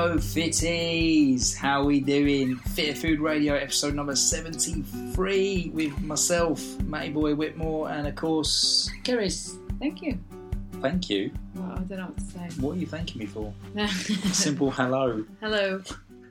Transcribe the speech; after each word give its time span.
Hello, 0.00 0.14
fitties. 0.16 1.56
How 1.56 1.82
we 1.82 1.98
doing? 1.98 2.54
Fitter 2.54 2.94
Food 2.94 3.18
Radio, 3.18 3.54
episode 3.54 3.94
number 3.94 4.14
seventy-three, 4.14 5.72
with 5.74 6.00
myself, 6.02 6.62
Matty 6.82 7.10
Boy 7.10 7.34
Whitmore, 7.34 7.90
and 7.90 8.06
of 8.06 8.14
course, 8.14 8.88
Keris. 9.02 9.58
Thank 9.80 10.02
you. 10.02 10.16
Thank 10.80 11.10
you. 11.10 11.32
Well, 11.56 11.72
I 11.72 11.78
don't 11.80 11.98
know 11.98 12.06
what 12.06 12.16
to 12.16 12.24
say. 12.24 12.60
What 12.60 12.76
are 12.76 12.78
you 12.78 12.86
thanking 12.86 13.18
me 13.18 13.26
for? 13.26 13.52
Simple 14.32 14.70
hello. 14.70 15.24
Hello. 15.40 15.82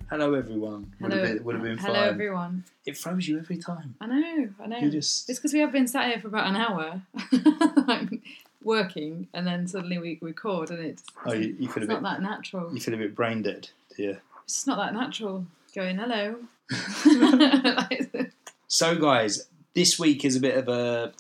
Hello, 0.10 0.34
everyone. 0.36 0.90
Would 1.02 1.12
Hello. 1.12 1.26
have 1.26 1.36
been, 1.36 1.44
would 1.44 1.56
have 1.56 1.64
been 1.66 1.78
Hello, 1.78 1.94
fine. 1.94 2.08
everyone. 2.08 2.64
It 2.86 2.98
throws 2.98 3.28
you 3.28 3.38
every 3.38 3.58
time. 3.58 3.96
I 4.00 4.06
know. 4.06 4.50
I 4.64 4.68
know. 4.68 4.78
You 4.78 4.90
just. 4.90 5.30
It's 5.30 5.40
because 5.40 5.52
we 5.52 5.60
have 5.60 5.74
been 5.74 5.88
sat 5.88 6.08
here 6.08 6.22
for 6.22 6.30
about 6.30 6.48
an 6.48 6.56
hour, 6.56 7.02
like, 7.86 8.22
working, 8.68 9.28
and 9.34 9.48
then 9.48 9.68
suddenly 9.68 9.98
we 9.98 10.20
record, 10.22 10.70
and 10.70 10.80
it's, 10.80 11.04
Oh, 11.26 11.34
you, 11.34 11.56
you 11.60 11.68
feel 11.68 11.84
a 11.84 11.88
bit. 11.88 12.02
not 12.02 12.04
that 12.04 12.22
natural. 12.22 12.72
You 12.74 12.80
feel 12.80 12.94
a 12.94 12.98
bit 12.98 13.16
brain 13.16 13.42
dead. 13.42 13.70
Yeah. 13.98 14.18
It's 14.44 14.68
not 14.68 14.78
that 14.78 14.94
natural. 14.94 15.46
Going 15.74 15.98
hello. 15.98 16.36
So, 18.70 18.98
guys, 18.98 19.48
this 19.74 19.98
week 19.98 20.26
is 20.26 20.36
a 20.36 20.42
bit 20.42 20.58
of 20.58 20.68
a, 20.68 21.14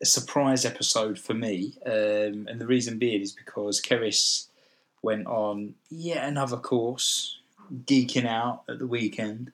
a 0.00 0.06
surprise 0.06 0.64
episode 0.64 1.18
for 1.18 1.34
me, 1.34 1.74
um, 1.84 2.48
and 2.48 2.58
the 2.58 2.66
reason 2.66 2.98
being 2.98 3.20
is 3.20 3.32
because 3.32 3.82
Keris 3.82 4.46
went 5.02 5.26
on 5.26 5.74
yet 5.90 6.26
another 6.26 6.56
course, 6.56 7.38
geeking 7.84 8.24
out 8.26 8.62
at 8.66 8.78
the 8.78 8.86
weekend, 8.86 9.52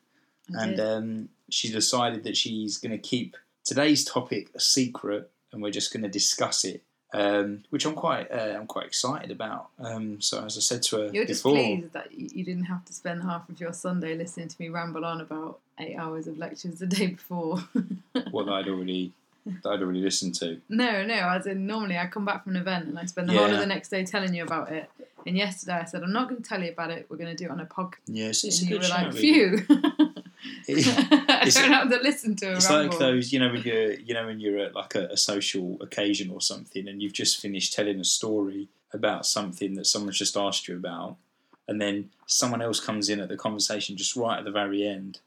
I 0.57 0.65
and 0.65 0.81
um, 0.81 1.29
she 1.51 1.73
decided 1.73 2.23
that 2.23 2.37
she's 2.37 2.79
going 2.79 2.93
to 2.93 2.99
keep 2.99 3.37
today's 3.65 4.05
topic 4.05 4.51
a 4.55 4.61
secret, 4.61 5.29
and 5.53 5.61
we're 5.61 5.73
just 5.73 5.93
going 5.93 6.05
to 6.05 6.09
discuss 6.09 6.65
it. 6.65 6.85
Um, 7.15 7.65
which 7.69 7.85
I'm 7.85 7.95
quite, 7.95 8.31
uh, 8.33 8.55
I'm 8.59 8.67
quite 8.67 8.87
excited 8.87 9.31
about. 9.31 9.69
Um, 9.79 10.21
so 10.23 10.45
as 10.45 10.57
I 10.57 10.61
said 10.61 10.83
to 10.85 10.97
her 10.97 11.11
You're 11.13 11.27
just 11.27 11.43
before, 11.43 11.57
pleased 11.57 11.93
that 11.93 12.11
you 12.13 12.43
didn't 12.43 12.65
have 12.65 12.85
to 12.87 12.93
spend 12.95 13.23
half 13.23 13.49
of 13.51 13.61
your 13.61 13.75
Sunday 13.75 14.17
listening 14.17 14.49
to 14.49 14.57
me 14.59 14.71
ramble 14.71 15.05
on 15.05 15.21
about 15.21 15.59
eight 15.79 15.97
hours 15.97 16.27
of 16.27 16.39
lectures 16.39 16.79
the 16.79 16.87
day 16.87 17.09
before. 17.09 17.59
what 18.31 18.49
I'd 18.49 18.67
already, 18.67 19.13
that 19.45 19.69
I'd 19.69 19.83
already 19.83 20.01
listened 20.01 20.35
to. 20.37 20.61
No, 20.71 21.05
no. 21.05 21.15
As 21.15 21.47
in, 21.47 21.67
normally 21.67 21.99
I 21.99 22.07
come 22.07 22.25
back 22.25 22.45
from 22.45 22.57
an 22.57 22.63
event 22.63 22.89
and 22.89 22.99
I 22.99 23.05
spend 23.05 23.29
the 23.29 23.35
whole 23.35 23.51
of 23.51 23.59
the 23.59 23.67
next 23.67 23.91
day 23.91 24.05
telling 24.05 24.33
you 24.35 24.45
about 24.45 24.73
it. 24.73 24.89
And 25.27 25.37
yesterday 25.37 25.75
I 25.75 25.85
said, 25.85 26.03
I'm 26.03 26.13
not 26.13 26.29
going 26.29 26.43
to 26.43 26.49
tell 26.49 26.63
you 26.63 26.73
about 26.73 26.91
it. 26.91 27.07
We're 27.09 27.17
going 27.19 27.35
to 27.35 27.37
do 27.37 27.45
it 27.45 27.51
on 27.51 27.61
a 27.61 27.67
podcast. 27.67 27.99
Yeah, 28.07 28.29
it's, 28.29 28.43
a 28.45 28.47
and 28.49 28.61
you 28.63 28.79
good 28.79 28.83
were 28.83 28.89
like, 28.89 29.13
really. 29.13 29.59
phew. 29.59 30.12
I 30.69 31.51
don't 31.53 31.73
have 31.73 31.91
to 31.91 31.99
listen 31.99 32.37
to 32.37 32.53
It's 32.53 32.69
ramble. 32.69 32.91
like 32.91 32.99
those, 32.99 33.33
you 33.33 33.39
know, 33.39 33.51
when 33.53 33.63
you're, 33.63 33.95
you 33.95 34.15
know, 34.15 34.27
when 34.27 34.41
you're 34.41 34.59
at 34.59 34.75
like 34.75 34.95
a, 34.95 35.07
a 35.09 35.17
social 35.17 35.79
occasion 35.81 36.31
or 36.31 36.41
something, 36.41 36.87
and 36.89 37.03
you've 37.03 37.13
just 37.13 37.41
finished 37.41 37.73
telling 37.73 37.99
a 38.01 38.05
story 38.05 38.69
about 38.93 39.25
something 39.27 39.75
that 39.75 39.87
someone's 39.87 40.19
just 40.19 40.37
asked 40.37 40.69
you 40.69 40.77
about, 40.77 41.17
and 41.69 41.81
then 41.81 42.11
someone 42.27 42.61
else 42.63 42.81
comes 42.81 43.09
in 43.09 43.21
at 43.21 43.29
the 43.29 43.37
conversation 43.37 43.97
just 43.97 44.17
right 44.17 44.39
at 44.39 44.45
the 44.45 44.51
very 44.51 44.87
end. 44.87 45.21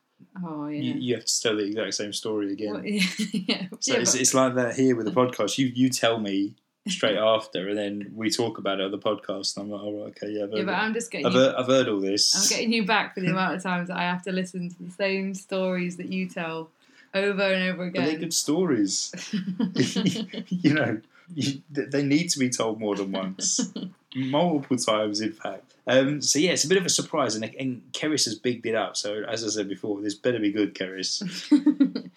Oh, 0.45 0.67
You, 0.67 0.81
yeah. 0.81 0.93
you 0.95 1.15
have 1.15 1.25
to 1.25 1.41
tell 1.41 1.55
the 1.57 1.63
exact 1.65 1.93
same 1.95 2.13
story 2.13 2.53
again. 2.53 2.73
Well, 2.73 2.85
yeah, 2.85 3.03
yeah. 3.31 3.67
so 3.79 3.93
Yeah, 3.93 3.99
it's, 4.01 4.11
but- 4.13 4.21
it's 4.21 4.33
like 4.33 4.55
that 4.55 4.75
here 4.75 4.95
with 4.95 5.05
the 5.05 5.11
podcast. 5.11 5.57
You 5.57 5.67
you 5.67 5.89
tell 5.89 6.19
me 6.19 6.55
straight 6.87 7.17
after, 7.17 7.67
and 7.69 7.77
then 7.77 8.11
we 8.15 8.29
talk 8.29 8.57
about 8.57 8.79
it 8.79 8.85
on 8.85 8.91
the 8.91 8.97
podcast. 8.97 9.57
And 9.57 9.65
I'm 9.65 9.71
like, 9.71 9.81
all 9.81 10.03
right, 10.03 10.07
okay, 10.09 10.31
yeah, 10.31 10.43
I've 10.43 10.51
yeah, 10.53 10.63
but. 10.63 10.75
I'm 10.75 10.93
just 10.93 11.11
getting 11.11 11.25
I've, 11.25 11.33
you, 11.33 11.39
heard, 11.39 11.55
I've 11.55 11.67
heard 11.67 11.87
all 11.87 11.99
this. 11.99 12.35
I'm 12.35 12.57
getting 12.57 12.73
you 12.73 12.85
back 12.85 13.13
for 13.13 13.21
the 13.21 13.27
amount 13.27 13.55
of 13.55 13.63
times 13.63 13.87
that 13.89 13.97
I 13.97 14.03
have 14.03 14.23
to 14.23 14.31
listen 14.31 14.69
to 14.69 14.83
the 14.83 14.91
same 14.91 15.33
stories 15.33 15.97
that 15.97 16.11
you 16.11 16.27
tell 16.29 16.69
over 17.13 17.43
and 17.43 17.73
over 17.73 17.89
but 17.89 18.03
they're 18.03 18.17
good 18.17 18.33
stories. 18.33 19.13
you 20.49 20.73
know, 20.73 20.99
you, 21.33 21.61
they 21.69 22.03
need 22.03 22.29
to 22.29 22.39
be 22.39 22.49
told 22.49 22.79
more 22.79 22.95
than 22.95 23.11
once, 23.11 23.73
multiple 24.15 24.77
times, 24.77 25.21
in 25.21 25.31
fact. 25.31 25.73
Um, 25.87 26.21
so 26.21 26.39
yeah, 26.39 26.51
it's 26.51 26.65
a 26.65 26.67
bit 26.67 26.77
of 26.77 26.85
a 26.85 26.89
surprise, 26.89 27.35
and, 27.35 27.43
and 27.43 27.81
Keris 27.91 28.25
has 28.25 28.35
bigged 28.35 28.65
it 28.65 28.75
up. 28.75 28.97
So 28.97 29.23
as 29.27 29.43
I 29.43 29.49
said 29.49 29.69
before, 29.69 30.01
this 30.01 30.15
better 30.15 30.39
be 30.39 30.51
good, 30.51 30.75
Keris. 30.75 31.21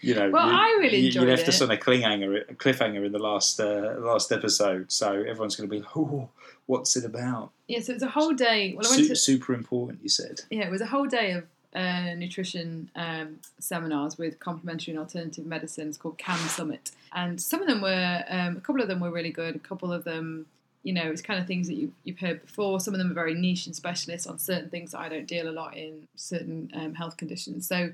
You 0.00 0.14
know, 0.14 0.31
Well, 0.31 0.47
you, 0.48 0.54
I 0.54 0.76
really 0.81 0.98
you, 0.98 1.10
you 1.10 1.20
left 1.22 1.48
us 1.48 1.60
on 1.60 1.70
a 1.70 1.76
cliffhanger, 1.76 2.50
a 2.50 2.54
cliffhanger 2.54 3.04
in 3.04 3.12
the 3.12 3.19
last 3.19 3.59
uh, 3.59 3.97
last 3.98 4.31
episode, 4.31 4.92
so 4.92 5.12
everyone's 5.12 5.56
going 5.56 5.69
to 5.69 5.76
be, 5.81 5.84
oh, 5.97 6.28
what's 6.66 6.97
it 6.97 7.04
about? 7.04 7.50
yeah, 7.66 7.81
so 7.81 7.92
was 7.94 8.03
a 8.03 8.08
whole 8.08 8.32
day. 8.32 8.75
Well, 8.76 8.87
I 8.87 8.97
Su- 8.97 9.08
to 9.08 9.16
super 9.16 9.54
important, 9.54 10.00
you 10.03 10.08
said. 10.08 10.42
yeah, 10.50 10.66
it 10.66 10.70
was 10.70 10.81
a 10.81 10.87
whole 10.87 11.06
day 11.06 11.32
of 11.32 11.44
uh, 11.75 12.14
nutrition 12.14 12.91
um, 12.97 13.41
seminars 13.58 14.16
with 14.16 14.38
complementary 14.38 14.92
and 14.92 15.00
alternative 15.00 15.44
medicines 15.44 15.97
called 15.98 16.16
CAM 16.16 16.38
Summit, 16.48 16.92
and 17.12 17.41
some 17.41 17.60
of 17.60 17.66
them 17.66 17.81
were 17.81 18.25
um, 18.28 18.56
a 18.56 18.60
couple 18.60 18.81
of 18.81 18.88
them 18.88 19.00
were 19.00 19.10
really 19.10 19.32
good. 19.32 19.56
A 19.56 19.58
couple 19.58 19.92
of 19.92 20.04
them, 20.04 20.47
you 20.84 20.92
know, 20.92 21.10
it's 21.10 21.22
kind 21.22 21.41
of 21.41 21.47
things 21.47 21.66
that 21.66 21.75
you've, 21.75 21.92
you've 22.04 22.20
heard 22.20 22.41
before. 22.41 22.78
Some 22.78 22.94
of 22.94 22.98
them 22.98 23.10
are 23.10 23.14
very 23.14 23.34
niche 23.34 23.66
and 23.66 23.75
specialist 23.75 24.28
on 24.28 24.38
certain 24.38 24.70
things 24.70 24.92
that 24.92 25.00
I 25.00 25.08
don't 25.08 25.26
deal 25.26 25.48
a 25.48 25.50
lot 25.50 25.76
in, 25.76 26.06
certain 26.14 26.70
um, 26.75 26.94
health 26.94 27.16
conditions. 27.16 27.66
So. 27.66 27.91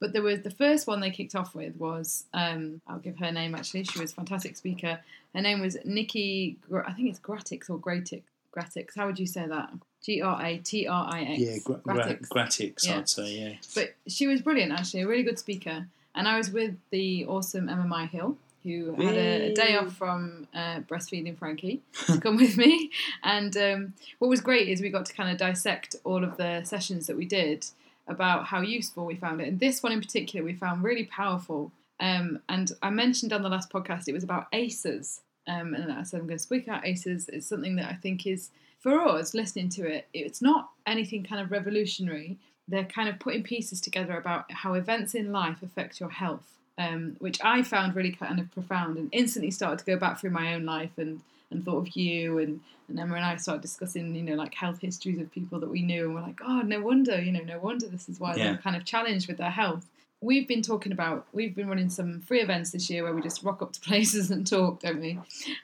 But 0.00 0.12
there 0.12 0.22
was 0.22 0.42
the 0.42 0.50
first 0.50 0.86
one 0.86 1.00
they 1.00 1.10
kicked 1.10 1.34
off 1.34 1.54
with 1.54 1.76
was 1.76 2.24
um, 2.34 2.80
I'll 2.86 2.98
give 2.98 3.18
her 3.18 3.32
name 3.32 3.54
actually. 3.54 3.84
She 3.84 3.98
was 3.98 4.12
a 4.12 4.14
fantastic 4.14 4.56
speaker. 4.56 4.98
Her 5.34 5.40
name 5.40 5.60
was 5.60 5.76
Nikki. 5.84 6.56
I 6.86 6.92
think 6.92 7.08
it's 7.10 7.18
Gratix 7.20 7.70
or 7.70 7.78
Gratix. 7.78 8.22
Gratix. 8.54 8.90
How 8.96 9.06
would 9.06 9.18
you 9.18 9.26
say 9.26 9.46
that? 9.46 9.70
G 10.02 10.20
R 10.20 10.40
A 10.44 10.58
T 10.58 10.86
R 10.86 11.08
I 11.10 11.22
X. 11.22 11.38
Yeah, 11.40 11.56
gra- 11.64 11.80
gra- 11.82 11.94
Gratix. 11.94 12.28
gratix, 12.28 12.86
Yeah. 12.86 12.98
I'd 12.98 13.08
say, 13.08 13.30
yeah. 13.32 13.52
But 13.74 13.94
she 14.06 14.26
was 14.26 14.42
brilliant, 14.42 14.72
actually, 14.72 15.00
a 15.02 15.08
really 15.08 15.22
good 15.22 15.38
speaker. 15.38 15.86
And 16.14 16.28
I 16.28 16.36
was 16.36 16.50
with 16.50 16.76
the 16.90 17.26
awesome 17.26 17.68
Emma 17.68 18.06
Hill, 18.06 18.36
who 18.62 18.94
had 18.94 19.16
a, 19.16 19.50
a 19.50 19.54
day 19.54 19.76
off 19.76 19.94
from 19.96 20.46
uh, 20.54 20.80
breastfeeding 20.80 21.36
Frankie 21.36 21.82
to 22.06 22.20
come 22.20 22.36
with 22.36 22.56
me. 22.56 22.90
And 23.22 23.56
um, 23.56 23.94
what 24.18 24.28
was 24.28 24.40
great 24.40 24.68
is 24.68 24.80
we 24.80 24.90
got 24.90 25.06
to 25.06 25.12
kind 25.14 25.30
of 25.30 25.38
dissect 25.38 25.96
all 26.04 26.22
of 26.22 26.36
the 26.36 26.62
sessions 26.64 27.06
that 27.08 27.16
we 27.16 27.24
did 27.24 27.66
about 28.06 28.46
how 28.46 28.60
useful 28.60 29.06
we 29.06 29.16
found 29.16 29.40
it. 29.40 29.48
And 29.48 29.60
this 29.60 29.82
one 29.82 29.92
in 29.92 30.00
particular, 30.00 30.44
we 30.44 30.54
found 30.54 30.82
really 30.82 31.04
powerful. 31.04 31.72
Um, 32.00 32.40
and 32.48 32.70
I 32.82 32.90
mentioned 32.90 33.32
on 33.32 33.42
the 33.42 33.48
last 33.48 33.70
podcast, 33.70 34.08
it 34.08 34.12
was 34.12 34.24
about 34.24 34.48
ACEs. 34.52 35.20
Um, 35.46 35.74
and 35.74 35.92
I 35.92 36.02
said, 36.02 36.20
I'm 36.20 36.26
going 36.26 36.38
to 36.38 36.42
speak 36.42 36.66
about 36.66 36.86
ACEs. 36.86 37.28
It's 37.28 37.46
something 37.46 37.76
that 37.76 37.90
I 37.90 37.94
think 37.94 38.26
is, 38.26 38.50
for 38.80 39.00
us 39.00 39.34
listening 39.34 39.68
to 39.70 39.86
it, 39.86 40.06
it's 40.12 40.42
not 40.42 40.70
anything 40.86 41.24
kind 41.24 41.40
of 41.40 41.50
revolutionary 41.50 42.38
they're 42.68 42.84
kind 42.84 43.08
of 43.08 43.18
putting 43.18 43.42
pieces 43.42 43.80
together 43.80 44.16
about 44.16 44.50
how 44.50 44.74
events 44.74 45.14
in 45.14 45.32
life 45.32 45.62
affect 45.62 46.00
your 46.00 46.10
health, 46.10 46.58
um, 46.78 47.16
which 47.18 47.38
I 47.44 47.62
found 47.62 47.94
really 47.94 48.12
kind 48.12 48.40
of 48.40 48.50
profound 48.52 48.96
and 48.96 49.08
instantly 49.12 49.50
started 49.50 49.80
to 49.80 49.84
go 49.84 49.96
back 49.96 50.20
through 50.20 50.30
my 50.30 50.54
own 50.54 50.64
life 50.64 50.92
and, 50.96 51.20
and 51.54 51.64
thought 51.64 51.86
of 51.88 51.96
you 51.96 52.38
and, 52.38 52.60
and 52.88 52.98
Emma 53.00 53.14
and 53.14 53.24
I 53.24 53.36
started 53.36 53.62
discussing, 53.62 54.14
you 54.14 54.22
know, 54.22 54.34
like 54.34 54.54
health 54.54 54.80
histories 54.80 55.18
of 55.18 55.30
people 55.30 55.58
that 55.60 55.70
we 55.70 55.82
knew 55.82 56.04
and 56.06 56.14
we're 56.14 56.20
like, 56.22 56.40
oh, 56.44 56.60
no 56.62 56.80
wonder, 56.80 57.20
you 57.20 57.32
know, 57.32 57.42
no 57.42 57.58
wonder 57.58 57.86
this 57.86 58.08
is 58.08 58.20
why 58.20 58.34
Yeah. 58.34 58.44
they're 58.44 58.58
kind 58.58 58.76
of 58.76 58.84
challenged 58.84 59.26
with 59.28 59.38
their 59.38 59.50
health. 59.50 59.86
We've 60.20 60.48
been 60.48 60.62
talking 60.62 60.90
about, 60.92 61.26
we've 61.34 61.54
been 61.54 61.68
running 61.68 61.90
some 61.90 62.22
free 62.22 62.40
events 62.40 62.70
this 62.70 62.88
year 62.88 63.02
where 63.02 63.12
we 63.14 63.20
just 63.20 63.42
rock 63.42 63.60
up 63.60 63.72
to 63.72 63.80
places 63.88 64.30
and 64.30 64.46
talk, 64.46 64.80
don't 64.80 65.00
we? 65.00 65.18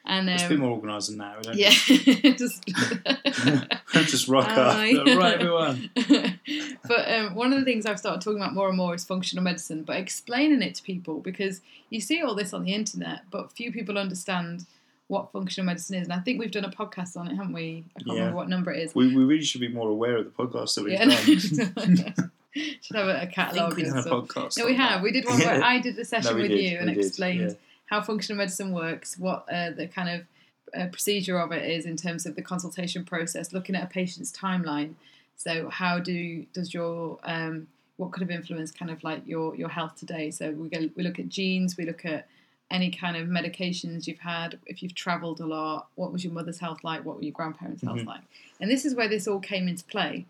And 0.05 0.29
It's 0.29 0.43
a 0.43 0.45
um, 0.45 0.49
bit 0.51 0.59
more 0.59 0.71
organised 0.71 1.09
than 1.09 1.17
that. 1.17 1.37
We 1.37 1.43
don't 1.43 1.55
yeah, 1.57 2.33
just 2.37 2.63
just 4.09 4.27
rock 4.27 4.47
up. 4.49 4.77
Right, 4.77 5.39
everyone. 5.41 5.89
but 6.87 7.11
um, 7.11 7.35
one 7.35 7.53
of 7.53 7.59
the 7.59 7.65
things 7.65 7.85
I've 7.85 7.99
started 7.99 8.21
talking 8.21 8.39
about 8.39 8.53
more 8.53 8.67
and 8.67 8.77
more 8.77 8.93
is 8.93 9.03
functional 9.03 9.43
medicine, 9.43 9.83
but 9.83 9.97
explaining 9.97 10.61
it 10.61 10.75
to 10.75 10.83
people 10.83 11.19
because 11.19 11.61
you 11.89 11.99
see 11.99 12.21
all 12.21 12.35
this 12.35 12.53
on 12.53 12.63
the 12.63 12.73
internet, 12.73 13.21
but 13.31 13.51
few 13.51 13.71
people 13.71 13.97
understand 13.97 14.65
what 15.11 15.29
functional 15.33 15.65
medicine 15.65 15.97
is. 15.97 16.03
And 16.07 16.13
I 16.13 16.19
think 16.19 16.39
we've 16.39 16.51
done 16.51 16.63
a 16.63 16.69
podcast 16.69 17.17
on 17.17 17.27
it, 17.27 17.35
haven't 17.35 17.51
we? 17.51 17.83
I 17.97 17.99
can't 17.99 18.07
Yeah. 18.07 18.13
remember 18.13 18.37
what 18.37 18.47
number 18.47 18.71
it 18.71 18.81
is. 18.81 18.95
We, 18.95 19.13
we 19.13 19.25
really 19.25 19.43
should 19.43 19.59
be 19.59 19.67
more 19.67 19.89
aware 19.89 20.15
of 20.15 20.23
the 20.23 20.31
podcast 20.31 20.75
that 20.75 20.85
we've 20.85 20.93
Yeah, 20.93 21.03
done. 21.75 22.31
should 22.81 22.95
have 22.95 23.07
a, 23.09 23.23
a 23.23 23.27
catalogue 23.27 23.75
we've 23.75 23.87
done 23.87 23.97
a 23.97 24.03
podcast. 24.03 24.57
No, 24.57 24.65
we 24.65 24.75
have. 24.75 24.99
that. 24.99 25.03
We 25.03 25.11
did 25.11 25.25
one 25.25 25.37
where 25.39 25.61
I 25.61 25.79
did 25.79 25.99
a 25.99 26.05
session 26.05 26.35
we 26.35 26.43
with 26.43 26.51
did, 26.51 26.61
you 26.61 26.77
and 26.77 26.95
we 26.95 27.03
explained 27.03 27.41
yeah. 27.41 27.55
how 27.87 28.01
functional 28.01 28.37
medicine 28.37 28.71
works, 28.71 29.17
what 29.17 29.45
uh, 29.51 29.71
the 29.71 29.87
kind 29.87 30.09
of 30.09 30.81
uh, 30.81 30.87
procedure 30.87 31.37
of 31.37 31.51
it 31.51 31.69
is 31.69 31.85
in 31.85 31.97
terms 31.97 32.25
of 32.25 32.37
the 32.37 32.41
consultation 32.41 33.03
process, 33.03 33.51
looking 33.51 33.75
at 33.75 33.83
a 33.83 33.87
patient's 33.87 34.31
timeline. 34.31 34.93
So, 35.35 35.67
how 35.67 35.99
do 35.99 36.45
does 36.53 36.73
your 36.73 37.19
um, 37.25 37.67
what 37.97 38.13
could 38.13 38.21
have 38.21 38.31
influenced 38.31 38.79
kind 38.79 38.89
of 38.89 39.03
like 39.03 39.27
your 39.27 39.55
your 39.55 39.67
health 39.67 39.97
today? 39.97 40.31
So 40.31 40.51
we 40.51 40.69
go, 40.69 40.89
we 40.95 41.03
look 41.03 41.19
at 41.19 41.27
genes, 41.27 41.75
we 41.75 41.85
look 41.85 42.05
at 42.05 42.27
any 42.71 42.89
kind 42.89 43.15
of 43.17 43.27
medications 43.27 44.07
you've 44.07 44.19
had, 44.19 44.57
if 44.65 44.81
you've 44.81 44.95
travelled 44.95 45.39
a 45.39 45.45
lot, 45.45 45.87
what 45.95 46.11
was 46.11 46.23
your 46.23 46.33
mother's 46.33 46.59
health 46.59 46.83
like, 46.83 47.05
what 47.05 47.17
were 47.17 47.23
your 47.23 47.33
grandparents' 47.33 47.81
health 47.83 47.99
Mhm. 47.99 48.05
like, 48.05 48.21
and 48.59 48.71
this 48.71 48.85
is 48.85 48.95
where 48.95 49.07
this 49.07 49.27
all 49.27 49.39
came 49.39 49.67
into 49.67 49.83
play. 49.85 50.25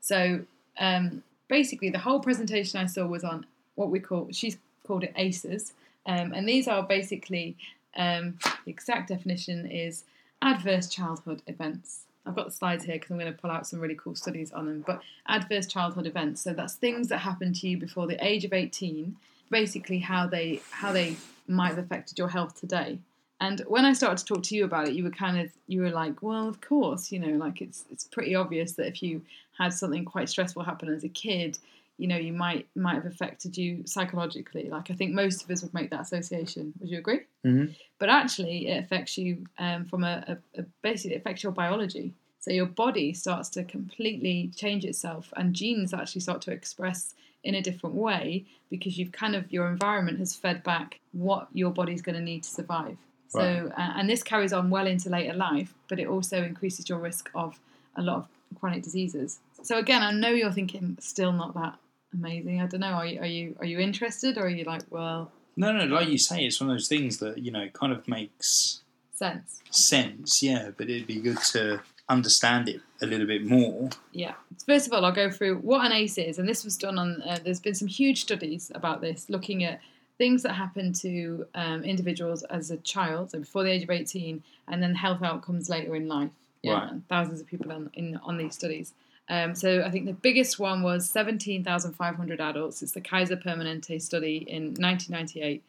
So 0.00 0.44
um, 0.78 1.22
basically, 1.48 1.90
the 1.90 1.98
whole 1.98 2.18
presentation 2.20 2.80
I 2.80 2.86
saw 2.86 3.06
was 3.06 3.22
on 3.24 3.46
what 3.74 3.90
we 3.90 4.00
call 4.00 4.28
she's 4.32 4.56
called 4.86 5.04
it 5.04 5.12
ACEs, 5.16 5.74
um, 6.06 6.32
and 6.32 6.48
these 6.48 6.66
are 6.66 6.82
basically 6.82 7.56
um, 7.94 8.38
the 8.64 8.70
exact 8.70 9.08
definition 9.08 9.66
is 9.66 10.04
adverse 10.40 10.88
childhood 10.88 11.42
events. 11.46 12.04
I've 12.24 12.34
got 12.34 12.46
the 12.46 12.52
slides 12.52 12.84
here 12.84 12.94
because 12.94 13.10
I'm 13.10 13.18
going 13.18 13.32
to 13.32 13.38
pull 13.38 13.50
out 13.50 13.66
some 13.66 13.80
really 13.80 13.96
cool 13.96 14.14
studies 14.14 14.50
on 14.52 14.64
them. 14.66 14.84
But 14.86 15.02
adverse 15.26 15.66
childhood 15.66 16.06
events, 16.06 16.40
so 16.40 16.52
that's 16.54 16.74
things 16.74 17.08
that 17.08 17.18
happened 17.18 17.56
to 17.56 17.68
you 17.68 17.76
before 17.76 18.06
the 18.06 18.24
age 18.24 18.44
of 18.44 18.52
18. 18.52 19.16
Basically, 19.50 19.98
how 19.98 20.26
they 20.26 20.62
how 20.70 20.92
they 20.92 21.16
might 21.46 21.68
have 21.68 21.78
affected 21.78 22.18
your 22.18 22.28
health 22.28 22.58
today. 22.58 22.98
And 23.40 23.60
when 23.66 23.84
I 23.84 23.92
started 23.92 24.18
to 24.18 24.24
talk 24.24 24.42
to 24.44 24.54
you 24.54 24.64
about 24.64 24.88
it, 24.88 24.94
you 24.94 25.02
were 25.02 25.10
kind 25.10 25.40
of 25.40 25.50
you 25.66 25.80
were 25.82 25.90
like, 25.90 26.22
well, 26.22 26.48
of 26.48 26.60
course, 26.60 27.10
you 27.10 27.18
know, 27.18 27.36
like 27.36 27.60
it's 27.60 27.84
it's 27.90 28.04
pretty 28.04 28.34
obvious 28.34 28.72
that 28.72 28.86
if 28.86 29.02
you 29.02 29.22
had 29.58 29.72
something 29.72 30.04
quite 30.04 30.28
stressful 30.28 30.62
happen 30.62 30.88
as 30.88 31.02
a 31.02 31.08
kid, 31.08 31.58
you 31.98 32.06
know, 32.06 32.16
you 32.16 32.32
might 32.32 32.68
might 32.76 32.94
have 32.94 33.06
affected 33.06 33.58
you 33.58 33.82
psychologically. 33.84 34.68
Like 34.70 34.90
I 34.90 34.94
think 34.94 35.12
most 35.12 35.42
of 35.42 35.50
us 35.50 35.62
would 35.62 35.74
make 35.74 35.90
that 35.90 36.02
association. 36.02 36.72
Would 36.78 36.90
you 36.90 36.98
agree? 36.98 37.20
Mhm. 37.44 37.74
But 37.98 38.08
actually, 38.08 38.68
it 38.68 38.84
affects 38.84 39.18
you 39.18 39.44
um, 39.58 39.86
from 39.86 40.04
a, 40.04 40.24
a, 40.56 40.60
a 40.60 40.64
basically 40.82 41.16
it 41.16 41.20
affects 41.20 41.42
your 41.42 41.52
biology. 41.52 42.14
So 42.40 42.50
your 42.50 42.66
body 42.66 43.12
starts 43.12 43.48
to 43.50 43.64
completely 43.64 44.50
change 44.56 44.84
itself, 44.84 45.32
and 45.36 45.54
genes 45.54 45.92
actually 45.94 46.22
start 46.22 46.42
to 46.42 46.52
express 46.52 47.14
in 47.44 47.54
a 47.54 47.62
different 47.62 47.96
way 47.96 48.44
because 48.70 48.98
you've 48.98 49.12
kind 49.12 49.34
of 49.34 49.52
your 49.52 49.68
environment 49.68 50.18
has 50.18 50.34
fed 50.34 50.62
back 50.62 51.00
what 51.12 51.48
your 51.52 51.70
body's 51.70 52.02
going 52.02 52.14
to 52.16 52.22
need 52.22 52.42
to 52.44 52.50
survive. 52.50 52.96
So, 53.28 53.72
uh, 53.78 53.92
and 53.96 54.10
this 54.10 54.22
carries 54.22 54.52
on 54.52 54.68
well 54.68 54.86
into 54.86 55.08
later 55.08 55.32
life, 55.32 55.72
but 55.88 55.98
it 55.98 56.06
also 56.06 56.42
increases 56.42 56.88
your 56.90 56.98
risk 56.98 57.30
of 57.34 57.58
a 57.96 58.02
lot 58.02 58.18
of 58.18 58.28
chronic 58.60 58.82
diseases. 58.82 59.38
So 59.62 59.78
again, 59.78 60.02
I 60.02 60.12
know 60.12 60.28
you're 60.28 60.52
thinking 60.52 60.98
still 61.00 61.32
not 61.32 61.54
that 61.54 61.78
amazing. 62.12 62.60
I 62.60 62.66
don't 62.66 62.80
know. 62.80 62.88
Are 62.88 63.06
you 63.06 63.20
are 63.20 63.26
you 63.26 63.56
are 63.60 63.64
you 63.64 63.78
interested, 63.78 64.36
or 64.36 64.42
are 64.42 64.50
you 64.50 64.64
like, 64.64 64.82
well, 64.90 65.30
No, 65.56 65.72
no, 65.72 65.84
like 65.86 66.08
you 66.08 66.18
say, 66.18 66.44
it's 66.44 66.60
one 66.60 66.68
of 66.68 66.74
those 66.74 66.88
things 66.88 67.18
that 67.18 67.38
you 67.38 67.50
know 67.50 67.68
kind 67.72 67.92
of 67.92 68.06
makes 68.06 68.82
sense? 69.14 69.62
sense. 69.70 70.42
Yeah, 70.42 70.70
but 70.76 70.90
it'd 70.90 71.06
be 71.06 71.20
good 71.20 71.38
to 71.52 71.80
understand 72.12 72.68
it 72.68 72.80
a 73.00 73.06
little 73.06 73.26
bit 73.26 73.44
more. 73.44 73.90
Yeah. 74.12 74.34
First 74.66 74.86
of 74.86 74.92
all, 74.92 75.04
I'll 75.04 75.12
go 75.12 75.30
through 75.30 75.56
what 75.58 75.84
an 75.84 75.92
ACE 75.92 76.18
is, 76.18 76.38
and 76.38 76.48
this 76.48 76.64
was 76.64 76.76
done 76.76 76.98
on. 76.98 77.22
Uh, 77.22 77.38
there's 77.44 77.60
been 77.60 77.74
some 77.74 77.88
huge 77.88 78.20
studies 78.22 78.70
about 78.74 79.00
this, 79.00 79.28
looking 79.28 79.64
at 79.64 79.80
things 80.18 80.42
that 80.44 80.52
happen 80.52 80.92
to 80.92 81.46
um, 81.54 81.82
individuals 81.84 82.42
as 82.44 82.70
a 82.70 82.76
child, 82.78 83.30
so 83.32 83.40
before 83.40 83.64
the 83.64 83.70
age 83.70 83.82
of 83.82 83.90
18, 83.90 84.42
and 84.68 84.82
then 84.82 84.94
health 84.94 85.22
outcomes 85.22 85.68
later 85.68 85.96
in 85.96 86.06
life. 86.06 86.30
Yeah, 86.62 86.74
Right. 86.74 86.92
thousands 87.08 87.40
of 87.40 87.46
people 87.48 87.72
on 87.72 87.90
in 87.94 88.16
on 88.22 88.36
these 88.36 88.54
studies. 88.54 88.92
Um, 89.28 89.54
so 89.54 89.82
I 89.82 89.90
think 89.90 90.06
the 90.06 90.12
biggest 90.12 90.58
one 90.58 90.82
was 90.82 91.08
17,500 91.08 92.40
adults. 92.40 92.82
It's 92.82 92.92
the 92.92 93.00
Kaiser 93.00 93.36
Permanente 93.36 94.00
study 94.00 94.38
in 94.48 94.74
1998. 94.74 95.62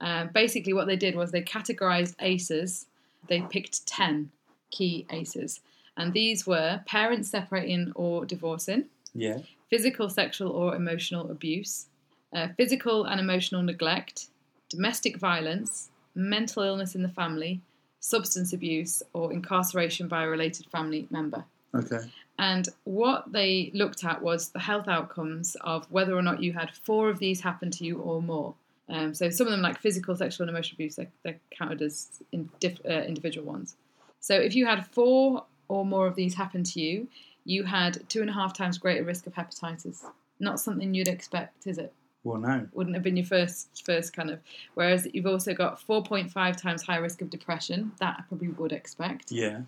Uh, 0.00 0.24
basically, 0.26 0.72
what 0.74 0.86
they 0.86 0.96
did 0.96 1.14
was 1.14 1.30
they 1.30 1.42
categorized 1.42 2.16
ACEs. 2.20 2.86
They 3.28 3.40
picked 3.42 3.86
10 3.86 4.30
key 4.70 5.06
ACEs. 5.10 5.60
And 5.96 6.12
these 6.12 6.46
were 6.46 6.82
parents 6.86 7.30
separating 7.30 7.92
or 7.94 8.24
divorcing, 8.26 8.86
Yeah. 9.14 9.38
physical, 9.70 10.08
sexual, 10.10 10.50
or 10.50 10.74
emotional 10.76 11.30
abuse, 11.30 11.86
uh, 12.34 12.48
physical 12.56 13.04
and 13.04 13.20
emotional 13.20 13.62
neglect, 13.62 14.28
domestic 14.68 15.16
violence, 15.16 15.90
mental 16.14 16.62
illness 16.62 16.94
in 16.94 17.02
the 17.02 17.08
family, 17.08 17.60
substance 18.00 18.52
abuse, 18.52 19.02
or 19.12 19.32
incarceration 19.32 20.06
by 20.08 20.24
a 20.24 20.28
related 20.28 20.66
family 20.66 21.06
member. 21.10 21.44
Okay. 21.74 22.00
And 22.38 22.68
what 22.84 23.32
they 23.32 23.70
looked 23.74 24.04
at 24.04 24.22
was 24.22 24.50
the 24.50 24.58
health 24.58 24.88
outcomes 24.88 25.56
of 25.62 25.90
whether 25.90 26.14
or 26.14 26.22
not 26.22 26.42
you 26.42 26.52
had 26.52 26.70
four 26.74 27.08
of 27.08 27.18
these 27.18 27.40
happen 27.40 27.70
to 27.72 27.84
you 27.84 27.98
or 27.98 28.20
more. 28.20 28.54
Um, 28.88 29.14
so 29.14 29.30
some 29.30 29.46
of 29.46 29.50
them, 29.50 29.62
like 29.62 29.78
physical, 29.80 30.14
sexual, 30.14 30.44
and 30.46 30.54
emotional 30.54 30.76
abuse, 30.76 30.96
they're, 30.96 31.10
they're 31.22 31.40
counted 31.50 31.82
as 31.82 32.22
in 32.32 32.50
diff, 32.60 32.78
uh, 32.84 33.02
individual 33.02 33.46
ones. 33.46 33.74
So 34.20 34.34
if 34.34 34.54
you 34.54 34.66
had 34.66 34.86
four 34.86 35.44
or 35.68 35.84
more 35.84 36.06
of 36.06 36.14
these 36.16 36.34
happen 36.34 36.62
to 36.64 36.80
you, 36.80 37.08
you 37.44 37.64
had 37.64 38.08
two 38.08 38.20
and 38.20 38.30
a 38.30 38.32
half 38.32 38.52
times 38.52 38.78
greater 38.78 39.04
risk 39.04 39.26
of 39.26 39.34
hepatitis. 39.34 40.04
Not 40.40 40.60
something 40.60 40.92
you'd 40.94 41.08
expect, 41.08 41.66
is 41.66 41.78
it? 41.78 41.92
Well, 42.24 42.38
no. 42.38 42.66
Wouldn't 42.72 42.96
have 42.96 43.04
been 43.04 43.16
your 43.16 43.26
first 43.26 43.84
first 43.86 44.12
kind 44.12 44.30
of. 44.30 44.40
Whereas 44.74 45.06
you've 45.12 45.26
also 45.26 45.54
got 45.54 45.80
4.5 45.86 46.56
times 46.60 46.82
higher 46.82 47.00
risk 47.02 47.22
of 47.22 47.30
depression. 47.30 47.92
That 48.00 48.16
I 48.18 48.22
probably 48.28 48.48
would 48.48 48.72
expect. 48.72 49.30
Yeah. 49.30 49.60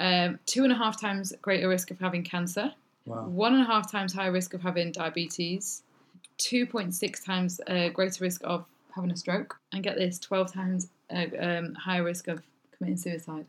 Um, 0.00 0.38
two 0.46 0.62
and 0.62 0.72
a 0.72 0.76
half 0.76 1.00
times 1.00 1.32
greater 1.42 1.68
risk 1.68 1.90
of 1.90 1.98
having 1.98 2.22
cancer 2.22 2.72
Wow. 3.04 3.24
one 3.26 3.54
and 3.54 3.62
a 3.62 3.66
half 3.66 3.90
times 3.90 4.12
higher 4.12 4.30
risk 4.30 4.52
of 4.54 4.60
having 4.60 4.92
diabetes, 4.92 5.82
2.6 6.38 7.24
times 7.24 7.60
uh, 7.66 7.88
greater 7.88 8.22
risk 8.22 8.42
of 8.44 8.64
having 8.94 9.10
a 9.10 9.16
stroke, 9.16 9.58
and 9.72 9.82
get 9.82 9.96
this, 9.96 10.18
12 10.18 10.52
times 10.52 10.88
uh, 11.10 11.24
um, 11.40 11.74
higher 11.74 12.04
risk 12.04 12.28
of 12.28 12.42
committing 12.76 12.96
suicide. 12.98 13.46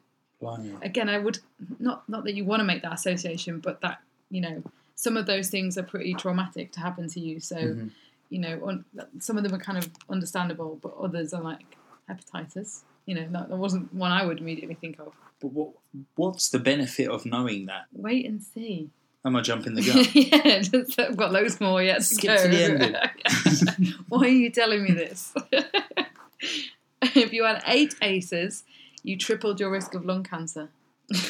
Again, 0.82 1.10
I 1.10 1.18
would 1.18 1.40
not 1.80 2.08
not 2.10 2.24
that 2.24 2.34
you 2.34 2.46
want 2.46 2.60
to 2.62 2.64
make 2.64 2.82
that 2.84 2.94
association, 2.94 3.60
but 3.60 3.82
that 3.82 4.00
you 4.32 4.42
know 4.42 4.64
some 4.96 5.18
of 5.18 5.26
those 5.26 5.50
things 5.50 5.78
are 5.78 5.84
pretty 5.84 6.14
traumatic 6.14 6.72
to 6.74 6.80
happen 6.80 7.08
to 7.10 7.20
you. 7.20 7.40
So 7.40 7.56
Mhm. 7.58 7.92
you 8.30 8.40
know, 8.40 8.60
un- 8.68 8.86
some 9.20 9.38
of 9.38 9.44
them 9.44 9.54
are 9.54 9.60
kind 9.60 9.78
of 9.78 9.90
understandable, 10.10 10.78
but 10.82 10.94
others 11.02 11.34
are 11.34 11.42
like 11.42 11.76
hepatitis. 12.10 12.82
You 13.06 13.16
know, 13.16 13.28
that, 13.32 13.50
that 13.50 13.56
wasn't 13.58 13.92
one 13.94 14.12
I 14.12 14.24
would 14.26 14.40
immediately 14.40 14.76
think 14.76 15.00
of. 15.00 15.14
But 15.42 15.52
what 15.52 15.70
what's 16.16 16.50
the 16.50 16.60
benefit 16.60 17.08
of 17.10 17.26
knowing 17.26 17.66
that? 17.66 17.86
Wait 17.92 18.26
and 18.26 18.42
see. 18.44 18.90
Am 19.26 19.36
I 19.36 19.42
jumping 19.42 19.74
the 19.74 19.82
gun? 19.90 20.06
yeah, 20.14 20.60
just, 20.62 20.98
I've 21.00 21.18
got 21.18 21.34
loads 21.34 21.60
more 21.60 21.84
yet 21.84 21.98
to 21.98 22.04
Skip 22.04 22.38
go. 22.38 22.44
to 22.44 22.48
the 22.48 22.64
ending. 22.64 23.96
Why 24.08 24.20
are 24.26 24.28
you 24.28 24.50
telling 24.50 24.82
me 24.84 24.92
this? 24.94 25.34
if 27.02 27.34
you 27.34 27.44
had 27.44 27.62
eight 27.68 27.96
aces, 28.02 28.64
you 29.04 29.18
tripled 29.18 29.60
your 29.60 29.72
risk 29.72 29.94
of 29.96 30.06
lung 30.06 30.24
cancer. 30.24 30.70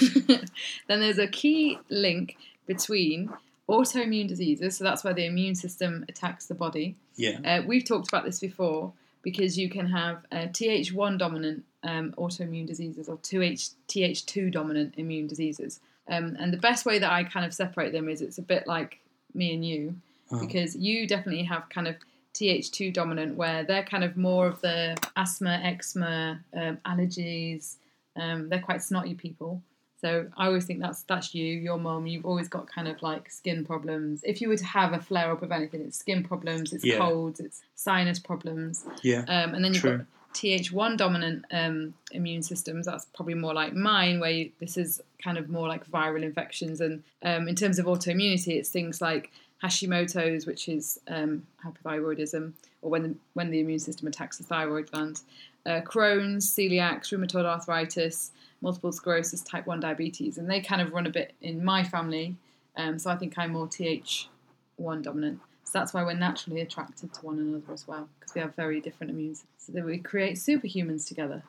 then 0.88 1.00
there's 1.00 1.18
a 1.19 1.27
key 1.27 1.80
link 1.89 2.38
between 2.68 3.30
autoimmune 3.68 4.27
diseases, 4.27 4.77
so 4.77 4.83
that's 4.83 5.04
where 5.04 5.13
the 5.13 5.25
immune 5.25 5.56
system 5.56 6.06
attacks 6.10 6.45
the 6.48 6.56
body. 6.56 6.95
yeah. 7.16 7.39
Uh, 7.45 7.62
we've 7.66 7.86
talked 7.86 8.07
about 8.07 8.25
this 8.25 8.39
before 8.39 8.92
because 9.21 9.57
you 9.57 9.69
can 9.69 9.88
have 9.88 10.25
uh, 10.31 10.48
Th1 10.48 11.18
dominant 11.18 11.63
um, 11.83 12.13
autoimmune 12.18 12.66
diseases 12.66 13.07
or 13.10 13.18
2H, 13.18 13.71
Th2 13.88 14.51
dominant 14.51 14.94
immune 14.98 15.27
diseases. 15.27 15.80
Um, 16.07 16.36
and 16.39 16.51
the 16.51 16.57
best 16.57 16.86
way 16.86 17.00
that 17.00 17.12
I 17.12 17.24
kind 17.24 17.45
of 17.45 17.54
separate 17.54 17.92
them 17.92 18.10
is 18.10 18.21
it's 18.21 18.38
a 18.38 18.42
bit 18.44 18.66
like 18.68 19.00
me 19.33 19.54
and 19.54 19.66
you 19.66 19.95
Oh. 20.31 20.39
because 20.39 20.75
you 20.75 21.07
definitely 21.07 21.44
have 21.45 21.68
kind 21.69 21.88
of 21.88 21.95
Th2 22.39 22.94
dominant 22.94 23.36
where 23.36 23.63
they're 23.63 23.83
kind 23.83 24.03
of 24.03 24.15
more 24.18 24.47
of 24.47 24.62
the 24.62 24.97
asthma, 25.15 25.59
eczema, 25.63 26.39
um, 26.56 26.77
allergies. 26.86 27.75
Um, 28.15 28.50
they're 28.50 28.59
quite 28.62 28.81
snotty 28.83 29.13
people. 29.13 29.62
So 30.01 30.27
I 30.38 30.45
always 30.47 30.65
think 30.65 30.80
that's 30.80 31.03
that's 31.03 31.36
you, 31.36 31.45
your 31.45 31.77
mum. 31.77 32.07
You've 32.07 32.25
always 32.25 32.47
got 32.47 32.68
kind 32.68 32.88
of 32.88 33.01
like 33.01 33.30
skin 33.30 33.65
problems. 33.65 34.21
If 34.24 34.39
you 34.39 34.47
were 34.47 34.56
to 34.56 34.65
have 34.65 34.94
a 34.94 35.00
flare 35.00 35.31
up 35.31 35.41
of 35.41 35.51
anything, 35.51 35.81
it's 35.81 35.97
skin 35.97 36.24
problems, 36.24 36.71
it's 36.71 36.86
Yeah. 36.86 36.97
colds, 36.97 37.41
it's 37.41 37.62
sinus 37.75 38.18
problems, 38.19 38.85
Yeah. 39.03 39.25
um, 39.27 39.53
and 39.53 39.63
then 39.63 39.74
you've 39.74 39.81
True. 39.81 39.97
got 39.97 40.06
Th1 40.33 40.95
dominant 40.95 41.44
um, 41.51 41.94
immune 42.12 42.44
systems. 42.44 42.85
That's 42.85 43.06
probably 43.13 43.33
more 43.33 43.53
like 43.53 43.74
mine, 43.74 44.19
where 44.21 44.30
you, 44.31 44.51
this 44.59 44.77
is 44.77 45.01
kind 45.21 45.37
of 45.37 45.49
more 45.49 45.68
like 45.68 45.85
viral 45.90 46.23
infections. 46.23 46.80
And 46.80 47.04
um, 47.23 47.47
in 47.49 47.56
terms 47.56 47.78
of 47.80 47.85
autoimmunity, 47.87 48.56
it's 48.57 48.69
things 48.69 49.02
like 49.02 49.31
Hashimoto's, 49.63 50.45
which 50.45 50.69
is 50.69 50.99
um, 51.07 51.45
hypothyroidism, 51.63 52.54
or 52.81 52.89
when 52.89 53.04
the, 53.04 53.16
when 53.33 53.49
the 53.51 53.59
immune 53.59 53.80
system 53.80 54.07
attacks 54.07 54.37
the 54.37 54.44
thyroid 54.44 54.89
gland. 54.92 55.21
Uh, 55.66 55.81
Crohn's, 55.81 56.49
celiac, 56.49 57.01
rheumatoid 57.01 57.45
arthritis, 57.45 58.31
multiple 58.61 58.92
sclerosis, 58.92 59.42
type 59.42 59.68
1 59.68 59.80
diabetes. 59.80 60.37
And 60.37 60.49
they 60.49 60.61
kind 60.61 60.81
of 60.81 60.94
run 60.94 61.06
a 61.06 61.09
bit 61.09 61.33
in 61.42 61.63
my 61.63 61.83
family. 61.83 62.35
Um, 62.78 62.97
so 62.97 63.09
I 63.09 63.18
think 63.18 63.37
I'm 63.37 63.51
more 63.51 63.68
Th1 63.68 64.28
dominant. 65.04 65.39
So 65.63 65.78
that's 65.78 65.94
why 65.94 66.04
we're 66.04 66.13
naturally 66.13 66.61
attracted 66.61 67.13
to 67.13 67.25
one 67.25 67.37
another 67.37 67.73
as 67.73 67.87
well, 67.87 68.07
because 68.19 68.33
we 68.33 68.42
have 68.42 68.56
very 68.56 68.80
different 68.81 69.11
immune 69.11 69.35
systems. 69.35 69.54
So 69.57 69.73
that 69.73 69.85
we 69.85 69.99
create 69.99 70.37
superhumans 70.37 71.07
together. 71.07 71.44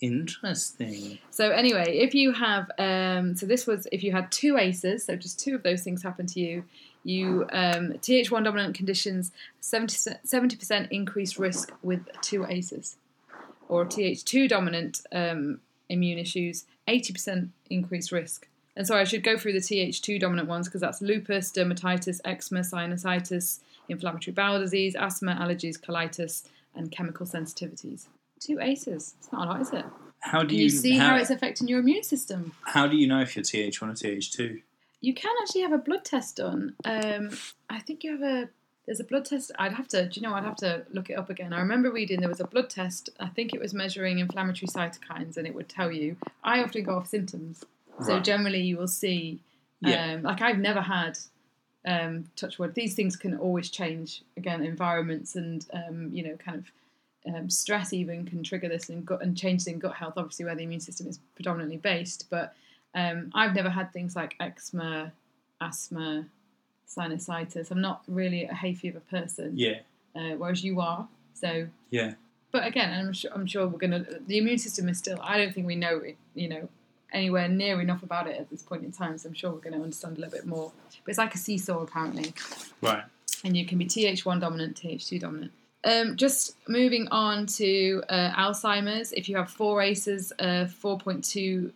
Interesting. 0.00 1.18
So 1.30 1.50
anyway, 1.50 1.98
if 1.98 2.14
you 2.14 2.32
have, 2.32 2.70
um, 2.78 3.36
so 3.36 3.46
this 3.46 3.66
was 3.66 3.86
if 3.90 4.02
you 4.02 4.12
had 4.12 4.30
two 4.30 4.58
aces, 4.58 5.04
so 5.04 5.16
just 5.16 5.40
two 5.40 5.54
of 5.54 5.62
those 5.62 5.82
things 5.82 6.02
happen 6.02 6.26
to 6.26 6.40
you, 6.40 6.64
you 7.04 7.42
um, 7.52 7.92
Th1 7.92 8.44
dominant 8.44 8.74
conditions 8.74 9.30
70 9.60 10.56
percent 10.56 10.90
increased 10.90 11.38
risk 11.38 11.72
with 11.82 12.08
two 12.22 12.44
aces, 12.46 12.96
or 13.68 13.84
Th2 13.84 14.48
dominant 14.48 15.02
um, 15.12 15.60
immune 15.88 16.18
issues, 16.18 16.64
eighty 16.88 17.12
percent 17.12 17.50
increased 17.70 18.10
risk. 18.10 18.48
And 18.76 18.86
sorry, 18.86 19.02
I 19.02 19.04
should 19.04 19.22
go 19.22 19.38
through 19.38 19.52
the 19.52 19.60
Th2 19.60 20.18
dominant 20.18 20.48
ones 20.48 20.66
because 20.66 20.80
that's 20.80 21.00
lupus, 21.00 21.52
dermatitis, 21.52 22.20
eczema, 22.24 22.60
sinusitis, 22.60 23.60
inflammatory 23.88 24.32
bowel 24.32 24.58
disease, 24.58 24.96
asthma, 24.96 25.36
allergies, 25.40 25.78
colitis, 25.80 26.44
and 26.74 26.90
chemical 26.90 27.24
sensitivities. 27.24 28.06
Two 28.40 28.58
aces. 28.60 29.14
It's 29.20 29.32
not 29.32 29.46
a 29.46 29.50
lot, 29.50 29.60
is 29.60 29.72
it? 29.72 29.84
How 30.20 30.42
do 30.42 30.56
you, 30.56 30.64
you 30.64 30.68
see 30.70 30.96
how, 30.96 31.10
how 31.10 31.16
it's 31.16 31.30
affecting 31.30 31.68
your 31.68 31.80
immune 31.80 32.02
system? 32.02 32.52
how 32.62 32.86
do 32.86 32.96
you 32.96 33.06
know 33.06 33.20
if 33.20 33.36
you're 33.36 33.44
TH1 33.44 33.82
or 33.82 33.92
TH2? 33.92 34.62
You 35.04 35.12
can 35.12 35.34
actually 35.42 35.60
have 35.60 35.72
a 35.72 35.78
blood 35.78 36.04
test 36.04 36.36
done. 36.36 36.74
Um, 36.84 37.30
I 37.68 37.78
think 37.80 38.04
you 38.04 38.12
have 38.12 38.22
a 38.22 38.48
there's 38.86 39.00
a 39.00 39.04
blood 39.04 39.24
test. 39.26 39.50
I'd 39.58 39.72
have 39.72 39.88
to. 39.88 40.08
Do 40.08 40.18
you 40.20 40.26
know? 40.26 40.34
I'd 40.34 40.44
have 40.44 40.56
to 40.56 40.84
look 40.92 41.10
it 41.10 41.14
up 41.14 41.28
again. 41.30 41.52
I 41.52 41.60
remember 41.60 41.90
reading 41.92 42.20
there 42.20 42.28
was 42.28 42.40
a 42.40 42.46
blood 42.46 42.70
test. 42.70 43.10
I 43.20 43.28
think 43.28 43.52
it 43.52 43.60
was 43.60 43.74
measuring 43.74 44.18
inflammatory 44.18 44.68
cytokines, 44.68 45.36
and 45.36 45.46
it 45.46 45.54
would 45.54 45.68
tell 45.68 45.90
you. 45.92 46.16
I 46.42 46.62
often 46.62 46.84
go 46.84 46.96
off 46.96 47.08
symptoms, 47.08 47.64
so 48.06 48.14
Right. 48.14 48.24
generally 48.24 48.62
you 48.62 48.76
will 48.78 48.88
see. 48.88 49.40
Yeah. 49.80 50.14
Um, 50.14 50.22
like 50.22 50.40
I've 50.40 50.58
never 50.58 50.80
had. 50.80 51.18
Um, 51.86 52.24
touch 52.34 52.58
wood. 52.58 52.74
These 52.74 52.94
things 52.94 53.14
can 53.14 53.36
always 53.36 53.68
change. 53.68 54.22
Again, 54.38 54.64
environments 54.64 55.36
and 55.36 55.66
um, 55.74 56.08
you 56.12 56.22
know, 56.26 56.36
kind 56.36 56.56
of 56.62 57.34
um, 57.34 57.50
stress 57.50 57.92
even 57.92 58.24
can 58.24 58.42
trigger 58.42 58.70
this 58.70 58.88
and 58.88 59.04
gut 59.04 59.20
and 59.20 59.36
changes 59.36 59.66
in 59.66 59.78
gut 59.80 59.94
health. 59.96 60.14
Obviously, 60.16 60.46
where 60.46 60.54
the 60.54 60.62
immune 60.62 60.80
system 60.80 61.06
is 61.06 61.18
predominantly 61.34 61.76
based, 61.76 62.24
but 62.30 62.54
um, 62.94 63.30
I've 63.34 63.54
never 63.54 63.70
had 63.70 63.92
things 63.92 64.14
like 64.16 64.34
eczema, 64.40 65.12
asthma, 65.60 66.26
sinusitis. 66.88 67.70
I'm 67.70 67.80
not 67.80 68.02
really 68.08 68.44
a 68.44 68.54
hay 68.54 68.74
fever 68.74 69.00
person, 69.10 69.52
Yeah. 69.56 69.80
uh, 70.14 70.32
whereas 70.36 70.62
you 70.64 70.80
are. 70.80 71.08
So, 71.34 71.68
Yeah. 71.90 72.14
but 72.52 72.66
again, 72.66 72.92
I'm 72.92 73.12
sure, 73.12 73.30
I'm 73.34 73.46
sure 73.46 73.66
we're 73.66 73.78
gonna. 73.78 74.04
The 74.26 74.38
immune 74.38 74.58
system 74.58 74.88
is 74.88 74.98
still. 74.98 75.18
I 75.22 75.38
don't 75.38 75.52
think 75.54 75.66
we 75.66 75.76
know 75.76 75.98
it. 75.98 76.16
You 76.34 76.48
know. 76.48 76.68
Anywhere 77.12 77.46
near 77.46 77.80
enough 77.80 78.02
about 78.02 78.26
it 78.26 78.40
at 78.40 78.50
this 78.50 78.60
point 78.64 78.82
in 78.82 78.90
time, 78.90 79.16
so 79.18 79.28
I'm 79.28 79.34
sure 79.36 79.52
we're 79.52 79.60
going 79.60 79.74
to 79.76 79.80
understand 79.80 80.16
a 80.18 80.20
little 80.20 80.32
bit 80.36 80.46
more. 80.46 80.72
But 81.04 81.10
it's 81.10 81.18
like 81.18 81.32
a 81.32 81.38
seesaw, 81.38 81.78
apparently 81.84 82.34
Right. 82.80 83.04
and 83.44 83.56
you 83.56 83.64
can 83.64 83.78
be 83.78 83.84
Th1 83.86 84.40
dominant, 84.40 84.76
Th2 84.82 85.20
dominant. 85.20 85.52
Um, 85.84 86.16
just 86.16 86.56
moving 86.68 87.06
on 87.12 87.46
to 87.46 88.02
uh, 88.08 88.32
Alzheimer's. 88.32 89.12
If 89.12 89.28
you 89.28 89.36
have 89.36 89.48
four 89.48 89.80
ACEs, 89.80 90.32
uh, 90.40 90.66
4.2 90.66 91.70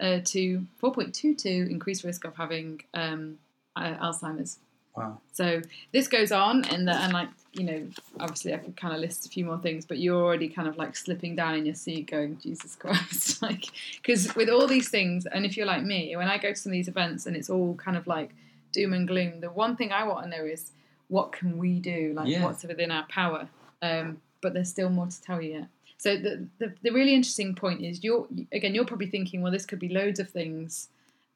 uh, 0.00 0.20
to 0.24 0.66
4.22 0.82 1.70
increased 1.70 2.04
risk 2.04 2.24
of 2.24 2.34
having 2.36 2.82
um, 2.94 3.38
uh, 3.76 3.94
Alzheimer's. 3.94 4.58
Wow. 4.96 5.18
So 5.32 5.62
this 5.92 6.08
goes 6.08 6.32
on, 6.32 6.64
and 6.64 6.88
the, 6.88 6.92
and 6.92 7.12
like 7.12 7.28
you 7.52 7.64
know, 7.64 7.86
obviously 8.20 8.54
I 8.54 8.58
could 8.58 8.76
kind 8.76 8.94
of 8.94 9.00
list 9.00 9.26
a 9.26 9.28
few 9.28 9.44
more 9.44 9.58
things, 9.58 9.84
but 9.84 9.98
you're 9.98 10.22
already 10.22 10.48
kind 10.48 10.68
of 10.68 10.76
like 10.76 10.96
slipping 10.96 11.34
down 11.34 11.54
in 11.54 11.66
your 11.66 11.74
seat, 11.74 12.10
going, 12.10 12.38
Jesus 12.38 12.76
Christ, 12.76 13.42
like 13.42 13.66
because 13.96 14.34
with 14.34 14.48
all 14.48 14.66
these 14.66 14.88
things, 14.88 15.26
and 15.26 15.44
if 15.44 15.56
you're 15.56 15.66
like 15.66 15.82
me, 15.84 16.16
when 16.16 16.28
I 16.28 16.38
go 16.38 16.50
to 16.50 16.56
some 16.56 16.70
of 16.70 16.74
these 16.74 16.88
events 16.88 17.26
and 17.26 17.36
it's 17.36 17.50
all 17.50 17.74
kind 17.74 17.96
of 17.96 18.06
like 18.06 18.30
doom 18.72 18.92
and 18.92 19.06
gloom, 19.06 19.40
the 19.40 19.50
one 19.50 19.76
thing 19.76 19.92
I 19.92 20.04
want 20.04 20.24
to 20.24 20.36
know 20.36 20.44
is 20.44 20.72
what 21.08 21.32
can 21.32 21.58
we 21.58 21.78
do, 21.80 22.12
like 22.14 22.28
Yeah. 22.28 22.44
what's 22.44 22.62
within 22.64 22.90
our 22.90 23.04
power. 23.08 23.48
Um, 23.82 24.20
but 24.42 24.54
there's 24.54 24.68
still 24.68 24.88
more 24.90 25.06
to 25.06 25.22
tell 25.22 25.40
you 25.42 25.52
yet. 25.52 25.68
So 26.00 26.16
the, 26.16 26.48
the 26.58 26.72
the 26.82 26.92
really 26.92 27.14
interesting 27.14 27.54
point 27.54 27.82
is 27.84 28.02
you're 28.02 28.26
again 28.52 28.74
you're 28.74 28.86
probably 28.86 29.10
thinking, 29.16 29.42
well, 29.42 29.52
this 29.52 29.66
could 29.66 29.78
be 29.78 29.90
loads 29.90 30.18
of 30.18 30.30
things. 30.30 30.88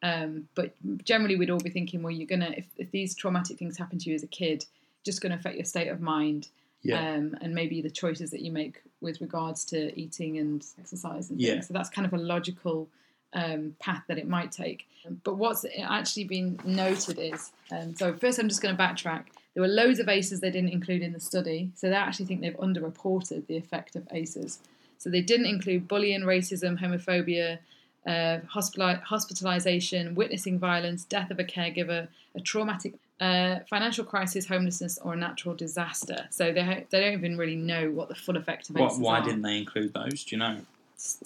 Um, 0.02 0.48
but 0.54 0.72
generally, 1.04 1.36
we'd 1.36 1.50
all 1.50 1.58
be 1.60 1.68
thinking, 1.68 2.02
well, 2.02 2.10
you're 2.10 2.26
gonna 2.26 2.54
if, 2.56 2.66
if 2.78 2.90
these 2.90 3.14
traumatic 3.14 3.58
things 3.58 3.76
happen 3.76 3.98
to 3.98 4.08
you 4.08 4.14
as 4.14 4.22
a 4.22 4.26
kid, 4.26 4.64
just 5.04 5.20
going 5.20 5.32
to 5.32 5.38
affect 5.38 5.56
your 5.56 5.66
state 5.66 5.88
of 5.88 6.00
mind, 6.00 6.48
Yeah. 6.82 6.98
um, 6.98 7.36
and 7.42 7.54
maybe 7.54 7.82
the 7.82 7.90
choices 7.90 8.30
that 8.30 8.40
you 8.40 8.52
make 8.52 8.80
with 9.02 9.20
regards 9.20 9.66
to 9.66 9.78
eating 10.00 10.38
and 10.38 10.64
exercise 10.78 11.28
and 11.30 11.38
Yeah. 11.38 11.52
things. 11.54 11.68
So 11.68 11.74
that's 11.74 11.90
kind 11.90 12.06
of 12.06 12.14
a 12.14 12.18
logical 12.18 12.88
um, 13.34 13.76
path 13.80 14.02
that 14.08 14.18
it 14.18 14.28
might 14.28 14.52
take. 14.52 14.86
But 15.22 15.36
what's 15.36 15.66
actually 15.82 16.24
been 16.24 16.58
noted 16.64 17.18
is 17.18 17.50
um, 17.70 17.94
so 17.94 18.14
first, 18.14 18.38
I'm 18.38 18.48
just 18.48 18.62
going 18.62 18.74
to 18.76 18.82
backtrack. 18.82 19.24
There 19.54 19.62
were 19.62 19.68
loads 19.68 19.98
of 20.00 20.08
ACEs 20.08 20.40
they 20.40 20.50
didn't 20.50 20.70
include 20.70 21.02
in 21.02 21.12
the 21.12 21.20
study, 21.20 21.70
so 21.74 21.88
they 21.88 21.94
actually 21.94 22.26
think 22.26 22.40
they've 22.40 22.56
underreported 22.56 23.46
the 23.46 23.56
effect 23.56 23.94
of 23.96 24.06
ACEs. 24.10 24.58
So 24.98 25.10
they 25.10 25.20
didn't 25.20 25.46
include 25.46 25.86
bullying, 25.86 26.22
racism, 26.22 26.80
homophobia, 26.80 27.58
uh, 28.06 28.40
hospitali- 28.52 29.02
hospitalization, 29.02 30.14
witnessing 30.14 30.58
violence, 30.58 31.04
death 31.04 31.30
of 31.30 31.38
a 31.38 31.44
caregiver, 31.44 32.08
a 32.34 32.40
traumatic 32.40 32.94
uh, 33.20 33.60
financial 33.70 34.04
crisis, 34.04 34.46
homelessness, 34.46 34.98
or 35.02 35.12
a 35.14 35.16
natural 35.16 35.54
disaster. 35.54 36.26
So 36.30 36.52
they 36.52 36.62
ha- 36.62 36.80
they 36.90 37.00
don't 37.00 37.12
even 37.12 37.38
really 37.38 37.56
know 37.56 37.90
what 37.90 38.08
the 38.08 38.14
full 38.14 38.36
effect 38.36 38.70
of 38.70 38.76
What, 38.76 38.98
why 38.98 39.18
are. 39.18 39.24
didn't 39.24 39.42
they 39.42 39.58
include 39.58 39.94
those? 39.94 40.24
Do 40.24 40.34
you 40.34 40.38
know? 40.38 40.58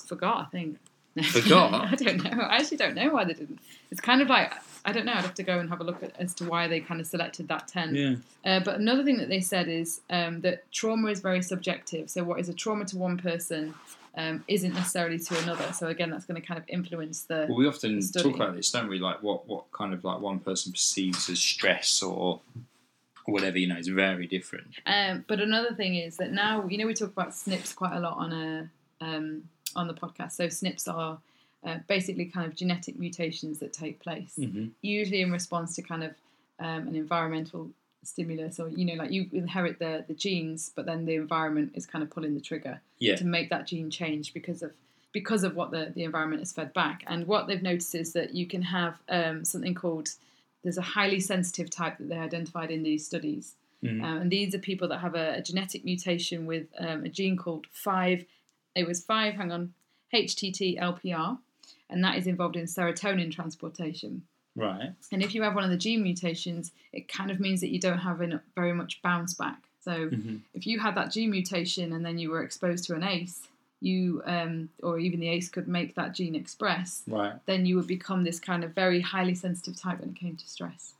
Forgot, 0.07 0.47
I 0.47 0.51
think. 0.51 0.79
Forgot? 1.23 1.75
I 1.93 1.95
don't 1.95 2.23
know. 2.23 2.43
I 2.43 2.57
actually 2.57 2.77
don't 2.77 2.95
know 2.95 3.11
why 3.11 3.25
they 3.25 3.35
didn't. 3.35 3.61
It's 3.91 4.01
kind 4.01 4.21
of 4.21 4.29
like 4.29 4.53
I 4.85 4.93
don't 4.93 5.05
know. 5.05 5.13
I'd 5.13 5.23
have 5.23 5.35
to 5.35 5.43
go 5.43 5.59
and 5.59 5.69
have 5.69 5.81
a 5.81 5.85
look 5.85 6.03
at 6.03 6.13
as 6.19 6.35
to 6.35 6.45
why 6.45 6.69
they 6.69 6.81
kind 6.81 7.01
of 7.01 7.07
selected 7.07 7.49
that 7.49 7.69
ten. 7.69 7.95
Yeah. 7.95 8.15
Uh, 8.45 8.61
but 8.61 8.77
another 8.77 9.05
thing 9.05 9.19
that 9.19 9.29
they 9.29 9.41
said 9.41 9.69
is 9.69 10.01
um, 10.11 10.41
that 10.43 10.71
trauma 10.73 11.09
is 11.11 11.21
very 11.21 11.43
subjective. 11.43 12.09
So 12.11 12.25
what 12.25 12.41
is 12.41 12.49
a 12.49 12.55
trauma 12.55 12.85
to 12.87 12.97
one 12.97 13.19
person 13.19 13.75
um, 14.17 14.45
isn't 14.49 14.75
necessarily 14.75 15.19
to 15.19 15.39
another. 15.43 15.73
So 15.73 15.87
again, 15.89 16.11
that's 16.11 16.27
going 16.27 16.41
to 16.41 16.47
kind 16.47 16.59
of 16.59 16.65
influence 16.69 17.23
the. 17.23 17.47
Well, 17.49 17.59
we 17.59 17.69
often 17.69 18.03
Study. 18.03 18.31
talk 18.31 18.37
about 18.37 18.57
this, 18.57 18.71
don't 18.71 18.89
we? 18.89 18.99
Like 18.99 19.23
what, 19.23 19.47
what 19.47 19.71
kind 19.73 19.95
of 19.95 20.05
like 20.05 20.21
one 20.21 20.41
person 20.41 20.73
perceives 20.73 21.31
as 21.31 21.39
stress 21.39 22.03
or 22.03 22.41
or 23.27 23.35
whatever, 23.35 23.59
you 23.59 23.69
know, 23.69 23.77
is 23.77 23.89
very 23.89 24.27
different. 24.27 24.69
Um, 24.87 25.25
but 25.29 25.39
another 25.41 25.75
thing 25.75 25.97
is 25.97 26.17
that 26.17 26.33
now 26.33 26.67
you 26.67 26.79
know 26.79 26.87
we 26.87 26.95
talk 26.95 27.11
about 27.11 27.31
SNPs 27.31 27.77
quite 27.77 27.95
a 27.95 28.01
lot 28.01 28.17
on 28.17 28.33
a 28.33 28.71
um, 29.01 29.45
on 29.77 29.87
the 29.87 29.95
podcast. 29.95 30.33
So 30.33 30.47
SNPs 30.47 30.89
are 30.93 31.19
uh, 31.65 31.79
basically 31.89 32.27
kind 32.27 32.47
of 32.47 32.55
genetic 32.55 32.99
mutations 32.99 33.59
that 33.59 33.73
take 33.73 34.01
place. 34.01 34.35
Mm-hmm. 34.39 34.67
usually 34.83 35.23
in 35.23 35.33
response 35.33 35.75
to 35.77 35.83
kind 35.83 36.05
of 36.05 36.13
um, 36.61 36.89
an 36.89 36.97
environmental 36.97 37.71
stimulus 38.05 38.61
or 38.61 38.69
you 38.69 38.85
know 38.85 38.95
like 38.95 39.11
you 39.11 39.29
inherit 39.33 39.79
the 39.81 40.05
the 40.07 40.15
genes 40.15 40.71
but 40.77 40.87
then 40.87 41.05
the 41.05 41.17
environment 41.17 41.73
is 41.75 41.85
kind 41.85 42.03
of 42.03 42.09
pulling 42.11 42.33
the 42.35 42.41
trigger 42.41 42.81
Yeah. 43.01 43.17
to 43.17 43.25
make 43.27 43.51
that 43.51 43.67
gene 43.67 43.91
change 43.91 44.33
because 44.33 44.63
of 44.63 44.71
because 45.13 45.43
of 45.43 45.57
what 45.57 45.73
the, 45.73 45.93
the 45.95 46.05
environment 46.05 46.41
has 46.41 46.53
fed 46.53 46.73
back 46.73 47.03
and 47.09 47.27
what 47.27 47.49
they've 47.49 47.63
noticed 47.63 47.95
is 47.97 48.13
that 48.13 48.35
you 48.35 48.47
can 48.47 48.63
have 48.63 48.95
um, 49.09 49.45
something 49.45 49.75
called 49.75 50.11
there's 50.63 50.79
a 50.79 50.83
highly 50.83 51.19
sensitive 51.21 51.71
type 51.71 51.99
that 51.99 52.09
they 52.09 52.17
identified 52.17 52.71
in 52.71 52.83
these 52.85 53.05
studies 53.05 53.55
Mhm. 53.85 54.03
um, 54.03 54.17
and 54.23 54.31
these 54.31 54.55
are 54.57 54.59
people 54.59 54.89
that 54.89 54.99
have 54.99 55.15
a, 55.15 55.35
a 55.37 55.43
genetic 55.43 55.85
mutation 55.85 56.47
with 56.47 56.67
um, 56.79 57.05
a 57.05 57.09
gene 57.09 57.37
called 57.37 57.67
5 57.73 58.25
it 58.79 58.87
was 58.87 59.05
5 59.05 59.35
hang 59.35 59.51
on 59.53 59.75
HTT-LPR 60.15 61.39
and 61.91 62.05
that 62.05 62.17
is 62.17 62.27
involved 62.27 62.57
in 62.57 62.65
serotonin 62.65 63.31
transportation 63.33 64.23
Right. 64.57 64.91
and 65.13 65.23
if 65.23 65.35
you 65.35 65.43
have 65.43 65.55
one 65.55 65.63
of 65.65 65.71
the 65.71 65.77
gene 65.77 66.03
mutations, 66.03 66.73
it 66.93 67.07
kind 67.09 67.31
of 67.31 67.39
means 67.39 67.61
that 67.61 67.69
you 67.71 67.79
don't 67.79 67.99
have 67.99 68.19
very 68.57 68.73
much 68.73 69.01
bounce 69.03 69.33
back. 69.35 69.63
So 69.81 70.11
Mhm. 70.11 70.41
if 70.53 70.67
you 70.67 70.81
had 70.81 70.97
that 70.97 71.13
gene 71.13 71.31
mutation 71.31 71.93
and 71.93 72.05
then 72.05 72.19
you 72.19 72.31
were 72.31 72.43
exposed 72.43 72.85
to 72.87 72.95
an 72.97 73.05
ACE, 73.05 73.47
you 73.81 74.21
um, 74.27 74.69
or 74.83 74.99
even 74.99 75.21
the 75.21 75.29
ACE 75.29 75.49
could 75.49 75.69
make 75.69 75.95
that 75.95 76.13
gene 76.15 76.35
express, 76.35 77.05
Right. 77.07 77.35
then 77.47 77.65
you 77.67 77.77
would 77.77 77.87
become 77.87 78.25
this 78.25 78.41
kind 78.41 78.65
of 78.65 78.75
very 78.75 79.01
highly 79.01 79.35
sensitive 79.37 79.77
type 79.77 80.01
when 80.01 80.09
it 80.11 80.17
came 80.17 80.37
to 80.37 80.49
stress. 80.49 80.95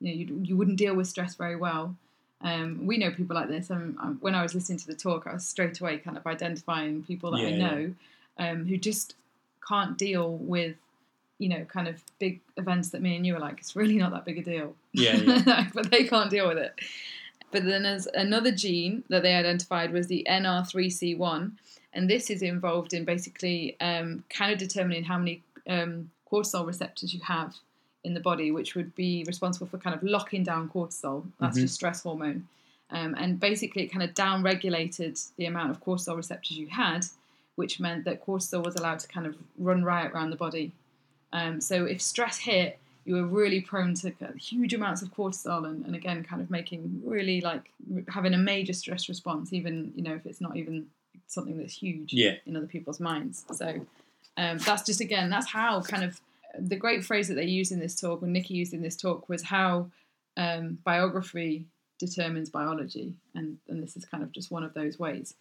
You 0.00 0.06
know, 0.08 0.14
you, 0.20 0.40
you 0.44 0.56
wouldn't 0.56 0.78
deal 0.78 0.94
with 0.94 1.08
stress 1.08 1.34
very 1.34 1.56
well. 1.56 1.96
Um, 2.42 2.86
we 2.86 2.96
know 2.96 3.10
people 3.10 3.36
like 3.36 3.48
this. 3.48 3.70
Um, 3.70 3.98
um, 4.00 4.18
when 4.20 4.34
I 4.34 4.42
was 4.42 4.54
listening 4.54 4.78
to 4.78 4.86
the 4.86 4.94
talk, 4.94 5.26
I 5.26 5.34
was 5.34 5.46
straight 5.46 5.80
away 5.80 5.98
kind 5.98 6.16
of 6.16 6.26
identifying 6.26 7.02
people 7.02 7.32
that 7.32 7.38
I 7.38 7.50
Yeah, 7.50 7.58
know 7.58 7.94
um, 8.38 8.66
who 8.66 8.76
just 8.76 9.14
can't 9.66 9.98
deal 9.98 10.36
with, 10.36 10.76
you 11.38 11.48
know, 11.48 11.64
kind 11.64 11.86
of 11.86 12.02
big 12.18 12.40
events 12.56 12.90
that 12.90 13.02
me 13.02 13.16
and 13.16 13.26
you 13.26 13.36
are 13.36 13.40
like, 13.40 13.58
it's 13.58 13.76
really 13.76 13.96
not 13.96 14.12
that 14.12 14.24
big 14.24 14.38
a 14.38 14.42
deal. 14.42 14.74
Yeah, 14.92 15.16
yeah. 15.16 15.68
but 15.74 15.90
they 15.90 16.04
can't 16.04 16.30
deal 16.30 16.48
with 16.48 16.58
it. 16.58 16.74
But 17.50 17.64
then 17.64 17.82
there's 17.82 18.06
another 18.06 18.52
gene 18.52 19.04
that 19.08 19.22
they 19.22 19.34
identified 19.34 19.92
was 19.92 20.06
the 20.06 20.26
NR3C1, 20.30 21.52
and 21.92 22.08
this 22.08 22.30
is 22.30 22.42
involved 22.42 22.94
in 22.94 23.04
basically 23.04 23.76
um, 23.80 24.24
kind 24.30 24.52
of 24.52 24.58
determining 24.58 25.04
how 25.04 25.18
many 25.18 25.42
um, 25.68 26.10
cortisol 26.30 26.66
receptors 26.66 27.12
you 27.12 27.20
have 27.26 27.56
in 28.04 28.14
the 28.14 28.20
body, 28.20 28.50
which 28.50 28.74
would 28.74 28.94
be 28.94 29.24
responsible 29.26 29.66
for 29.66 29.78
kind 29.78 29.94
of 29.94 30.02
locking 30.02 30.42
down 30.42 30.68
cortisol. 30.70 31.24
That's 31.38 31.56
Mhm. 31.58 31.60
your 31.62 31.68
stress 31.68 32.02
hormone. 32.02 32.48
Um, 32.90 33.14
and 33.18 33.38
basically, 33.38 33.82
it 33.84 33.88
kind 33.88 34.02
of 34.02 34.14
down 34.14 34.42
regulated 34.42 35.18
the 35.36 35.46
amount 35.46 35.70
of 35.70 35.80
cortisol 35.84 36.16
receptors 36.16 36.56
you 36.56 36.66
had, 36.68 37.06
which 37.56 37.78
meant 37.78 38.04
that 38.04 38.24
cortisol 38.24 38.64
was 38.64 38.74
allowed 38.76 38.98
to 39.00 39.08
kind 39.08 39.26
of 39.26 39.36
run 39.58 39.84
riot 39.84 40.12
around 40.12 40.30
the 40.30 40.36
body. 40.36 40.72
Um, 41.32 41.60
so 41.60 41.84
if 41.84 42.00
stress 42.00 42.38
hit, 42.38 42.78
you 43.04 43.14
were 43.14 43.26
really 43.26 43.60
prone 43.60 43.94
to 43.94 44.12
huge 44.38 44.74
amounts 44.74 45.02
of 45.02 45.08
cortisol 45.14 45.66
and, 45.68 45.84
and 45.86 45.94
again 45.94 46.22
kind 46.22 46.42
of 46.42 46.50
making 46.50 47.02
really 47.04 47.40
like 47.40 47.70
having 48.08 48.34
a 48.34 48.38
major 48.38 48.74
stress 48.74 49.08
response 49.08 49.52
even 49.54 49.90
you 49.96 50.02
know 50.02 50.14
if 50.14 50.26
it's 50.26 50.40
not 50.40 50.54
even 50.56 50.86
something 51.26 51.56
that's 51.56 51.72
huge 51.72 52.12
Yeah. 52.12 52.34
in 52.44 52.56
other 52.56 52.66
people's 52.66 53.00
minds 53.00 53.46
so 53.52 53.84
um, 54.36 54.58
that's 54.58 54.84
just 54.84 55.00
again 55.00 55.30
that's 55.30 55.48
how 55.48 55.80
kind 55.80 56.04
of 56.04 56.20
the 56.58 56.76
great 56.76 57.04
phrase 57.04 57.28
that 57.28 57.34
they 57.34 57.44
used 57.44 57.72
in 57.72 57.80
this 57.80 57.98
talk 58.00 58.22
or 58.22 58.26
nikki 58.26 58.54
used 58.54 58.72
in 58.72 58.82
this 58.82 58.96
talk 58.96 59.28
was 59.28 59.42
how 59.42 59.90
um, 60.36 60.78
biography 60.84 61.66
determines 61.98 62.48
biology 62.48 63.14
and, 63.34 63.58
and 63.68 63.82
this 63.82 63.96
is 63.96 64.04
kind 64.04 64.22
of 64.22 64.32
just 64.32 64.50
one 64.50 64.64
of 64.64 64.74
those 64.74 64.98
ways 64.98 65.34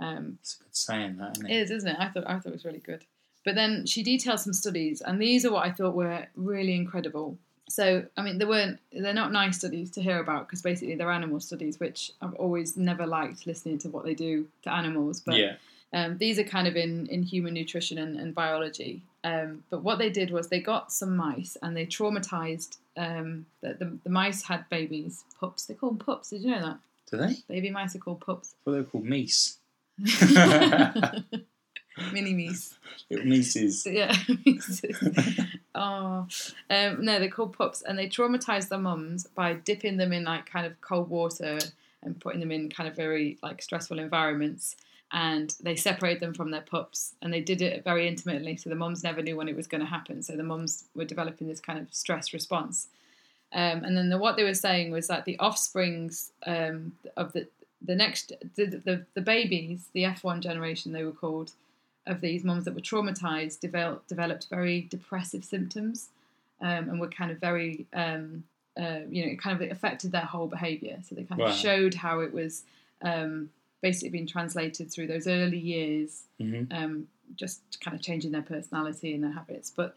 um, 0.00 0.38
It's 0.40 0.56
a 0.60 0.64
good 0.64 0.76
saying 0.76 1.16
that, 1.18 1.36
isn't 1.36 1.50
it 1.50 1.52
it? 1.52 1.62
is, 1.62 1.70
isn't 1.70 1.88
it? 1.88 1.96
I 1.98 2.08
thought 2.08 2.24
I 2.26 2.38
thought 2.38 2.48
it 2.48 2.52
was 2.52 2.64
really 2.64 2.78
good. 2.80 3.04
But 3.44 3.54
then 3.54 3.86
she 3.86 4.02
detailed 4.02 4.40
some 4.40 4.52
studies, 4.52 5.00
and 5.00 5.20
these 5.20 5.44
are 5.44 5.52
what 5.52 5.64
I 5.64 5.70
thought 5.70 5.94
were 5.94 6.26
really 6.34 6.74
incredible. 6.74 7.38
So, 7.68 8.04
I 8.16 8.22
mean, 8.22 8.38
they 8.38 8.44
weren't 8.44 8.80
they're 8.92 9.14
not 9.14 9.32
nice 9.32 9.58
studies 9.58 9.90
to 9.92 10.02
hear 10.02 10.18
about 10.18 10.46
because 10.48 10.62
basically 10.62 10.94
they're 10.96 11.10
animal 11.10 11.40
studies, 11.40 11.78
which 11.78 12.10
I've 12.20 12.34
always 12.34 12.76
never 12.76 13.06
liked 13.06 13.46
listening 13.46 13.78
to 13.78 13.88
what 13.88 14.04
they 14.04 14.14
do 14.14 14.48
to 14.62 14.72
animals. 14.72 15.20
But 15.20 15.36
yeah. 15.36 15.56
Um, 15.94 16.18
these 16.18 16.40
are 16.40 16.44
kind 16.44 16.66
of 16.66 16.76
in, 16.76 17.06
in 17.06 17.22
human 17.22 17.54
nutrition 17.54 17.98
and, 17.98 18.18
and 18.18 18.34
biology. 18.34 19.02
Um, 19.22 19.62
but 19.70 19.84
what 19.84 19.98
they 19.98 20.10
did 20.10 20.32
was 20.32 20.48
they 20.48 20.58
got 20.58 20.92
some 20.92 21.16
mice 21.16 21.56
and 21.62 21.76
they 21.76 21.86
traumatized. 21.86 22.78
Um, 22.96 23.46
the, 23.60 23.74
the, 23.74 23.96
the 24.02 24.10
mice 24.10 24.42
had 24.42 24.68
babies, 24.68 25.22
pups. 25.38 25.66
They 25.66 25.74
call 25.74 25.90
them 25.90 25.98
pups. 25.98 26.30
Did 26.30 26.42
you 26.42 26.50
know 26.50 26.62
that? 26.62 26.78
Do 27.10 27.16
they? 27.18 27.36
Baby 27.48 27.70
mice 27.70 27.94
are 27.94 28.00
called 28.00 28.20
pups. 28.20 28.56
Well, 28.64 28.74
they're 28.74 28.82
called 28.82 29.04
meese. 29.04 29.58
Mini 32.12 32.34
mice. 32.34 32.76
Little 33.08 33.26
meeses. 33.26 33.86
Yeah. 33.90 34.16
oh, 35.76 36.26
um, 36.70 37.04
no, 37.04 37.20
they're 37.20 37.30
called 37.30 37.56
pups, 37.56 37.82
and 37.82 37.96
they 37.96 38.08
traumatise 38.08 38.68
their 38.68 38.80
mums 38.80 39.28
by 39.28 39.54
dipping 39.54 39.98
them 39.98 40.12
in 40.12 40.24
like 40.24 40.46
kind 40.46 40.66
of 40.66 40.80
cold 40.80 41.08
water 41.08 41.60
and 42.02 42.20
putting 42.20 42.40
them 42.40 42.50
in 42.50 42.68
kind 42.68 42.88
of 42.88 42.96
very 42.96 43.38
like 43.44 43.62
stressful 43.62 44.00
environments. 44.00 44.74
And 45.14 45.54
they 45.62 45.76
separated 45.76 46.20
them 46.20 46.34
from 46.34 46.50
their 46.50 46.60
pups, 46.60 47.14
and 47.22 47.32
they 47.32 47.40
did 47.40 47.62
it 47.62 47.84
very 47.84 48.08
intimately. 48.08 48.56
So 48.56 48.68
the 48.68 48.74
mums 48.74 49.04
never 49.04 49.22
knew 49.22 49.36
when 49.36 49.48
it 49.48 49.54
was 49.54 49.68
going 49.68 49.80
to 49.80 49.86
happen. 49.86 50.22
So 50.24 50.36
the 50.36 50.42
mums 50.42 50.86
were 50.96 51.04
developing 51.04 51.46
this 51.46 51.60
kind 51.60 51.78
of 51.78 51.94
stress 51.94 52.34
response. 52.34 52.88
Um, 53.52 53.84
and 53.84 53.96
then 53.96 54.08
the, 54.08 54.18
what 54.18 54.36
they 54.36 54.42
were 54.42 54.54
saying 54.54 54.90
was 54.90 55.06
that 55.06 55.24
the 55.24 55.38
offsprings 55.38 56.32
um, 56.46 56.92
of 57.16 57.32
the 57.32 57.46
the 57.80 57.94
next 57.94 58.32
the, 58.56 58.66
the 58.66 59.06
the 59.14 59.20
babies, 59.20 59.88
the 59.92 60.02
F1 60.02 60.40
generation, 60.40 60.92
they 60.92 61.04
were 61.04 61.12
called, 61.12 61.52
of 62.06 62.20
these 62.20 62.42
mums 62.42 62.64
that 62.64 62.74
were 62.74 62.80
traumatized, 62.80 63.60
developed 63.60 64.08
developed 64.08 64.48
very 64.50 64.80
depressive 64.90 65.44
symptoms, 65.44 66.08
um, 66.60 66.88
and 66.88 67.00
were 67.00 67.08
kind 67.08 67.30
of 67.30 67.38
very 67.38 67.86
um, 67.92 68.42
uh, 68.76 69.00
you 69.08 69.24
know 69.24 69.30
it 69.30 69.40
kind 69.40 69.62
of 69.62 69.70
affected 69.70 70.10
their 70.10 70.22
whole 70.22 70.48
behaviour. 70.48 70.98
So 71.08 71.14
they 71.14 71.22
kind 71.22 71.40
of 71.40 71.54
showed 71.54 71.94
how 71.94 72.20
it 72.20 72.34
was 72.34 72.64
um, 73.02 73.50
basically 73.86 74.08
being 74.18 74.26
translated 74.36 74.90
through 74.92 75.08
those 75.12 75.26
early 75.38 75.58
years 75.74 76.10
hmm 76.40 76.62
um, 76.78 76.92
just 77.42 77.58
kind 77.84 77.94
of 77.96 78.02
changing 78.08 78.32
their 78.32 78.42
personality 78.54 79.14
and 79.14 79.22
their 79.24 79.32
habits. 79.40 79.68
But 79.80 79.90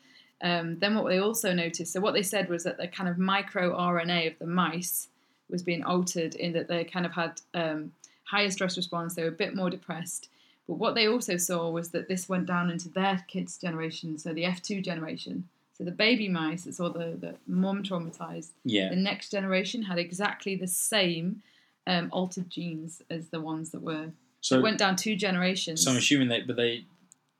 um, 0.49 0.67
then 0.79 0.95
what 0.95 1.07
they 1.09 1.19
also 1.27 1.49
noticed, 1.53 1.91
so 1.93 1.99
what 2.05 2.13
they 2.13 2.23
said 2.23 2.45
was 2.49 2.63
that 2.65 2.77
the 2.77 2.87
kind 2.97 3.09
of 3.09 3.17
micro 3.17 3.63
RNA 3.93 4.21
of 4.31 4.39
the 4.39 4.47
mice 4.63 4.95
was 5.53 5.61
being 5.69 5.83
altered 5.93 6.33
in 6.35 6.53
that 6.53 6.67
they 6.71 6.83
kind 6.95 7.05
of 7.05 7.13
had 7.13 7.33
um, 7.53 7.91
higher 8.33 8.49
stress 8.49 8.77
response, 8.77 9.09
they 9.15 9.23
were 9.23 9.35
a 9.37 9.43
bit 9.45 9.55
more 9.55 9.69
depressed. 9.69 10.29
But 10.67 10.75
what 10.83 10.95
they 10.95 11.07
also 11.07 11.35
saw 11.37 11.69
was 11.69 11.89
that 11.89 12.07
this 12.07 12.27
went 12.29 12.45
down 12.53 12.69
into 12.69 12.89
their 12.89 13.17
kids' 13.27 13.57
generation, 13.57 14.17
so 14.17 14.33
the 14.33 14.43
F2 14.43 14.83
generation. 14.83 15.35
So 15.77 15.83
the 15.83 15.91
baby 16.05 16.27
mice 16.27 16.63
that 16.63 16.75
saw 16.75 16.89
the, 16.89 17.09
the 17.25 17.35
mum 17.45 17.83
traumatized, 17.83 18.51
Yeah. 18.63 18.89
the 18.89 18.95
next 19.11 19.31
generation 19.31 19.83
had 19.83 19.97
exactly 19.99 20.55
the 20.55 20.67
same 20.67 21.43
um, 21.87 22.09
altered 22.11 22.49
genes 22.49 23.01
as 23.09 23.29
the 23.29 23.41
ones 23.41 23.71
that 23.71 23.81
were. 23.81 24.11
So, 24.41 24.59
it 24.59 24.61
went 24.61 24.77
down 24.77 24.95
two 24.95 25.15
generations. 25.15 25.83
so 25.83 25.91
I'm 25.91 25.97
assuming 25.97 26.27
they, 26.27 26.41
but 26.41 26.55
they, 26.55 26.85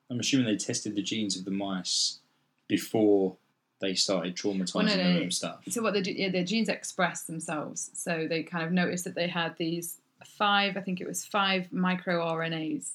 I'm 0.10 0.20
assuming 0.20 0.48
they 0.48 0.58
tested 0.58 0.96
the 0.96 1.04
genes 1.04 1.38
of 1.38 1.46
the 1.46 1.52
mice 1.52 2.20
before 2.68 3.36
they 3.80 3.94
started 3.94 4.36
traumatizing 4.36 4.76
Well, 4.76 4.86
no, 4.86 4.96
no, 4.96 5.04
them 5.04 5.16
no. 5.16 5.22
and 5.22 5.34
stuff. 5.34 5.60
so 5.70 5.82
what 5.84 5.94
they 5.94 6.02
do, 6.02 6.12
yeah, 6.12 6.30
their 6.30 6.44
genes 6.44 6.70
express 6.70 7.24
themselves. 7.24 7.92
So 7.94 8.26
they 8.28 8.42
kind 8.42 8.66
of 8.66 8.72
noticed 8.72 9.04
that 9.04 9.14
they 9.14 9.28
had 9.28 9.56
these 9.58 10.00
five, 10.26 10.76
I 10.76 10.82
think 10.82 11.00
it 11.00 11.08
was 11.08 11.24
five 11.24 11.68
microRNAs 11.74 12.90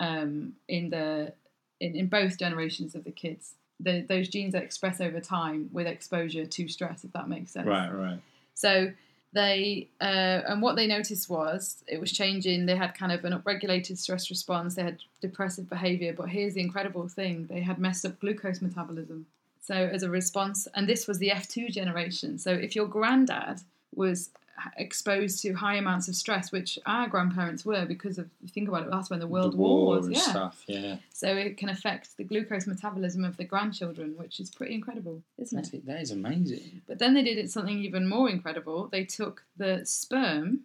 um, 0.00 0.54
in 0.68 0.90
the 0.90 1.32
in, 1.80 1.94
in 1.94 2.06
both 2.06 2.38
generations 2.38 2.94
of 2.94 3.04
the 3.04 3.10
kids. 3.10 3.52
The, 3.78 4.00
those 4.00 4.30
genes 4.30 4.54
that 4.54 4.62
express 4.62 5.02
over 5.02 5.20
time 5.20 5.68
with 5.72 5.86
exposure 5.86 6.46
to 6.46 6.68
stress, 6.68 7.04
if 7.04 7.12
that 7.12 7.28
makes 7.28 7.50
sense. 7.50 7.66
Right, 7.66 7.92
right. 7.92 8.18
So 8.54 8.92
they 9.32 9.88
uh, 10.00 10.42
and 10.48 10.62
what 10.62 10.76
they 10.76 10.86
noticed 10.86 11.28
was 11.28 11.84
it 11.86 12.00
was 12.00 12.12
changing. 12.12 12.66
They 12.66 12.76
had 12.76 12.94
kind 12.94 13.12
of 13.12 13.24
an 13.24 13.32
upregulated 13.32 13.98
stress 13.98 14.30
response. 14.30 14.74
They 14.74 14.82
had 14.82 14.98
depressive 15.20 15.68
behavior. 15.68 16.12
But 16.12 16.30
here's 16.30 16.54
the 16.54 16.60
incredible 16.60 17.08
thing: 17.08 17.46
they 17.46 17.60
had 17.60 17.78
messed 17.78 18.04
up 18.04 18.20
glucose 18.20 18.62
metabolism. 18.62 19.26
So 19.60 19.74
as 19.74 20.02
a 20.02 20.10
response, 20.10 20.68
and 20.74 20.88
this 20.88 21.08
was 21.08 21.18
the 21.18 21.30
F2 21.30 21.70
generation. 21.70 22.38
So 22.38 22.52
if 22.52 22.76
your 22.76 22.86
granddad 22.86 23.62
was 23.94 24.30
exposed 24.76 25.42
to 25.42 25.52
high 25.52 25.76
amounts 25.76 26.08
of 26.08 26.14
stress, 26.14 26.52
which 26.52 26.78
our 26.86 27.08
grandparents 27.08 27.64
were, 27.64 27.84
because 27.84 28.18
of 28.18 28.28
you 28.42 28.48
think 28.48 28.68
about 28.68 28.84
it, 28.84 28.90
that's 28.90 29.10
when 29.10 29.20
the 29.20 29.26
world 29.26 29.52
the 29.52 29.56
war 29.56 29.86
wars, 29.86 30.08
yeah. 30.08 30.20
stuff. 30.20 30.62
Yeah. 30.66 30.96
So 31.12 31.28
it 31.28 31.56
can 31.56 31.68
affect 31.68 32.16
the 32.16 32.24
glucose 32.24 32.66
metabolism 32.66 33.24
of 33.24 33.36
the 33.36 33.44
grandchildren, 33.44 34.14
which 34.16 34.40
is 34.40 34.50
pretty 34.50 34.74
incredible, 34.74 35.22
isn't 35.38 35.58
it? 35.58 35.62
That's 35.62 35.74
it. 35.74 35.86
That 35.86 36.00
is 36.00 36.10
amazing. 36.10 36.82
But 36.86 36.98
then 36.98 37.14
they 37.14 37.22
did 37.22 37.38
it 37.38 37.50
something 37.50 37.78
even 37.78 38.08
more 38.08 38.28
incredible. 38.28 38.88
They 38.90 39.04
took 39.04 39.44
the 39.56 39.84
sperm. 39.84 40.60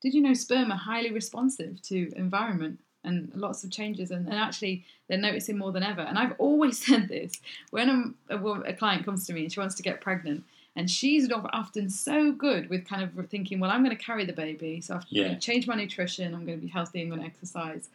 Did 0.00 0.14
you 0.14 0.20
know 0.20 0.34
sperm 0.34 0.70
are 0.70 0.78
highly 0.78 1.10
responsive 1.10 1.80
to 1.82 2.12
environment 2.16 2.80
and 3.04 3.30
lots 3.34 3.64
of 3.64 3.70
changes? 3.70 4.10
And, 4.10 4.26
and 4.26 4.36
actually, 4.36 4.84
they're 5.08 5.18
noticing 5.18 5.58
more 5.58 5.72
than 5.72 5.82
ever. 5.82 6.02
And 6.02 6.18
I've 6.18 6.34
always 6.38 6.78
said 6.86 7.08
this 7.08 7.32
when 7.70 8.14
a, 8.30 8.36
a, 8.36 8.60
a 8.62 8.72
client 8.72 9.04
comes 9.04 9.26
to 9.26 9.32
me 9.32 9.44
and 9.44 9.52
she 9.52 9.60
wants 9.60 9.74
to 9.76 9.82
get 9.82 10.00
pregnant, 10.00 10.44
and 10.76 10.90
she's 10.90 11.30
often 11.30 11.88
so 11.88 12.32
good 12.32 12.68
with 12.68 12.86
kind 12.86 13.02
of 13.02 13.28
thinking, 13.28 13.60
well, 13.60 13.70
I'm 13.70 13.84
going 13.84 13.96
to 13.96 14.02
carry 14.02 14.24
the 14.24 14.32
baby, 14.32 14.80
so 14.80 15.00
Yeah. 15.08 15.24
going 15.24 15.34
to 15.36 15.40
change 15.40 15.66
my 15.66 15.74
nutrition, 15.76 16.34
I'm 16.34 16.44
going 16.44 16.58
to 16.58 16.62
be 16.66 16.70
healthy, 16.70 17.02
I'm 17.02 17.08
going 17.08 17.20
to 17.20 17.26
exercise. 17.26 17.88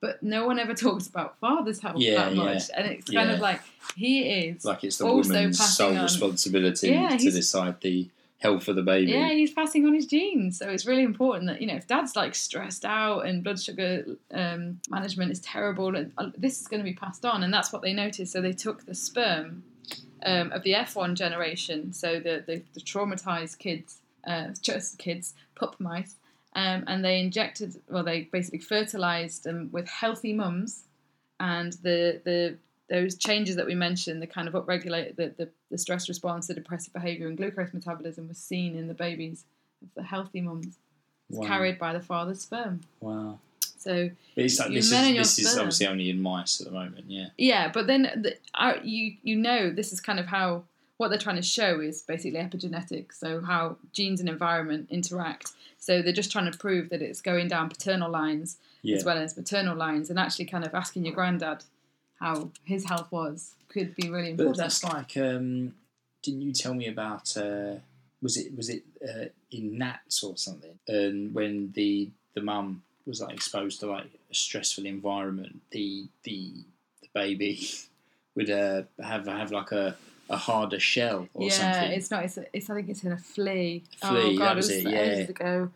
But 0.00 0.22
no 0.22 0.46
one 0.46 0.58
ever 0.58 0.74
talks 0.86 1.06
about 1.08 1.38
father's 1.40 1.80
health 1.80 1.98
Yeah, 1.98 2.14
that 2.14 2.34
much. 2.34 2.62
And 2.76 2.86
it's 2.86 3.10
kind 3.10 3.28
Yeah. 3.28 3.34
of 3.34 3.40
like 3.40 3.60
he 3.96 4.22
is 4.22 4.64
Like 4.64 4.84
it's 4.84 4.98
the 4.98 5.06
Also 5.06 5.30
woman's 5.34 5.76
sole 5.76 5.96
on- 5.96 6.02
responsibility 6.02 6.88
Yeah, 6.90 7.16
to 7.16 7.30
decide 7.30 7.80
the 7.80 8.08
health 8.38 8.68
of 8.68 8.76
the 8.76 8.82
baby. 8.82 9.12
Yeah, 9.12 9.28
he's 9.30 9.52
passing 9.52 9.84
on 9.84 9.92
his 9.92 10.06
genes. 10.06 10.58
So 10.58 10.70
it's 10.70 10.86
really 10.86 11.02
important 11.02 11.46
that, 11.48 11.60
you 11.60 11.66
know, 11.66 11.74
if 11.74 11.86
dad's 11.86 12.16
like 12.16 12.34
stressed 12.34 12.84
out 12.86 13.26
and 13.26 13.44
blood 13.44 13.60
sugar 13.60 14.04
um, 14.32 14.80
management 14.88 15.32
is 15.32 15.40
terrible, 15.40 15.94
and 15.94 16.12
uh, 16.16 16.30
this 16.38 16.60
is 16.62 16.66
going 16.68 16.80
to 16.80 16.84
be 16.84 16.94
passed 16.94 17.26
on. 17.26 17.42
And 17.42 17.52
that's 17.52 17.70
what 17.72 17.82
they 17.82 17.92
noticed. 17.92 18.32
So 18.32 18.40
they 18.40 18.52
took 18.54 18.86
the 18.86 18.94
sperm 18.94 19.62
um, 20.24 20.52
of 20.52 20.62
the 20.62 20.72
F1 20.74 21.14
generation, 21.14 21.92
so 21.92 22.20
the, 22.20 22.44
the, 22.46 22.62
the 22.74 22.80
traumatized 22.80 23.58
kids, 23.58 23.98
uh, 24.26 24.48
just 24.60 24.98
kids, 24.98 25.34
pup 25.54 25.76
mice, 25.78 26.16
um, 26.54 26.84
and 26.86 27.04
they 27.04 27.20
injected, 27.20 27.80
well, 27.88 28.02
they 28.04 28.22
basically 28.22 28.58
fertilized 28.58 29.44
them 29.44 29.68
with 29.72 29.88
healthy 29.88 30.32
mums. 30.32 30.84
And 31.38 31.72
the, 31.82 32.20
the 32.24 32.56
those 32.90 33.14
changes 33.16 33.56
that 33.56 33.66
we 33.66 33.74
mentioned, 33.74 34.20
the 34.20 34.26
kind 34.26 34.48
of 34.48 34.54
upregulate 34.54 35.14
the, 35.16 35.32
the, 35.38 35.48
the 35.70 35.78
stress 35.78 36.08
response, 36.08 36.48
the 36.48 36.54
depressive 36.54 36.92
behaviour, 36.92 37.28
and 37.28 37.36
glucose 37.36 37.72
metabolism 37.72 38.26
was 38.28 38.36
seen 38.36 38.76
in 38.76 38.88
the 38.88 38.94
babies 38.94 39.44
of 39.80 39.88
the 39.94 40.02
healthy 40.02 40.40
mums. 40.40 40.76
It's 41.28 41.38
Wow. 41.38 41.46
carried 41.46 41.78
by 41.78 41.92
the 41.92 42.00
father's 42.00 42.40
sperm. 42.42 42.80
Wow. 42.98 43.38
So 43.62 44.10
it's 44.36 44.58
like, 44.58 44.70
this 44.70 44.92
is 44.92 45.16
this 45.16 45.38
is 45.38 45.56
obviously 45.56 45.86
only 45.86 46.10
in 46.10 46.20
mice 46.20 46.60
at 46.60 46.66
the 46.66 46.72
moment. 46.72 47.04
Yeah. 47.08 47.28
yeah, 47.38 47.70
but 47.72 47.86
then 47.86 48.02
the, 48.02 48.36
uh, 48.54 48.74
you 48.82 49.16
you 49.22 49.36
know 49.36 49.70
this 49.70 49.92
is 49.92 50.00
kind 50.00 50.20
of 50.20 50.26
how 50.26 50.64
what 50.98 51.08
they're 51.08 51.18
trying 51.18 51.36
to 51.36 51.42
show 51.42 51.80
is 51.80 52.02
basically 52.02 52.38
epigenetics. 52.38 53.14
So 53.14 53.40
how 53.40 53.76
genes 53.92 54.20
and 54.20 54.28
environment 54.28 54.88
interact. 54.90 55.52
So 55.78 56.02
they're 56.02 56.12
just 56.12 56.30
trying 56.30 56.50
to 56.52 56.58
prove 56.58 56.90
that 56.90 57.00
it's 57.00 57.22
going 57.22 57.48
down 57.48 57.70
paternal 57.70 58.10
lines 58.10 58.58
Yeah. 58.82 58.96
as 58.96 59.04
well 59.04 59.16
as 59.16 59.34
maternal 59.34 59.74
lines, 59.76 60.10
and 60.10 60.18
actually 60.18 60.44
kind 60.44 60.64
of 60.66 60.74
asking 60.74 61.06
your 61.06 61.14
granddad 61.14 61.64
how 62.20 62.50
his 62.64 62.84
health 62.84 63.10
was 63.10 63.54
could 63.70 63.94
be 63.94 64.10
really 64.10 64.32
important. 64.32 64.56
But 64.58 64.62
that's 64.62 64.84
like, 64.84 65.16
um, 65.16 65.74
didn't 66.22 66.42
you 66.42 66.52
tell 66.52 66.74
me 66.74 66.86
about? 66.86 67.34
Uh, 67.34 67.76
was 68.20 68.36
it 68.36 68.54
was 68.54 68.68
it 68.68 68.82
uh, 69.02 69.26
in 69.50 69.78
gnats 69.78 70.22
or 70.22 70.36
something? 70.36 70.78
And 70.86 71.32
when 71.34 71.72
the 71.72 72.10
the 72.34 72.42
mum 72.42 72.82
was 73.06 73.20
like 73.20 73.34
exposed 73.34 73.80
to 73.80 73.86
like 73.86 74.06
a 74.30 74.34
stressful 74.34 74.86
environment, 74.86 75.60
the 75.70 76.06
the 76.24 76.52
the 77.02 77.08
baby 77.14 77.68
would 78.34 78.50
uh, 78.50 78.82
have 79.02 79.26
have 79.26 79.52
like 79.52 79.72
a, 79.72 79.96
a 80.28 80.36
harder 80.36 80.80
shell 80.80 81.28
or 81.34 81.44
yeah, 81.44 81.52
something. 81.52 81.90
Yeah, 81.90 81.96
it's 81.96 82.10
not. 82.10 82.24
It's, 82.24 82.38
it's 82.52 82.70
I 82.70 82.74
think 82.74 82.88
it's 82.88 83.04
in 83.04 83.12
a 83.12 83.18
flea. 83.18 83.84
Flea, 84.00 84.34
oh 84.34 84.38
god, 84.38 84.46
that 84.46 84.56
was 84.56 84.70
it 84.70 84.84
yeah. 84.84 85.00
ago. 85.00 85.70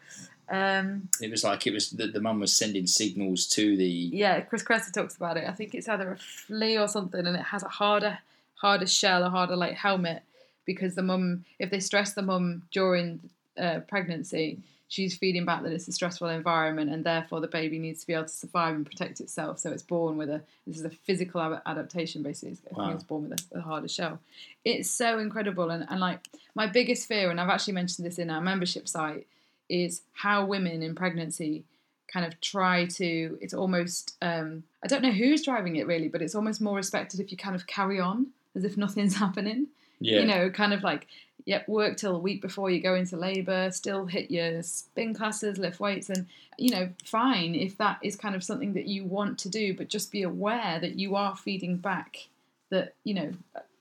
Um, 0.49 1.09
It 1.23 1.31
was 1.31 1.43
like 1.43 1.67
it 1.67 1.73
was 1.73 1.91
the, 1.91 2.07
the 2.07 2.21
mum 2.21 2.41
was 2.41 2.55
sending 2.55 2.87
signals 2.87 3.47
to 3.49 3.77
the 3.77 3.89
yeah, 3.89 4.41
Chris 4.41 4.63
Kresser 4.63 4.93
talks 4.93 5.17
about 5.17 5.37
it. 5.37 5.49
I 5.49 5.53
think 5.53 5.75
it's 5.75 5.89
either 5.89 6.13
a 6.13 6.19
flea 6.19 6.79
or 6.79 6.89
something, 6.89 7.27
and 7.27 7.37
it 7.37 7.43
has 7.43 7.63
a 7.63 7.69
harder, 7.69 8.19
harder 8.57 8.87
shell, 8.87 9.25
a 9.25 9.31
harder 9.31 9.57
like 9.57 9.75
helmet, 9.75 10.23
because 10.67 10.95
the 10.95 11.03
mum, 11.03 11.45
if 11.59 11.71
they 11.71 11.81
stress 11.81 12.13
the 12.13 12.23
mum 12.23 12.63
during 12.73 13.21
uh, 13.59 13.81
pregnancy, 13.89 14.59
she's 14.95 15.17
feeding 15.17 15.45
back 15.45 15.63
that 15.65 15.73
it's 15.73 15.89
a 15.89 15.93
stressful 15.93 16.29
environment, 16.29 16.89
and 16.91 17.05
therefore 17.05 17.41
the 17.41 17.49
baby 17.49 17.79
needs 17.79 18.01
to 18.01 18.07
be 18.07 18.13
able 18.15 18.25
to 18.25 18.29
survive 18.29 18.75
and 18.77 18.87
protect 18.87 19.21
itself. 19.21 19.59
So 19.59 19.73
it's 19.73 19.83
born 19.83 20.17
with 20.17 20.31
a 20.31 20.41
this 20.67 20.79
is 20.79 20.85
a 20.85 20.91
physical 20.91 21.41
adaptation 21.67 22.23
basically. 22.23 22.57
I 22.71 22.79
Wow. 22.79 22.85
think 22.87 22.95
it's 22.95 23.05
born 23.05 23.29
with 23.29 23.45
a, 23.53 23.59
a 23.59 23.61
harder 23.61 23.89
shell. 23.89 24.21
It's 24.65 24.89
so 24.91 25.19
incredible, 25.19 25.71
and, 25.71 25.85
and 25.91 26.01
like 26.01 26.21
my 26.55 26.67
biggest 26.69 27.09
fear, 27.09 27.31
and 27.31 27.41
I've 27.41 27.49
actually 27.51 27.75
mentioned 27.75 28.07
this 28.07 28.19
in 28.19 28.31
our 28.31 28.41
membership 28.41 28.87
site, 28.89 29.27
is 29.69 30.03
how 30.13 30.45
women 30.47 30.83
in 30.83 30.95
pregnancy 30.95 31.65
kind 32.13 32.25
of 32.27 32.41
try 32.41 32.87
to 32.87 33.37
it's 33.41 33.55
almost 33.55 34.15
um, 34.23 34.63
i 34.85 34.87
don't 34.87 35.03
know 35.03 35.11
who's 35.11 35.43
driving 35.43 35.77
it 35.77 35.87
really 35.87 36.07
but 36.07 36.23
it's 36.23 36.35
almost 36.37 36.61
more 36.61 36.77
respected 36.77 37.19
if 37.19 37.33
you 37.33 37.37
kind 37.37 37.57
of 37.57 37.67
carry 37.67 37.99
on 37.99 38.27
as 38.55 38.63
if 38.63 38.77
nothing's 38.77 39.17
happening 39.25 39.67
yeah 39.99 40.21
you 40.21 40.27
know 40.27 40.49
kind 40.51 40.73
of 40.73 40.83
like 40.85 41.09
yep 41.47 41.69
work 41.69 41.97
till 41.97 42.17
a 42.17 42.19
week 42.19 42.41
before 42.41 42.71
you 42.71 42.81
go 42.81 42.95
into 42.95 43.17
labor 43.17 43.71
still 43.71 44.07
hit 44.07 44.31
your 44.31 44.63
spin 44.63 45.15
classes 45.15 45.59
lift 45.59 45.81
weights 45.81 46.09
and 46.09 46.27
you 46.59 46.71
know 46.71 46.89
fine 47.05 47.55
if 47.55 47.77
that 47.77 47.99
is 48.03 48.17
kind 48.17 48.35
of 48.35 48.43
something 48.43 48.73
that 48.73 48.87
you 48.87 49.05
want 49.05 49.39
to 49.39 49.49
do 49.49 49.75
but 49.75 49.89
just 49.89 50.11
be 50.11 50.23
aware 50.23 50.79
that 50.81 50.99
you 50.99 51.15
are 51.17 51.37
feeding 51.37 51.77
back 51.77 52.29
that 52.71 52.95
you 53.05 53.15
know 53.15 53.33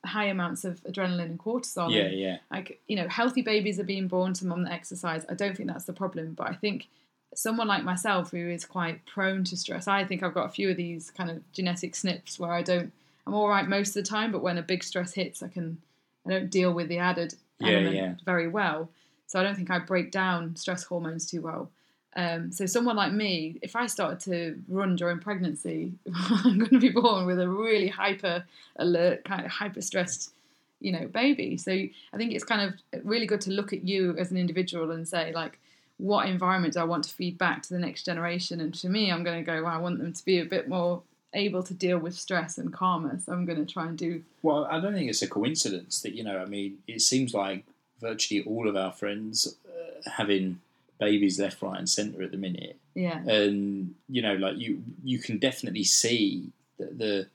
high 0.06 0.26
amounts 0.26 0.66
of 0.66 0.84
adrenaline 0.84 1.24
and 1.24 1.40
cortisol. 1.40 1.90
Yeah 1.90 2.02
and 2.02 2.20
yeah. 2.20 2.38
like 2.52 2.82
you 2.88 2.96
know 2.96 3.08
healthy 3.08 3.42
babies 3.42 3.80
are 3.80 3.86
being 3.86 4.08
born 4.08 4.34
to 4.34 4.46
mum 4.46 4.64
that 4.64 4.74
exercise. 4.74 5.26
I 5.30 5.34
don't 5.34 5.56
think 5.56 5.70
that's 5.70 5.86
the 5.86 5.94
problem 5.94 6.34
but 6.34 6.50
i 6.50 6.54
think 6.54 6.88
someone 7.36 7.68
like 7.68 7.84
myself 7.84 8.32
who 8.32 8.50
is 8.50 8.66
quite 8.66 9.06
prone 9.06 9.44
to 9.44 9.58
stress 9.58 9.88
i 9.88 10.04
think 10.04 10.22
i've 10.22 10.34
got 10.34 10.46
a 10.46 10.50
few 10.50 10.70
of 10.70 10.78
these 10.78 11.10
kind 11.12 11.32
of 11.32 11.52
genetic 11.52 11.94
SNPs 11.94 12.40
where 12.40 12.52
i 12.52 12.62
don't 12.62 12.92
i'm 13.26 13.34
all 13.34 13.48
right 13.48 13.68
most 13.68 13.90
of 13.90 14.04
the 14.04 14.04
time 14.04 14.32
but 14.32 14.44
when 14.44 14.58
a 14.58 14.62
big 14.62 14.84
stress 14.84 15.14
hits 15.14 15.42
i 15.42 15.48
can 15.48 15.80
i 16.28 16.30
don't 16.30 16.52
deal 16.52 16.72
with 16.72 16.90
the 16.90 17.00
added 17.00 17.34
element 17.62 17.96
yeah. 17.96 18.14
very 18.26 18.48
well 18.48 18.90
so 19.28 19.40
i 19.40 19.44
don't 19.44 19.56
think 19.56 19.70
i 19.72 19.80
break 19.80 20.12
down 20.12 20.56
stress 20.56 20.84
hormones 20.84 21.30
too 21.30 21.42
well 21.42 21.70
Um, 22.16 22.52
so 22.52 22.68
someone 22.68 22.96
like 22.96 23.12
me, 23.12 23.58
if 23.62 23.76
I 23.76 23.88
started 23.88 24.20
to 24.30 24.62
run 24.68 24.96
during 24.96 25.20
pregnancy, 25.20 25.94
I'm 26.14 26.60
going 26.60 26.70
to 26.70 26.80
be 26.80 26.90
born 26.90 27.26
with 27.26 27.40
a 27.40 27.48
really 27.48 27.88
hyper 27.88 28.46
alert, 28.76 29.26
kind 29.26 29.44
of 29.44 29.52
hyper 29.52 29.82
stressed, 29.82 30.32
you 30.80 30.92
know, 30.92 31.08
baby. 31.08 31.58
So 31.58 31.72
I 31.72 32.18
think 32.18 32.34
it's 32.34 32.44
kind 32.44 32.62
of 32.62 33.04
really 33.04 33.26
good 33.26 33.42
to 33.42 33.52
look 33.52 33.74
at 33.74 33.84
you 33.84 34.16
as 34.18 34.30
an 34.32 34.38
individual 34.38 34.92
and 34.92 35.08
say 35.08 35.32
like, 35.34 35.60
what 35.98 36.28
environment 36.28 36.74
do 36.74 36.82
I 36.82 36.84
want 36.84 37.04
to 37.06 37.16
feed 37.16 37.38
back 37.38 37.64
to 37.64 37.74
the 37.74 37.80
next 37.80 38.04
generation? 38.06 38.62
And 38.62 38.78
for 38.78 38.90
me, 38.90 39.12
I'm 39.12 39.24
going 39.24 39.44
to 39.44 39.52
go, 39.52 39.64
well, 39.64 39.74
I 39.74 39.78
want 39.80 39.98
them 40.00 40.14
to 40.14 40.26
be 40.26 40.40
a 40.40 40.46
bit 40.46 40.68
more 40.68 41.02
able 41.34 41.64
to 41.64 41.74
deal 41.74 41.98
with 41.98 42.16
stress 42.16 42.58
and 42.58 42.72
calmer. 42.74 43.20
So 43.20 43.32
I'm 43.34 43.46
going 43.46 43.66
to 43.66 43.72
try 43.72 43.88
and 43.88 43.98
do. 43.98 44.24
Well, 44.42 44.66
I 44.70 44.80
don't 44.80 44.94
think 44.94 45.10
it's 45.10 45.22
a 45.22 45.28
coincidence 45.28 46.02
that 46.02 46.14
you 46.16 46.24
know. 46.24 46.38
I 46.40 46.46
mean, 46.46 46.80
it 46.88 47.02
seems 47.02 47.34
like 47.34 47.66
virtually 48.02 48.44
all 48.44 48.68
of 48.70 48.76
our 48.76 48.92
friends 48.92 49.56
uh, 49.68 50.10
having 50.10 50.60
babies 51.00 51.40
left, 51.40 51.62
right, 51.62 51.78
and 51.80 51.90
centre 51.90 52.22
at 52.24 52.32
the 52.32 52.38
minute, 52.38 52.78
Yeah. 52.96 53.18
and 53.26 53.96
you 54.10 54.22
know, 54.22 54.36
like 54.36 54.58
you, 54.58 54.84
you 55.04 55.20
can 55.20 55.38
definitely 55.38 55.84
see 55.84 56.52
the 56.78 56.86
the, 56.86 57.28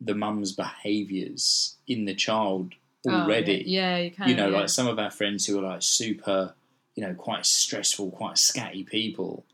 the 0.00 0.14
mum's 0.14 0.52
behaviours 0.52 1.76
in 1.86 2.04
the 2.04 2.14
child 2.14 2.74
Oh, 3.06 3.10
already. 3.10 3.62
yeah, 3.66 3.96
yeah, 3.96 4.04
you 4.04 4.10
can. 4.10 4.28
you 4.28 4.34
know, 4.34 4.48
yeah. 4.50 4.58
like 4.58 4.68
some 4.68 4.86
of 4.88 4.98
our 4.98 5.10
friends 5.10 5.46
who 5.46 5.58
are 5.58 5.62
like 5.62 5.82
super, 5.82 6.54
you 6.96 7.02
know, 7.02 7.14
quite 7.14 7.46
stressful, 7.46 8.10
quite 8.10 8.34
scatty 8.34 8.84
people, 8.86 9.44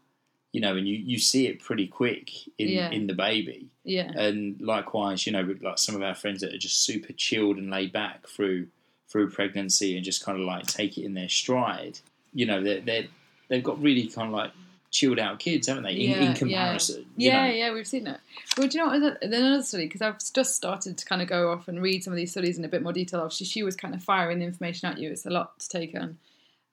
you 0.55 0.61
know, 0.61 0.77
and 0.77 0.87
you, 0.87 0.95
you 0.95 1.19
see 1.19 1.49
it 1.49 1.59
pretty 1.59 1.89
quick 1.89 2.31
in, 2.59 2.69
Yeah. 2.69 2.89
in 2.91 3.09
the 3.09 3.13
baby. 3.15 3.67
yeah. 3.83 4.11
And 4.17 4.61
likewise, 4.61 5.27
you 5.27 5.33
know, 5.33 5.45
with 5.45 5.61
like 5.63 5.79
some 5.79 5.97
of 5.97 6.03
our 6.03 6.15
friends 6.15 6.41
that 6.43 6.55
are 6.55 6.59
just 6.59 6.85
super 6.85 7.13
chilled 7.13 7.57
and 7.59 7.71
laid 7.71 7.93
back 7.93 8.27
through 8.29 8.69
through 9.11 9.31
pregnancy 9.31 9.97
and 9.97 10.05
just 10.05 10.25
kind 10.25 10.39
of 10.41 10.45
like 10.47 10.67
take 10.67 10.97
it 10.97 11.05
in 11.05 11.15
their 11.15 11.29
stride. 11.29 11.99
You 12.33 12.47
know, 12.47 12.63
they're, 12.63 12.81
they're 12.81 13.07
they've 13.49 13.65
got 13.65 13.83
really 13.83 14.07
kind 14.07 14.29
of 14.29 14.35
like 14.35 14.53
chilled 14.93 15.19
out 15.19 15.41
kids, 15.41 15.67
haven't 15.67 15.83
they? 15.83 15.95
In, 15.95 16.11
Yeah, 16.11 16.17
in 16.19 16.23
yeah. 16.23 16.35
comparison, 16.35 17.07
you 17.17 17.31
Yeah, 17.31 17.47
yeah, 17.51 17.73
we've 17.73 17.87
seen 17.87 18.07
it. 18.07 18.21
Well, 18.57 18.69
do 18.69 18.79
you 18.79 18.85
know 18.85 18.91
what? 18.93 19.21
There's 19.21 19.33
another 19.43 19.63
study 19.65 19.87
because 19.87 20.03
I've 20.03 20.19
just 20.33 20.55
started 20.55 20.97
to 20.99 21.05
kind 21.05 21.21
of 21.21 21.27
go 21.27 21.51
off 21.51 21.67
and 21.67 21.83
read 21.83 22.05
some 22.05 22.13
of 22.13 22.17
these 22.17 22.31
studies 22.31 22.59
in 22.59 22.65
a 22.65 22.69
bit 22.69 22.81
more 22.83 22.93
detail. 22.93 23.21
Obviously, 23.21 23.47
she 23.47 23.65
was 23.65 23.75
kind 23.75 23.93
of 23.93 24.05
firing 24.05 24.39
the 24.39 24.45
information 24.47 24.89
at 24.89 24.99
you. 24.99 25.11
It's 25.11 25.27
a 25.27 25.31
lot 25.31 25.59
to 25.59 25.69
take 25.69 25.97
on. 25.97 26.19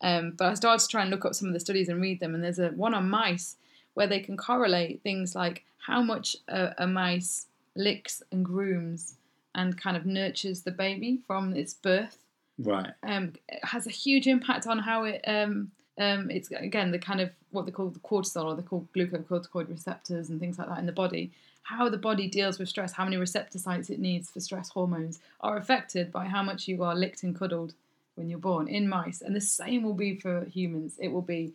Um, 0.01 0.33
but 0.37 0.45
I 0.49 0.53
started 0.53 0.81
to 0.83 0.87
try 0.87 1.01
and 1.01 1.09
look 1.11 1.25
up 1.25 1.33
some 1.35 1.47
of 1.47 1.53
the 1.55 1.59
studies 1.59 1.89
and 1.89 1.99
read 2.01 2.19
them. 2.19 2.35
And 2.35 2.43
there's 2.43 2.59
a 2.59 2.69
one 2.69 2.93
on 2.93 3.09
mice 3.09 3.55
where 3.93 4.07
they 4.07 4.19
can 4.19 4.37
correlate 4.37 5.01
things 5.01 5.35
like 5.35 5.63
how 5.77 6.01
much 6.01 6.35
a, 6.47 6.73
a 6.79 6.87
mice 6.87 7.47
licks 7.75 8.21
and 8.31 8.45
grooms 8.45 9.15
and 9.55 9.79
kind 9.79 9.97
of 9.97 10.05
nurtures 10.05 10.61
the 10.61 10.71
baby 10.71 11.19
from 11.27 11.53
its 11.53 11.73
birth 11.73 12.17
right. 12.59 12.91
um, 13.03 13.33
it 13.49 13.63
has 13.63 13.87
a 13.87 13.91
huge 13.91 14.27
impact 14.27 14.67
on 14.67 14.79
how 14.79 15.03
it 15.03 15.21
um, 15.27 15.71
um, 15.97 16.31
it's 16.31 16.49
again 16.51 16.91
the 16.91 16.99
kind 16.99 17.21
of 17.21 17.29
what 17.51 17.65
they 17.65 17.71
call 17.71 17.89
the 17.89 17.99
cortisol 17.99 18.45
or 18.45 18.55
they 18.55 18.61
call 18.61 18.87
glucocorticoid 18.95 19.69
receptors 19.69 20.29
and 20.29 20.39
things 20.39 20.57
like 20.57 20.67
that 20.67 20.79
in 20.79 20.85
the 20.85 20.91
body. 20.91 21.31
How 21.63 21.89
the 21.89 21.97
body 21.97 22.27
deals 22.27 22.57
with 22.57 22.69
stress, 22.69 22.93
how 22.93 23.03
many 23.03 23.17
receptor 23.17 23.59
sites 23.59 23.89
it 23.89 23.99
needs 23.99 24.29
for 24.29 24.39
stress 24.39 24.69
hormones, 24.69 25.19
are 25.41 25.57
affected 25.57 26.11
by 26.11 26.25
how 26.25 26.41
much 26.41 26.67
you 26.67 26.83
are 26.83 26.95
licked 26.95 27.23
and 27.23 27.37
cuddled 27.37 27.73
when 28.15 28.29
you're 28.29 28.39
born 28.39 28.67
in 28.67 28.89
mice. 28.89 29.21
And 29.21 29.35
the 29.35 29.41
same 29.41 29.83
will 29.83 29.93
be 29.93 30.15
for 30.15 30.45
humans. 30.45 30.95
It 30.97 31.09
will 31.09 31.21
be 31.21 31.53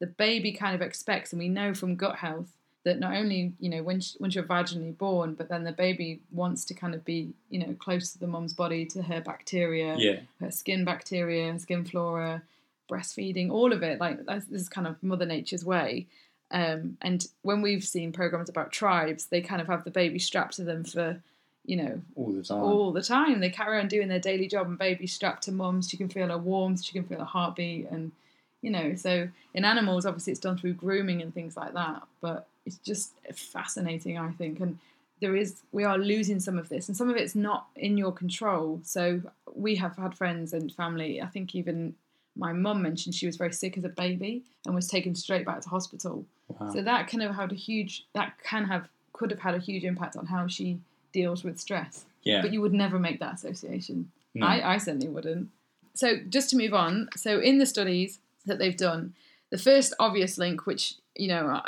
the 0.00 0.06
baby 0.06 0.52
kind 0.52 0.74
of 0.74 0.82
expects, 0.82 1.32
and 1.32 1.40
we 1.40 1.48
know 1.48 1.74
from 1.74 1.96
gut 1.96 2.16
health 2.16 2.52
that 2.84 2.98
not 3.00 3.14
only 3.14 3.52
you 3.58 3.68
know 3.68 3.82
when 3.82 4.00
once 4.20 4.34
you're 4.34 4.44
vaginally 4.44 4.96
born, 4.96 5.34
but 5.34 5.48
then 5.48 5.64
the 5.64 5.72
baby 5.72 6.20
wants 6.30 6.64
to 6.66 6.74
kind 6.74 6.94
of 6.94 7.04
be 7.04 7.32
you 7.50 7.58
know 7.58 7.74
close 7.78 8.12
to 8.12 8.18
the 8.18 8.26
mom's 8.26 8.52
body 8.54 8.84
to 8.86 9.02
her 9.02 9.20
bacteria 9.20 9.96
Yeah. 9.98 10.20
her 10.40 10.50
skin 10.50 10.84
bacteria, 10.84 11.52
her 11.52 11.58
skin 11.58 11.84
flora, 11.84 12.42
breastfeeding, 12.90 13.50
all 13.50 13.72
of 13.72 13.82
it. 13.82 14.00
Like 14.00 14.24
that's, 14.26 14.46
this 14.46 14.62
is 14.62 14.68
kind 14.68 14.86
of 14.86 15.02
Mother 15.02 15.26
Nature's 15.26 15.64
way. 15.64 16.06
Um, 16.50 16.96
and 17.02 17.26
when 17.42 17.60
we've 17.60 17.84
seen 17.84 18.12
programs 18.12 18.48
about 18.48 18.72
tribes, 18.72 19.26
they 19.26 19.42
kind 19.42 19.60
of 19.60 19.66
have 19.66 19.84
the 19.84 19.90
baby 19.90 20.18
strapped 20.18 20.54
to 20.56 20.64
them 20.64 20.82
for, 20.82 21.20
you 21.66 21.76
know, 21.76 22.00
All 22.14 22.32
the 22.32 22.42
time. 22.42 22.62
all 22.62 22.92
the 22.92 23.02
time. 23.02 23.40
They 23.40 23.50
carry 23.50 23.78
on 23.78 23.88
doing 23.88 24.08
their 24.08 24.18
daily 24.18 24.48
job, 24.48 24.66
and 24.66 24.78
baby 24.78 25.06
strapped 25.06 25.42
to 25.42 25.52
mum. 25.52 25.82
She 25.82 25.98
can 25.98 26.08
feel 26.08 26.28
her 26.28 26.38
warmth, 26.38 26.82
she 26.84 26.92
can 26.94 27.04
feel 27.04 27.18
her 27.18 27.24
heartbeat, 27.26 27.90
and 27.90 28.12
you 28.62 28.70
know. 28.70 28.94
So 28.94 29.28
in 29.54 29.64
animals, 29.64 30.06
obviously, 30.06 30.32
it's 30.32 30.40
done 30.40 30.58
through 30.58 30.74
grooming 30.74 31.22
and 31.22 31.32
things 31.32 31.56
like 31.56 31.74
that. 31.74 32.02
But 32.20 32.46
it's 32.66 32.78
just 32.78 33.12
fascinating, 33.32 34.18
I 34.18 34.30
think, 34.32 34.60
and 34.60 34.78
there 35.20 35.34
is 35.34 35.56
we 35.72 35.84
are 35.84 35.98
losing 35.98 36.40
some 36.40 36.58
of 36.58 36.68
this, 36.68 36.88
and 36.88 36.96
some 36.96 37.10
of 37.10 37.16
it's 37.16 37.34
not 37.34 37.66
in 37.76 37.96
your 37.96 38.12
control. 38.12 38.80
So 38.84 39.22
we 39.54 39.76
have 39.76 39.96
had 39.96 40.16
friends 40.16 40.52
and 40.52 40.72
family. 40.72 41.20
I 41.20 41.26
think 41.26 41.54
even 41.54 41.94
my 42.36 42.52
mum 42.52 42.82
mentioned 42.82 43.14
she 43.14 43.26
was 43.26 43.36
very 43.36 43.52
sick 43.52 43.76
as 43.76 43.84
a 43.84 43.88
baby 43.88 44.42
and 44.64 44.74
was 44.74 44.86
taken 44.86 45.14
straight 45.14 45.44
back 45.44 45.60
to 45.62 45.68
hospital. 45.68 46.24
Wow. 46.48 46.72
So 46.72 46.82
that 46.82 47.08
kind 47.08 47.22
of 47.22 47.34
had 47.34 47.50
a 47.50 47.56
huge 47.56 48.06
that 48.14 48.34
can 48.42 48.64
have 48.64 48.88
could 49.12 49.30
have 49.30 49.40
had 49.40 49.54
a 49.54 49.58
huge 49.58 49.84
impact 49.84 50.16
on 50.16 50.26
how 50.26 50.46
she 50.46 50.78
deals 51.12 51.42
with 51.42 51.58
stress. 51.58 52.04
yeah. 52.22 52.42
But 52.42 52.52
you 52.52 52.60
would 52.60 52.74
never 52.74 52.98
make 52.98 53.18
that 53.20 53.34
association. 53.34 54.12
No. 54.34 54.46
I, 54.46 54.74
I 54.74 54.78
certainly 54.78 55.08
wouldn't. 55.08 55.48
So 55.94 56.18
just 56.28 56.50
to 56.50 56.56
move 56.56 56.74
on, 56.74 57.08
so 57.16 57.40
in 57.40 57.58
the 57.58 57.66
studies 57.66 58.20
that 58.48 58.58
they've 58.58 58.76
done, 58.76 59.14
the 59.50 59.58
first 59.58 59.94
obvious 59.98 60.38
link, 60.38 60.66
which 60.66 60.94
you 61.14 61.28
know 61.28 61.60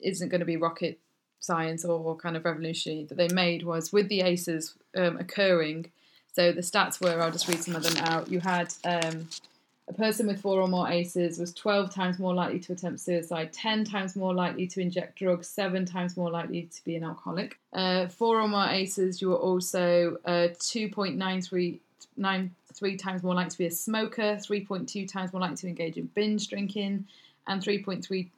isn't 0.00 0.28
going 0.28 0.40
to 0.40 0.46
be 0.46 0.56
rocket 0.56 0.98
science 1.40 1.84
or 1.84 2.16
kind 2.16 2.36
of 2.36 2.44
revolutionary, 2.44 3.04
that 3.04 3.16
they 3.16 3.28
made 3.28 3.64
was 3.64 3.92
with 3.92 4.08
the 4.08 4.22
ACEs 4.22 4.74
um, 4.96 5.18
occurring. 5.18 5.90
So 6.32 6.50
the 6.50 6.62
stats 6.62 7.00
were, 7.00 7.20
I'll 7.20 7.30
just 7.30 7.46
read 7.46 7.62
some 7.62 7.76
of 7.76 7.82
them 7.84 7.96
out. 7.98 8.28
You 8.28 8.40
had 8.40 8.74
um, 8.84 9.28
a 9.86 9.92
person 9.92 10.26
with 10.26 10.40
four 10.40 10.60
or 10.60 10.66
more 10.66 10.90
ACEs 10.90 11.38
was 11.38 11.52
12 11.52 11.94
times 11.94 12.18
more 12.18 12.34
likely 12.34 12.58
to 12.60 12.72
attempt 12.72 13.00
suicide, 13.00 13.52
10 13.52 13.84
times 13.84 14.16
more 14.16 14.32
likely 14.32 14.66
to 14.68 14.80
inject 14.80 15.18
drugs, 15.18 15.46
7 15.48 15.84
times 15.84 16.16
more 16.16 16.30
likely 16.30 16.62
to 16.62 16.84
be 16.84 16.96
an 16.96 17.04
alcoholic. 17.04 17.58
Uh, 17.72 18.08
four 18.08 18.40
or 18.40 18.48
more 18.48 18.66
ACEs, 18.66 19.20
you 19.20 19.28
were 19.28 19.36
also 19.36 20.16
uh, 20.24 20.48
2.93 20.58 21.78
nine, 22.16 22.54
three 22.72 22.96
times 22.96 23.22
more 23.22 23.34
likely 23.34 23.50
to 23.50 23.58
be 23.58 23.66
a 23.66 23.70
smoker, 23.70 24.36
3.2 24.36 25.08
times 25.08 25.32
more 25.32 25.40
likely 25.40 25.56
to 25.56 25.68
engage 25.68 25.96
in 25.96 26.06
binge 26.14 26.48
drinking, 26.48 27.06
and 27.46 27.62
3.3 27.62 28.28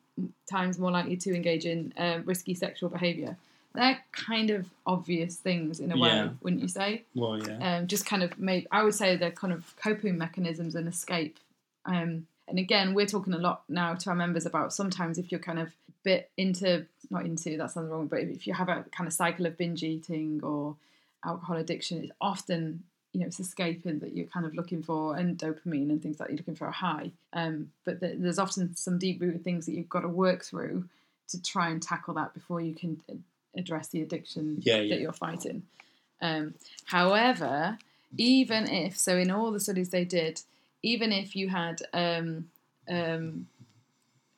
times 0.50 0.79
more 0.79 0.90
likely 0.90 1.16
to 1.16 1.35
engage 1.35 1.66
in 1.66 1.92
uh, 1.96 2.20
risky 2.24 2.55
sexual 2.55 2.88
behaviour. 2.88 3.37
They're 3.74 3.98
kind 4.12 4.48
of 4.50 4.66
obvious 4.87 5.37
things 5.37 5.81
in 5.81 5.92
a 5.92 5.96
way, 5.98 6.09
Yeah. 6.09 6.31
wouldn't 6.42 6.62
you 6.62 6.68
say? 6.68 7.02
well, 7.14 7.38
yeah. 7.46 7.79
um, 7.79 7.87
just 7.87 8.07
kind 8.07 8.22
of 8.22 8.38
made 8.38 8.66
I 8.72 8.83
would 8.83 8.94
say 8.94 9.16
they're 9.16 9.31
kind 9.31 9.52
of 9.52 9.74
coping 9.76 10.16
mechanisms 10.16 10.74
and 10.74 10.88
escape. 10.88 11.38
Um, 11.85 12.26
and 12.48 12.59
again, 12.59 12.94
we're 12.94 13.07
talking 13.07 13.35
a 13.35 13.38
lot 13.38 13.64
now 13.68 13.94
to 13.94 14.11
our 14.11 14.16
members 14.16 14.46
about 14.46 14.72
sometimes 14.72 15.18
if 15.18 15.31
you're 15.31 15.40
kind 15.40 15.59
of 15.59 15.72
bit 16.05 16.31
into 16.38 16.87
not 17.11 17.26
into 17.26 17.57
that 17.59 17.70
sounds 17.72 17.90
wrong, 17.90 18.07
but 18.07 18.20
if 18.20 18.46
you 18.46 18.55
have 18.55 18.68
a 18.70 18.85
kind 18.92 19.07
of 19.07 19.12
cycle 19.12 19.44
of 19.46 19.59
binge 19.59 19.83
eating 19.83 20.40
or 20.42 20.76
alcohol 21.24 21.57
addiction, 21.59 21.98
it's 22.05 22.12
often 22.20 22.83
you 23.16 23.22
know 23.22 23.29
it's 23.29 23.40
escaping 23.40 23.98
that 24.00 24.14
you're 24.14 24.26
kind 24.26 24.44
of 24.44 24.55
looking 24.55 24.83
for 24.83 25.16
and 25.16 25.38
dopamine 25.38 25.88
and 25.88 26.02
things 26.02 26.20
like 26.20 26.29
you're 26.29 26.37
looking 26.37 26.55
for 26.55 26.66
a 26.66 26.70
high. 26.72 27.11
Um, 27.33 27.70
but 27.87 28.00
th- 28.00 28.16
there's 28.18 28.38
often 28.38 28.76
some 28.76 28.98
deep 28.98 29.22
rooted 29.22 29.42
things 29.42 29.64
that 29.64 29.72
you've 29.72 29.88
got 29.88 30.00
to 30.00 30.09
work 30.09 30.44
through 30.44 30.85
to 31.29 31.42
try 31.42 31.70
and 31.70 31.83
tackle 31.83 32.12
that 32.14 32.35
before 32.35 32.61
you 32.61 32.74
can 32.74 33.00
address 33.57 33.88
the 33.88 34.02
addiction 34.02 34.59
Yeah, 34.61 34.76
yeah. 34.76 34.94
that 34.94 35.00
you're 35.00 35.12
fighting. 35.12 35.62
Um, 36.20 36.55
however, 36.85 37.79
even 38.18 38.68
if 38.68 38.98
so, 38.98 39.16
in 39.16 39.31
all 39.31 39.50
the 39.50 39.61
studies 39.61 39.88
they 39.88 40.05
did, 40.05 40.42
even 40.83 41.11
if 41.11 41.35
you 41.35 41.48
had 41.48 41.81
um, 41.94 42.50
um, 42.87 43.46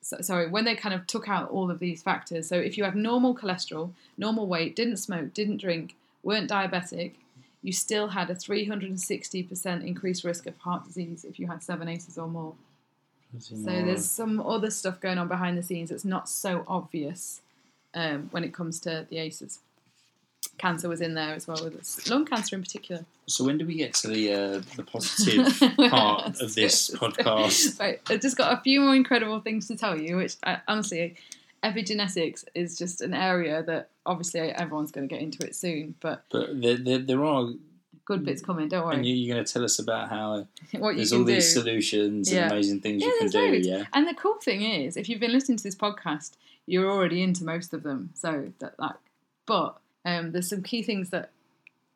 so, 0.00 0.18
sorry, 0.20 0.48
when 0.48 0.64
they 0.64 0.76
kind 0.76 0.94
of 0.94 1.06
took 1.08 1.28
out 1.28 1.50
all 1.50 1.68
of 1.70 1.80
these 1.80 2.00
factors, 2.00 2.48
so 2.48 2.54
if 2.56 2.78
you 2.78 2.84
had 2.84 2.94
normal 2.94 3.34
cholesterol, 3.34 3.90
normal 4.16 4.46
weight, 4.46 4.76
didn't 4.76 4.98
smoke, 4.98 5.34
didn't 5.34 5.58
drink, 5.58 5.96
weren't 6.22 6.48
diabetic, 6.48 7.14
you 7.62 7.72
still 7.72 8.08
had 8.08 8.30
a 8.30 8.34
360% 8.34 9.86
increased 9.86 10.24
risk 10.24 10.46
of 10.46 10.56
heart 10.58 10.84
disease 10.84 11.24
if 11.24 11.38
you 11.38 11.46
had 11.46 11.62
seven 11.62 11.88
ACEs 11.88 12.16
or 12.18 12.28
more. 12.28 12.54
So 13.38 13.56
there's 13.56 14.10
some 14.10 14.40
other 14.40 14.70
stuff 14.70 15.00
going 15.00 15.18
on 15.18 15.28
behind 15.28 15.58
the 15.58 15.62
scenes 15.62 15.90
that's 15.90 16.04
not 16.04 16.28
so 16.28 16.64
obvious 16.66 17.40
um, 17.94 18.28
when 18.30 18.42
it 18.42 18.54
comes 18.54 18.80
to 18.80 19.06
the 19.10 19.18
ACEs. 19.18 19.58
Cancer 20.56 20.88
was 20.88 21.00
in 21.00 21.14
there 21.14 21.34
as 21.34 21.46
well 21.46 21.62
with 21.62 21.76
us. 21.76 22.08
lung 22.08 22.24
cancer 22.24 22.56
in 22.56 22.62
particular. 22.62 23.04
So 23.26 23.44
when 23.44 23.58
do 23.58 23.66
we 23.66 23.74
get 23.74 23.94
to 23.94 24.08
the 24.08 24.32
uh, 24.32 24.62
the 24.76 24.82
positive 24.82 25.46
part 25.90 26.40
of 26.40 26.54
this 26.54 26.90
podcast? 26.94 27.78
Right, 27.78 28.00
I've 28.08 28.20
just 28.20 28.36
got 28.36 28.52
a 28.58 28.62
few 28.62 28.80
more 28.80 28.94
incredible 28.94 29.40
things 29.40 29.68
to 29.68 29.76
tell 29.76 29.96
you, 29.98 30.16
which 30.16 30.36
I, 30.42 30.58
honestly, 30.66 31.16
epigenetics 31.62 32.44
is 32.54 32.76
just 32.78 33.00
an 33.00 33.14
area 33.14 33.62
that 33.64 33.90
obviously 34.06 34.40
everyone's 34.40 34.90
going 34.92 35.08
to 35.08 35.14
get 35.14 35.22
into 35.22 35.46
it 35.46 35.54
soon, 35.54 35.94
but 36.00 36.24
But 36.30 36.60
there, 36.60 36.76
there, 36.76 36.98
there 36.98 37.24
are, 37.24 37.48
good 38.04 38.24
bits 38.24 38.40
coming, 38.40 38.68
don't 38.68 38.86
worry. 38.86 38.96
and 38.96 39.04
you, 39.04 39.14
you're 39.14 39.34
going 39.34 39.44
to 39.44 39.52
tell 39.52 39.62
us 39.64 39.78
about 39.78 40.08
how 40.08 40.46
what 40.78 40.90
you 40.92 40.96
there's 40.96 41.12
all 41.12 41.24
do. 41.24 41.34
these 41.34 41.52
solutions 41.52 42.32
Yeah. 42.32 42.44
and 42.44 42.52
amazing 42.52 42.80
things 42.80 43.02
Yeah, 43.02 43.08
you 43.08 43.18
can 43.18 43.28
do. 43.28 43.38
loads. 43.52 43.66
Yeah. 43.66 43.84
And 43.92 44.08
the 44.08 44.14
cool 44.14 44.36
thing 44.40 44.62
is, 44.62 44.96
if 44.96 45.08
you've 45.10 45.20
been 45.20 45.32
listening 45.32 45.58
to 45.58 45.64
this 45.64 45.74
podcast, 45.74 46.30
you're 46.66 46.90
already 46.90 47.22
into 47.22 47.44
most 47.44 47.74
of 47.74 47.82
them. 47.82 48.10
So 48.14 48.52
that 48.60 48.78
like, 48.78 48.96
but 49.44 49.76
um, 50.06 50.32
there's 50.32 50.48
some 50.48 50.62
key 50.62 50.82
things 50.82 51.10
that 51.10 51.30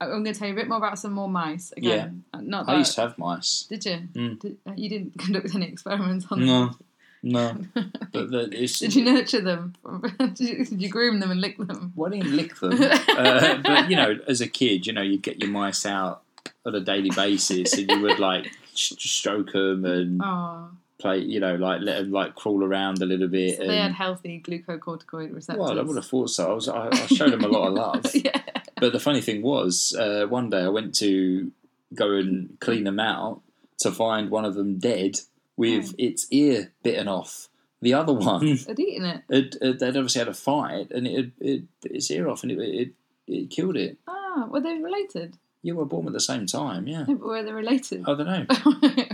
I'm 0.03 0.09
going 0.11 0.25
to 0.25 0.35
tell 0.35 0.49
you 0.49 0.55
a 0.55 0.57
bit 0.57 0.69
more 0.69 0.79
about. 0.79 0.99
Some 0.99 1.13
more 1.13 1.29
mice 1.29 1.73
again. 1.77 2.25
Uh, 2.35 2.41
Not 2.43 2.69
I 2.69 2.77
used 2.79 2.95
to 2.97 3.03
have 3.03 3.17
mice. 3.19 3.67
Did 3.71 3.85
you? 3.87 3.99
Mm. 4.13 4.39
Did, 4.41 4.57
uh, 4.67 4.73
you 4.77 4.89
didn't 4.89 5.17
conduct 5.19 5.55
any 5.55 5.67
experiments 5.69 6.27
on 6.31 6.41
No. 6.41 6.47
them? 6.47 6.67
No, 6.69 6.77
but 8.13 8.31
the, 8.31 8.49
it's, 8.53 8.79
Did 8.81 8.95
you 8.95 9.05
nurture 9.05 9.41
them? 9.41 9.75
did, 10.19 10.41
you, 10.41 10.65
did 10.65 10.83
you 10.83 10.89
groom 10.89 11.21
them 11.21 11.31
and 11.31 11.41
lick 11.41 11.57
them? 11.59 11.93
Well, 11.95 12.13
I 12.13 12.19
didn't 12.19 12.37
lick 12.37 12.57
them, 12.61 12.73
uh, 12.83 13.59
but 13.63 13.89
you 13.91 13.97
know, 13.97 14.19
as 14.27 14.41
a 14.41 14.49
kid, 14.49 14.87
you 14.87 14.93
know, 14.93 15.03
you'd 15.03 15.23
get 15.23 15.41
your 15.41 15.51
mice 15.51 15.87
out 15.87 16.23
on 16.67 16.75
a 16.75 16.81
daily 16.81 17.11
basis, 17.11 17.73
and 17.79 17.91
you 17.91 18.01
would 18.01 18.19
like 18.19 18.47
sh- 18.75 18.95
stroke 18.99 19.53
them 19.53 19.85
and 19.85 20.21
Oh, 20.23 20.69
play, 20.99 21.19
you 21.19 21.39
know, 21.41 21.55
like 21.57 21.81
let 21.81 21.99
them 21.99 22.11
like 22.13 22.35
crawl 22.35 22.65
around 22.65 23.03
a 23.03 23.07
little 23.07 23.29
bit. 23.29 23.57
so 23.59 23.67
they 23.67 23.79
had 23.79 23.93
healthy 23.93 24.41
glucocorticoid 24.45 25.35
receptors. 25.35 25.61
well, 25.61 25.79
I 25.79 25.83
would 25.83 25.97
have 25.97 26.07
thought 26.07 26.31
so. 26.31 26.51
I 26.51 26.55
was, 26.55 26.69
I, 26.69 26.89
I 26.93 27.07
showed 27.07 27.33
them 27.33 27.45
a 27.45 27.49
lot 27.49 27.69
of 27.69 27.75
love. 27.75 28.15
yeah. 28.15 28.41
But 28.81 28.93
the 28.93 29.01
funny 29.01 29.21
thing 29.21 29.43
was, 29.43 29.95
uh, 29.99 30.27
one 30.29 30.51
day 30.51 30.63
I 30.63 30.69
went 30.69 30.95
to 30.97 31.51
go 31.95 32.13
and 32.13 32.57
clean 32.61 32.83
them 32.85 32.99
out 32.99 33.43
to 33.81 33.93
find 33.93 34.31
one 34.31 34.45
of 34.45 34.55
them 34.55 34.79
dead 34.79 35.21
with 35.57 35.91
Oh. 35.91 35.95
its 35.99 36.27
ear 36.31 36.73
bitten 36.83 37.09
off. 37.09 37.49
The 37.81 37.95
other 37.95 38.13
one, 38.31 38.47
Had 38.59 38.79
eaten 38.79 39.05
it. 39.05 39.23
it, 39.29 39.57
it, 39.61 39.79
they'd 39.81 39.97
obviously 39.97 40.21
had 40.21 40.29
a 40.29 40.35
fight 40.35 40.91
and 40.93 41.07
it, 41.07 41.17
had- 41.17 41.33
it 41.41 41.63
bit 41.81 41.93
its 41.93 42.11
ear 42.11 42.29
off 42.29 42.43
and 42.43 42.53
it, 42.53 42.59
it, 42.59 42.91
it 43.27 43.51
killed 43.51 43.77
it. 43.77 43.99
Ah, 44.07 44.47
were 44.51 44.61
they 44.61 44.79
related? 44.79 45.37
You 45.65 45.77
were 45.77 45.85
born 45.85 46.07
at 46.09 46.13
the 46.13 46.21
same 46.21 46.47
time, 46.47 46.87
yeah. 46.89 47.05
No, 47.07 47.15
but 47.15 47.27
were 47.27 47.43
they 47.43 47.53
related? 47.53 48.03
I 48.09 48.15
don't 48.15 48.27
know. 48.27 48.47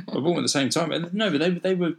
We 0.09 0.15
were 0.15 0.21
born 0.23 0.39
at 0.39 0.43
the 0.43 0.49
same 0.49 0.71
time. 0.71 0.93
And 0.93 1.13
no, 1.13 1.31
but 1.31 1.41
they, 1.41 1.51
they 1.51 1.75
were 1.75 1.93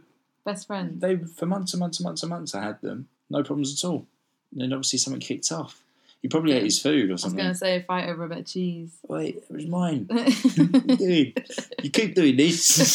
Best 0.44 0.66
friends. 0.66 1.00
they 1.00 1.16
for 1.16 1.46
months 1.46 1.72
and 1.74 1.80
months 1.80 1.98
and 2.00 2.04
months 2.04 2.22
and 2.22 2.30
months. 2.30 2.54
I 2.54 2.62
had 2.64 2.80
them, 2.80 3.08
no 3.28 3.42
problems 3.44 3.72
at 3.82 3.86
all. 3.88 4.06
And 4.52 4.60
then 4.62 4.72
obviously 4.72 4.98
something 4.98 5.20
kicked 5.20 5.52
off. 5.52 5.82
He 6.22 6.28
probably 6.28 6.52
ate 6.52 6.64
his 6.64 6.80
food 6.82 7.10
or 7.10 7.16
something. 7.16 7.40
I 7.40 7.48
was 7.50 7.60
going 7.60 7.76
to 7.76 7.78
say 7.78 7.82
a 7.82 7.86
fight 7.86 8.08
over 8.08 8.24
a 8.24 8.28
bit 8.28 8.38
of 8.38 8.46
cheese. 8.46 8.90
Wait, 9.08 9.36
it 9.36 9.50
was 9.50 9.66
mine. 9.66 10.04
Dude, 10.04 11.44
you 11.82 11.90
keep 11.90 12.14
doing 12.14 12.36
this. 12.36 12.94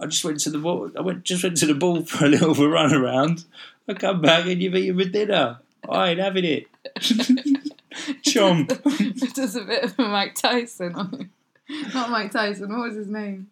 I 0.00 0.06
just 0.06 0.24
went 0.24 0.40
to 0.40 0.50
the 0.50 0.58
ball. 0.58 0.90
I 0.96 1.00
went 1.00 1.24
just 1.24 1.42
went 1.42 1.56
to 1.58 1.66
the 1.66 1.74
ball 1.74 2.02
for 2.04 2.26
a 2.26 2.28
little 2.28 2.54
run 2.68 2.94
around. 2.94 3.44
I 3.88 3.94
come 3.94 4.20
back 4.20 4.46
and 4.46 4.60
you've 4.60 4.74
eaten 4.74 4.96
my 4.96 5.04
dinner. 5.04 5.58
I 5.88 6.10
ain't 6.10 6.20
having 6.20 6.44
it. 6.44 6.66
Chomp. 8.26 8.70
it 9.00 9.34
does 9.34 9.56
a 9.56 9.62
bit 9.62 9.84
of 9.84 9.98
Mike 9.98 10.34
Tyson. 10.34 11.30
Not 11.94 12.10
Mike 12.10 12.30
Tyson. 12.32 12.68
What 12.68 12.88
was 12.88 12.96
his 12.96 13.08
name? 13.08 13.48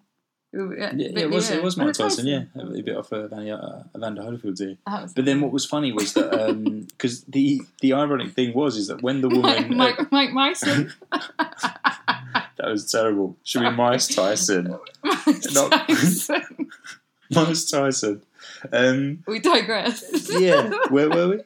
Yeah, 0.53 0.93
yeah, 0.95 1.19
it 1.19 1.31
was 1.31 1.51
ear. 1.51 1.59
it 1.59 1.65
was 1.65 1.77
Mike 1.77 1.89
Was 1.89 1.99
Tyson. 1.99 2.27
Yeah, 2.29 2.45
a 2.55 2.83
bit 2.83 2.97
off 2.97 3.13
uh, 3.13 3.25
Evander, 3.27 4.23
uh, 4.23 4.25
Holyfield's 4.25 4.61
ear. 4.61 4.77
But 4.87 5.25
then 5.25 5.41
what 5.41 5.51
was 5.51 5.67
funny 5.67 5.91
was 5.91 6.13
that 6.15 6.87
because 6.91 7.25
the 7.25 7.63
the 7.81 7.93
ironic 7.93 8.33
thing 8.33 8.55
was 8.55 8.77
is 8.77 8.87
that 8.87 9.03
when 9.03 9.21
the 9.21 9.31
Mike, 9.31 9.63
woman 9.63 9.77
Mike, 9.77 10.13
Mike 10.13 10.31
Myson. 10.31 10.93
That 12.65 12.71
was 12.71 12.91
terrible. 12.91 13.37
Should 13.45 13.61
be 13.61 13.71
Mice 13.71 14.09
Tyson. 14.09 14.65
Not- 15.05 15.71
Tyson. 15.89 16.71
Mice 17.31 17.71
Tyson. 17.71 18.23
Um, 18.73 19.23
we 19.27 19.39
digress. 19.39 20.31
yeah, 20.33 20.71
where 20.89 21.11
were 21.11 21.29
we? 21.29 21.37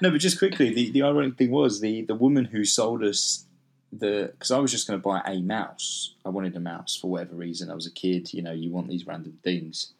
no, 0.00 0.10
but 0.10 0.18
just 0.18 0.38
quickly, 0.38 0.72
the, 0.72 0.90
the 0.90 1.02
ironic 1.02 1.36
thing 1.36 1.50
was 1.50 1.80
the, 1.80 2.02
the 2.02 2.14
woman 2.14 2.44
who 2.44 2.64
sold 2.64 3.02
us 3.02 3.46
the 3.92 4.30
because 4.32 4.52
I 4.52 4.58
was 4.58 4.70
just 4.70 4.86
going 4.86 5.00
to 5.00 5.02
buy 5.02 5.22
a 5.26 5.40
mouse. 5.40 6.14
I 6.24 6.28
wanted 6.28 6.54
a 6.54 6.60
mouse 6.60 6.96
for 6.96 7.10
whatever 7.10 7.34
reason. 7.34 7.70
I 7.70 7.74
was 7.74 7.86
a 7.86 7.92
kid, 7.92 8.32
you 8.32 8.42
know. 8.42 8.52
You 8.52 8.70
want 8.70 8.88
these 8.88 9.06
random 9.06 9.38
things, 9.42 9.92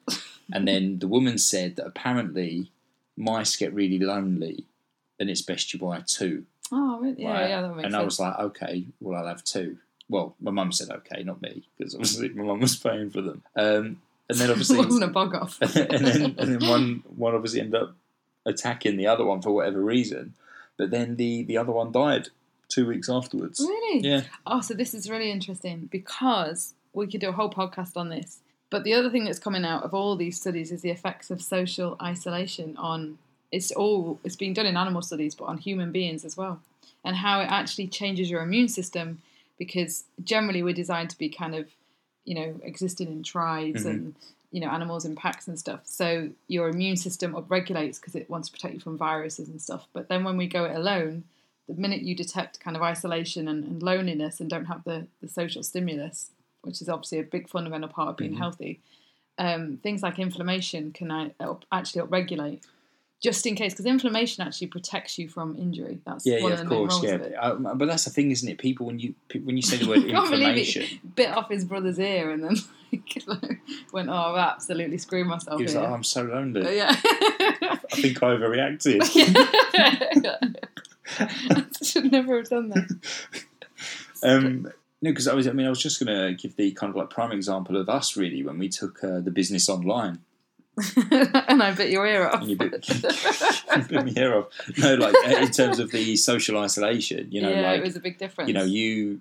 and 0.53 0.69
then 0.69 1.01
the 1.01 1.09
woman 1.09 1.39
said 1.39 1.77
that 1.77 1.87
apparently 1.87 2.71
mice 3.17 3.57
get 3.57 3.75
really 3.75 3.99
lonely, 3.99 4.67
and 5.19 5.29
it's 5.29 5.43
best 5.43 5.73
you 5.75 5.81
buy 5.81 6.03
two. 6.07 6.45
Oh, 6.73 7.01
really? 7.01 7.23
yeah, 7.23 7.33
right? 7.33 7.49
yeah, 7.49 7.63
that 7.63 7.69
makes 7.77 7.85
and 7.85 7.93
sense. 7.93 8.01
I 8.01 8.05
was 8.05 8.21
like, 8.21 8.39
okay, 8.39 8.87
well, 9.01 9.21
I'll 9.21 9.29
have 9.29 9.45
two. 9.45 9.79
Well, 10.09 10.35
my 10.41 10.51
mum 10.51 10.73
said 10.73 10.91
okay, 10.91 11.23
not 11.23 11.41
me, 11.43 11.63
because 11.77 11.95
obviously 11.95 12.29
my 12.31 12.45
mum 12.45 12.61
was 12.61 12.77
paying 12.77 13.11
for 13.11 13.23
them. 13.23 13.43
Um, 13.57 14.01
and 14.29 14.39
then 14.39 14.51
obviously, 14.51 14.79
it 14.79 14.85
wasn't 14.85 15.05
a 15.05 15.09
bug 15.09 15.35
off. 15.35 15.59
and 15.61 15.73
then 16.07 16.35
and 16.39 16.61
then 16.61 16.69
one 16.69 17.03
one 17.17 17.35
obviously 17.35 17.61
ended 17.61 17.81
up 17.83 17.95
attacking 18.47 18.97
the 18.97 19.07
other 19.07 19.25
one 19.25 19.41
for 19.43 19.51
whatever 19.51 19.81
reason. 19.81 20.35
But 20.77 20.91
then 20.91 21.17
the 21.17 21.43
the 21.45 21.57
other 21.57 21.73
one 21.73 21.93
died 21.93 22.29
two 22.69 22.87
weeks 22.87 23.09
afterwards. 23.09 23.61
really? 23.61 24.01
Yeah, 24.01 24.23
Oh, 24.47 24.61
so 24.61 24.75
this 24.75 24.95
is 24.95 25.09
really 25.09 25.31
interesting 25.31 25.89
because 25.91 26.75
we 26.93 27.07
could 27.07 27.21
do 27.21 27.29
a 27.29 27.33
whole 27.33 27.51
podcast 27.51 27.97
on 27.97 28.09
this. 28.09 28.41
But 28.71 28.83
the 28.85 28.95
other 28.95 29.11
thing 29.11 29.25
that's 29.25 29.39
coming 29.39 29.65
out 29.65 29.85
of 29.85 29.95
all 29.95 30.17
these 30.17 30.41
studies 30.41 30.73
is 30.73 30.83
the 30.83 30.91
effects 30.91 31.31
of 31.31 31.41
social 31.41 31.97
isolation 32.03 32.77
on 32.77 33.19
it's 33.53 33.71
all 33.71 34.19
it's 34.25 34.35
being 34.37 34.53
done 34.53 34.67
in 34.67 34.77
animal 34.77 35.03
studies, 35.03 35.35
but 35.35 35.45
on 35.45 35.59
human 35.59 35.93
beings 35.93 36.25
as 36.25 36.37
well, 36.37 36.61
and 37.05 37.17
how 37.17 37.41
it 37.41 37.45
actually 37.51 37.87
changes 37.87 38.29
your 38.31 38.43
immune 38.43 38.69
system 38.69 39.23
because 39.59 40.05
generally 40.23 40.63
we're 40.63 40.75
designed 40.75 41.11
to 41.11 41.19
be 41.19 41.29
kind 41.29 41.55
of 41.55 41.69
you 42.25 42.35
know 42.35 42.61
existing 42.63 43.09
in 43.09 43.23
tribes 43.23 43.85
Mhm. 43.85 43.91
and 43.91 44.15
you 44.51 44.61
know 44.61 44.69
animals 44.69 45.05
in 45.05 45.15
packs 45.17 45.49
and 45.49 45.59
stuff. 45.59 45.81
So 45.85 46.31
your 46.49 46.69
immune 46.69 46.97
system 46.97 47.33
upregulates 47.35 48.01
because 48.01 48.15
it 48.15 48.31
wants 48.31 48.49
to 48.49 48.53
protect 48.53 48.75
you 48.75 48.81
from 48.81 48.97
viruses 48.97 49.49
and 49.49 49.61
stuff. 49.61 49.87
But 49.93 50.09
then 50.09 50.25
when 50.25 50.37
we 50.37 50.47
go 50.47 50.65
it 50.65 50.77
alone, 50.77 51.25
the 51.69 51.75
minute 51.75 52.03
you 52.03 52.15
detect 52.15 52.61
kind 52.61 52.77
of 52.77 52.83
isolation 52.83 53.49
and, 53.49 53.65
and 53.65 53.83
loneliness 53.83 54.41
and 54.41 54.49
don't 54.51 54.67
have 54.67 54.85
the, 54.85 55.07
the 55.21 55.29
social 55.29 55.63
stimulus, 55.63 56.31
which 56.63 56.81
is 56.83 56.89
obviously 56.89 57.19
a 57.19 57.25
big 57.25 57.49
fundamental 57.49 57.89
part 57.89 58.09
of 58.11 58.17
being 58.17 58.35
Mhm. 58.35 58.39
healthy, 58.39 58.81
um, 59.39 59.79
things 59.79 60.03
like 60.03 60.19
inflammation 60.19 60.93
can 60.93 61.11
uh, 61.11 61.31
actually 61.73 62.03
upregulate. 62.07 62.63
Just 63.25 63.47
in 63.47 63.55
case, 63.55 63.73
because 63.73 63.87
inflammation 63.87 64.47
actually 64.47 64.67
protects 64.67 65.17
you 65.19 65.31
from 65.31 65.57
injury. 65.57 65.99
That's 66.05 66.27
yeah, 66.27 66.43
one 66.43 66.53
yeah, 66.53 66.55
of 66.57 66.61
of 66.61 66.69
the 66.69 66.75
main 66.75 66.79
course, 66.79 66.93
roles 66.93 67.05
yeah. 67.05 67.15
of 67.15 67.21
it. 67.23 67.35
Um, 67.41 67.79
but 67.79 67.89
that's 67.89 68.05
the 68.05 68.11
thing, 68.11 68.31
isn't 68.31 68.47
it? 68.47 68.59
People 68.59 68.85
when 68.85 68.99
you 68.99 69.15
when 69.45 69.57
you 69.57 69.63
say 69.63 69.79
the 69.79 69.89
word 69.89 70.07
Can't 70.07 70.29
believe 70.29 70.59
it. 70.59 70.59
inflammation, 70.59 71.01
Bit 71.15 71.31
off 71.31 71.49
his 71.49 71.65
brother's 71.65 71.99
ear 71.99 72.31
and 72.33 72.45
then 72.45 72.57
like, 73.27 73.61
went, 73.93 74.11
"Oh, 74.11 74.13
I've 74.13 74.37
absolutely 74.37 74.99
screwed 74.99 75.27
myself 75.27 75.57
he 75.57 75.63
was 75.63 75.73
here." 75.73 75.81
like, 75.81 75.91
oh, 75.91 75.95
"I'm 75.95 76.05
so 76.05 76.25
lonely. 76.25 76.65
But 76.65 76.75
yeah. 76.75 76.95
I 77.01 77.79
think 77.93 78.23
I 78.23 78.27
overreacted." 78.27 79.01
I 81.19 81.65
should 81.83 82.13
never 82.13 82.37
have 82.37 82.51
done 82.51 82.69
that. 82.69 83.01
Um, 84.23 84.71
no, 85.01 85.11
because 85.13 85.29
I 85.29 85.35
was. 85.35 85.49
I 85.49 85.53
mean, 85.53 85.65
I 85.67 85.71
was 85.71 85.81
just 85.81 86.05
going 86.05 86.15
to 86.15 86.35
give 86.35 86.57
the 86.57 86.73
kind 86.73 86.91
of 86.91 86.97
like 86.97 87.09
prime 87.09 87.33
example 87.33 87.79
of 87.79 87.89
us 87.89 88.19
really 88.19 88.43
when 88.43 88.59
we 88.59 88.69
took 88.69 89.03
uh, 89.03 89.21
the 89.21 89.31
business 89.31 89.71
online. 89.71 90.19
and 90.97 91.63
I 91.63 91.73
bit 91.73 91.91
your 91.91 92.07
ear 92.07 92.27
off. 92.27 92.47
You 92.47 92.57
bit, 92.57 92.73
bit 93.89 93.93
my 93.93 94.13
hair 94.15 94.39
off. 94.39 94.47
No, 94.79 94.95
like 94.95 95.15
uh, 95.27 95.31
in 95.41 95.51
terms 95.51 95.79
of 95.79 95.91
the 95.91 96.17
social 96.17 96.59
isolation, 96.59 97.29
you 97.31 97.43
know, 97.43 97.51
yeah, 97.51 97.63
like 97.63 97.81
it 97.81 97.85
was 97.85 97.97
a 97.97 98.01
big 98.01 98.19
difference. 98.19 98.49
you 98.49 98.55
know, 98.55 98.65
you, 98.65 99.21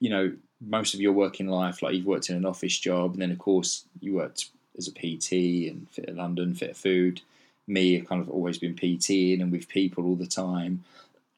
you 0.00 0.10
know, 0.10 0.32
most 0.60 0.94
of 0.94 1.00
your 1.00 1.12
working 1.12 1.46
life, 1.46 1.82
like 1.82 1.94
you've 1.94 2.06
worked 2.06 2.30
in 2.30 2.36
an 2.36 2.46
office 2.46 2.78
job, 2.78 3.12
and 3.12 3.22
then 3.22 3.30
of 3.30 3.38
course 3.38 3.84
you 4.00 4.14
worked 4.14 4.48
as 4.78 4.88
a 4.88 4.92
PT 4.92 5.68
and 5.68 5.86
Fitter 5.90 6.12
London, 6.12 6.54
Fitter 6.54 6.74
Food. 6.74 7.20
Me, 7.66 7.98
I've 7.98 8.06
kind 8.06 8.20
of 8.20 8.28
always 8.28 8.58
been 8.58 8.74
PTing 8.74 9.40
and 9.40 9.50
with 9.50 9.68
people 9.68 10.04
all 10.04 10.16
the 10.16 10.26
time, 10.26 10.84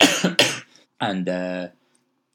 and 1.01 1.29
uh, 1.29 1.69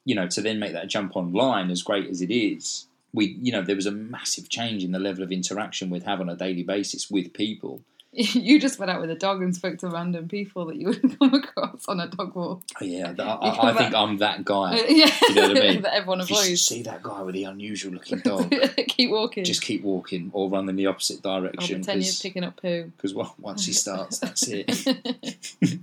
you 0.06 0.16
know, 0.16 0.28
to 0.28 0.42
then 0.42 0.60
make 0.60 0.74
that 0.74 0.88
jump 0.88 1.16
online, 1.16 1.72
as 1.72 1.82
great 1.82 2.10
as 2.10 2.22
it 2.22 2.32
is, 2.32 2.88
we, 3.14 3.38
you 3.42 3.52
know, 3.52 3.62
there 3.62 3.76
was 3.76 3.86
a 3.86 3.92
massive 3.92 4.50
change 4.50 4.84
in 4.84 4.92
the 4.92 5.00
level 5.00 5.24
of 5.24 5.32
interaction 5.32 5.90
we'd 5.90 6.04
have 6.04 6.22
on 6.22 6.30
a 6.30 6.36
daily 6.36 6.64
basis 6.64 7.10
with 7.10 7.34
people. 7.34 7.82
you 8.14 8.60
just 8.60 8.78
went 8.78 8.92
out 8.92 9.00
with 9.00 9.10
a 9.10 9.16
dog 9.16 9.42
and 9.42 9.56
spoke 9.56 9.78
to 9.78 9.88
random 9.88 10.28
people 10.28 10.66
that 10.66 10.76
you 10.76 10.88
would 10.88 11.18
come 11.20 11.34
across 11.34 11.86
on 11.88 12.02
a 12.02 12.08
dog 12.08 12.36
walk. 12.36 12.62
Oh, 12.82 12.84
yeah, 12.84 13.14
I, 13.18 13.24
I, 13.24 13.70
I 13.70 13.74
think 13.74 13.96
I'm 13.96 14.18
that 14.18 14.44
guy. 14.44 14.76
yeah, 14.90 15.10
you 15.30 15.36
know 15.36 15.48
what 15.48 15.58
I 15.58 15.62
mean? 15.62 15.82
that 15.84 15.94
everyone 15.94 16.20
avoids. 16.20 16.62
see 16.62 16.82
that 16.84 17.04
guy 17.04 17.22
with 17.22 17.36
the 17.36 17.46
unusual 17.46 17.94
looking 17.94 18.20
dog, 18.20 18.54
Keep 18.90 19.12
walking. 19.12 19.46
just 19.46 19.62
keep 19.62 19.84
walking 19.84 20.30
or 20.34 20.50
run 20.50 20.68
in 20.68 20.76
the 20.76 20.88
opposite 20.88 21.26
I'll 21.26 21.42
direction 21.42 21.84
pretend 21.84 22.04
you're 22.04 22.14
picking 22.22 22.44
up 22.44 22.62
poo. 22.62 22.92
because 22.98 23.14
once 23.14 23.66
he 23.66 23.72
starts, 23.72 24.20
that's 24.20 24.44
it. 24.48 25.80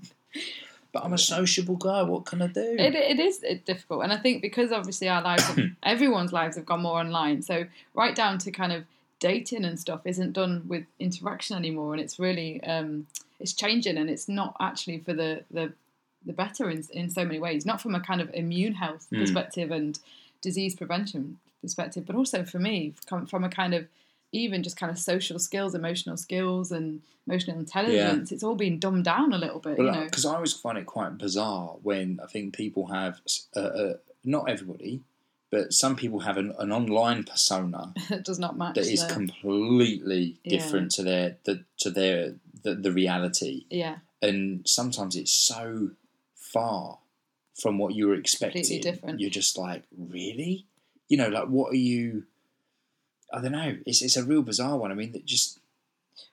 But 0.99 1.05
I'm 1.07 1.13
a 1.13 1.19
sociable 1.19 1.77
guy. 1.77 2.03
What 2.03 2.27
can 2.27 2.43
I 2.43 2.47
do? 2.49 2.77
It, 2.79 2.95
it 2.95 3.19
is 3.21 3.43
it's 3.43 3.65
difficult, 3.65 4.03
and 4.05 4.13
I 4.13 4.17
think 4.17 4.43
because 4.43 4.73
obviously 4.73 5.09
our 5.09 5.23
lives, 5.23 5.45
everyone's 5.83 6.33
lives 6.33 6.57
have 6.57 6.67
gone 6.67 6.83
more 6.83 6.99
online. 6.99 7.43
So 7.43 7.67
right 7.95 8.15
down 8.15 8.39
to 8.39 8.51
kind 8.51 8.73
of 8.73 8.85
dating 9.21 9.65
and 9.65 9.79
stuff 9.79 10.01
isn't 10.05 10.33
done 10.33 10.63
with 10.69 10.85
interaction 10.99 11.57
anymore, 11.57 11.93
and 11.95 12.01
it's 12.01 12.19
really 12.19 12.63
um, 12.65 13.07
it's 13.41 13.53
changing, 13.53 13.97
and 13.97 14.11
it's 14.11 14.29
not 14.29 14.57
actually 14.61 14.99
for 14.99 15.13
the 15.15 15.45
the, 15.51 15.73
the 16.27 16.33
better 16.33 16.69
in 16.71 16.85
in 16.93 17.11
so 17.11 17.25
many 17.25 17.39
ways. 17.39 17.65
Not 17.65 17.81
from 17.81 17.95
a 17.95 18.01
kind 18.01 18.21
of 18.21 18.31
immune 18.35 18.75
health 18.75 19.07
Mm. 19.13 19.21
perspective 19.21 19.71
and 19.71 19.99
disease 20.43 20.75
prevention 20.75 21.39
perspective, 21.63 22.07
but 22.07 22.15
also 22.17 22.45
for 22.45 22.59
me 22.59 22.95
from, 23.07 23.27
from 23.27 23.43
a 23.45 23.49
kind 23.49 23.75
of 23.75 23.87
even 24.33 24.63
just 24.63 24.77
kind 24.77 24.91
of 24.91 24.99
social 24.99 25.39
skills, 25.39 25.75
emotional 25.75 26.17
skills, 26.17 26.71
and 26.73 27.01
emotional 27.27 27.59
intelligence. 27.59 28.31
It's 28.33 28.43
all 28.43 28.55
been 28.57 28.79
dumbed 28.79 29.05
down 29.05 29.33
a 29.33 29.39
little 29.39 29.61
bit, 29.61 29.79
you 29.79 29.85
know. 29.85 30.05
Because 30.05 30.25
I 30.27 30.35
always 30.35 30.53
find 30.53 30.77
it 30.79 30.87
quite 30.87 31.17
bizarre 31.19 31.77
when 31.83 32.21
I 32.23 32.27
think 32.27 32.55
people 32.55 32.87
have, 32.89 33.21
uh, 33.57 33.61
uh, 33.61 33.95
not 34.25 34.49
everybody, 34.51 35.01
but 35.51 35.73
some 35.73 35.97
people 35.97 36.21
have 36.21 36.37
an, 36.37 36.55
an 36.59 36.73
online 36.73 37.25
persona 37.25 37.95
it 38.11 38.25
does 38.25 38.39
not 38.39 38.59
match. 38.59 38.75
that 38.75 38.87
is 38.87 39.03
completely 39.05 40.39
Yeah. 40.45 40.59
different 40.59 40.91
to 40.93 41.03
their 41.03 41.39
the, 41.45 41.65
to 41.79 41.91
their 41.91 42.35
the, 42.63 42.75
the 42.75 42.93
reality, 42.93 43.65
yeah. 43.71 43.97
and 44.21 44.67
sometimes 44.69 45.17
it's 45.17 45.33
so 45.33 45.91
far 46.35 46.99
from 47.55 47.79
what 47.79 47.95
you 47.95 48.09
were 48.09 48.15
expecting. 48.15 48.63
Completely 48.63 48.91
different. 48.91 49.21
You're 49.21 49.31
just 49.31 49.57
like, 49.59 49.85
really, 49.97 50.67
you 51.09 51.17
know, 51.17 51.29
like 51.29 51.47
what 51.49 51.73
are 51.73 51.77
you? 51.77 52.25
I 53.33 53.41
don't 53.41 53.53
know. 53.53 53.77
It's 53.87 54.03
it's 54.03 54.17
a 54.17 54.25
real 54.25 54.43
bizarre 54.43 54.77
one. 54.79 54.91
I 54.91 54.95
mean, 54.95 55.13
that 55.13 55.25
just 55.27 55.59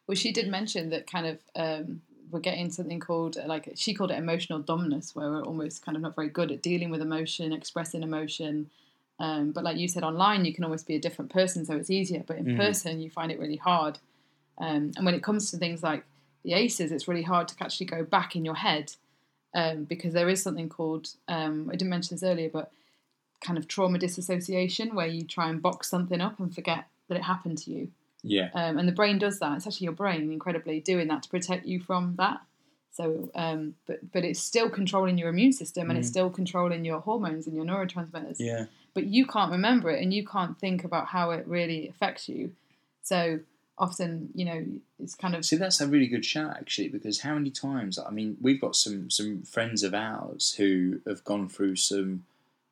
Well, 0.07 0.15
she 0.15 0.31
did 0.31 0.47
mention 0.47 0.89
that 0.89 1.09
kind 1.09 1.27
of 1.27 1.39
um, 1.55 2.01
we're 2.31 2.39
getting 2.39 2.71
something 2.71 2.99
called 2.99 3.37
like 3.45 3.71
she 3.75 3.93
called 3.93 4.11
it 4.11 4.17
emotional 4.17 4.59
dumbness, 4.59 5.15
where 5.15 5.29
we're 5.29 5.43
almost 5.43 5.83
kind 5.85 5.95
of 5.95 6.01
not 6.01 6.15
very 6.15 6.29
good 6.29 6.51
at 6.51 6.61
dealing 6.61 6.89
with 6.89 7.01
emotion, 7.01 7.51
expressing 7.53 8.03
emotion. 8.03 8.69
Um, 9.19 9.51
but 9.51 9.63
like 9.63 9.77
you 9.77 9.87
said, 9.87 10.03
online 10.03 10.43
you 10.45 10.53
can 10.53 10.63
always 10.63 10.83
be 10.83 10.95
a 10.95 10.99
different 10.99 11.31
person, 11.31 11.65
so 11.65 11.75
it's 11.75 11.89
easier. 11.89 12.23
But 12.25 12.37
in 12.37 12.45
Mhm. 12.47 12.57
person, 12.57 13.01
you 13.01 13.09
find 13.09 13.31
it 13.31 13.39
really 13.39 13.55
hard. 13.57 13.99
Um, 14.57 14.91
and 14.95 15.05
when 15.05 15.15
it 15.15 15.23
comes 15.23 15.51
to 15.51 15.57
things 15.57 15.83
like 15.83 16.05
the 16.43 16.53
ACEs, 16.53 16.91
it's 16.91 17.07
really 17.07 17.23
hard 17.23 17.47
to 17.49 17.55
actually 17.63 17.87
go 17.87 18.03
back 18.03 18.35
in 18.35 18.45
your 18.45 18.55
head 18.55 18.93
um, 19.53 19.85
because 19.85 20.13
there 20.13 20.29
is 20.29 20.41
something 20.43 20.69
called 20.69 21.09
um, 21.27 21.69
I 21.69 21.73
didn't 21.73 21.89
mention 21.89 22.15
this 22.15 22.23
earlier, 22.23 22.49
but 22.49 22.71
kind 23.41 23.57
of 23.57 23.67
trauma 23.67 23.97
disassociation, 23.99 24.95
where 24.95 25.07
you 25.07 25.23
try 25.25 25.49
and 25.49 25.61
box 25.61 25.89
something 25.89 26.21
up 26.21 26.39
and 26.39 26.53
forget 26.53 26.85
that 27.07 27.15
it 27.17 27.23
happened 27.23 27.57
to 27.59 27.71
you. 27.71 27.91
Yeah. 28.23 28.49
Um, 28.53 28.77
and 28.79 28.87
the 28.87 28.93
brain 28.93 29.19
does 29.19 29.39
that. 29.39 29.55
It's 29.57 29.67
actually 29.67 29.85
your 29.85 29.93
brain 29.93 30.31
incredibly 30.31 30.79
doing 30.79 31.07
that 31.09 31.23
to 31.23 31.29
protect 31.29 31.65
you 31.65 31.79
from 31.79 32.15
that. 32.17 32.41
So, 32.91 33.29
um, 33.35 33.75
but 33.87 34.11
but 34.11 34.23
it's 34.23 34.39
still 34.39 34.69
controlling 34.69 35.17
your 35.17 35.29
immune 35.29 35.53
system 35.53 35.89
and 35.89 35.99
it's 35.99 36.07
Mhm. 36.07 36.11
still 36.11 36.29
controlling 36.29 36.85
your 36.85 37.01
hormones 37.01 37.45
and 37.45 37.55
your 37.55 37.65
neurotransmitters. 37.65 38.37
Yeah. 38.39 38.65
But 38.93 39.05
you 39.07 39.27
can't 39.27 39.51
remember 39.51 39.89
it 39.91 40.01
and 40.01 40.13
you 40.13 40.25
can't 40.25 40.57
think 40.57 40.83
about 40.85 41.07
how 41.07 41.31
it 41.31 41.45
really 41.45 41.87
affects 41.89 42.29
you. 42.29 42.55
So 43.03 43.41
often, 43.77 44.29
you 44.33 44.45
know, 44.45 44.65
it's 44.97 45.13
kind 45.13 45.35
of 45.35 45.43
See, 45.45 45.57
that's 45.57 45.81
a 45.81 45.87
really 45.87 46.07
good 46.07 46.23
shout 46.25 46.55
actually, 46.55 46.87
because 46.87 47.19
how 47.19 47.33
many 47.33 47.51
times? 47.51 47.99
I 47.99 48.09
mean, 48.11 48.37
we've 48.41 48.61
got 48.61 48.75
some 48.77 49.11
some 49.11 49.43
friends 49.43 49.83
of 49.83 49.93
ours 49.93 50.53
who 50.53 51.01
have 51.05 51.23
gone 51.25 51.49
through 51.49 51.75
some 51.75 52.23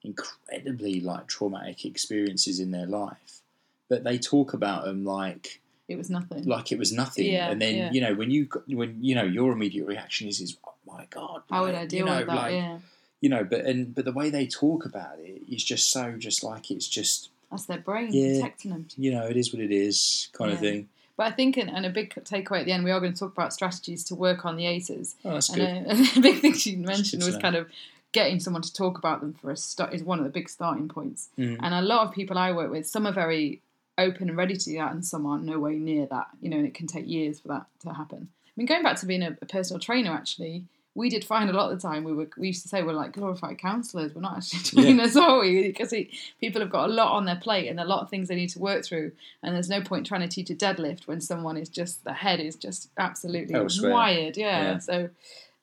incredibly 0.03 0.99
like 1.01 1.27
traumatic 1.27 1.85
experiences 1.85 2.59
in 2.59 2.71
their 2.71 2.85
life, 2.85 3.41
but 3.89 4.03
they 4.03 4.17
talk 4.17 4.53
about 4.53 4.85
them 4.85 5.03
like 5.05 5.61
it 5.87 5.97
was 5.97 6.09
nothing. 6.09 6.45
like 6.45 6.71
it 6.71 6.79
was 6.79 6.91
nothing. 6.91 7.25
Yeah, 7.25 7.49
and 7.49 7.61
then 7.61 7.75
yeah. 7.75 7.91
you 7.91 8.01
know 8.01 8.13
when 8.13 8.31
you 8.31 8.47
when 8.67 8.97
you 9.03 9.15
know 9.15 9.23
your 9.23 9.51
immediate 9.51 9.85
reaction 9.87 10.27
is 10.27 10.39
is 10.39 10.57
oh 10.67 10.73
my 10.85 11.05
god, 11.09 11.41
how 11.49 11.63
would 11.65 11.75
I 11.75 11.85
deal 11.85 11.99
you 11.99 12.05
know, 12.05 12.17
with 12.17 12.27
that? 12.27 12.35
Like, 12.35 12.53
yeah, 12.53 12.79
You 13.21 13.29
know, 13.29 13.43
but 13.43 13.61
and 13.65 13.93
but 13.93 14.05
the 14.05 14.11
way 14.13 14.29
they 14.29 14.47
talk 14.47 14.85
about 14.85 15.19
it 15.19 15.41
is 15.49 15.63
just 15.63 15.91
so 15.91 16.13
just 16.17 16.43
like 16.43 16.71
it's 16.71 16.87
just 16.87 17.29
that's 17.51 17.65
their 17.65 17.77
brain 17.79 18.09
Yeah. 18.11 18.35
protecting 18.41 18.71
them. 18.71 18.87
you 18.97 19.11
know 19.11 19.25
it 19.25 19.37
is 19.37 19.53
what 19.53 19.61
it 19.61 19.71
is 19.71 20.29
kind 20.33 20.51
of 20.51 20.59
thing. 20.59 20.89
But 21.15 21.27
I 21.27 21.31
think, 21.31 21.57
and, 21.57 21.69
and 21.69 21.85
a 21.85 21.91
big 21.91 22.11
takeaway 22.15 22.61
at 22.61 22.65
the 22.65 22.71
end, 22.71 22.83
we 22.83 22.89
are 22.89 22.99
going 22.99 23.13
to 23.13 23.19
talk 23.19 23.33
about 23.33 23.53
strategies 23.53 24.03
to 24.05 24.15
work 24.15 24.45
on 24.45 24.55
the 24.55 24.65
ACEs. 24.65 25.15
Oh, 25.23 25.33
that's 25.33 25.49
And 25.49 25.85
good. 25.85 25.95
a, 26.15 26.17
a 26.17 26.21
big 26.23 26.41
thing 26.41 26.53
she 26.55 26.75
mentioned 26.75 27.21
was 27.23 27.37
kind 27.37 27.55
of 27.55 27.67
getting 28.13 28.39
someone 28.39 28.62
to 28.62 28.73
talk 28.73 28.97
about 28.97 29.19
them 29.19 29.34
for 29.34 29.52
a 29.52 29.58
start 29.58 29.93
is 29.93 30.04
one 30.04 30.19
of 30.19 30.23
the 30.23 30.32
big 30.32 30.47
starting 30.47 30.88
points. 30.88 31.30
Mhm. 31.38 31.58
And 31.62 31.73
a 31.73 31.82
lot 31.82 32.08
of 32.08 32.13
people 32.13 32.38
I 32.38 32.52
work 32.54 32.71
with, 32.71 32.88
some 32.88 33.06
are 33.06 33.12
very 33.12 33.62
open 33.97 34.30
and 34.30 34.38
ready 34.38 34.56
to 34.56 34.65
do 34.65 34.78
that, 34.78 34.91
and 34.93 35.04
some 35.06 35.26
are 35.26 35.38
no 35.38 35.60
way 35.60 35.76
near 35.76 36.06
that. 36.08 36.28
You 36.41 36.49
know, 36.49 36.58
and 36.58 36.65
it 36.65 36.73
can 36.73 36.88
take 36.88 37.08
years 37.08 37.39
for 37.41 37.49
that 37.49 37.65
to 37.82 37.93
happen. 37.93 38.30
I 38.47 38.52
mean, 38.56 38.67
going 38.67 38.84
back 38.84 38.97
to 38.99 39.06
being 39.06 39.23
a, 39.23 39.36
a 39.41 39.45
personal 39.45 39.80
trainer, 39.80 40.12
actually, 40.12 40.65
we 40.95 41.10
did 41.10 41.26
find 41.26 41.49
a 41.49 41.54
lot 41.54 41.71
of 41.71 41.82
the 41.82 41.88
time 41.88 42.04
we 42.04 42.13
were 42.13 42.28
we 42.38 42.47
used 42.47 42.62
to 42.62 42.67
say 42.69 42.84
we're 42.84 42.93
like 42.93 43.13
glorified 43.13 43.58
counsellors. 43.58 44.13
We're 44.13 44.21
not 44.21 44.38
actually 44.38 44.60
trainers, 44.84 45.17
are 45.26 45.39
we? 45.39 45.63
Because 45.63 45.91
we, 45.91 46.12
people 46.39 46.62
have 46.62 46.69
got 46.69 46.88
a 46.89 46.93
lot 46.93 47.13
on 47.13 47.26
their 47.26 47.36
plate 47.38 47.67
and 47.67 47.80
a 47.80 47.84
lot 47.86 48.02
of 48.04 48.12
things 48.12 48.28
they 48.28 48.36
need 48.36 48.49
to 48.49 48.60
work 48.60 48.86
through. 48.86 49.12
And 49.41 49.56
there's 49.56 49.69
no 49.69 49.82
point 49.82 50.06
trying 50.06 50.21
to 50.21 50.28
teach 50.28 50.52
a 50.52 50.56
deadlift 50.56 51.08
when 51.08 51.19
someone 51.19 51.58
is 51.58 51.67
just 51.69 52.04
the 52.04 52.13
head 52.13 52.39
is 52.39 52.56
just 52.56 52.89
absolutely 52.95 53.56
Elsewhere. 53.56 53.91
wired. 53.91 54.38
Yeah. 54.38 54.62
Yeah. 54.73 54.78
So, 54.78 55.10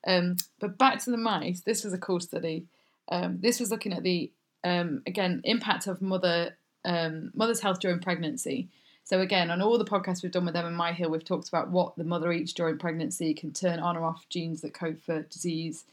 um, 0.07 0.37
but 0.59 0.79
back 0.79 1.03
to 1.05 1.11
the 1.11 1.17
mice. 1.17 1.61
This 1.61 1.85
was 1.85 1.93
a 1.93 1.99
cool 1.99 2.21
study. 2.21 2.67
Um, 3.11 3.39
this 3.41 3.61
was 3.61 3.71
looking 3.71 3.93
at 3.93 4.03
the 4.03 4.31
um, 4.65 5.03
again 5.07 5.41
impact 5.45 5.87
of 5.87 6.03
mother 6.03 6.57
um, 6.85 7.31
mother's 7.35 7.61
health 7.61 7.81
during 7.81 8.01
pregnancy. 8.01 8.69
So 9.05 9.21
again, 9.21 9.51
on 9.51 9.61
all 9.61 9.77
the 9.77 9.85
podcasts 9.85 10.23
we've 10.23 10.31
done 10.31 10.45
with 10.45 10.55
them 10.55 10.67
Emma 10.67 10.93
Hill, 10.93 11.11
we've 11.11 11.25
talked 11.25 11.49
about 11.49 11.71
what 11.71 11.97
the 11.97 12.05
mother 12.05 12.31
eats 12.33 12.53
during 12.53 12.79
pregnancy 12.79 13.35
can 13.35 13.53
turn 13.53 13.81
on 13.81 13.97
or 13.97 14.05
off 14.05 14.29
genes 14.29 14.61
that 14.61 14.73
code 14.73 15.01
for 15.05 15.23
disease, 15.23 15.85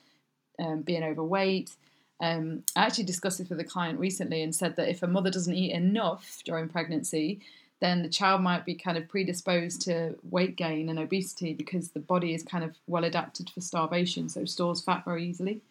um, 0.59 0.81
being 0.81 1.03
overweight. 1.03 1.71
Um, 2.19 2.63
I 2.75 2.85
actually 2.85 3.05
discussed 3.05 3.39
this 3.39 3.49
with 3.49 3.59
a 3.59 3.63
client 3.63 3.99
recently 3.99 4.41
and 4.43 4.53
said 4.53 4.75
that 4.75 4.89
if 4.89 5.03
a 5.03 5.07
mother 5.07 5.31
doesn't 5.31 5.53
eat 5.53 5.71
enough 5.71 6.41
during 6.45 6.69
pregnancy, 6.69 7.39
then 7.79 8.01
the 8.01 8.09
child 8.09 8.41
might 8.41 8.65
be 8.65 8.73
kind 8.73 8.97
of 8.97 9.07
predisposed 9.07 9.81
to 9.83 10.15
weight 10.23 10.55
gain 10.55 10.89
and 10.89 10.97
obesity 10.97 11.53
because 11.53 11.89
the 11.91 11.99
body 11.99 12.33
is 12.33 12.43
kind 12.43 12.63
of 12.63 12.75
well 12.87 13.03
adapted 13.03 13.49
for 13.49 13.61
starvation, 13.61 14.29
so 14.29 14.45
stores 14.45 14.81
fat 14.81 15.05
very 15.05 15.25
easily 15.25 15.61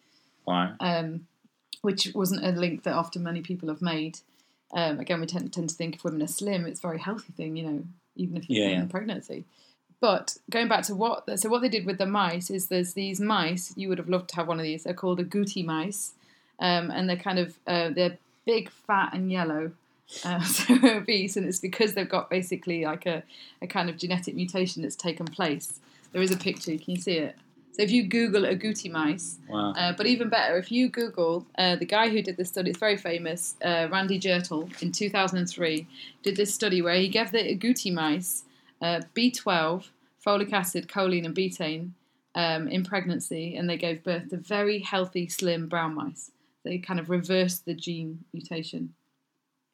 Right. 0.47 0.73
um, 0.79 1.27
which 1.81 2.11
wasn't 2.15 2.45
a 2.45 2.51
link 2.51 2.83
that 2.83 2.93
often 2.93 3.23
many 3.23 3.41
people 3.41 3.69
have 3.69 3.81
made. 3.81 4.19
Um, 4.73 4.99
again, 4.99 5.19
we 5.21 5.27
tend, 5.27 5.51
tend 5.53 5.69
to 5.69 5.75
think 5.75 5.95
if 5.95 6.03
women 6.03 6.21
are 6.23 6.27
slim, 6.27 6.65
it's 6.65 6.79
a 6.79 6.87
very 6.87 6.99
healthy 6.99 7.33
thing, 7.33 7.55
you 7.57 7.63
know, 7.63 7.83
even 8.15 8.37
if 8.37 8.49
you're 8.49 8.65
Yeah, 8.65 8.73
in 8.75 8.79
yeah. 8.81 8.85
pregnancy. 8.85 9.45
But 9.99 10.37
going 10.49 10.67
back 10.67 10.83
to 10.85 10.95
what, 10.95 11.39
so 11.39 11.49
what 11.49 11.61
they 11.61 11.69
did 11.69 11.85
with 11.85 11.97
the 11.97 12.05
mice 12.05 12.49
is 12.49 12.67
there's 12.67 12.93
these 12.93 13.19
mice. 13.19 13.73
You 13.75 13.89
would 13.89 13.97
have 13.97 14.09
loved 14.09 14.29
to 14.29 14.35
have 14.37 14.47
one 14.47 14.59
of 14.59 14.63
these. 14.63 14.83
They're 14.83 14.93
called 14.93 15.19
agouti 15.19 15.65
mice, 15.65 16.13
um, 16.59 16.91
and 16.91 17.09
they're 17.09 17.15
kind 17.17 17.39
of 17.39 17.57
uh, 17.65 17.89
they're 17.89 18.17
big, 18.45 18.69
fat, 18.69 19.13
and 19.13 19.31
yellow. 19.31 19.71
Uh, 20.23 20.41
so 20.43 20.75
obese, 20.83 21.37
and 21.37 21.45
it's 21.47 21.59
because 21.59 21.93
they've 21.93 22.09
got 22.09 22.29
basically 22.29 22.85
like 22.85 23.05
a, 23.05 23.23
a 23.61 23.67
kind 23.67 23.89
of 23.89 23.97
genetic 23.97 24.35
mutation 24.35 24.81
that's 24.81 24.95
taken 24.95 25.25
place. 25.25 25.79
There 26.11 26.21
is 26.21 26.31
a 26.31 26.37
picture. 26.37 26.71
Can 26.77 26.95
you 26.95 27.01
see 27.01 27.17
it? 27.17 27.35
So 27.73 27.83
if 27.83 27.91
you 27.91 28.07
Google 28.07 28.41
agouti 28.43 28.91
mice, 28.91 29.37
Wow. 29.47 29.73
uh, 29.73 29.93
but 29.95 30.07
even 30.07 30.29
better, 30.29 30.57
if 30.57 30.71
you 30.71 30.89
Google 30.89 31.45
uh, 31.59 31.75
the 31.75 31.85
guy 31.85 32.09
who 32.09 32.23
did 32.23 32.35
this 32.35 32.49
study, 32.49 32.71
it's 32.71 32.79
very 32.79 32.97
famous, 32.97 33.55
uh, 33.63 33.87
Randy 33.91 34.19
Jirtle, 34.19 34.81
in 34.81 34.91
2003, 34.91 35.85
did 36.23 36.35
this 36.35 36.53
study 36.53 36.81
where 36.81 36.95
he 36.95 37.07
gave 37.07 37.31
the 37.31 37.37
agouti 37.37 37.93
mice 37.93 38.45
uh, 38.81 39.01
B12, 39.15 39.89
folic 40.25 40.51
acid, 40.53 40.87
choline, 40.87 41.25
and 41.25 41.35
betaine 41.35 41.91
um, 42.33 42.67
in 42.67 42.83
pregnancy, 42.83 43.55
and 43.55 43.69
they 43.69 43.77
gave 43.77 44.03
birth 44.03 44.29
to 44.29 44.37
very 44.37 44.79
healthy, 44.79 45.27
slim 45.27 45.67
brown 45.67 45.93
mice. 45.93 46.31
They 46.63 46.79
kind 46.79 46.99
of 46.99 47.09
reversed 47.11 47.65
the 47.65 47.75
gene 47.75 48.23
mutation. 48.33 48.93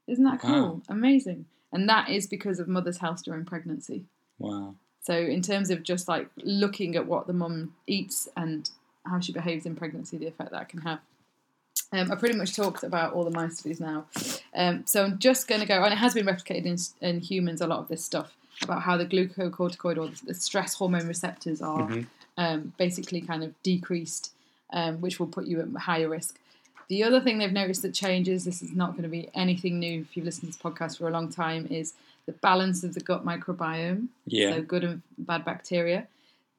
Isn't 0.07 0.23
that 0.25 0.39
cool? 0.41 0.51
Wow. 0.51 0.81
Amazing. 0.89 1.45
And 1.71 1.89
that 1.89 2.09
is 2.09 2.27
because 2.27 2.59
of 2.59 2.67
mother's 2.67 2.97
health 2.97 3.23
during 3.23 3.45
pregnancy. 3.45 4.05
Wow. 4.37 4.75
So, 5.01 5.15
in 5.17 5.41
terms 5.41 5.69
of 5.69 5.83
just 5.83 6.07
like 6.07 6.29
looking 6.37 6.95
at 6.95 7.05
what 7.07 7.27
the 7.27 7.33
mum 7.33 7.73
eats 7.87 8.29
and 8.37 8.69
how 9.05 9.19
she 9.19 9.31
behaves 9.33 9.65
in 9.65 9.75
pregnancy, 9.75 10.17
the 10.17 10.27
effect 10.27 10.51
that 10.51 10.69
can 10.69 10.81
have. 10.81 10.99
Um, 11.91 12.11
I 12.11 12.15
pretty 12.15 12.35
much 12.37 12.55
talked 12.55 12.83
about 12.83 13.13
all 13.13 13.23
the 13.23 13.31
mice 13.31 13.57
studies 13.59 13.79
now. 13.79 14.05
Um, 14.55 14.83
so, 14.85 15.03
I'm 15.03 15.19
just 15.19 15.47
going 15.47 15.61
to 15.61 15.67
go, 15.67 15.83
and 15.83 15.93
it 15.93 15.97
has 15.97 16.13
been 16.13 16.25
replicated 16.25 16.65
in, 16.65 16.77
in 17.07 17.19
humans, 17.19 17.61
a 17.61 17.67
lot 17.67 17.79
of 17.79 17.87
this 17.87 18.03
stuff 18.03 18.33
about 18.61 18.83
how 18.83 18.95
the 18.97 19.05
glucocorticoid 19.05 19.97
or 19.97 20.09
the, 20.25 20.33
stress 20.33 20.75
hormone 20.75 21.07
receptors 21.07 21.61
are 21.61 21.87
Mhm. 21.87 22.07
um, 22.37 22.73
basically 22.77 23.19
kind 23.19 23.43
of 23.43 23.53
decreased, 23.63 24.31
um, 24.71 25.01
which 25.01 25.19
will 25.19 25.27
put 25.27 25.45
you 25.47 25.59
at 25.59 25.67
higher 25.81 26.07
risk. 26.07 26.39
The 26.93 27.03
other 27.03 27.19
thing 27.19 27.39
they've 27.39 27.51
noticed 27.51 27.81
that 27.81 27.95
changes, 27.95 28.45
this 28.45 28.61
is 28.61 28.71
not 28.71 28.91
going 28.91 29.01
to 29.01 29.09
be 29.09 29.27
anything 29.33 29.79
new 29.79 30.01
if 30.01 30.15
you've 30.15 30.27
listened 30.27 30.53
to 30.53 30.59
this 30.59 30.61
podcast 30.61 30.99
for 30.99 31.07
a 31.07 31.11
long 31.11 31.27
time, 31.27 31.65
is 31.71 31.93
the 32.27 32.33
balance 32.33 32.83
of 32.83 32.93
the 32.93 32.99
gut 32.99 33.25
microbiome 33.25 34.09
Yeah. 34.27 34.51
so 34.51 34.61
good 34.61 34.83
and 34.83 35.01
bad 35.17 35.43
bacteria. 35.43 36.07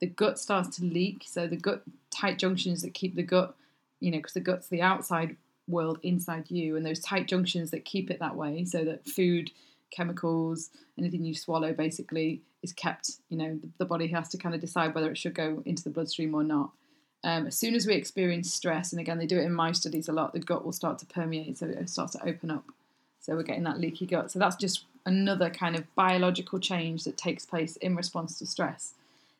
The 0.00 0.08
gut 0.08 0.40
starts 0.40 0.76
to 0.78 0.84
leak, 0.84 1.22
so 1.24 1.46
the 1.46 1.54
gut 1.54 1.82
tight 2.10 2.40
junctions 2.40 2.82
that 2.82 2.94
keep 2.94 3.14
the 3.14 3.22
gut, 3.22 3.54
you 4.00 4.10
know, 4.10 4.18
because 4.18 4.32
the 4.32 4.40
gut's 4.40 4.66
the 4.66 4.82
outside 4.82 5.36
world 5.68 6.00
inside 6.02 6.50
you, 6.50 6.76
and 6.76 6.84
those 6.84 6.98
tight 6.98 7.28
junctions 7.28 7.70
that 7.70 7.84
keep 7.84 8.10
it 8.10 8.18
that 8.18 8.34
way, 8.34 8.64
so 8.64 8.84
that 8.84 9.06
food, 9.06 9.52
chemicals, 9.92 10.70
anything 10.98 11.24
you 11.24 11.36
swallow 11.36 11.72
basically 11.72 12.40
is 12.60 12.72
kept. 12.72 13.12
You 13.28 13.38
know, 13.38 13.60
the, 13.62 13.68
the 13.78 13.84
body 13.84 14.08
has 14.08 14.30
to 14.30 14.36
kind 14.36 14.52
of 14.56 14.60
decide 14.60 14.96
whether 14.96 15.12
it 15.12 15.16
should 15.16 15.34
go 15.34 15.62
into 15.64 15.84
the 15.84 15.90
bloodstream 15.90 16.34
or 16.34 16.42
not. 16.42 16.70
Um, 17.24 17.46
as 17.46 17.56
soon 17.56 17.74
as 17.74 17.86
we 17.86 17.94
experience 17.94 18.52
stress, 18.52 18.92
and 18.92 19.00
again, 19.00 19.18
they 19.18 19.26
do 19.26 19.38
it 19.38 19.44
in 19.44 19.52
my 19.54 19.72
studies 19.72 20.08
a 20.08 20.12
lot, 20.12 20.34
the 20.34 20.40
gut 20.40 20.64
will 20.64 20.72
start 20.72 20.98
to 20.98 21.06
permeate, 21.06 21.56
so 21.56 21.66
it 21.66 21.88
starts 21.88 22.12
to 22.12 22.22
open 22.28 22.50
up. 22.50 22.64
So 23.20 23.34
we're 23.34 23.42
getting 23.42 23.64
that 23.64 23.80
leaky 23.80 24.04
gut. 24.04 24.30
So 24.30 24.38
that's 24.38 24.56
just 24.56 24.84
another 25.06 25.48
kind 25.48 25.74
of 25.74 25.92
biological 25.94 26.58
change 26.58 27.04
that 27.04 27.16
takes 27.16 27.46
place 27.46 27.76
in 27.76 27.96
response 27.96 28.38
to 28.38 28.46
stress. 28.46 28.92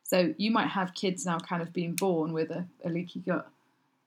So 0.03 0.35
you 0.39 0.51
might 0.51 0.69
have 0.69 0.95
kids 0.95 1.27
now 1.27 1.39
kind 1.39 1.61
of 1.61 1.75
being 1.75 1.93
born 1.93 2.33
with 2.33 2.51
a, 2.51 2.65
a 2.85 2.89
leaky 2.89 3.21
gut, 3.21 3.49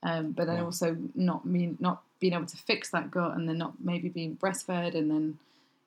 um, 0.02 0.32
but 0.32 0.48
then 0.48 0.58
Wow. 0.58 0.66
also 0.66 0.98
not 1.14 1.46
mean 1.46 1.78
not 1.80 2.02
being 2.20 2.34
able 2.34 2.48
to 2.48 2.58
fix 2.58 2.90
that 2.92 3.12
gut, 3.12 3.36
and 3.38 3.48
then 3.48 3.60
not 3.60 3.74
maybe 3.80 4.10
being 4.10 4.36
breastfed, 4.38 4.96
and 4.96 5.12
then 5.12 5.38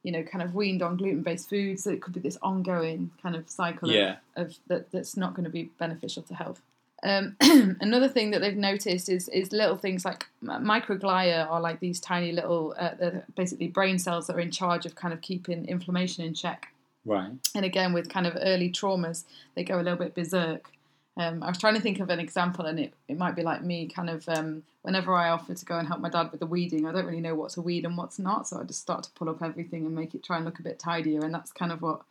you 0.05 0.12
know 0.12 0.22
kind 0.22 0.43
of 0.43 0.55
weaned 0.55 0.82
on 0.82 0.97
gluten 0.97 1.22
based 1.22 1.49
foods. 1.51 1.82
So 1.84 1.91
it 1.91 2.01
could 2.03 2.14
be 2.14 2.20
this 2.20 2.38
ongoing 2.41 3.11
kind 3.20 3.34
of 3.34 3.51
cycle 3.51 3.91
Yeah. 3.91 4.16
of, 4.36 4.47
of 4.47 4.57
that 4.68 4.93
that's 4.93 5.16
not 5.16 5.34
going 5.34 5.45
to 5.45 5.51
be 5.51 5.64
beneficial 5.78 6.22
to 6.24 6.34
health. 6.34 6.61
Um, 7.03 7.36
another 7.80 8.09
thing 8.09 8.30
that 8.32 8.40
they've 8.40 8.57
noticed 8.57 9.09
is 9.09 9.28
is 9.28 9.53
little 9.53 9.76
things 9.76 10.05
like 10.05 10.26
microglia 10.44 11.51
are 11.51 11.61
like 11.61 11.80
these 11.80 11.98
tiny 11.98 12.30
little 12.32 12.74
uh, 12.78 12.90
basically 13.34 13.68
brain 13.68 13.98
cells 13.98 14.26
that 14.26 14.36
are 14.36 14.40
in 14.40 14.51
charge 14.51 14.84
of 14.84 14.94
kind 14.94 15.14
of 15.14 15.20
keeping 15.22 15.66
inflammation 15.66 16.24
in 16.24 16.34
check. 16.34 16.68
Right. 17.05 17.30
And 17.55 17.64
again, 17.64 17.92
with 17.92 18.09
kind 18.11 18.26
of 18.26 18.36
early 18.40 18.70
traumas, 18.70 19.24
they 19.55 19.64
go 19.64 19.76
a 19.76 19.82
little 19.82 19.98
bit 19.98 20.14
berserk. 20.14 20.70
Um, 21.16 21.42
I 21.42 21.48
was 21.48 21.59
trying 21.59 21.74
to 21.74 21.80
think 21.80 22.01
of 22.01 22.11
an 22.11 22.20
example, 22.20 22.66
and 22.66 22.78
it, 22.78 22.94
it 23.09 23.18
might 23.18 23.34
be 23.34 23.42
like 23.42 23.62
me, 23.62 23.88
kind 23.88 24.09
of 24.09 24.28
um, 24.28 24.62
whenever 24.82 25.14
I 25.14 25.30
offer 25.30 25.55
to 25.55 25.64
go 25.64 25.78
and 25.78 25.88
help 25.88 26.01
my 26.01 26.09
dad 26.09 26.30
with 26.30 26.40
the 26.40 26.46
weeding, 26.46 26.86
I 26.86 26.92
don't 26.92 27.07
really 27.07 27.20
know 27.20 27.34
what's 27.34 27.57
a 27.57 27.62
weed 27.62 27.84
and 27.84 27.96
what's 27.96 28.18
not, 28.18 28.46
so 28.46 28.61
I 28.61 28.64
just 28.64 28.80
start 28.80 29.03
to 29.05 29.11
pull 29.12 29.28
up 29.28 29.42
everything 29.42 29.84
and 29.84 29.94
make 29.94 30.14
it 30.14 30.22
try 30.22 30.36
and 30.36 30.44
look 30.44 30.59
a 30.61 30.62
bit 30.62 30.78
tidier, 30.78 31.24
and 31.24 31.34
that's 31.34 31.53
kind 31.53 31.72
of 31.72 31.82
what 31.82 32.03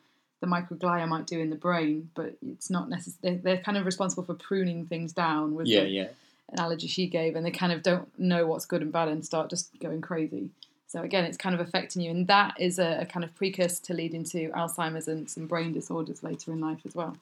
the 0.41 0.47
microglia 0.47 1.07
might 1.07 1.27
do 1.27 1.39
in 1.39 1.49
the 1.49 1.55
brain, 1.55 2.09
but 2.15 2.35
it's 2.45 2.69
not 2.69 2.89
necessarily. 2.89 3.37
They're, 3.37 3.55
they're 3.55 3.63
kind 3.63 3.77
of 3.77 3.85
responsible 3.85 4.23
for 4.23 4.33
pruning 4.33 4.85
things 4.85 5.13
down 5.13 5.55
with 5.55 5.67
Yeah, 5.67 5.81
the 5.81 5.89
yeah. 5.89 6.07
analogy 6.51 6.87
she 6.87 7.07
gave, 7.07 7.35
and 7.35 7.45
they 7.45 7.51
kind 7.51 7.71
of 7.71 7.83
don't 7.83 8.07
know 8.19 8.47
what's 8.47 8.65
good 8.65 8.81
and 8.81 8.91
bad 8.91 9.07
and 9.09 9.25
start 9.25 9.49
just 9.49 9.77
going 9.79 10.01
crazy. 10.01 10.49
So 10.87 11.01
again, 11.01 11.25
it's 11.25 11.37
kind 11.37 11.53
of 11.53 11.61
affecting 11.61 12.01
you, 12.01 12.11
and 12.11 12.27
that 12.27 12.59
is 12.59 12.79
a, 12.79 12.99
a 13.01 13.05
kind 13.05 13.23
of 13.23 13.35
precursor 13.35 13.83
to 13.83 13.93
leading 13.93 14.23
to 14.25 14.49
Alzheimer's 14.49 15.07
and 15.07 15.29
some 15.29 15.45
brain 15.45 15.73
disorders 15.73 16.23
later 16.23 16.51
in 16.51 16.61
life 16.61 16.79
as 16.85 16.95
well. 16.95 17.17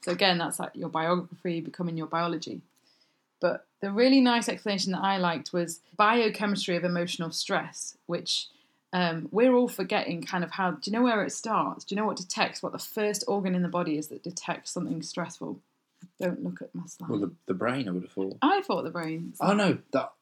So 0.00 0.10
again, 0.10 0.38
that's 0.38 0.58
like 0.58 0.72
your 0.74 0.88
biography 0.88 1.60
becoming 1.60 1.96
your 1.96 2.08
biology. 2.08 2.62
But 3.40 3.66
the 3.80 3.90
really 3.90 4.20
nice 4.20 4.48
explanation 4.48 4.92
that 4.92 5.02
I 5.02 5.18
liked 5.18 5.52
was 5.52 5.80
biochemistry 5.96 6.76
of 6.76 6.84
emotional 6.84 7.30
stress, 7.32 7.96
which 8.06 8.48
um, 8.92 9.28
we're 9.30 9.54
all 9.54 9.68
forgetting 9.68 10.22
kind 10.22 10.44
of 10.44 10.50
how. 10.50 10.72
Do 10.72 10.90
you 10.90 10.92
know 10.92 11.02
where 11.02 11.22
it 11.24 11.30
starts? 11.32 11.84
Do 11.84 11.94
you 11.94 12.00
know 12.00 12.06
what 12.06 12.16
detects 12.16 12.62
what 12.62 12.72
the 12.72 12.78
first 12.78 13.24
organ 13.28 13.54
in 13.54 13.62
the 13.62 13.68
body 13.68 13.96
is 13.98 14.08
that 14.08 14.22
detects 14.22 14.70
something 14.70 15.02
stressful? 15.02 15.60
Don't 16.20 16.42
look 16.42 16.60
at 16.62 16.74
my 16.74 16.82
slide. 16.86 17.08
Well, 17.10 17.20
the, 17.20 17.32
the 17.46 17.54
brain, 17.54 17.88
I 17.88 17.92
would 17.92 18.02
have 18.02 18.12
thought. 18.12 18.36
I 18.42 18.60
thought 18.62 18.82
the 18.84 18.90
brain. 18.90 19.34
Oh, 19.40 19.52
no. 19.54 19.78
That, 19.92 20.12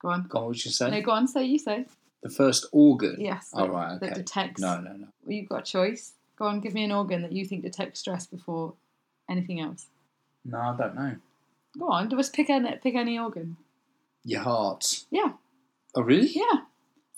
Go 0.00 0.08
on. 0.10 0.26
God, 0.28 0.40
what 0.40 0.48
was 0.50 0.64
you 0.66 0.70
say? 0.70 0.90
No, 0.90 1.00
go 1.00 1.12
on. 1.12 1.26
Say 1.26 1.44
you 1.44 1.58
say. 1.58 1.86
The 2.22 2.28
first 2.30 2.66
organ? 2.72 3.16
Yes. 3.18 3.50
Oh, 3.54 3.62
that- 3.66 3.72
right, 3.72 4.00
That 4.00 4.06
okay. 4.12 4.14
detects. 4.20 4.60
No, 4.60 4.78
no, 4.80 4.92
no. 4.92 5.06
Well, 5.24 5.32
you've 5.32 5.48
got 5.48 5.60
a 5.60 5.64
choice. 5.72 6.12
Go 6.36 6.44
on. 6.46 6.60
Give 6.60 6.74
me 6.74 6.84
an 6.84 6.92
organ 6.92 7.22
that 7.22 7.32
you 7.32 7.44
think 7.46 7.62
detects 7.62 8.00
stress 8.00 8.26
before 8.26 8.74
anything 9.30 9.60
else. 9.60 9.86
No, 10.44 10.58
I 10.58 10.76
don't 10.76 10.94
know. 10.94 11.16
Go 11.78 11.88
on. 11.90 12.10
Just 12.10 12.34
pick 12.34 12.50
any 12.50 12.76
pick 12.82 12.94
any 12.94 13.18
organ. 13.18 13.56
Your 14.24 14.42
heart. 14.42 15.04
Yeah. 15.10 15.32
Oh, 15.94 16.02
really? 16.02 16.28
Yeah. 16.28 16.60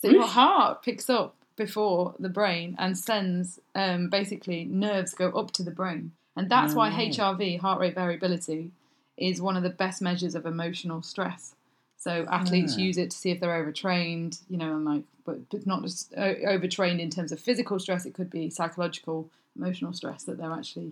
So 0.01 0.09
your 0.09 0.27
heart 0.27 0.83
picks 0.83 1.09
up 1.09 1.35
before 1.55 2.13
the 2.19 2.29
brain 2.29 2.75
and 2.77 2.97
sends 2.97 3.59
um, 3.73 4.09
basically 4.09 4.63
nerves 4.65 5.13
go 5.13 5.29
up 5.31 5.51
to 5.51 5.63
the 5.63 5.71
brain, 5.71 6.11
and 6.35 6.49
that's 6.49 6.73
why. 6.73 6.91
HRV, 6.91 7.59
heart 7.59 7.79
rate 7.79 7.95
variability, 7.95 8.71
is 9.17 9.41
one 9.41 9.57
of 9.57 9.63
the 9.63 9.69
best 9.69 10.01
measures 10.01 10.35
of 10.35 10.45
emotional 10.45 11.01
stress. 11.01 11.55
So 11.97 12.27
athletes 12.29 12.75
Ah. 12.77 12.81
use 12.81 12.97
it 12.97 13.09
to 13.11 13.17
see 13.17 13.31
if 13.31 13.39
they're 13.39 13.55
overtrained, 13.55 14.37
you 14.47 14.57
know, 14.57 14.75
and 14.75 14.85
like, 14.85 15.03
but, 15.25 15.49
but 15.49 15.65
not 15.65 15.81
just 15.81 16.13
overtrained 16.15 17.01
in 17.01 17.09
terms 17.09 17.31
of 17.31 17.39
physical 17.39 17.79
stress. 17.79 18.05
It 18.05 18.13
could 18.13 18.29
be 18.29 18.51
psychological, 18.51 19.29
emotional 19.55 19.93
stress 19.93 20.23
that 20.25 20.37
they're 20.37 20.51
actually 20.53 20.91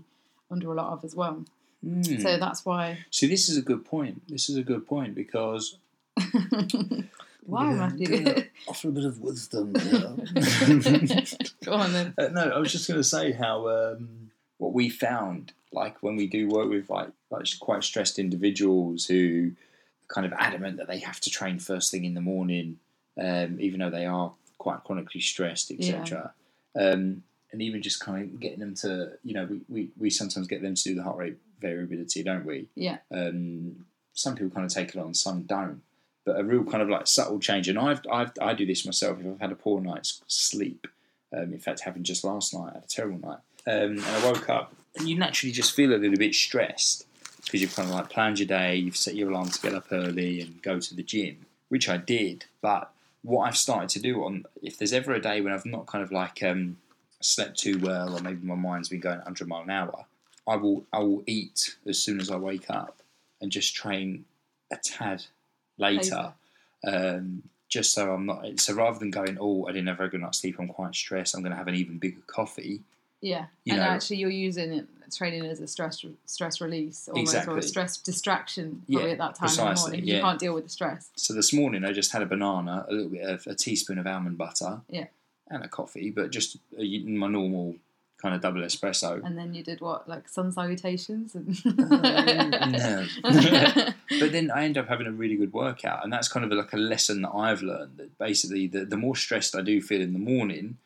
under 0.50 0.72
a 0.72 0.76
lot 0.76 0.92
of 0.94 1.06
as 1.06 1.16
well. 1.16 1.46
Hmm. 1.84 2.02
So 2.02 2.40
that's 2.40 2.66
why. 2.66 3.06
See, 3.12 3.28
this 3.28 3.48
is 3.50 3.58
a 3.58 3.62
good 3.62 3.86
point. 3.86 4.24
This 4.28 4.50
is 4.50 4.58
a 4.58 4.64
good 4.64 4.88
point 4.88 5.14
because 5.14 5.78
why, 7.46 7.70
Yeah, 7.70 7.76
Matthew? 7.76 8.08
yeah. 8.10 8.40
offer 8.68 8.90
a 8.90 8.92
bit 8.92 9.06
of 9.06 9.20
wisdom. 9.20 9.74
Go 11.66 11.74
on 11.74 11.94
then. 11.94 12.14
Uh, 12.18 12.28
no, 12.28 12.42
I 12.50 12.58
was 12.60 12.72
just 12.72 12.88
going 12.88 13.00
to 13.00 13.04
say 13.04 13.32
how 13.32 13.68
um, 13.70 14.32
what 14.58 14.74
we 14.74 14.90
found, 14.90 15.54
like 15.72 16.02
when 16.02 16.16
we 16.16 16.28
do 16.28 16.48
work 16.48 16.70
with 16.70 16.90
like, 16.90 17.10
like 17.30 17.46
quite 17.60 17.84
stressed 17.84 18.20
individuals 18.20 19.06
who 19.06 19.52
are 20.10 20.14
kind 20.14 20.26
of 20.26 20.34
adamant 20.40 20.78
that 20.78 20.88
they 20.88 21.00
have 21.00 21.20
to 21.22 21.30
train 21.30 21.60
first 21.60 21.92
thing 21.92 22.06
in 22.06 22.14
the 22.14 22.22
morning, 22.22 22.78
um, 23.22 23.58
even 23.60 23.80
though 23.80 23.90
they 23.90 24.06
are 24.06 24.34
quite 24.58 24.84
chronically 24.84 25.22
stressed, 25.22 25.72
etc. 25.72 26.34
Um, 26.76 27.24
and 27.52 27.62
even 27.62 27.82
just 27.82 28.00
kind 28.02 28.34
of 28.34 28.40
getting 28.40 28.60
them 28.60 28.76
to, 28.76 29.14
you 29.24 29.34
know, 29.34 29.46
we, 29.46 29.62
we, 29.70 29.90
we 29.98 30.10
sometimes 30.10 30.48
get 30.48 30.62
them 30.62 30.76
to 30.76 30.84
do 30.84 30.96
the 30.96 31.04
heart 31.04 31.18
rate 31.18 31.38
variability, 31.62 32.22
don't 32.24 32.46
we? 32.46 32.68
Yeah. 32.76 32.98
Um, 33.12 33.86
some 34.14 34.36
people 34.36 34.50
kind 34.50 34.66
of 34.66 34.74
take 34.74 34.90
it 34.90 34.98
on, 34.98 35.14
some 35.14 35.44
don't. 35.44 35.82
But 36.26 36.40
a 36.40 36.44
real 36.44 36.64
kind 36.64 36.82
of 36.82 36.90
like 36.90 37.08
subtle 37.08 37.40
change, 37.40 37.68
and 37.68 37.78
I've, 37.78 38.02
I've 38.12 38.32
I 38.42 38.54
do 38.54 38.66
this 38.66 38.86
myself 38.86 39.20
if 39.20 39.26
I've 39.26 39.40
had 39.40 39.52
a 39.52 39.56
poor 39.56 39.80
night's 39.80 40.22
sleep. 40.28 40.88
Um, 41.36 41.54
in 41.54 41.60
fact, 41.60 41.82
happened 41.82 42.06
just 42.06 42.24
last 42.24 42.54
night. 42.54 42.72
I 42.72 42.76
had 42.76 42.84
a 42.84 42.88
terrible 42.88 43.20
night, 43.20 43.40
um, 43.68 43.98
and 43.98 44.06
I 44.06 44.32
woke 44.32 44.50
up, 44.50 44.74
and 44.98 45.08
you 45.08 45.18
naturally 45.18 45.52
just 45.52 45.76
feel 45.76 45.94
a 45.94 45.98
little 45.98 46.18
bit 46.18 46.34
stressed 46.34 47.06
because 47.46 47.62
you've 47.62 47.76
kind 47.76 47.88
of 47.88 47.96
like 47.96 48.10
planned 48.10 48.40
your 48.40 48.48
day, 48.48 48.76
you've 48.76 48.98
set 48.98 49.16
your 49.16 49.30
alarm 49.30 49.50
to 49.50 49.62
get 49.62 49.76
up 49.76 49.86
early 49.92 50.42
and 50.42 50.62
go 50.64 50.80
to 50.80 50.96
the 50.96 51.04
gym, 51.04 51.46
which 51.70 51.88
I 51.88 51.98
did. 51.98 52.46
But 52.62 52.92
what 53.22 53.46
I've 53.46 53.58
started 53.58 53.90
to 53.90 54.00
do 54.00 54.24
on, 54.24 54.46
if 54.62 54.78
there's 54.78 54.94
ever 54.94 55.14
a 55.14 55.22
day 55.22 55.42
when 55.42 55.54
I've 55.54 55.66
not 55.66 55.86
kind 55.86 56.04
of 56.04 56.12
like 56.12 56.42
um, 56.42 56.78
slept 57.22 57.60
too 57.60 57.80
well, 57.80 58.18
or 58.18 58.22
maybe 58.22 58.46
my 58.46 58.56
mind's 58.56 58.90
been 58.90 59.00
going 59.00 59.18
100 59.18 59.48
mile 59.48 59.62
an 59.62 59.70
hour, 59.70 60.06
I 60.48 60.56
will 60.58 60.86
I 60.94 61.00
will 61.00 61.24
eat 61.26 61.76
as 61.88 62.02
soon 62.02 62.20
as 62.20 62.30
I 62.30 62.36
wake 62.36 62.70
up 62.70 63.02
and 63.42 63.52
just 63.52 63.76
train 63.76 64.26
a 64.72 64.78
tad 64.78 65.26
later. 65.78 66.34
Um, 66.86 67.44
just 67.68 67.94
so 67.94 68.12
I'm 68.14 68.26
not. 68.26 68.60
So 68.60 68.74
rather 68.74 69.00
than 69.00 69.12
going, 69.12 69.38
oh, 69.40 69.66
I 69.66 69.72
didn't 69.72 69.88
have 69.88 70.00
a 70.00 70.08
good 70.08 70.22
night's 70.22 70.40
sleep, 70.40 70.58
I'm 70.60 70.68
quite 70.68 70.94
stressed. 70.96 71.36
I'm 71.36 71.42
going 71.42 71.52
to 71.52 71.58
have 71.58 71.68
an 71.68 71.76
even 71.76 71.98
bigger 71.98 72.22
coffee. 72.28 72.82
Yeah, 73.22 73.46
You 73.64 73.74
and 73.74 73.82
know- 73.82 73.88
actually, 73.90 74.18
you're 74.18 74.30
using 74.30 74.72
it 74.72 74.88
training 75.16 75.46
as 75.46 75.60
a 75.62 75.68
stress 75.68 76.04
stress 76.26 76.62
release 76.62 77.08
almost, 77.08 77.34
or 77.34 77.38
Exactly. 77.40 77.60
a 77.60 77.62
stress 77.64 77.98
distraction. 77.98 78.84
Yeah, 78.88 78.98
Probably 78.98 79.12
at 79.14 79.18
that 79.20 79.36
time 79.36 79.50
in 79.50 79.56
the 79.76 79.82
morning. 79.82 80.06
yeah. 80.06 80.16
you 80.16 80.22
can't 80.22 80.40
deal 80.40 80.54
with 80.54 80.64
the 80.66 80.70
stress. 80.70 81.10
So 81.16 81.34
this 81.34 81.54
morning 81.54 81.86
I 81.86 81.92
just 81.92 82.12
had 82.12 82.22
a 82.22 82.26
banana, 82.26 82.86
a 82.90 82.94
little 82.94 83.10
bit 83.10 83.22
of 83.24 83.46
a 83.48 83.56
teaspoon 83.56 83.98
of 84.00 84.06
almond 84.08 84.38
butter, 84.38 84.82
Yeah. 84.90 85.06
and 85.50 85.64
a 85.64 85.68
coffee, 85.68 86.10
but 86.12 86.32
just 86.32 86.58
uh, 86.78 86.84
my 87.08 87.28
normal 87.28 87.76
kind 88.22 88.34
of 88.34 88.42
double 88.42 88.62
espresso. 88.62 89.24
And 89.24 89.38
then 89.38 89.54
you 89.54 89.64
did 89.64 89.82
what, 89.82 90.08
like 90.08 90.28
sun 90.30 90.52
salutations, 90.52 91.36
and 91.36 91.48
no. 91.66 93.06
but 94.20 94.32
then 94.32 94.52
I 94.52 94.66
end 94.66 94.78
up 94.78 94.88
having 94.88 95.08
a 95.08 95.12
really 95.12 95.36
good 95.36 95.54
workout, 95.54 96.04
and 96.04 96.12
that's 96.12 96.28
kind 96.28 96.46
of 96.46 96.52
like 96.52 96.74
a 96.74 96.78
lesson 96.78 97.22
that 97.24 97.32
I've 97.32 97.62
learned. 97.62 97.98
That 97.98 98.18
basically, 98.18 98.68
the, 98.68 98.86
the 98.86 98.98
more 98.98 99.16
stressed 99.16 99.56
I 99.56 99.62
do 99.62 99.82
feel 99.82 100.02
in 100.02 100.14
the 100.14 100.20
morning, 100.20 100.78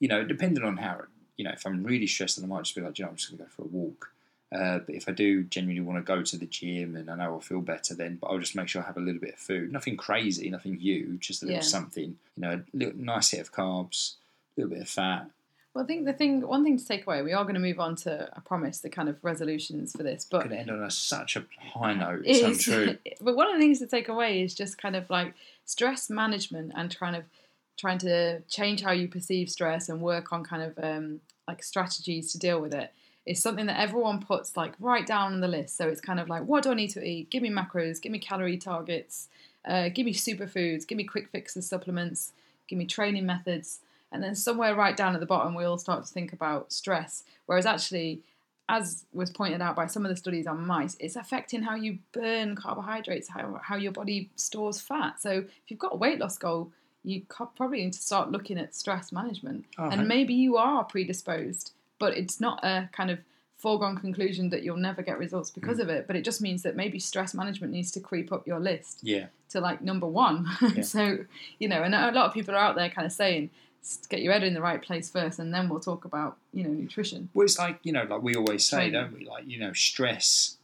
you 0.00 0.08
know, 0.08 0.24
depending 0.24 0.64
on 0.64 0.76
how, 0.76 1.02
you 1.36 1.44
know, 1.44 1.52
if 1.52 1.66
I'm 1.66 1.82
really 1.84 2.06
stressed, 2.06 2.36
then 2.36 2.44
I 2.44 2.54
might 2.54 2.64
just 2.64 2.74
be 2.74 2.80
like, 2.82 2.94
"Do 2.94 3.02
you 3.02 3.06
know, 3.06 3.10
I'm 3.10 3.16
just 3.16 3.30
going 3.30 3.38
to 3.38 3.44
go 3.44 3.50
for 3.50 3.62
a 3.62 3.66
walk. 3.66 4.10
Uh, 4.54 4.78
but 4.78 4.94
if 4.94 5.08
I 5.08 5.12
do 5.12 5.42
genuinely 5.44 5.80
want 5.84 5.98
to 5.98 6.02
go 6.06 6.22
to 6.22 6.36
the 6.36 6.46
gym 6.46 6.94
and 6.94 7.10
I 7.10 7.16
know 7.16 7.24
I'll 7.24 7.40
feel 7.40 7.60
better 7.60 7.92
then, 7.92 8.18
but 8.20 8.28
I'll 8.28 8.38
just 8.38 8.54
make 8.54 8.68
sure 8.68 8.82
I 8.82 8.86
have 8.86 8.96
a 8.96 9.00
little 9.00 9.20
bit 9.20 9.34
of 9.34 9.40
food. 9.40 9.72
Nothing 9.72 9.96
crazy, 9.96 10.48
nothing 10.48 10.76
huge, 10.78 11.26
just 11.26 11.42
a 11.42 11.46
little 11.46 11.56
Yeah. 11.56 11.62
something. 11.62 12.16
You 12.36 12.40
know, 12.40 12.52
a 12.52 12.76
little, 12.76 12.96
nice 12.96 13.30
hit 13.30 13.40
of 13.40 13.52
carbs, 13.52 14.14
a 14.56 14.60
little 14.60 14.70
bit 14.74 14.82
of 14.82 14.88
fat. 14.88 15.28
Well, 15.74 15.82
I 15.82 15.86
think 15.86 16.04
the 16.04 16.12
thing, 16.12 16.46
one 16.46 16.62
thing 16.62 16.78
to 16.78 16.86
take 16.86 17.04
away, 17.04 17.22
we 17.22 17.32
are 17.32 17.42
going 17.42 17.54
to 17.54 17.60
move 17.60 17.80
on 17.80 17.96
to, 17.96 18.30
I 18.32 18.40
promise, 18.40 18.78
the 18.78 18.88
kind 18.88 19.08
of 19.08 19.16
resolutions 19.22 19.92
for 19.92 20.04
this, 20.04 20.24
but 20.24 20.44
Going 20.44 20.50
to 20.50 20.58
end 20.58 20.70
on 20.70 20.82
a, 20.82 20.90
such 20.90 21.36
a 21.36 21.44
high 21.74 21.94
note. 21.94 22.22
It's 22.24 22.38
is 22.38 22.68
untrue. 22.68 22.98
but 23.20 23.34
one 23.34 23.48
of 23.48 23.54
the 23.54 23.58
things 23.58 23.80
to 23.80 23.86
take 23.88 24.08
away 24.08 24.42
is 24.42 24.54
just 24.54 24.78
kind 24.78 24.94
of 24.94 25.10
like 25.10 25.34
stress 25.64 26.08
management 26.08 26.72
and 26.76 26.96
kind 26.96 27.16
of 27.16 27.24
trying 27.76 27.98
to 27.98 28.40
change 28.42 28.82
how 28.82 28.92
you 28.92 29.08
perceive 29.08 29.50
stress 29.50 29.88
and 29.88 30.00
work 30.00 30.32
on 30.32 30.44
kind 30.44 30.62
of 30.62 30.84
um, 30.84 31.20
like 31.48 31.62
strategies 31.62 32.30
to 32.32 32.38
deal 32.38 32.60
with 32.60 32.72
it 32.72 32.92
is 33.26 33.42
something 33.42 33.66
that 33.66 33.80
everyone 33.80 34.20
puts 34.20 34.56
like 34.56 34.74
right 34.78 35.06
down 35.06 35.32
on 35.32 35.40
the 35.40 35.48
list 35.48 35.76
so 35.76 35.88
it's 35.88 36.00
kind 36.00 36.20
of 36.20 36.28
like 36.28 36.44
what 36.44 36.62
do 36.62 36.70
i 36.70 36.74
need 36.74 36.90
to 36.90 37.02
eat 37.02 37.30
give 37.30 37.42
me 37.42 37.50
macros 37.50 38.00
give 38.00 38.12
me 38.12 38.18
calorie 38.18 38.58
targets 38.58 39.28
uh, 39.66 39.88
give 39.88 40.04
me 40.04 40.12
superfoods 40.12 40.86
give 40.86 40.96
me 40.96 41.04
quick 41.04 41.28
fixes 41.30 41.66
supplements 41.66 42.32
give 42.68 42.78
me 42.78 42.84
training 42.84 43.24
methods 43.24 43.80
and 44.14 44.22
then 44.22 44.34
somewhere 44.34 44.74
right 44.74 44.96
down 44.96 45.14
at 45.14 45.20
the 45.20 45.26
bottom 45.26 45.54
we 45.54 45.64
all 45.64 45.78
start 45.78 46.04
to 46.04 46.12
think 46.12 46.32
about 46.32 46.72
stress 46.72 47.24
whereas 47.46 47.66
actually 47.66 48.22
as 48.68 49.04
was 49.12 49.30
pointed 49.30 49.60
out 49.60 49.76
by 49.76 49.86
some 49.86 50.06
of 50.06 50.08
the 50.08 50.16
studies 50.16 50.46
on 50.46 50.66
mice, 50.66 50.96
it's 50.98 51.16
affecting 51.16 51.62
how 51.62 51.74
you 51.74 51.98
burn 52.12 52.56
carbohydrates, 52.56 53.28
how, 53.28 53.60
how 53.62 53.76
your 53.76 53.92
body 53.92 54.30
stores 54.36 54.80
fat. 54.80 55.20
So 55.20 55.30
if 55.32 55.46
you've 55.68 55.78
got 55.78 55.92
a 55.92 55.96
weight 55.96 56.18
loss 56.18 56.38
goal, 56.38 56.72
you 57.02 57.22
probably 57.28 57.84
need 57.84 57.92
to 57.92 57.98
start 57.98 58.32
looking 58.32 58.58
at 58.58 58.74
stress 58.74 59.12
management. 59.12 59.66
Oh, 59.78 59.90
and 59.90 60.08
maybe 60.08 60.32
you 60.32 60.56
are 60.56 60.84
predisposed, 60.84 61.72
but 61.98 62.16
it's 62.16 62.40
not 62.40 62.64
a 62.64 62.88
kind 62.92 63.10
of 63.10 63.18
foregone 63.58 63.96
conclusion 63.96 64.48
that 64.50 64.62
you'll 64.62 64.78
never 64.78 65.02
get 65.02 65.18
results 65.18 65.50
because 65.50 65.76
hmm. 65.76 65.82
of 65.82 65.88
it. 65.90 66.06
But 66.06 66.16
it 66.16 66.24
just 66.24 66.40
means 66.40 66.62
that 66.62 66.76
maybe 66.76 66.98
stress 66.98 67.34
management 67.34 67.72
needs 67.72 67.90
to 67.92 68.00
creep 68.00 68.32
up 68.32 68.46
your 68.46 68.58
list 68.58 69.00
Yeah. 69.02 69.26
to 69.50 69.60
like 69.60 69.82
number 69.82 70.06
one. 70.06 70.48
Yeah. 70.74 70.82
so, 70.82 71.18
you 71.58 71.68
know, 71.68 71.82
and 71.82 71.94
a 71.94 72.10
lot 72.12 72.26
of 72.26 72.32
people 72.32 72.54
are 72.54 72.58
out 72.58 72.76
there 72.76 72.88
kind 72.88 73.06
of 73.06 73.12
saying, 73.12 73.50
"S- 73.50 73.50
get 74.08 74.22
your 74.22 74.32
head 74.32 74.42
in 74.42 74.54
the 74.54 74.60
right 74.60 74.80
place 74.82 75.10
first, 75.10 75.38
and 75.38 75.52
then 75.52 75.68
we'll 75.68 75.80
talk 75.80 76.04
about, 76.04 76.36
you 76.52 76.64
know, 76.64 76.70
nutrition. 76.70 77.28
Well, 77.34 77.44
it's 77.44 77.58
like 77.58 77.78
you 77.82 77.92
know, 77.92 78.04
like 78.08 78.22
we 78.22 78.34
always 78.34 78.64
say, 78.64 78.90
Training. 78.90 78.92
don't 78.92 79.12
we? 79.18 79.24
Like 79.26 79.44
you 79.46 79.58
know, 79.58 79.72
stress, 79.72 80.56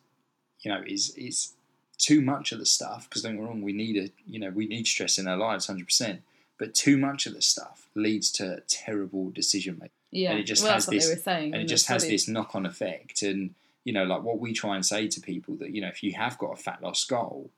you 0.61 0.71
know, 0.73 0.83
is 0.87 1.11
is 1.17 1.53
too 1.99 2.21
much 2.21 2.53
of 2.53 2.59
the 2.59 2.67
stuff. 2.67 3.09
Because 3.09 3.23
don't 3.23 3.35
get 3.37 3.43
me 3.43 3.47
wrong, 3.47 3.63
we 3.63 3.73
need 3.73 3.97
a 3.97 4.11
you 4.27 4.39
know 4.41 4.51
we 4.51 4.67
need 4.67 4.87
stress 4.87 5.19
in 5.19 5.27
our 5.29 5.37
lives, 5.37 5.67
hundred 5.67 5.87
percent. 5.87 6.23
But 6.59 6.75
too 6.75 6.97
much 6.99 7.27
of 7.27 7.33
the 7.35 7.41
stuff 7.43 7.89
leads 7.95 8.31
to 8.33 8.63
terrible 8.69 9.31
decision 9.31 9.77
making, 9.81 9.93
Yeah, 10.11 10.33
And 10.33 10.41
it 10.41 10.45
just 10.45 10.63
well, 10.63 10.75
has 10.75 10.85
this- 10.87 11.23
saying. 11.25 11.55
and 11.55 11.63
it 11.63 11.67
just 11.67 11.87
has 11.89 12.07
this 12.07 12.29
knock 12.29 12.55
on 12.55 12.67
effect. 12.67 13.23
And 13.23 13.55
you 13.85 13.95
know, 13.95 14.05
like 14.05 14.23
what 14.23 14.39
we 14.41 14.53
try 14.53 14.75
and 14.77 14.85
say 14.85 15.09
to 15.09 15.21
people 15.21 15.55
that 15.57 15.71
you 15.75 15.81
know, 15.81 15.89
if 15.89 16.03
you 16.03 16.13
have 16.15 16.37
got 16.39 16.53
a 16.53 16.63
fat 16.63 16.83
loss 16.83 17.05
goal, 17.05 17.51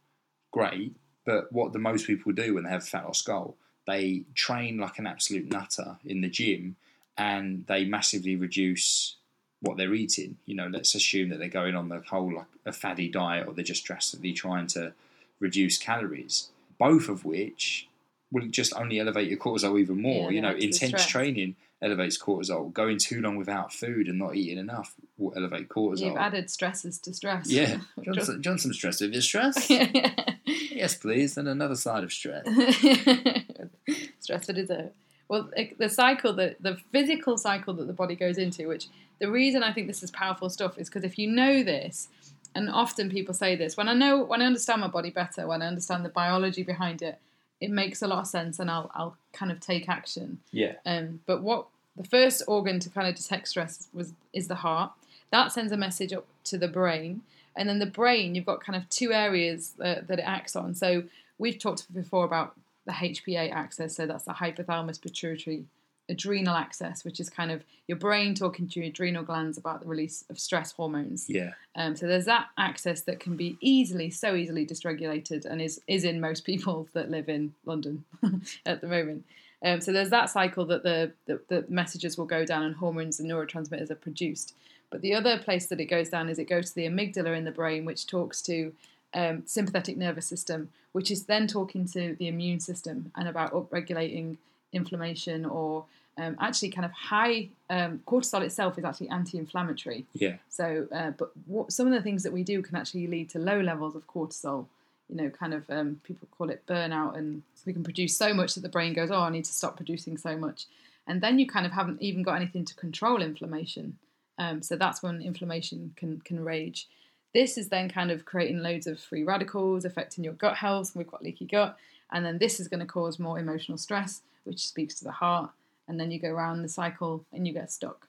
great. 0.53 0.95
But 1.25 1.53
what 1.53 1.73
the 1.73 1.79
most 1.79 2.07
people 2.07 2.33
do 2.33 2.55
when 2.55 2.65
they 2.65 2.71
have 2.71 2.83
a 2.83 2.87
fat 2.87 3.05
loss 3.05 3.23
goal, 3.23 3.57
they 3.87 4.25
train 4.35 4.79
like 4.79 4.99
an 4.99 5.07
absolute 5.07 5.51
nutter 5.51 5.97
in 6.05 6.21
the 6.21 6.29
gym, 6.29 6.77
and 7.17 7.67
they 7.67 7.85
massively 7.85 8.37
reduce 8.37 9.17
what 9.61 9.77
they're 9.77 9.95
eating. 9.95 10.37
You 10.47 10.57
know, 10.57 10.67
let's 10.67 10.95
assume 10.95 11.31
that 11.31 11.39
they're 11.39 11.49
going 11.49 11.75
on 11.75 11.89
the 11.89 12.03
whole 12.09 12.35
like 12.35 12.47
a 12.67 12.73
fatty 12.73 13.09
diet, 13.09 13.47
or 13.47 13.55
they're 13.55 13.65
just 13.65 13.85
drastically 13.85 14.33
trying 14.33 14.67
to 14.69 14.93
reduce 15.41 15.79
calories. 15.79 16.51
Both 16.79 17.09
of 17.09 17.25
which 17.25 17.89
will 18.31 18.49
just 18.49 18.75
only 18.75 18.99
elevate 18.99 19.29
your 19.29 19.39
cortisol 19.39 19.79
even 19.79 20.01
more. 20.01 20.31
Yeah, 20.31 20.37
you 20.37 20.41
know, 20.41 20.57
intense 20.57 21.07
training 21.07 21.57
elevates 21.83 22.17
cortisol. 22.17 22.73
Going 22.73 22.99
too 22.99 23.21
long 23.21 23.37
without 23.37 23.73
food 23.73 24.09
and 24.09 24.19
not 24.19 24.37
eating 24.37 24.59
enough 24.59 24.95
will 25.19 25.35
elevate 25.37 25.69
cortisol. 25.69 26.07
You've 26.07 26.17
added 26.17 26.49
stresses 26.51 26.99
to 27.01 27.13
stress. 27.13 27.51
yeah, 27.51 27.79
Johnson, 28.03 28.43
Johnson 28.43 28.73
stress 28.73 29.01
with 29.01 29.13
your 29.13 29.23
stress. 29.23 29.69
yes, 30.47 30.95
please. 30.95 31.37
And 31.37 31.49
another 31.49 31.77
side 31.77 32.05
of 32.05 32.13
stress. 32.13 32.47
stress 34.21 34.47
for 34.47 34.53
dessert. 34.53 34.93
Well, 35.29 35.51
the 35.79 35.89
cycle 35.89 36.35
that 36.35 36.63
the 36.63 36.77
physical 36.91 37.39
cycle 37.39 37.73
that 37.75 37.87
the 37.87 37.93
body 37.93 38.15
goes 38.15 38.39
into, 38.39 38.69
which 38.69 38.89
the 39.19 39.31
reason 39.31 39.63
I 39.63 39.73
think 39.73 39.87
this 39.87 40.03
is 40.03 40.11
powerful 40.11 40.51
stuff 40.51 40.77
is 40.77 40.89
because 40.89 41.05
if 41.05 41.19
you 41.19 41.27
know 41.27 41.63
this, 41.63 42.09
and 42.55 42.69
often 42.69 43.09
people 43.09 43.33
say 43.35 43.57
this, 43.57 43.77
when 43.77 43.89
I 43.89 43.95
know 43.95 44.23
when 44.23 44.43
I 44.43 44.47
understand 44.47 44.81
my 44.81 44.89
body 44.89 45.11
better, 45.11 45.47
when 45.47 45.63
I 45.63 45.67
understand 45.67 46.05
the 46.05 46.11
biology 46.11 46.63
behind 46.63 47.01
it, 47.03 47.19
it 47.61 47.71
makes 47.71 48.03
a 48.03 48.09
lot 48.09 48.19
of 48.19 48.27
sense, 48.27 48.59
and 48.59 48.71
I'll 48.71 48.91
I'll 48.95 49.17
kind 49.33 49.51
of 49.51 49.61
take 49.61 49.89
action. 49.89 50.41
Yeah, 50.51 50.75
Um, 50.85 51.21
but 51.27 51.43
what 51.43 51.67
the 51.97 52.05
first 52.05 52.43
organ 52.47 52.81
to 52.81 52.91
kind 52.91 53.09
of 53.09 53.15
detect 53.15 53.49
stress 53.49 53.89
was 53.95 54.13
is 54.33 54.49
the 54.49 54.57
heart. 54.57 54.93
That 55.31 55.53
sends 55.53 55.73
a 55.73 55.77
message 55.77 56.13
up 56.13 56.27
to 56.45 56.59
the 56.59 56.69
brain, 56.69 57.23
and 57.57 57.69
then 57.69 57.79
the 57.79 57.87
brain 57.87 58.35
you've 58.35 58.47
got 58.47 58.63
kind 58.63 58.77
of 58.77 58.89
two 58.89 59.13
areas 59.13 59.75
that, 59.79 60.09
that 60.09 60.19
it 60.19 60.27
acts 60.27 60.57
on. 60.57 60.75
So 60.75 61.05
we've 61.39 61.59
talked 61.59 61.93
before 61.95 62.25
about 62.25 62.55
the 62.87 62.93
HPA 62.93 63.53
axis. 63.53 63.97
So 63.97 64.07
that's 64.07 64.25
the 64.25 64.33
hypothalamus 64.33 65.01
pituitary 65.01 65.65
adrenal 66.09 66.55
axis, 66.55 67.05
which 67.05 67.21
is 67.21 67.31
kind 67.31 67.51
of 67.51 67.65
your 67.87 67.97
brain 67.97 68.35
talking 68.35 68.69
to 68.69 68.81
your 68.81 68.89
adrenal 68.89 69.23
glands 69.23 69.57
about 69.57 69.81
the 69.81 69.87
release 69.87 70.25
of 70.31 70.39
stress 70.39 70.73
hormones. 70.73 71.27
yeah, 71.29 71.53
Um, 71.77 71.97
so 71.97 72.07
there's 72.07 72.27
that 72.27 72.49
axis 72.59 73.03
that 73.03 73.21
can 73.21 73.37
be 73.37 73.57
easily, 73.61 74.11
so 74.11 74.35
easily 74.35 74.67
dysregulated, 74.67 75.45
and 75.45 75.61
is 75.61 75.81
is 75.87 76.05
in 76.05 76.21
most 76.21 76.45
people 76.45 76.89
that 76.93 77.11
live 77.11 77.29
in 77.29 77.55
London 77.65 78.05
at 78.67 78.81
the 78.81 78.87
moment. 78.87 79.25
Um, 79.65 79.81
so 79.81 79.93
there's 79.93 80.11
that 80.11 80.29
cycle 80.29 80.65
that 80.67 80.83
the, 80.83 81.13
the 81.27 81.41
the 81.49 81.65
messages 81.69 82.19
will 82.19 82.27
go 82.27 82.45
down, 82.45 82.65
and 82.65 82.77
hormones 82.77 83.21
and 83.21 83.31
neurotransmitters 83.31 83.91
are 83.91 83.97
produced. 83.97 84.55
But 84.91 85.01
the 85.01 85.15
other 85.15 85.39
place 85.39 85.67
that 85.67 85.81
it 85.81 85.87
goes 85.87 86.11
down 86.11 86.29
is 86.29 86.39
it 86.39 86.45
goes 86.45 86.71
to 86.71 86.75
the 86.75 86.87
amygdala 86.87 87.37
in 87.37 87.45
the 87.45 87.51
brain, 87.51 87.87
which 87.87 88.07
talks 88.07 88.43
to 88.43 88.75
um, 89.15 89.43
sympathetic 89.47 89.97
nervous 89.97 90.27
system, 90.27 90.71
which 90.93 91.11
is 91.11 91.25
then 91.25 91.47
talking 91.47 91.87
to 91.89 92.15
the 92.19 92.29
immune 92.29 92.61
system 92.61 93.13
and 93.17 93.29
about 93.29 93.53
upregulating 93.53 94.37
inflammation 94.73 95.45
or 95.45 95.85
um, 96.19 96.37
actually 96.41 96.71
kind 96.71 96.85
of 96.85 96.93
high 96.93 97.49
um, 97.71 98.01
cortisol 98.07 98.43
itself 98.43 98.79
is 98.79 98.85
actually 98.85 99.09
anti-inflammatory. 99.09 100.05
yeah, 100.13 100.37
So, 100.49 100.87
uh, 100.93 101.13
but 101.13 101.33
what, 101.47 101.73
some 101.73 101.87
of 101.87 101.93
the 101.93 102.03
things 102.03 102.23
that 102.23 102.33
we 102.33 102.43
do 102.43 102.61
can 102.63 102.77
actually 102.77 103.07
lead 103.07 103.31
to 103.31 103.39
low 103.39 103.61
levels 103.61 103.97
of 103.97 104.07
cortisol. 104.07 104.67
You 105.09 105.17
know, 105.17 105.31
kind 105.31 105.53
of 105.53 105.69
um, 105.69 106.01
people 106.05 106.27
call 106.31 106.49
it 106.49 106.65
burnout, 106.67 107.19
and 107.19 107.43
we 107.67 107.73
can 107.75 107.83
produce 107.83 108.17
so 108.17 108.33
much 108.33 108.55
that 108.55 108.61
the 108.61 108.69
brain 108.69 108.95
goes, 108.95 109.11
"Oh, 109.11 109.21
I 109.21 109.31
need 109.31 109.45
to 109.45 109.53
stop 109.53 109.77
producing 109.77 110.17
so 110.17 110.39
much," 110.39 110.67
and 111.07 111.21
then 111.21 111.39
you 111.39 111.47
kind 111.47 111.67
of 111.67 111.73
haven't 111.73 112.01
even 112.01 112.23
got 112.23 112.37
anything 112.37 112.65
to 112.65 112.75
control 112.75 113.21
inflammation. 113.21 113.99
Um, 114.39 114.63
so 114.63 114.75
that's 114.77 115.03
when 115.03 115.21
inflammation 115.21 115.93
can 115.97 116.21
can 116.21 116.43
rage. 116.43 116.89
This 117.35 117.57
is 117.57 117.69
then 117.69 117.89
kind 117.89 118.11
of 118.11 118.25
creating 118.25 118.59
loads 118.59 118.87
of 118.87 119.01
free 119.01 119.25
radicals, 119.25 119.85
affecting 119.85 120.25
your 120.25 120.35
gut 120.35 120.57
health. 120.57 120.95
We've 120.95 121.11
got 121.11 121.23
leaky 121.23 121.47
gut, 121.47 121.77
and 122.11 122.25
then 122.25 122.39
this 122.39 122.61
is 122.61 122.69
going 122.69 122.81
to 122.81 122.87
cause 122.87 123.19
more 123.19 123.39
emotional 123.39 123.79
stress, 123.79 124.23
which 124.45 124.67
speaks 124.67 124.95
to 124.97 125.05
the 125.05 125.13
heart. 125.13 125.51
And 125.89 125.99
then 125.99 126.11
you 126.11 126.21
go 126.21 126.29
around 126.29 126.63
the 126.63 126.69
cycle 126.69 127.25
and 127.33 127.47
you 127.47 127.53
get 127.53 127.71
stuck. 127.71 128.07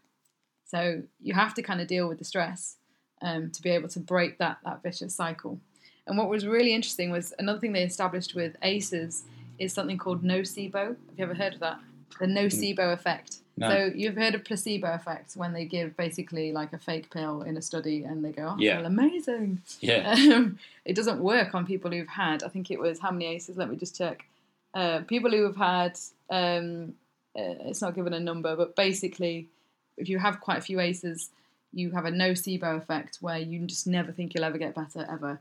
So 0.65 1.03
you 1.21 1.34
have 1.34 1.53
to 1.55 1.61
kind 1.61 1.82
of 1.82 1.88
deal 1.88 2.07
with 2.07 2.19
the 2.19 2.26
stress 2.26 2.78
um, 3.21 3.49
to 3.51 3.61
be 3.61 3.69
able 3.69 3.89
to 3.89 3.99
break 3.99 4.38
that 4.38 4.57
that 4.65 4.84
vicious 4.84 5.15
cycle. 5.15 5.59
And 6.05 6.17
what 6.17 6.30
was 6.30 6.45
really 6.45 6.74
interesting 6.74 7.11
was 7.11 7.34
another 7.39 7.59
thing 7.59 7.71
they 7.71 7.84
established 7.84 8.36
with 8.36 8.55
ACEs 8.61 9.24
is 9.57 9.74
something 9.74 9.97
called 9.97 10.24
nocebo. 10.24 10.88
Have 10.88 10.97
you 11.17 11.24
ever 11.24 11.34
heard 11.34 11.53
of 11.53 11.59
that? 11.61 11.80
The 12.19 12.26
nocebo 12.26 12.91
effect. 12.93 13.38
No. 13.56 13.70
So 13.70 13.91
you've 13.95 14.16
heard 14.16 14.34
of 14.36 14.43
placebo 14.43 14.91
effect 14.93 15.36
when 15.36 15.54
they 15.54 15.66
give 15.66 15.95
basically 15.95 16.51
like 16.51 16.74
a 16.74 16.78
fake 16.80 17.12
pill 17.12 17.43
in 17.43 17.56
a 17.56 17.62
study 17.62 18.04
and 18.04 18.26
they 18.26 18.32
go, 18.32 18.56
"Oh, 18.56 18.60
Yeah. 18.60 18.78
feel 18.78 18.86
amazing." 18.88 19.62
yeah. 19.80 20.16
Um, 20.34 20.58
it 20.86 20.95
doesn't 20.95 21.20
work 21.20 21.54
on 21.54 21.66
people 21.66 21.91
who've 21.91 22.08
had. 22.08 22.43
I 22.43 22.47
think 22.47 22.72
it 22.72 22.80
was 22.80 22.99
how 22.99 23.12
many 23.12 23.28
ACEs? 23.28 23.56
Let 23.58 23.70
me 23.70 23.76
just 23.76 23.95
check. 23.97 24.26
Uh, 24.74 25.01
people 25.01 25.30
who 25.32 25.43
have 25.43 25.56
had. 25.58 25.99
Um, 26.30 26.95
uh, 27.36 27.66
it's 27.70 27.82
not 27.82 27.95
given 27.95 28.14
a 28.14 28.20
number, 28.20 28.56
but 28.56 28.76
basically, 28.76 29.47
if 29.97 30.08
you 30.08 30.20
have 30.20 30.39
quite 30.39 30.60
a 30.60 30.62
few 30.62 30.80
ACEs, 30.80 31.32
you 31.72 31.89
have 31.91 32.06
a 32.06 32.12
nocebo 32.12 32.78
effect 32.78 33.18
where 33.22 33.39
you 33.39 33.66
just 33.66 33.88
never 33.88 34.12
think 34.12 34.34
you'll 34.34 34.43
ever 34.43 34.60
get 34.60 34.76
better 34.76 35.06
ever. 35.10 35.39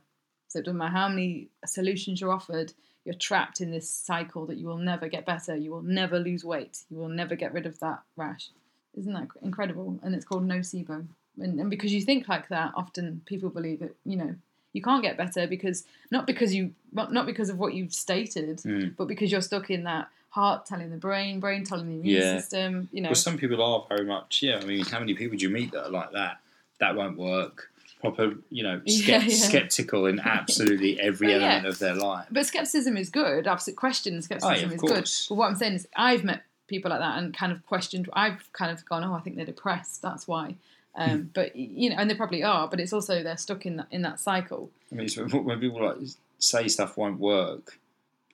So 0.48 0.58
it 0.58 0.64
doesn't 0.64 0.78
matter 0.78 0.92
how 0.92 1.08
many 1.08 1.48
solutions 1.66 2.20
you're 2.20 2.32
offered, 2.32 2.72
you're 3.04 3.14
trapped 3.14 3.60
in 3.60 3.70
this 3.70 3.88
cycle 3.90 4.46
that 4.46 4.56
you 4.58 4.66
will 4.66 4.78
never 4.78 5.08
get 5.08 5.26
better. 5.26 5.56
You 5.56 5.70
will 5.72 5.82
never 5.82 6.18
lose 6.18 6.44
weight. 6.44 6.84
You 6.90 6.98
will 6.98 7.08
never 7.08 7.34
get 7.34 7.52
rid 7.52 7.66
of 7.66 7.80
that 7.80 8.02
rash. 8.16 8.50
Isn't 8.96 9.12
that 9.14 9.28
incredible? 9.42 9.98
And 10.02 10.14
it's 10.14 10.24
called 10.24 10.46
nocebo. 10.46 11.06
And, 11.40 11.58
and 11.58 11.70
because 11.70 11.92
you 11.92 12.00
think 12.02 12.28
like 12.28 12.48
that, 12.48 12.72
often 12.76 13.22
people 13.26 13.48
believe 13.48 13.80
that 13.80 13.94
you 14.04 14.16
know 14.16 14.34
you 14.74 14.82
can't 14.82 15.02
get 15.02 15.16
better 15.16 15.46
because 15.46 15.84
not 16.10 16.26
because 16.26 16.54
you 16.54 16.74
not 16.92 17.26
because 17.26 17.48
of 17.50 17.58
what 17.58 17.74
you've 17.74 17.94
stated, 17.94 18.58
Mm. 18.58 18.96
but 18.96 19.06
because 19.08 19.32
you're 19.32 19.40
stuck 19.40 19.70
in 19.70 19.84
that 19.84 20.08
heart 20.30 20.64
telling 20.66 20.90
the 20.90 20.96
brain, 20.96 21.40
brain 21.40 21.64
telling 21.64 21.88
the 21.88 21.94
immune 21.94 22.22
Yeah. 22.22 22.38
system. 22.38 22.88
You 22.92 23.02
know, 23.02 23.08
Well, 23.10 23.14
some 23.16 23.36
people 23.38 23.62
are 23.62 23.84
very 23.88 24.04
much. 24.06 24.42
Yeah, 24.42 24.58
I 24.62 24.64
mean, 24.64 24.84
how 24.84 24.98
many 25.00 25.14
people 25.14 25.36
do 25.38 25.42
you 25.44 25.50
meet 25.50 25.72
that 25.72 25.86
are 25.86 25.90
like 25.90 26.12
that? 26.12 26.38
That 26.78 26.94
won't 26.96 27.16
work. 27.18 27.70
Proper, 28.02 28.34
you 28.50 28.62
know, 28.62 28.82
Yeah, 28.86 29.22
yeah. 29.22 29.28
skeptical 29.34 30.04
in 30.06 30.20
absolutely 30.20 31.00
every 31.08 31.28
Well, 31.28 31.40
yeah. 31.40 31.46
element 31.52 31.66
of 31.68 31.78
their 31.78 31.94
life. 31.94 32.26
but 32.30 32.44
skepticism 32.46 32.96
is 32.98 33.08
good. 33.08 33.46
Absolute 33.46 33.76
question 33.76 34.20
skepticism 34.20 34.54
Oh, 34.54 34.68
yeah, 34.68 34.74
is 34.74 34.80
good. 34.80 35.08
But 35.30 35.34
what 35.38 35.48
I'm 35.48 35.56
saying 35.56 35.74
is, 35.74 35.88
I've 35.96 36.24
met 36.24 36.42
people 36.66 36.90
like 36.90 37.00
that 37.00 37.18
and 37.18 37.32
kind 37.32 37.52
of 37.52 37.64
questioned. 37.66 38.08
I've 38.12 38.52
kind 38.52 38.70
of 38.70 38.84
gone, 38.86 39.04
oh, 39.04 39.14
I 39.14 39.20
think 39.20 39.36
they're 39.36 39.46
depressed. 39.46 40.02
That's 40.02 40.26
why. 40.28 40.56
Hmm. 40.96 41.10
Um, 41.10 41.30
but 41.32 41.56
you 41.56 41.88
know, 41.88 41.96
and 41.96 42.10
they 42.10 42.14
probably 42.14 42.42
are. 42.42 42.68
But 42.68 42.78
it's 42.80 42.92
also 42.92 43.22
they're 43.22 43.38
stuck 43.38 43.64
in 43.64 43.76
that 43.76 43.86
in 43.90 44.02
that 44.02 44.20
cycle. 44.20 44.70
I 44.90 44.96
mean, 44.96 45.08
when 45.44 45.58
people 45.60 45.82
like 45.86 45.96
say 46.38 46.68
stuff 46.68 46.96
won't 46.98 47.18
work, 47.20 47.78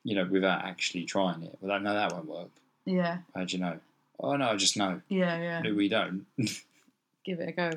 you 0.02 0.16
know, 0.16 0.24
without 0.24 0.64
actually 0.64 1.04
trying 1.04 1.42
it. 1.44 1.56
Well, 1.60 1.78
no, 1.78 1.92
that 1.94 2.12
won't 2.12 2.26
work. 2.26 2.48
Yeah, 2.84 3.18
How 3.34 3.44
do 3.44 3.56
you 3.56 3.62
know? 3.62 3.78
Oh 4.18 4.34
no, 4.34 4.48
I 4.48 4.56
just 4.56 4.76
know. 4.76 5.00
yeah, 5.08 5.38
yeah. 5.40 5.60
No, 5.62 5.74
we 5.74 5.88
don't. 5.88 6.26
give 7.24 7.38
it 7.40 7.48
a 7.48 7.52
go. 7.52 7.70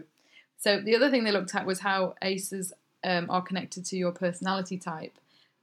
So 0.61 0.79
the 0.79 0.95
other 0.95 1.09
thing 1.11 1.23
they 1.25 1.31
looked 1.31 1.53
at 1.55 1.65
was 1.65 1.79
how 1.79 2.15
ACEs 2.21 2.71
um, 3.03 3.29
are 3.29 3.41
connected 3.41 3.83
to 3.85 3.97
your 3.97 4.11
personality 4.11 4.77
type, 4.77 5.13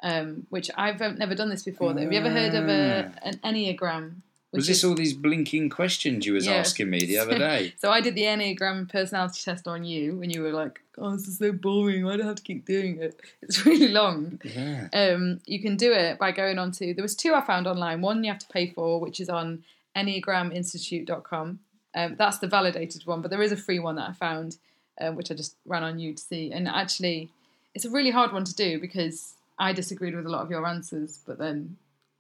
um, 0.03 0.47
which 0.51 0.71
I've 0.77 1.01
never 1.19 1.35
done 1.35 1.49
this 1.51 1.63
before. 1.63 1.93
Have 1.99 2.13
you 2.13 2.19
ever 2.19 2.31
heard 2.31 2.55
of 2.55 2.69
a, 2.69 3.13
an 3.23 3.37
enneagram? 3.45 4.17
Was 4.53 4.67
this 4.67 4.79
is- 4.79 4.85
all 4.85 4.95
these 4.95 5.13
blinking 5.13 5.69
questions 5.69 6.25
you 6.27 6.33
was 6.33 6.47
Yeah. 6.47 6.55
asking 6.55 6.89
me 6.91 7.01
the 7.01 7.19
other 7.19 7.39
day? 7.49 7.75
So 7.79 7.91
I 7.91 8.01
did 8.01 8.15
the 8.15 8.23
Enneagram 8.23 8.89
personality 8.91 9.41
test 9.45 9.69
on 9.69 9.85
you, 9.85 10.17
when 10.17 10.31
you 10.31 10.43
were 10.43 10.53
like, 10.53 10.81
"Oh, 10.97 11.13
this 11.13 11.29
is 11.29 11.37
so 11.39 11.53
boring. 11.53 12.05
Why 12.07 12.17
do 12.17 12.23
I 12.23 12.27
have 12.27 12.37
to 12.37 12.43
keep 12.43 12.65
doing 12.65 12.99
it? 13.01 13.21
It's 13.43 13.65
really 13.67 13.89
long." 13.89 14.41
Yeah. 14.43 14.89
Um, 14.95 15.41
you 15.45 15.61
can 15.61 15.77
do 15.77 15.93
it 15.93 16.19
by 16.19 16.33
going 16.33 16.59
on 16.59 16.73
to. 16.79 16.95
There 16.95 17.03
was 17.03 17.15
two 17.15 17.35
I 17.35 17.43
found 17.43 17.67
online. 17.67 18.01
One 18.01 18.25
you 18.25 18.31
have 18.33 18.41
to 18.41 18.49
pay 18.49 18.71
for, 18.71 18.99
which 19.01 19.21
is 19.21 19.29
on 19.29 19.63
enneagraminstitute.com. 19.95 21.59
Um, 21.95 22.17
that's 22.19 22.39
the 22.39 22.47
validated 22.47 23.07
one, 23.07 23.23
but 23.23 23.31
there 23.31 23.43
is 23.43 23.53
a 23.53 23.57
free 23.57 23.79
one 23.79 23.97
that 23.97 24.09
I 24.09 24.13
found, 24.13 24.57
um, 25.01 25.17
which 25.17 25.31
I 25.31 25.35
just 25.35 25.57
ran 25.67 25.83
on 25.83 25.99
you 25.99 26.15
to 26.15 26.23
see. 26.23 26.53
And 26.53 26.69
actually, 26.69 27.31
it's 27.75 27.85
a 27.85 27.91
really 27.91 28.11
hard 28.11 28.33
one 28.33 28.45
to 28.45 28.55
do 28.55 28.81
because 28.81 29.35
I 29.59 29.73
disagreed 29.73 30.15
with 30.15 30.27
a 30.27 30.31
lot 30.31 30.43
of 30.43 30.51
your 30.51 30.67
answers, 30.67 31.21
but 31.27 31.39
then 31.39 31.77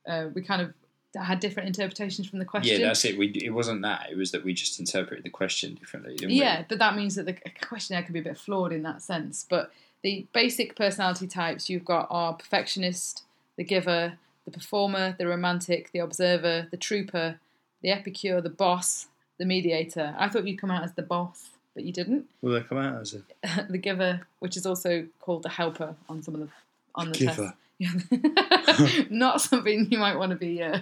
uh, 0.06 0.26
we 0.34 0.42
kind 0.42 0.62
of 0.62 0.74
had 1.16 1.40
different 1.40 1.68
interpretations 1.68 2.28
from 2.28 2.38
the 2.38 2.44
question. 2.44 2.80
Yeah, 2.80 2.88
that's 2.88 3.04
it. 3.04 3.18
We 3.18 3.28
it 3.42 3.50
wasn't 3.50 3.82
that. 3.82 4.08
It 4.10 4.16
was 4.16 4.32
that 4.32 4.44
we 4.44 4.52
just 4.52 4.78
interpreted 4.78 5.24
the 5.24 5.30
question 5.30 5.74
differently, 5.74 6.16
didn't 6.16 6.30
we? 6.30 6.40
Yeah, 6.40 6.64
but 6.68 6.78
that 6.78 6.96
means 6.96 7.14
that 7.14 7.26
the 7.26 7.36
questionnaire 7.66 8.02
can 8.02 8.12
be 8.12 8.20
a 8.20 8.22
bit 8.22 8.38
flawed 8.38 8.72
in 8.72 8.82
that 8.82 9.02
sense. 9.02 9.46
But 9.48 9.72
the 10.02 10.26
basic 10.32 10.76
personality 10.76 11.26
types 11.26 11.68
you've 11.68 11.84
got 11.84 12.06
are 12.10 12.34
perfectionist, 12.34 13.24
the 13.56 13.64
giver, 13.64 14.14
the 14.44 14.50
performer, 14.50 15.14
the 15.18 15.26
romantic, 15.26 15.92
the 15.92 15.98
observer, 15.98 16.68
the 16.70 16.76
trooper, 16.76 17.40
the 17.82 17.90
epicure, 17.90 18.40
the 18.40 18.50
boss, 18.50 19.06
the 19.38 19.44
mediator. 19.44 20.14
I 20.18 20.28
thought 20.28 20.46
you'd 20.46 20.60
come 20.60 20.70
out 20.70 20.84
as 20.84 20.92
the 20.92 21.02
boss, 21.02 21.50
but 21.78 21.84
you 21.84 21.92
didn't. 21.92 22.26
Will 22.42 22.54
they 22.54 22.62
come 22.62 22.78
out 22.78 23.00
as 23.00 23.14
a 23.14 23.66
the 23.70 23.78
giver, 23.78 24.22
which 24.40 24.56
is 24.56 24.66
also 24.66 25.06
called 25.20 25.44
the 25.44 25.48
helper 25.48 25.94
on 26.08 26.24
some 26.24 26.34
of 26.34 26.40
the 26.40 26.48
on 26.96 27.12
the 27.12 27.18
giver? 27.18 27.54
test. 27.78 29.10
Not 29.12 29.40
something 29.40 29.86
you 29.88 29.98
might 29.98 30.16
want 30.16 30.30
to 30.30 30.36
be 30.36 30.60
uh, 30.60 30.80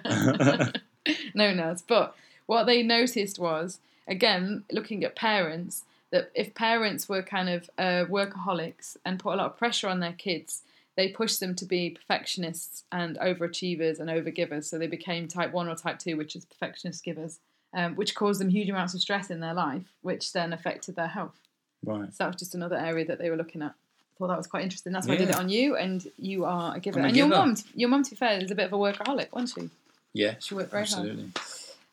known 1.34 1.60
as. 1.60 1.82
But 1.82 2.16
what 2.46 2.64
they 2.64 2.82
noticed 2.82 3.38
was, 3.38 3.78
again, 4.08 4.64
looking 4.72 5.04
at 5.04 5.14
parents, 5.14 5.84
that 6.12 6.30
if 6.34 6.54
parents 6.54 7.10
were 7.10 7.22
kind 7.22 7.50
of 7.50 7.68
uh, 7.76 8.06
workaholics 8.08 8.96
and 9.04 9.18
put 9.18 9.34
a 9.34 9.36
lot 9.36 9.50
of 9.50 9.58
pressure 9.58 9.88
on 9.88 10.00
their 10.00 10.14
kids, 10.14 10.62
they 10.96 11.08
pushed 11.08 11.40
them 11.40 11.54
to 11.56 11.66
be 11.66 11.90
perfectionists 11.90 12.84
and 12.90 13.18
overachievers 13.18 14.00
and 14.00 14.08
overgivers. 14.08 14.64
So 14.64 14.78
they 14.78 14.86
became 14.86 15.28
type 15.28 15.52
1 15.52 15.68
or 15.68 15.74
type 15.74 15.98
2, 15.98 16.16
which 16.16 16.34
is 16.34 16.46
perfectionist 16.46 17.04
givers, 17.04 17.38
um, 17.74 17.94
which 17.96 18.14
caused 18.14 18.40
them 18.40 18.48
huge 18.48 18.68
amounts 18.68 18.94
of 18.94 19.00
stress 19.00 19.30
in 19.30 19.40
their 19.40 19.54
life, 19.54 19.84
which 20.02 20.32
then 20.32 20.52
affected 20.52 20.96
their 20.96 21.08
health. 21.08 21.38
Right. 21.84 22.12
So 22.12 22.24
that 22.24 22.28
was 22.28 22.36
just 22.36 22.54
another 22.54 22.76
area 22.76 23.04
that 23.06 23.18
they 23.18 23.30
were 23.30 23.36
looking 23.36 23.62
at. 23.62 23.74
Thought 24.18 24.28
that 24.28 24.38
was 24.38 24.46
quite 24.46 24.62
interesting. 24.62 24.92
That's 24.92 25.06
why 25.06 25.14
I 25.14 25.18
did 25.18 25.28
it 25.28 25.36
on 25.36 25.50
you, 25.50 25.76
and 25.76 26.06
you 26.18 26.46
are 26.46 26.74
a 26.74 26.80
giver. 26.80 26.98
I'm 27.00 27.04
a 27.04 27.08
and 27.08 27.16
your 27.16 27.28
giver. 27.28 27.38
mum, 27.38 27.56
your 27.74 27.88
mum, 27.90 28.02
to 28.02 28.10
be 28.10 28.16
fair, 28.16 28.38
is 28.38 28.50
a 28.50 28.54
bit 28.54 28.64
of 28.64 28.72
a 28.72 28.76
workaholic, 28.76 29.30
wasn't 29.32 29.70
she? 29.70 29.70
Yeah, 30.14 30.36
She 30.38 30.54
worked 30.54 30.70
very 30.70 30.86
hard. 30.86 31.08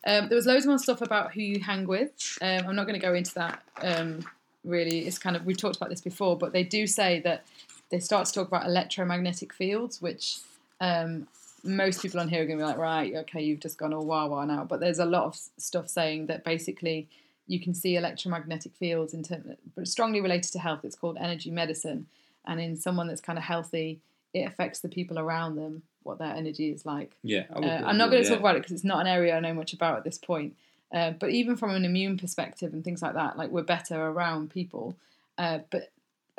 Um, 0.06 0.28
there 0.28 0.36
was 0.36 0.46
loads 0.46 0.66
more 0.66 0.78
stuff 0.78 1.02
about 1.02 1.32
who 1.32 1.42
you 1.42 1.60
hang 1.60 1.86
with. 1.86 2.38
Um, 2.40 2.66
I'm 2.66 2.76
not 2.76 2.86
going 2.86 2.98
to 2.98 3.06
go 3.06 3.12
into 3.12 3.34
that. 3.34 3.62
Um, 3.82 4.24
really, 4.64 5.00
it's 5.00 5.18
kind 5.18 5.36
of 5.36 5.44
we 5.44 5.54
talked 5.54 5.76
about 5.76 5.90
this 5.90 6.00
before, 6.00 6.36
but 6.38 6.52
they 6.52 6.62
do 6.62 6.86
say 6.86 7.20
that 7.20 7.44
they 7.90 8.00
start 8.00 8.26
to 8.26 8.32
talk 8.32 8.48
about 8.48 8.64
electromagnetic 8.66 9.52
fields, 9.52 10.00
which 10.00 10.38
um, 10.80 11.26
most 11.64 12.02
people 12.02 12.20
on 12.20 12.28
here 12.28 12.42
are 12.42 12.46
going 12.46 12.58
to 12.58 12.64
be 12.64 12.66
like, 12.66 12.78
right, 12.78 13.14
okay, 13.16 13.42
you've 13.42 13.60
just 13.60 13.78
gone 13.78 13.92
all 13.92 14.04
wah 14.04 14.26
wah 14.26 14.44
now. 14.44 14.64
But 14.64 14.80
there's 14.80 14.98
a 14.98 15.04
lot 15.04 15.24
of 15.24 15.38
stuff 15.56 15.88
saying 15.88 16.26
that 16.26 16.44
basically 16.44 17.08
you 17.46 17.60
can 17.60 17.74
see 17.74 17.96
electromagnetic 17.96 18.74
fields 18.74 19.14
in 19.14 19.22
term, 19.22 19.56
but 19.74 19.88
strongly 19.88 20.20
related 20.20 20.52
to 20.52 20.58
health. 20.58 20.80
It's 20.84 20.96
called 20.96 21.16
energy 21.18 21.50
medicine, 21.50 22.06
and 22.46 22.60
in 22.60 22.76
someone 22.76 23.08
that's 23.08 23.20
kind 23.20 23.38
of 23.38 23.44
healthy, 23.44 24.00
it 24.32 24.42
affects 24.42 24.80
the 24.80 24.88
people 24.88 25.18
around 25.18 25.56
them, 25.56 25.82
what 26.02 26.18
their 26.18 26.34
energy 26.34 26.70
is 26.70 26.86
like. 26.86 27.16
Yeah, 27.22 27.44
uh, 27.54 27.60
I'm 27.60 27.96
not 27.96 28.10
going 28.10 28.22
to 28.22 28.28
you, 28.28 28.34
talk 28.34 28.40
about 28.40 28.56
it 28.56 28.62
because 28.62 28.72
it's 28.72 28.84
not 28.84 29.00
an 29.00 29.06
area 29.06 29.36
I 29.36 29.40
know 29.40 29.54
much 29.54 29.72
about 29.72 29.98
at 29.98 30.04
this 30.04 30.18
point. 30.18 30.54
Uh, 30.92 31.10
but 31.10 31.30
even 31.30 31.56
from 31.56 31.70
an 31.70 31.84
immune 31.84 32.16
perspective 32.16 32.72
and 32.72 32.84
things 32.84 33.02
like 33.02 33.14
that, 33.14 33.36
like 33.36 33.50
we're 33.50 33.62
better 33.62 34.00
around 34.00 34.50
people. 34.50 34.94
Uh, 35.36 35.58
but 35.70 35.90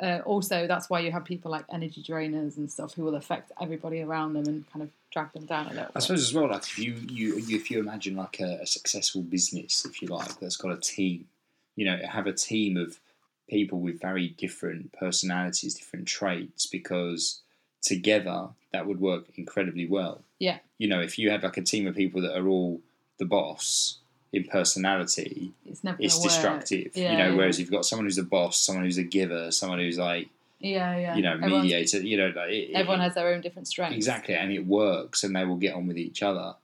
uh, 0.02 0.20
also, 0.24 0.66
that's 0.66 0.90
why 0.90 1.00
you 1.00 1.12
have 1.12 1.24
people 1.24 1.50
like 1.50 1.64
energy 1.70 2.02
drainers 2.02 2.56
and 2.56 2.70
stuff 2.70 2.94
who 2.94 3.02
will 3.02 3.14
affect 3.14 3.52
everybody 3.60 4.02
around 4.02 4.34
them 4.34 4.46
and 4.46 4.70
kind 4.70 4.82
of 4.82 4.90
drag 5.16 5.32
them 5.32 5.46
down 5.46 5.66
a 5.66 5.70
little. 5.70 5.90
I 5.94 6.00
suppose 6.00 6.20
as 6.20 6.34
well, 6.34 6.48
like 6.48 6.62
if 6.62 6.78
you, 6.78 6.94
you, 7.08 7.36
you 7.38 7.56
if 7.56 7.70
you 7.70 7.80
imagine 7.80 8.16
like 8.16 8.38
a, 8.40 8.58
a 8.60 8.66
successful 8.66 9.22
business, 9.22 9.86
if 9.86 10.02
you 10.02 10.08
like, 10.08 10.38
that's 10.40 10.58
got 10.58 10.72
a 10.72 10.76
team, 10.76 11.26
you 11.74 11.86
know, 11.86 11.98
have 12.06 12.26
a 12.26 12.34
team 12.34 12.76
of 12.76 13.00
people 13.48 13.80
with 13.80 13.98
very 13.98 14.28
different 14.28 14.92
personalities, 14.92 15.74
different 15.74 16.06
traits, 16.06 16.66
because 16.66 17.40
together 17.80 18.48
that 18.72 18.86
would 18.86 19.00
work 19.00 19.24
incredibly 19.36 19.86
well. 19.86 20.20
Yeah. 20.38 20.58
You 20.76 20.88
know, 20.88 21.00
if 21.00 21.18
you 21.18 21.30
had 21.30 21.42
like 21.42 21.56
a 21.56 21.62
team 21.62 21.86
of 21.86 21.94
people 21.94 22.20
that 22.20 22.36
are 22.36 22.46
all 22.46 22.80
the 23.18 23.24
boss 23.24 23.98
in 24.34 24.44
personality, 24.44 25.52
It's 25.64 25.82
never. 25.82 25.96
it's 25.98 26.18
destructive. 26.18 26.90
Yeah, 26.94 27.12
you 27.12 27.18
know, 27.18 27.30
yeah. 27.30 27.36
whereas 27.36 27.58
you've 27.58 27.70
got 27.70 27.86
someone 27.86 28.04
who's 28.04 28.18
a 28.18 28.22
boss, 28.22 28.58
someone 28.58 28.84
who's 28.84 28.98
a 28.98 29.02
giver, 29.02 29.50
someone 29.50 29.78
who's 29.78 29.96
like, 29.96 30.28
Yeah, 30.58 30.96
yeah. 30.98 31.16
you 31.16 31.22
know, 31.22 31.34
Everyone's- 31.34 31.62
mediator, 31.64 32.00
you 32.00 32.16
know, 32.16 32.32
like 32.34 32.50
it, 32.50 32.70
Everyone 32.74 33.00
it, 33.00 33.04
has 33.04 33.14
their 33.14 33.28
own 33.28 33.40
different 33.42 33.68
strengths. 33.68 33.96
exactly, 33.96 34.34
and 34.34 34.50
it 34.52 34.66
works, 34.66 35.22
and 35.24 35.36
they 35.36 35.44
will 35.44 35.56
get 35.56 35.74
on 35.74 35.86
with 35.86 35.98
each 35.98 36.22
other. 36.22 36.54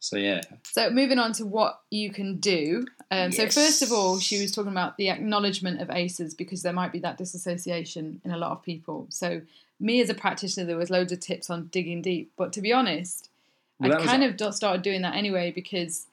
So 0.00 0.16
yeah, 0.16 0.42
So 0.62 0.90
moving 0.90 1.18
on 1.18 1.32
to 1.34 1.46
what 1.46 1.80
you 1.90 2.10
can 2.12 2.36
do. 2.38 2.86
Um, 3.10 3.32
So 3.32 3.48
first 3.48 3.82
of 3.82 3.90
all, 3.90 4.20
she 4.20 4.40
was 4.40 4.52
talking 4.52 4.70
about 4.70 4.96
the 4.96 5.10
acknowledgement 5.10 5.80
of 5.80 5.90
ACEs 5.90 6.34
because 6.34 6.62
there 6.62 6.72
might 6.72 6.92
be 6.92 7.00
that 7.00 7.18
disassociation 7.18 8.20
in 8.24 8.30
a 8.30 8.36
lot 8.36 8.52
of 8.52 8.62
people. 8.62 9.06
So 9.08 9.42
me 9.80 10.00
as 10.00 10.08
a 10.08 10.14
practitioner, 10.14 10.66
there 10.66 10.76
was 10.76 10.90
loads 10.90 11.10
of 11.12 11.18
tips 11.20 11.50
on 11.50 11.66
digging 11.72 12.00
deep. 12.02 12.30
But 12.36 12.52
to 12.52 12.60
be 12.60 12.72
honest, 12.72 13.28
Well, 13.80 13.92
I 13.92 13.96
was- 13.96 14.04
kind 14.06 14.22
of 14.22 14.54
started 14.54 14.82
doing 14.82 15.02
that 15.02 15.14
anyway 15.16 15.50
because 15.50 16.06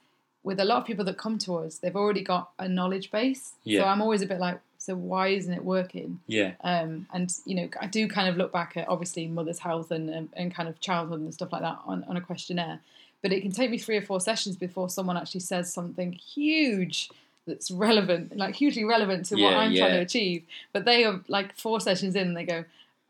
with 0.43 0.59
a 0.59 0.65
lot 0.65 0.77
of 0.81 0.85
people 0.87 1.05
that 1.05 1.17
come 1.17 1.37
to 1.39 1.55
us, 1.57 1.77
they've 1.77 1.95
already 1.95 2.21
got 2.21 2.51
a 2.57 2.67
knowledge 2.67 3.11
base. 3.11 3.53
Yeah. 3.63 3.81
So 3.81 3.87
I'm 3.87 4.01
always 4.01 4.21
a 4.23 4.27
bit 4.27 4.39
like, 4.39 4.59
so 4.85 4.95
why 4.95 5.29
isn't 5.29 5.51
it 5.51 5.65
working? 5.65 6.19
yeah, 6.27 6.51
Um, 6.63 7.07
and 7.11 7.33
you 7.45 7.55
know, 7.55 7.69
I 7.81 7.87
do 7.87 8.07
kind 8.07 8.29
of 8.29 8.37
look 8.37 8.53
back 8.53 8.77
at 8.77 8.87
obviously 8.87 9.27
mother's 9.27 9.57
health 9.57 9.89
and, 9.89 10.09
and, 10.11 10.29
and 10.33 10.53
kind 10.53 10.69
of 10.69 10.79
childhood 10.79 11.21
and 11.21 11.33
stuff 11.33 11.51
like 11.51 11.63
that 11.63 11.79
on, 11.87 12.03
on 12.07 12.17
a 12.17 12.21
questionnaire. 12.21 12.81
But 13.23 13.33
it 13.33 13.41
can 13.41 13.51
take 13.51 13.71
me 13.71 13.79
three 13.79 13.97
or 13.97 14.03
four 14.03 14.21
sessions 14.21 14.55
before 14.55 14.87
someone 14.89 15.17
actually 15.17 15.39
says 15.39 15.73
something 15.73 16.11
huge 16.11 17.09
that's 17.47 17.71
relevant, 17.71 18.37
like 18.37 18.55
hugely 18.55 18.83
relevant 18.83 19.25
to 19.27 19.35
what 19.41 19.53
I'm 19.55 19.71
trying 19.75 19.93
to 19.93 20.01
achieve. 20.01 20.43
But 20.71 20.85
they 20.85 21.03
are 21.05 21.21
like 21.27 21.57
four 21.57 21.79
sessions 21.79 22.15
in, 22.15 22.27
and 22.27 22.37
they 22.37 22.45
go, 22.45 22.65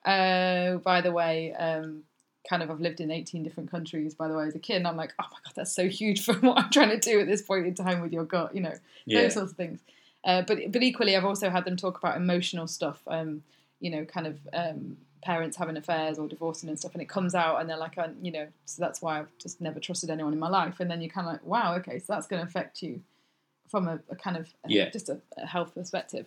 "Oh, 0.05 0.78
by 0.78 1.01
the 1.01 1.11
way, 1.11 1.53
um, 1.53 2.03
kind 2.49 2.63
of 2.63 2.71
I've 2.71 2.80
lived 2.80 3.01
in 3.01 3.11
18 3.11 3.43
different 3.43 3.69
countries, 3.69 4.13
by 4.13 4.30
the 4.30 4.36
way, 4.36 4.45
as 4.47 4.55
a 4.55 4.59
kid." 4.59 4.78
And 4.78 4.88
I'm 4.88 4.95
like, 4.95 5.13
"Oh 5.19 5.26
my 5.30 5.38
god, 5.43 5.53
that's 5.55 5.73
so 5.73 5.89
huge 5.89 6.23
for 6.23 6.34
what 6.39 6.57
I'm 6.57 6.71
trying 6.71 6.89
to 6.89 6.99
do 6.99 7.19
at 7.19 7.28
this 7.28 7.41
point 7.41 7.67
in 7.67 7.76
time 7.76 8.01
with 8.01 8.13
your 8.13 8.23
gut," 8.23 8.55
you 8.55 8.61
know 8.61 8.73
yeah, 9.05 9.23
those 9.23 9.34
sorts 9.34 9.51
of 9.51 9.57
things. 9.57 9.82
Uh, 10.26 10.41
but 10.41 10.71
but 10.71 10.82
equally, 10.84 11.15
I've 11.15 11.26
also 11.26 11.49
had 11.49 11.65
them 11.65 11.78
talk 11.78 11.97
about 11.97 12.17
emotional 12.17 12.67
stuff. 12.67 13.01
Um, 13.07 13.43
you 13.80 13.91
know, 13.91 14.05
kind 14.05 14.26
of 14.26 14.39
um, 14.53 14.97
parents 15.21 15.57
having 15.57 15.78
affairs 15.78 16.17
or 16.17 16.28
divorcing 16.28 16.69
and 16.69 16.80
stuff, 16.80 16.93
and 16.93 17.01
it 17.01 17.09
comes 17.09 17.36
out, 17.36 17.59
and 17.61 17.69
they're 17.69 17.78
like, 17.78 17.97
uh, 17.97 18.07
you 18.21 18.32
know, 18.32 18.47
so 18.65 18.82
that's 18.82 19.01
why 19.01 19.19
I've 19.19 19.38
just 19.38 19.61
never 19.61 19.80
trusted 19.80 20.09
anyone 20.09 20.34
in 20.34 20.39
my 20.39 20.49
life. 20.49 20.80
And 20.80 20.89
then 20.89 21.01
you're 21.01 21.09
kind 21.11 21.28
of 21.28 21.34
like, 21.34 21.45
wow, 21.45 21.76
okay, 21.76 21.99
so 21.99 22.05
that's 22.13 22.28
going 22.28 22.41
to 22.41 22.47
affect 22.47 22.82
you 22.82 23.01
from 23.69 23.88
a, 23.88 23.99
a 24.09 24.15
kind 24.15 24.38
of 24.38 24.47
uh, 24.63 24.69
Yeah. 24.69 24.89
just 24.89 25.09
a, 25.09 25.19
a 25.38 25.45
health 25.45 25.73
perspective. 25.76 26.26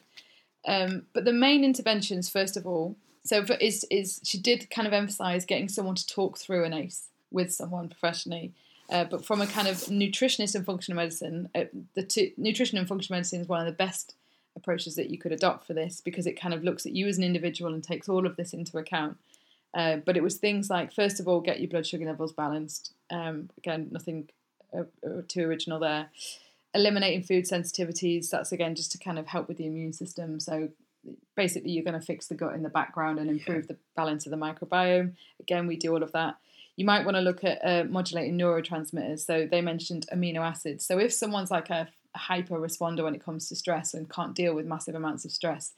Um, 0.66 1.06
but 1.12 1.24
the 1.24 1.32
main 1.32 1.64
interventions, 1.64 2.28
first 2.28 2.56
of 2.56 2.66
all, 2.66 2.96
so 3.24 3.44
for, 3.44 3.54
is 3.54 3.84
is 3.90 4.20
she 4.24 4.38
did 4.38 4.70
kind 4.70 4.86
of 4.86 4.92
emphasise 4.94 5.44
getting 5.44 5.68
someone 5.68 5.94
to 5.96 6.06
talk 6.06 6.38
through 6.38 6.64
an 6.64 6.72
ACE 6.72 7.08
with 7.30 7.52
someone 7.52 7.88
professionally. 7.88 8.52
Uh, 8.90 9.04
but 9.04 9.24
from 9.24 9.40
a 9.40 9.46
kind 9.46 9.68
of 9.68 9.76
nutritionist 9.86 10.54
and 10.54 10.64
functional 10.64 10.96
medicine, 10.96 11.48
uh, 11.54 11.64
the 11.94 12.02
two, 12.02 12.30
nutrition 12.36 12.78
and 12.78 12.88
functional 12.88 13.18
medicine 13.18 13.40
is 13.40 13.48
one 13.48 13.60
of 13.60 13.66
the 13.66 13.72
best 13.72 14.14
approaches 14.56 14.96
that 14.96 15.10
you 15.10 15.18
could 15.18 15.32
adopt 15.32 15.66
for 15.66 15.74
this 15.74 16.00
because 16.00 16.26
it 16.26 16.40
kind 16.40 16.54
of 16.54 16.64
looks 16.64 16.86
at 16.86 16.92
you 16.92 17.06
as 17.06 17.18
an 17.18 17.24
individual 17.24 17.72
and 17.72 17.84
takes 17.84 18.08
all 18.08 18.26
of 18.26 18.36
this 18.36 18.52
into 18.52 18.78
account. 18.78 19.16
Uh, 19.74 19.96
but 19.96 20.16
it 20.16 20.22
was 20.22 20.36
things 20.36 20.70
like, 20.70 20.92
first 20.92 21.20
of 21.20 21.28
all, 21.28 21.40
get 21.40 21.60
your 21.60 21.68
blood 21.68 21.86
sugar 21.86 22.06
levels 22.06 22.32
balanced. 22.32 22.92
Um, 23.10 23.50
again, 23.58 23.88
nothing 23.90 24.30
uh, 24.76 24.84
uh, 25.06 25.22
too 25.28 25.44
original 25.44 25.78
there. 25.78 26.08
Eliminating 26.74 27.22
food 27.22 27.44
sensitivities. 27.44 28.30
That's 28.30 28.52
again 28.52 28.74
just 28.74 28.92
to 28.92 28.98
kind 28.98 29.18
of 29.18 29.26
help 29.26 29.48
with 29.48 29.58
the 29.58 29.66
immune 29.66 29.92
system. 29.92 30.40
So 30.40 30.70
basically, 31.36 31.70
you're 31.70 31.84
going 31.84 31.98
to 31.98 32.04
fix 32.04 32.26
the 32.26 32.34
gut 32.34 32.54
in 32.54 32.62
the 32.62 32.68
background 32.68 33.18
and 33.18 33.30
improve 33.30 33.68
the 33.68 33.76
balance 33.96 34.26
of 34.26 34.30
the 34.30 34.36
microbiome. 34.36 35.12
Again, 35.40 35.66
we 35.66 35.76
do 35.76 35.92
all 35.92 36.02
of 36.02 36.12
that. 36.12 36.36
You 36.78 36.84
might 36.84 37.04
want 37.04 37.16
to 37.16 37.20
look 37.20 37.42
at 37.42 37.58
uh, 37.64 37.84
modulating 37.88 38.38
neurotransmitters. 38.38 39.26
So 39.26 39.48
they 39.50 39.60
mentioned 39.60 40.06
amino 40.14 40.42
acids. 40.52 40.86
So 40.86 41.00
if 41.00 41.12
someone's 41.12 41.50
like 41.50 41.70
a 41.70 41.88
hyper 42.14 42.54
responder 42.54 43.02
when 43.02 43.16
it 43.16 43.24
comes 43.24 43.48
to 43.48 43.56
stress 43.56 43.94
and 43.94 44.08
can't 44.08 44.32
deal 44.32 44.54
with 44.54 44.64
massive 44.64 44.94
amounts 44.94 45.24
of 45.24 45.32
stress, 45.32 45.72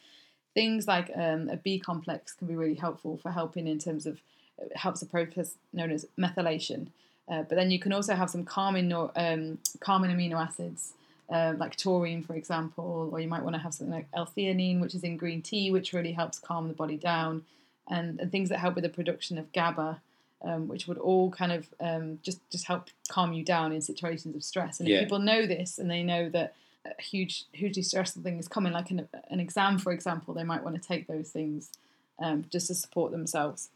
things 0.52 0.86
like 0.86 1.10
um, 1.14 1.48
a 1.48 1.56
B 1.56 1.78
complex 1.78 2.34
can 2.34 2.46
be 2.48 2.54
really 2.54 2.74
helpful 2.74 3.16
for 3.16 3.30
helping 3.30 3.66
in 3.66 3.78
terms 3.78 4.04
of 4.04 4.20
it 4.58 4.76
helps 4.76 5.00
a 5.00 5.06
process 5.06 5.54
known 5.72 5.90
as 5.90 6.04
methylation. 6.18 6.88
Uh, 7.30 7.44
but 7.48 7.54
then 7.54 7.70
you 7.70 7.78
can 7.78 7.94
also 7.94 8.14
have 8.14 8.28
some 8.28 8.44
calming, 8.44 8.92
um, 8.92 9.56
calming 9.80 10.10
amino 10.10 10.34
acids, 10.34 10.92
uh, 11.32 11.54
like 11.56 11.76
taurine, 11.76 12.22
for 12.22 12.34
example, 12.34 13.08
or 13.10 13.20
you 13.20 13.28
might 13.28 13.42
want 13.42 13.54
to 13.54 13.62
have 13.62 13.72
something 13.72 13.94
like 13.94 14.08
L-theanine, 14.12 14.80
which 14.80 14.94
is 14.94 15.02
in 15.02 15.16
green 15.16 15.40
tea, 15.40 15.70
which 15.70 15.94
really 15.94 16.12
helps 16.12 16.38
calm 16.38 16.68
the 16.68 16.74
body 16.74 16.98
down, 16.98 17.46
and, 17.88 18.20
and 18.20 18.30
things 18.30 18.50
that 18.50 18.58
help 18.58 18.74
with 18.74 18.84
the 18.84 18.90
production 18.90 19.38
of 19.38 19.50
GABA, 19.52 20.02
um, 20.42 20.68
which 20.68 20.86
would 20.86 20.98
all 20.98 21.30
kind 21.30 21.52
of 21.52 21.68
um, 21.80 22.18
just 22.22 22.40
just 22.50 22.66
help 22.66 22.88
calm 23.08 23.32
you 23.32 23.44
down 23.44 23.72
in 23.72 23.80
situations 23.80 24.34
of 24.34 24.42
stress. 24.42 24.80
And 24.80 24.88
if 24.88 25.00
people 25.00 25.18
know 25.18 25.46
this 25.46 25.78
and 25.78 25.90
they 25.90 26.02
know 26.02 26.28
that 26.30 26.54
a 26.84 27.02
huge, 27.02 27.44
hugely 27.52 27.82
stressful 27.82 28.22
thing 28.22 28.38
is 28.38 28.48
coming, 28.48 28.72
like 28.72 28.90
an, 28.90 29.08
an 29.28 29.40
exam, 29.40 29.78
for 29.78 29.92
example, 29.92 30.32
they 30.32 30.44
might 30.44 30.64
want 30.64 30.80
to 30.80 30.88
take 30.88 31.06
those 31.06 31.30
things 31.30 31.70
um, 32.18 32.46
just 32.50 32.68
to 32.68 32.74
support 32.74 33.12
themselves. 33.12 33.68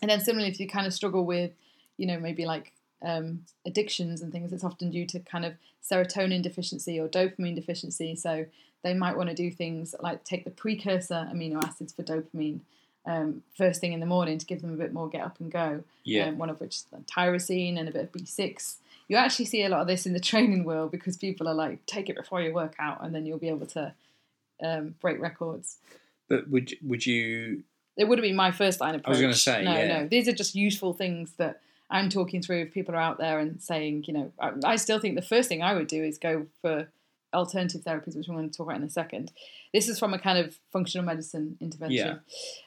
And 0.00 0.10
then 0.10 0.20
similarly, 0.20 0.50
if 0.50 0.60
you 0.60 0.68
kind 0.68 0.86
of 0.86 0.92
struggle 0.92 1.24
with, 1.24 1.52
you 1.96 2.06
know, 2.06 2.18
maybe 2.18 2.44
like 2.44 2.72
um, 3.02 3.44
addictions 3.64 4.20
and 4.20 4.32
things, 4.32 4.52
it's 4.52 4.64
often 4.64 4.90
due 4.90 5.06
to 5.06 5.20
kind 5.20 5.44
of 5.44 5.54
serotonin 5.82 6.42
deficiency 6.42 7.00
or 7.00 7.08
dopamine 7.08 7.54
deficiency. 7.54 8.14
So 8.16 8.46
they 8.82 8.94
might 8.94 9.16
want 9.16 9.30
to 9.30 9.34
do 9.34 9.50
things 9.50 9.94
like 10.00 10.24
take 10.24 10.44
the 10.44 10.50
precursor 10.50 11.28
amino 11.32 11.62
acids 11.64 11.92
for 11.92 12.02
dopamine 12.02 12.60
um, 13.04 13.42
first 13.56 13.80
thing 13.80 13.92
in 13.92 14.00
the 14.00 14.06
morning 14.06 14.38
to 14.38 14.46
give 14.46 14.62
them 14.62 14.72
a 14.72 14.76
bit 14.76 14.92
more 14.92 15.08
get 15.08 15.22
up 15.22 15.40
and 15.40 15.50
go. 15.50 15.82
yeah, 16.04 16.26
Um, 16.26 16.38
one 16.38 16.50
of 16.50 16.60
which 16.60 16.76
is 16.76 16.86
tyrosine 17.06 17.78
and 17.78 17.88
a 17.88 17.92
bit 17.92 18.04
of 18.04 18.12
B6. 18.12 18.76
You 19.08 19.16
actually 19.16 19.46
see 19.46 19.64
a 19.64 19.68
lot 19.68 19.80
of 19.80 19.86
this 19.86 20.06
in 20.06 20.12
the 20.12 20.20
training 20.30 20.64
world 20.64 20.90
because 20.90 21.16
people 21.16 21.48
are 21.48 21.54
like, 21.54 21.84
take 21.86 22.08
it 22.08 22.16
before 22.16 22.40
you 22.40 22.52
work 22.52 22.74
out, 22.78 23.04
and 23.04 23.14
then 23.14 23.26
you'll 23.26 23.38
be 23.38 23.48
able 23.48 23.66
to 23.66 23.92
um, 24.62 24.94
break 25.00 25.20
records. 25.20 25.78
but 26.28 26.48
would 26.48 26.74
would 26.82 27.04
you? 27.06 27.64
It 27.96 28.04
would 28.08 28.18
have 28.18 28.22
been 28.22 28.36
my 28.36 28.52
first 28.52 28.80
line 28.80 28.94
approach. 28.94 29.12
was 29.12 29.20
gonna 29.20 29.34
say, 29.34 29.64
no, 29.64 29.74
yeah. 29.74 30.00
no. 30.00 30.08
These 30.08 30.28
are 30.28 30.32
just 30.32 30.54
useful 30.54 30.94
things 30.94 31.32
that 31.36 31.60
I'm 31.90 32.08
talking 32.08 32.40
through. 32.40 32.62
If 32.62 32.72
people 32.72 32.94
are 32.94 33.00
out 33.00 33.18
there 33.18 33.38
and 33.38 33.60
saying, 33.60 34.04
you 34.06 34.14
know, 34.14 34.32
I, 34.40 34.52
I 34.64 34.76
still 34.76 34.98
think 34.98 35.16
the 35.16 35.22
first 35.22 35.48
thing 35.48 35.62
I 35.62 35.74
would 35.74 35.88
do 35.88 36.02
is 36.02 36.16
go 36.16 36.46
for 36.62 36.88
alternative 37.34 37.82
therapies, 37.82 38.16
which 38.16 38.28
I'm 38.28 38.34
going 38.34 38.48
to 38.50 38.56
talk 38.56 38.66
about 38.66 38.76
in 38.76 38.82
a 38.82 38.90
second. 38.90 39.32
This 39.72 39.88
is 39.88 39.98
from 39.98 40.12
a 40.14 40.18
kind 40.18 40.38
of 40.38 40.58
functional 40.72 41.04
medicine 41.04 41.56
intervention. 41.60 42.20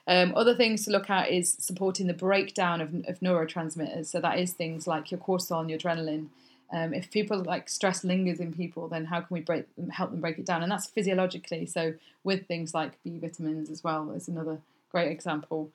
Um, 0.08 0.34
other 0.36 0.56
things 0.56 0.86
to 0.86 0.92
look 0.92 1.10
at 1.10 1.30
is 1.30 1.54
supporting 1.60 2.08
the 2.08 2.14
breakdown 2.14 2.82
of, 2.82 2.94
of 3.08 3.20
neurotransmitters. 3.20 4.08
So 4.08 4.20
that 4.22 4.40
is 4.40 4.54
things 4.54 4.88
like 4.88 5.12
your 5.12 5.20
cortisol 5.20 5.62
and 5.62 5.70
your 5.70 5.80
adrenaline. 5.80 6.28
Um, 6.74 6.94
if 6.94 7.12
people 7.12 7.44
like 7.44 7.70
stress 7.70 8.04
lingers 8.04 8.40
in 8.40 8.52
people, 8.54 8.88
then 8.88 9.06
how 9.06 9.20
can 9.22 9.34
we 9.36 9.42
break 9.42 9.66
help 9.92 10.12
them 10.12 10.20
break 10.20 10.40
it 10.40 10.46
down? 10.46 10.64
And 10.64 10.72
that's 10.72 10.88
physiologically. 10.88 11.66
So 11.68 11.94
with 12.24 12.48
things 12.48 12.74
like 12.74 13.02
B 13.04 13.20
vitamins 13.20 13.70
as 13.70 13.84
well 13.84 14.12
is 14.12 14.28
another 14.28 14.58
great 14.92 15.12
example 15.12 15.70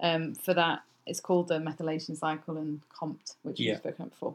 um, 0.00 0.34
for 0.34 0.52
that. 0.54 0.82
It's 1.06 1.20
called 1.20 1.48
the 1.48 1.58
methylation 1.58 2.16
cycle 2.16 2.56
and 2.56 2.80
COMT, 2.90 3.36
which 3.42 3.60
Yeah. 3.60 3.72
we've 3.72 3.78
spoken 3.78 4.02
about 4.02 4.10
before. 4.10 4.34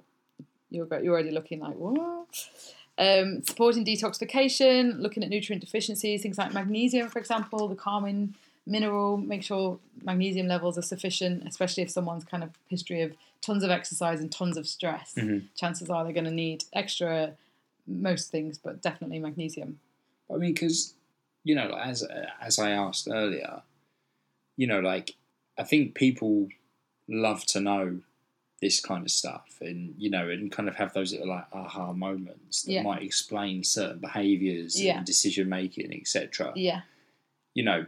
You're 0.71 0.87
you're 1.01 1.13
already 1.13 1.31
looking 1.31 1.59
like 1.61 1.75
what? 1.75 2.49
Um, 2.99 3.41
supporting 3.43 3.85
detoxification, 3.85 4.99
looking 4.99 5.23
at 5.23 5.29
nutrient 5.29 5.63
deficiencies, 5.63 6.21
things 6.21 6.37
like 6.37 6.53
magnesium, 6.53 7.07
for 7.07 7.17
example, 7.17 7.69
the 7.69 7.75
calming 7.75 8.35
mineral. 8.67 9.15
Make 9.15 9.41
sure 9.41 9.79
magnesium 10.03 10.47
levels 10.47 10.77
are 10.77 10.81
sufficient, 10.81 11.47
especially 11.47 11.83
if 11.83 11.89
someone's 11.89 12.25
kind 12.25 12.43
of 12.43 12.49
history 12.67 13.01
of 13.01 13.13
tons 13.41 13.63
of 13.63 13.71
exercise 13.71 14.19
and 14.19 14.29
tons 14.29 14.57
of 14.57 14.67
stress. 14.67 15.13
Mhm. 15.15 15.45
Chances 15.55 15.89
are 15.89 16.03
they're 16.03 16.11
going 16.11 16.25
to 16.25 16.31
need 16.31 16.65
extra 16.73 17.35
most 17.87 18.31
things, 18.31 18.57
but 18.57 18.81
definitely 18.81 19.19
magnesium. 19.19 19.79
I 20.29 20.35
mean, 20.35 20.53
because 20.53 20.93
you 21.45 21.55
know, 21.55 21.71
as 21.81 22.05
as 22.41 22.59
I 22.59 22.71
asked 22.71 23.07
earlier, 23.09 23.61
you 24.57 24.67
know, 24.67 24.81
like 24.81 25.15
I 25.57 25.63
think 25.63 25.95
people 25.95 26.49
love 27.07 27.45
to 27.47 27.61
know 27.61 28.01
this 28.61 28.81
kind 28.81 29.03
of 29.05 29.11
stuff, 29.11 29.57
and 29.61 29.93
you 29.97 30.09
know, 30.09 30.29
and 30.29 30.51
kind 30.51 30.67
of 30.67 30.75
have 30.75 30.93
those 30.93 31.11
little 31.13 31.29
like 31.29 31.45
aha 31.53 31.93
moments 31.93 32.63
that 32.63 32.71
Yeah. 32.73 32.83
might 32.83 33.01
explain 33.03 33.63
certain 33.63 33.99
behaviours 33.99 34.81
Yeah. 34.81 34.97
and 34.97 35.05
decision 35.05 35.47
making, 35.49 35.93
etc. 35.93 36.51
Yeah, 36.55 36.81
You 37.53 37.63
know, 37.63 37.85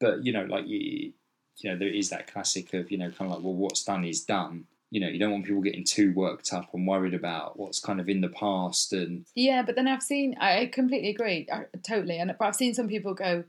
but 0.00 0.24
you 0.24 0.32
know, 0.32 0.44
like 0.44 0.66
you, 0.66 1.12
you 1.58 1.70
know, 1.70 1.76
there 1.78 1.88
is 1.88 2.08
that 2.10 2.26
classic 2.26 2.72
of 2.74 2.90
you 2.90 2.98
know, 2.98 3.10
kind 3.10 3.30
of 3.30 3.36
like, 3.36 3.44
well, 3.44 3.54
what's 3.54 3.84
done 3.84 4.04
is 4.04 4.24
done. 4.24 4.66
You 4.90 5.00
know, 5.00 5.08
you 5.08 5.18
don't 5.18 5.32
want 5.32 5.44
people 5.44 5.60
getting 5.60 5.84
too 5.84 6.12
worked 6.14 6.52
up 6.52 6.72
and 6.72 6.86
worried 6.86 7.14
about 7.14 7.58
what's 7.58 7.80
kind 7.80 8.00
of 8.00 8.08
in 8.08 8.20
the 8.20 8.28
past 8.28 8.92
and 8.92 9.26
yeah. 9.34 9.62
But 9.62 9.74
then 9.76 9.88
I've 9.88 10.02
seen. 10.02 10.36
I 10.40 10.60
I 10.60 10.66
completely 10.66 11.10
agree. 11.10 11.46
I, 11.52 11.64
totally. 11.82 12.18
And 12.18 12.34
but 12.38 12.44
I've 12.46 12.54
seen 12.56 12.74
some 12.74 12.86
people 12.88 13.12
go, 13.12 13.44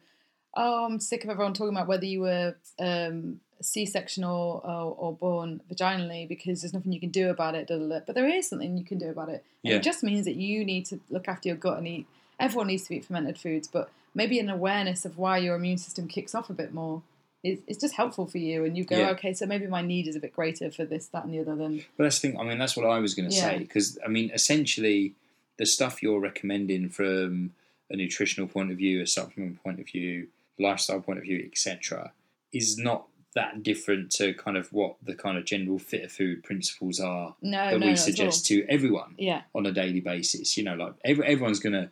"Oh, 0.56 0.86
I'm 0.86 1.00
sick 1.00 1.24
of 1.24 1.30
everyone 1.30 1.54
talking 1.54 1.76
about 1.76 1.88
whether 1.88 2.06
you 2.06 2.22
were 2.22 2.56
um, 2.80 3.40
C-section 3.62 4.24
or, 4.24 4.62
or 4.66 4.96
or 4.98 5.14
born 5.14 5.62
vaginally 5.72 6.28
because 6.28 6.62
there's 6.62 6.74
nothing 6.74 6.92
you 6.92 7.00
can 7.00 7.10
do 7.10 7.30
about 7.30 7.56
it." 7.56 7.68
da, 7.68 7.78
da, 7.78 7.88
da." 7.88 8.00
But 8.06 8.16
there 8.16 8.28
is 8.28 8.48
something 8.50 8.78
you 8.78 8.84
can 8.86 8.98
do 8.98 9.10
about 9.10 9.30
it. 9.30 9.44
Yeah. 9.64 9.76
It 9.76 9.84
just 9.84 10.04
means 10.04 10.26
that 10.26 10.36
you 10.36 10.66
need 10.66 10.86
to 10.88 11.00
look 11.10 11.28
after 11.28 11.50
your 11.50 11.58
gut 11.58 11.78
and 11.78 11.88
eat. 11.88 12.06
Everyone 12.40 12.68
needs 12.68 12.84
to 12.86 12.96
eat 12.96 13.06
fermented 13.06 13.38
foods, 13.38 13.68
but 13.68 13.90
maybe 14.14 14.40
an 14.40 14.50
awareness 14.50 15.06
of 15.06 15.18
why 15.18 15.38
your 15.38 15.56
immune 15.56 15.78
system 15.78 16.08
kicks 16.08 16.36
off 16.36 16.50
a 16.50 16.54
bit 16.54 16.74
more 16.74 17.02
is 17.44 17.60
it's 17.68 17.80
just 17.80 17.96
helpful 17.96 18.26
for 18.26 18.40
you. 18.40 18.66
And 18.66 18.76
you 18.78 18.84
go, 18.84 18.98
Yeah. 18.98 19.10
okay, 19.12 19.34
so 19.34 19.46
maybe 19.46 19.68
my 19.68 19.82
need 19.82 20.08
is 20.08 20.16
a 20.16 20.20
bit 20.20 20.34
greater 20.34 20.72
for 20.72 20.84
this, 20.84 21.08
that, 21.08 21.26
and 21.26 21.34
the 21.34 21.40
other 21.40 21.56
than 21.56 21.84
But 21.98 22.06
that's 22.06 22.20
the 22.20 22.30
thing. 22.30 22.40
I 22.40 22.44
mean, 22.44 22.58
that's 22.58 22.76
what 22.76 22.86
I 22.86 23.00
was 23.00 23.14
going 23.14 23.30
to 23.30 23.36
Yeah. 23.36 23.50
say 23.52 23.58
because 23.60 23.98
I 24.04 24.10
mean, 24.10 24.32
essentially, 24.34 25.14
the 25.58 25.66
stuff 25.66 26.02
you're 26.04 26.20
recommending 26.20 26.90
from 26.90 27.54
a 27.90 27.96
nutritional 27.96 28.48
point 28.48 28.72
of 28.72 28.78
view, 28.78 29.02
a 29.02 29.08
supplement 29.08 29.62
point 29.64 29.80
of 29.80 29.86
view, 29.88 30.28
lifestyle 30.58 31.00
point 31.02 31.20
of 31.20 31.24
view, 31.24 31.40
etc., 31.46 32.12
is 32.52 32.78
not 32.78 33.08
that 33.36 33.62
different 33.64 34.12
to 34.12 34.34
kind 34.34 34.58
of 34.58 34.72
what 34.72 34.96
the 35.04 35.14
kind 35.14 35.38
of 35.38 35.46
general 35.46 35.78
fitter 35.78 36.08
food 36.08 36.44
principles 36.44 37.00
are 37.00 37.36
no, 37.42 37.72
that 37.72 37.80
no, 37.80 37.88
we 37.88 37.96
suggest 37.96 38.46
to 38.48 38.66
everyone 38.68 39.14
Yeah, 39.18 39.42
on 39.54 39.66
a 39.66 39.72
daily 39.72 40.00
basis. 40.00 40.58
You 40.58 40.64
know, 40.64 40.76
like 40.76 40.94
every, 41.04 41.26
everyone's 41.26 41.60
going 41.60 41.74
to 41.74 41.90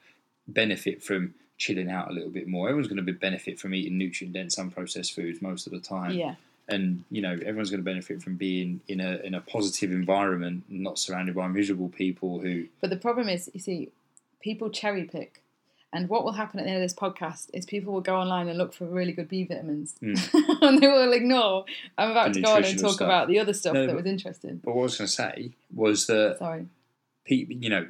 benefit 0.48 1.04
from 1.04 1.36
chilling 1.58 1.90
out 1.90 2.10
a 2.10 2.14
little 2.14 2.32
bit 2.32 2.48
more. 2.48 2.68
Everyone's 2.68 2.88
going 2.88 3.06
to 3.06 3.14
benefit 3.14 3.60
from 3.60 3.74
eating 3.74 3.98
nutrient 3.98 4.34
dense, 4.34 4.56
unprocessed 4.56 5.14
foods 5.14 5.42
most 5.42 5.68
of 5.68 5.74
the 5.74 5.80
time 5.80 6.12
yeah, 6.12 6.36
and 6.70 7.04
you 7.12 7.22
know 7.22 7.34
everyone's 7.34 7.70
going 7.70 7.84
to 7.84 7.86
benefit 7.86 8.22
from 8.22 8.38
being 8.38 8.82
in 8.88 9.00
a 9.02 9.18
in 9.18 9.34
a 9.34 9.42
positive 9.42 9.92
environment, 9.92 10.64
not 10.70 10.98
surrounded 10.98 11.36
by 11.36 11.48
miserable 11.48 11.90
people 11.90 12.40
who. 12.40 12.68
But 12.82 12.90
the 12.90 12.98
problem 12.98 13.28
is, 13.28 13.52
you 13.54 13.60
see, 13.60 13.90
people 14.42 14.70
cherry 14.70 15.04
pick. 15.04 15.43
And 15.96 16.10
what 16.10 16.26
will 16.26 16.32
happen 16.34 16.60
at 16.60 16.64
the 16.66 16.72
end 16.72 16.82
of 16.84 16.86
this 16.90 16.94
podcast 16.96 17.50
is 17.54 17.66
people 17.66 17.94
will 17.94 18.02
go 18.02 18.16
online 18.16 18.48
and 18.50 18.58
look 18.58 18.74
for 18.74 18.86
really 18.86 19.12
good 19.14 19.30
B 19.30 19.44
vitamins, 19.46 19.96
Mm. 20.02 20.62
and 20.62 20.82
they 20.82 20.88
will 20.88 21.14
ignore. 21.14 21.66
I'm 21.98 22.12
about 22.12 22.30
The 22.34 22.40
to 22.40 22.42
go 22.42 22.56
on 22.56 22.64
and 22.66 22.80
talk 22.80 22.94
stuff. 22.96 23.06
about 23.06 23.28
the 23.28 23.40
other 23.40 23.54
stuff 23.54 23.74
No, 23.76 23.86
that 23.88 23.96
was 23.96 24.06
interesting. 24.06 24.60
But 24.64 24.74
what 24.76 24.82
I 24.82 24.84
was 24.86 24.98
going 24.98 25.08
to 25.08 25.14
say 25.14 25.52
was 25.74 26.08
that 26.08 26.38
Sorry. 26.40 26.66
people, 27.26 27.56
you 27.56 27.70
know, 27.70 27.88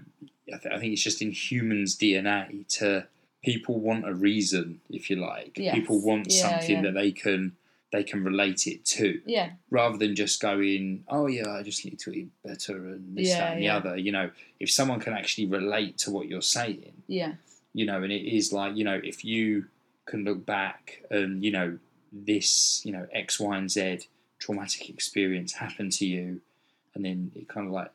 I, 0.54 0.58
th- 0.58 0.74
I 0.76 0.80
think 0.80 0.94
it's 0.94 1.02
just 1.02 1.22
in 1.22 1.32
humans' 1.32 1.98
DNA 1.98 2.68
to 2.80 3.08
people 3.44 3.80
want 3.80 4.08
a 4.08 4.14
reason, 4.14 4.82
if 4.90 5.10
you 5.10 5.16
like. 5.18 5.58
Yes. 5.58 5.74
People 5.76 6.02
want 6.02 6.28
Yeah, 6.30 6.42
something 6.50 6.76
yeah. 6.78 6.82
that 6.84 6.94
they 6.94 7.12
can 7.12 7.54
they 7.94 8.04
can 8.04 8.24
relate 8.24 8.66
it 8.66 8.84
to, 8.86 9.22
Yeah, 9.24 9.52
rather 9.70 9.98
than 10.00 10.16
just 10.16 10.42
going, 10.42 11.04
"Oh 11.08 11.28
yeah, 11.28 11.48
I 11.48 11.62
just 11.62 11.86
need 11.86 12.00
to 12.00 12.12
eat 12.12 12.30
better 12.44 12.76
and 12.76 13.16
this, 13.16 13.30
Yeah, 13.30 13.38
that, 13.40 13.54
and 13.54 13.62
the 13.62 13.70
other." 13.70 13.98
You 13.98 14.12
know, 14.12 14.32
if 14.60 14.72
someone 14.72 15.00
can 15.00 15.14
actually 15.14 15.46
relate 15.46 16.00
to 16.00 16.10
what 16.12 16.28
you're 16.28 16.42
saying, 16.42 17.04
yeah, 17.08 17.34
you 17.74 17.86
know, 17.86 18.04
and 18.04 18.12
it 18.12 18.26
is 18.36 18.54
like, 18.54 18.76
you 18.76 18.84
know, 18.84 19.00
if 19.04 19.26
you 19.26 19.66
can 20.06 20.24
look 20.24 20.46
back 20.46 21.02
and, 21.10 21.44
you 21.44 21.52
know, 21.52 21.78
this, 22.12 22.82
you 22.86 22.92
know, 22.92 23.08
X, 23.14 23.40
Y, 23.40 23.58
and 23.58 23.70
Z 23.72 24.08
traumatic 24.40 24.90
experience 24.90 25.54
happened 25.54 25.92
to 25.94 26.06
you, 26.06 26.42
and 26.96 27.04
then 27.06 27.32
it 27.36 27.48
kind 27.48 27.66
of 27.68 27.74
like, 27.74 27.92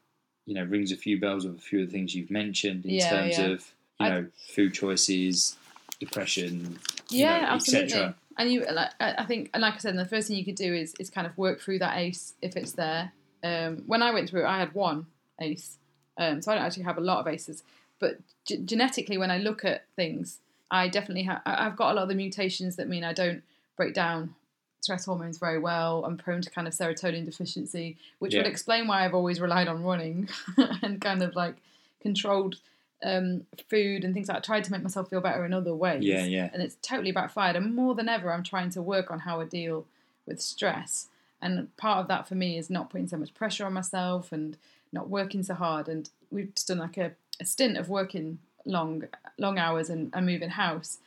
you 0.46 0.54
know, 0.54 0.64
rings 0.64 0.90
a 0.92 0.96
few 0.96 1.20
bells 1.20 1.46
with 1.46 1.56
a 1.58 1.60
few 1.60 1.82
of 1.82 1.86
the 1.86 1.92
things 1.92 2.14
you've 2.14 2.30
mentioned 2.30 2.84
in 2.86 2.94
Yeah, 2.96 3.08
terms 3.10 3.38
yeah. 3.38 3.44
of, 3.46 3.72
you 4.00 4.06
I- 4.06 4.08
know, 4.08 4.26
food 4.54 4.72
choices, 4.74 5.56
depression, 6.00 6.78
you 7.10 7.24
yeah, 7.24 7.38
know, 7.40 7.46
absolutely. 7.46 7.92
etc. 7.92 8.14
And 8.38 8.52
you, 8.52 8.64
like, 8.72 8.90
I 9.00 9.14
I 9.18 9.24
think, 9.26 9.50
and 9.52 9.60
like 9.62 9.74
I 9.74 9.78
said, 9.78 9.96
the 9.96 10.04
first 10.06 10.28
thing 10.28 10.36
you 10.36 10.44
could 10.44 10.54
do 10.54 10.72
is 10.72 10.94
is 10.98 11.10
kind 11.10 11.26
of 11.26 11.36
work 11.36 11.60
through 11.60 11.80
that 11.80 11.98
ACE 11.98 12.34
if 12.40 12.56
it's 12.56 12.72
there. 12.72 13.12
Um, 13.42 13.82
when 13.86 14.02
I 14.02 14.10
went 14.12 14.30
through 14.30 14.42
it, 14.44 14.48
I 14.48 14.58
had 14.58 14.74
one 14.74 15.06
ACE, 15.40 15.76
um, 16.16 16.40
so 16.40 16.50
I 16.52 16.54
don't 16.56 16.64
actually 16.64 16.84
have 16.84 16.98
a 16.98 17.02
lot 17.02 17.18
of 17.20 17.26
ACEs. 17.26 17.62
But 17.98 18.18
g- 18.46 18.58
genetically, 18.64 19.18
when 19.18 19.30
I 19.30 19.38
look 19.38 19.64
at 19.64 19.84
things, 19.96 20.38
I 20.70 20.88
definitely 20.88 21.22
have. 21.24 21.40
I've 21.46 21.76
got 21.76 21.92
a 21.92 21.94
lot 21.94 22.02
of 22.02 22.08
the 22.08 22.14
mutations 22.14 22.76
that 22.76 22.88
mean 22.88 23.04
I 23.04 23.12
don't 23.12 23.42
break 23.76 23.94
down 23.94 24.34
stress 24.80 25.04
hormones 25.06 25.38
very 25.38 25.58
well. 25.58 26.04
I'm 26.04 26.16
prone 26.16 26.40
to 26.42 26.50
kind 26.50 26.68
of 26.68 26.74
serotonin 26.74 27.24
deficiency, 27.24 27.96
which 28.20 28.34
would 28.34 28.46
explain 28.46 28.86
why 28.86 29.04
I've 29.04 29.14
always 29.14 29.40
relied 29.40 29.68
on 29.68 29.82
running 29.82 30.28
and 30.82 31.00
kind 31.00 31.22
of 31.22 31.34
like 31.34 31.56
controlled 32.00 32.56
um, 33.04 33.44
food 33.68 34.04
and 34.04 34.14
things 34.14 34.28
like. 34.28 34.36
I 34.38 34.40
tried 34.40 34.64
to 34.64 34.72
make 34.72 34.82
myself 34.82 35.10
feel 35.10 35.20
better 35.20 35.44
in 35.44 35.52
other 35.52 35.74
ways 35.74 36.04
Yeah, 36.04 36.24
yeah. 36.24 36.50
and 36.52 36.62
it's 36.62 36.76
totally 36.82 37.12
backfired. 37.12 37.56
And 37.56 37.74
more 37.74 37.94
than 37.94 38.08
ever, 38.08 38.32
I'm 38.32 38.42
trying 38.44 38.70
to 38.70 38.82
work 38.82 39.10
on 39.10 39.20
how 39.20 39.40
I 39.40 39.44
deal 39.46 39.86
with 40.26 40.40
stress. 40.40 41.08
And 41.40 41.74
part 41.76 41.98
of 41.98 42.08
that 42.08 42.28
for 42.28 42.34
me 42.34 42.58
is 42.58 42.68
not 42.70 42.90
putting 42.90 43.08
so 43.08 43.16
much 43.16 43.34
pressure 43.34 43.64
on 43.64 43.72
myself 43.72 44.32
and 44.32 44.56
not 44.92 45.08
working 45.08 45.42
so 45.42 45.54
hard. 45.54 45.88
And 45.88 46.08
we've 46.30 46.54
just 46.54 46.68
done 46.68 46.78
like 46.78 46.96
a, 46.96 47.12
a 47.40 47.44
stint 47.44 47.76
of 47.76 47.88
working 47.88 48.38
long, 48.64 49.04
long 49.38 49.58
hours 49.58 49.88
and, 49.90 50.10
and 50.14 50.26
moving 50.26 50.50
house. 50.50 50.98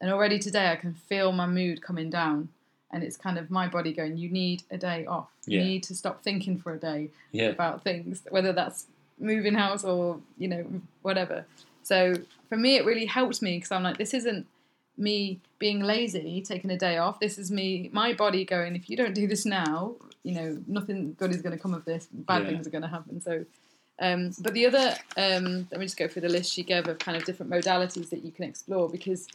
And 0.00 0.10
already 0.12 0.38
today, 0.38 0.70
I 0.70 0.76
can 0.76 0.94
feel 0.94 1.32
my 1.32 1.46
mood 1.46 1.82
coming 1.82 2.10
down. 2.10 2.48
And 2.92 3.02
it's 3.02 3.16
kind 3.16 3.36
of 3.38 3.50
my 3.50 3.66
body 3.68 3.92
going, 3.92 4.16
you 4.16 4.30
need 4.30 4.62
a 4.70 4.78
day 4.78 5.04
off. 5.06 5.28
yeah. 5.46 5.60
You 5.60 5.64
need 5.66 5.82
to 5.84 5.94
stop 5.94 6.22
thinking 6.22 6.56
for 6.58 6.72
a 6.72 6.78
day 6.78 7.10
Yeah. 7.32 7.48
about 7.48 7.82
things, 7.84 8.22
whether 8.30 8.52
that's 8.52 8.86
moving 9.18 9.54
house 9.54 9.82
or 9.84 10.20
you 10.38 10.46
know 10.48 10.64
whatever. 11.02 11.44
So 11.82 12.14
for 12.48 12.56
me, 12.56 12.76
it 12.76 12.84
really 12.86 13.04
helped 13.06 13.42
me 13.42 13.56
because 13.56 13.72
I'm 13.72 13.82
like, 13.82 13.98
this 13.98 14.14
isn't 14.14 14.46
me 14.96 15.40
being 15.58 15.80
lazy, 15.80 16.40
taking 16.40 16.70
a 16.70 16.78
day 16.78 16.96
off. 16.98 17.20
This 17.20 17.36
is 17.38 17.50
me, 17.50 17.90
my 17.92 18.12
body 18.14 18.44
going. 18.44 18.74
If 18.76 18.88
you 18.88 18.96
don't 18.96 19.14
do 19.14 19.26
this 19.26 19.44
now, 19.44 19.94
you 20.22 20.34
know, 20.34 20.58
nothing 20.66 21.14
good 21.18 21.30
is 21.30 21.42
going 21.42 21.56
to 21.56 21.62
come 21.62 21.74
of 21.74 21.84
this. 21.84 22.08
Bad 22.12 22.42
Yeah. 22.44 22.48
things 22.50 22.66
are 22.66 22.70
going 22.70 22.82
to 22.82 22.88
happen. 22.88 23.20
So. 23.20 23.44
Um, 24.00 24.30
but 24.40 24.54
the 24.54 24.66
other, 24.66 24.94
um, 25.16 25.66
let 25.70 25.80
me 25.80 25.86
just 25.86 25.96
go 25.96 26.06
through 26.08 26.22
the 26.22 26.28
list 26.28 26.52
she 26.52 26.62
gave 26.62 26.86
of 26.86 26.98
kind 26.98 27.16
of 27.16 27.24
different 27.24 27.50
modalities 27.50 28.10
that 28.10 28.24
you 28.24 28.30
can 28.30 28.44
explore 28.44 28.88
because 28.88 29.28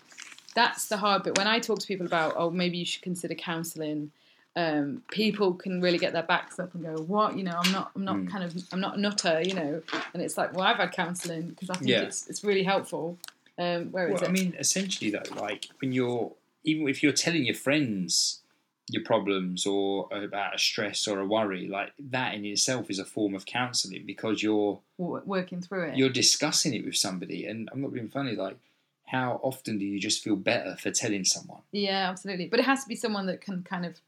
that's 0.56 0.88
the 0.88 0.98
hard 0.98 1.24
bit. 1.24 1.36
When 1.38 1.48
I 1.48 1.60
talk 1.60 1.80
to 1.80 1.88
people 1.88 2.06
about, 2.06 2.36
oh, 2.38 2.50
maybe 2.50 2.78
you 2.78 2.86
should 2.86 3.02
consider 3.02 3.36
counselling, 3.36 4.12
um, 4.56 5.02
people 5.12 5.54
can 5.56 5.82
really 5.82 5.98
get 5.98 6.14
their 6.14 6.24
backs 6.24 6.60
up 6.60 6.76
and 6.76 6.84
go, 6.84 7.02
"What? 7.02 7.36
You 7.38 7.44
know, 7.44 7.58
I'm 7.58 7.72
not, 7.72 7.92
I'm 7.96 8.06
not 8.06 8.18
Mm. 8.18 8.30
kind 8.32 8.44
of, 8.44 8.56
I'm 8.72 8.80
not 8.80 8.98
a 8.98 9.02
nutter, 9.02 9.42
you 9.42 9.56
know." 9.56 9.82
And 10.14 10.22
it's 10.22 10.38
like, 10.38 10.54
well, 10.54 10.66
I've 10.68 10.78
had 10.78 10.92
counselling 10.92 11.50
because 11.50 11.72
I 11.72 11.76
think 11.76 11.90
Yeah. 11.90 12.04
it's 12.04 12.30
it's 12.30 12.44
really 12.44 12.64
helpful. 12.64 13.18
Um, 13.58 13.92
where 13.92 14.08
is 14.08 14.14
Well, 14.14 14.24
it? 14.26 14.30
I 14.30 14.32
mean, 14.32 14.56
essentially, 14.60 15.10
though, 15.10 15.24
like 15.36 15.70
when 15.82 15.92
you're 15.92 16.34
even 16.64 16.88
if 16.88 17.02
you're 17.02 17.14
telling 17.14 17.46
your 17.46 17.56
friends 17.56 18.43
your 18.90 19.04
problems 19.04 19.66
or 19.66 20.08
about 20.12 20.56
a 20.56 20.60
stress 20.60 21.08
or 21.08 21.20
a 21.20 21.26
worry, 21.26 21.68
like 21.68 21.94
that 21.98 22.34
in 22.34 22.46
itself 22.46 22.90
is 22.90 23.00
a 23.00 23.06
form 23.06 23.34
of 23.34 23.46
counselling 23.46 24.04
because 24.06 24.44
you're 24.44 24.80
working 24.98 25.62
through 25.62 25.90
it. 25.90 25.98
you're 25.98 26.10
discussing 26.10 26.74
it 26.74 26.86
with 26.86 26.96
somebody. 26.96 27.46
And 27.46 27.70
I'm 27.72 27.82
not 27.82 27.94
being 27.94 28.10
funny, 28.10 28.36
like 28.36 28.58
how 29.06 29.40
often 29.44 29.78
do 29.78 29.86
you 29.86 30.00
just 30.00 30.24
feel 30.24 30.36
better 30.36 30.76
for 30.76 30.92
telling 30.92 31.24
someone? 31.24 31.62
Yeah, 31.72 32.10
absolutely. 32.10 32.48
But 32.48 32.60
it 32.60 32.66
has 32.66 32.84
to 32.84 32.90
be 32.90 32.96
someone 32.96 33.26
that 33.28 33.42
can 33.42 33.64
kind 33.64 33.86
of, 33.86 34.00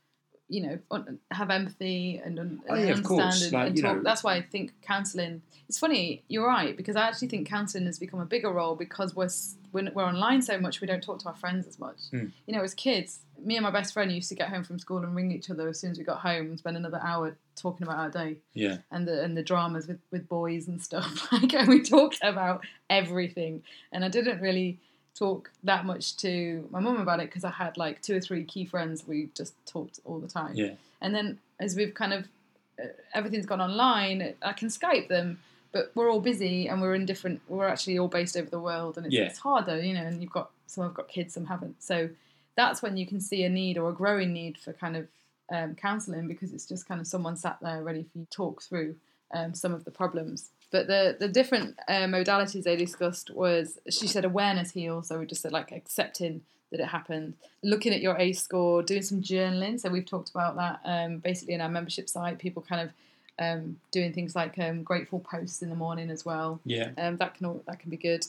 you 0.47 0.61
know, 0.61 1.05
have 1.31 1.49
empathy 1.49 2.21
and, 2.23 2.39
un- 2.39 2.61
Oh, 2.69 2.75
and 2.75 2.87
yeah, 2.87 2.93
understand 2.93 3.41
and, 3.43 3.51
Like, 3.51 3.67
and 3.67 3.77
you 3.77 3.83
talk. 3.83 3.97
know- 3.97 4.03
That's 4.03 4.23
why 4.23 4.35
I 4.35 4.41
think 4.41 4.73
counselling. 4.81 5.41
It's 5.67 5.79
funny. 5.79 6.23
You're 6.27 6.45
right 6.47 6.77
because 6.77 6.95
I 6.95 7.07
actually 7.07 7.29
think 7.29 7.47
counselling 7.47 7.87
has 7.87 7.97
become 7.97 8.19
a 8.19 8.25
bigger 8.25 8.51
role 8.51 8.75
because 8.75 9.15
we're 9.15 9.29
we're, 9.71 9.91
we're 9.93 10.05
online 10.05 10.41
so 10.43 10.57
much. 10.59 10.79
We 10.81 10.87
don't 10.87 11.01
talk 11.03 11.19
to 11.19 11.27
our 11.27 11.35
friends 11.35 11.67
as 11.67 11.79
much. 11.79 11.97
Hmm. 12.11 12.27
You 12.47 12.55
know, 12.55 12.61
as 12.61 12.73
kids, 12.75 13.19
me 13.43 13.57
and 13.57 13.63
my 13.63 13.71
best 13.71 13.93
friend 13.93 14.11
used 14.11 14.29
to 14.29 14.35
get 14.35 14.49
home 14.49 14.63
from 14.63 14.77
school 14.79 14.99
and 14.99 15.13
ring 15.15 15.31
each 15.31 15.49
other 15.49 15.67
as 15.67 15.79
soon 15.79 15.91
as 15.91 15.97
we 15.97 16.03
got 16.03 16.19
home 16.19 16.45
and 16.51 16.59
spend 16.59 16.77
another 16.77 16.99
hour 17.03 17.35
talking 17.55 17.85
about 17.87 17.97
our 17.97 18.09
day 18.11 18.37
Yeah, 18.53 18.77
and 18.91 19.07
the 19.07 19.23
and 19.23 19.35
the 19.35 19.43
dramas 19.43 19.87
with, 19.87 19.99
with 20.11 20.29
boys 20.29 20.67
and 20.67 20.81
stuff. 20.81 21.27
Like 21.31 21.53
and 21.55 21.67
we 21.67 21.81
talked 21.81 22.19
about 22.23 22.63
everything, 22.89 23.63
and 23.91 24.05
I 24.05 24.09
didn't 24.09 24.39
really 24.41 24.79
talk 25.17 25.49
that 25.63 25.85
much 25.85 26.17
to 26.17 26.67
my 26.71 26.79
mum 26.79 26.97
about 26.99 27.19
it 27.21 27.27
because 27.29 27.43
I 27.43 27.51
had 27.51 27.77
like 27.77 28.01
two 28.01 28.15
or 28.17 28.21
three 28.21 28.43
key 28.43 28.65
friends 28.65 29.07
we 29.07 29.29
just 29.33 29.53
talked 29.65 29.99
all 30.05 30.19
the 30.19 30.27
time. 30.27 30.55
yeah, 30.55 30.73
And 31.01 31.15
then 31.15 31.39
as 31.59 31.75
we've 31.75 31.93
kind 31.93 32.13
of 32.13 32.27
uh, 32.81 32.87
everything's 33.13 33.45
gone 33.45 33.61
online, 33.61 34.33
I 34.41 34.51
can 34.51 34.67
Skype 34.67 35.07
them, 35.07 35.39
but 35.71 35.91
we're 35.95 36.11
all 36.11 36.19
busy 36.19 36.67
and 36.67 36.81
we're 36.81 36.93
in 36.95 37.05
different. 37.05 37.39
We're 37.47 37.67
actually 37.67 37.97
all 37.97 38.09
based 38.09 38.35
over 38.35 38.49
the 38.49 38.59
world, 38.59 38.97
and 38.97 39.05
it's, 39.05 39.15
Yeah. 39.15 39.23
it's 39.23 39.39
harder, 39.39 39.81
you 39.81 39.93
know. 39.93 40.03
And 40.03 40.21
you've 40.21 40.31
got 40.33 40.51
some 40.67 40.83
have 40.83 40.93
got 40.93 41.07
kids, 41.07 41.33
some 41.33 41.45
haven't. 41.45 41.81
So 41.81 42.09
that's 42.55 42.81
when 42.81 42.97
you 42.97 43.05
can 43.05 43.21
see 43.21 43.43
a 43.45 43.49
need 43.49 43.77
or 43.77 43.89
a 43.89 43.93
growing 43.93 44.33
need 44.33 44.57
for 44.57 44.73
kind 44.73 44.97
of 44.97 45.07
um, 45.51 45.75
counselling 45.75 46.27
because 46.27 46.51
it's 46.53 46.65
just 46.65 46.87
kind 46.87 46.99
of 46.99 47.07
someone 47.07 47.37
sat 47.37 47.57
there 47.61 47.81
ready 47.83 48.03
for 48.03 48.17
you 48.19 48.25
to 48.25 48.31
talk 48.31 48.61
through 48.61 48.95
um, 49.33 49.53
some 49.53 49.73
of 49.73 49.85
the 49.85 49.91
problems. 49.91 50.49
But 50.75 50.87
the 50.87 51.15
the 51.17 51.29
different 51.29 51.79
uh, 51.87 52.05
modalities 52.17 52.63
they 52.63 52.75
discussed 52.75 53.31
was 53.31 53.79
she 53.89 54.07
said 54.07 54.25
awareness 54.25 54.71
heal, 54.71 55.03
so 55.03 55.17
we 55.17 55.25
just 55.25 55.41
said 55.41 55.53
like 55.53 55.71
accepting 55.71 56.41
that 56.69 56.81
it 56.81 56.87
happened, 56.87 57.35
looking 57.63 57.93
at 57.93 58.01
your 58.01 58.17
ACE 58.19 58.43
score, 58.43 58.83
doing 58.83 59.01
some 59.01 59.21
journaling. 59.21 59.79
So 59.79 59.89
we've 59.89 60.05
talked 60.05 60.31
about 60.31 60.57
that 60.57 60.81
um, 60.83 61.19
basically 61.19 61.53
in 61.53 61.61
our 61.61 61.69
membership 61.69 62.09
site. 62.09 62.39
People 62.39 62.61
kind 62.61 62.81
of 62.89 62.93
um, 63.39 63.77
doing 63.91 64.11
things 64.11 64.35
like 64.35 64.59
um, 64.59 64.83
grateful 64.83 65.21
posts 65.21 65.61
in 65.61 65.69
the 65.69 65.77
morning 65.77 66.09
as 66.09 66.25
well. 66.25 66.59
Yeah. 66.65 66.89
Um, 66.97 67.15
that 67.17 67.35
can 67.35 67.45
all, 67.45 67.63
that 67.67 67.79
can 67.79 67.89
be 67.89 67.95
good. 67.95 68.25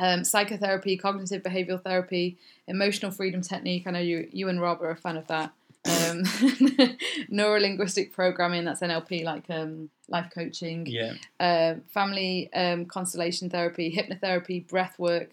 Um, 0.00 0.24
psychotherapy, 0.24 0.96
cognitive 0.96 1.44
behavioural 1.44 1.80
therapy, 1.80 2.38
emotional 2.66 3.12
freedom 3.12 3.40
technique. 3.40 3.86
I 3.86 3.92
know 3.92 4.00
you 4.00 4.28
you 4.32 4.48
and 4.48 4.60
Rob 4.60 4.82
are 4.82 4.90
a 4.90 4.96
fan 4.96 5.16
of 5.16 5.28
that. 5.28 5.52
Um, 5.86 6.22
neurolinguistic 7.30 8.12
programming. 8.12 8.64
That's 8.64 8.80
NLP, 8.80 9.24
like 9.24 9.44
um, 9.50 9.90
life 10.08 10.30
coaching. 10.34 10.86
Yeah. 10.86 11.14
Uh, 11.38 11.74
family 11.88 12.50
um, 12.54 12.86
constellation 12.86 13.50
therapy, 13.50 13.94
hypnotherapy, 13.94 14.66
breath 14.66 14.98
work, 14.98 15.30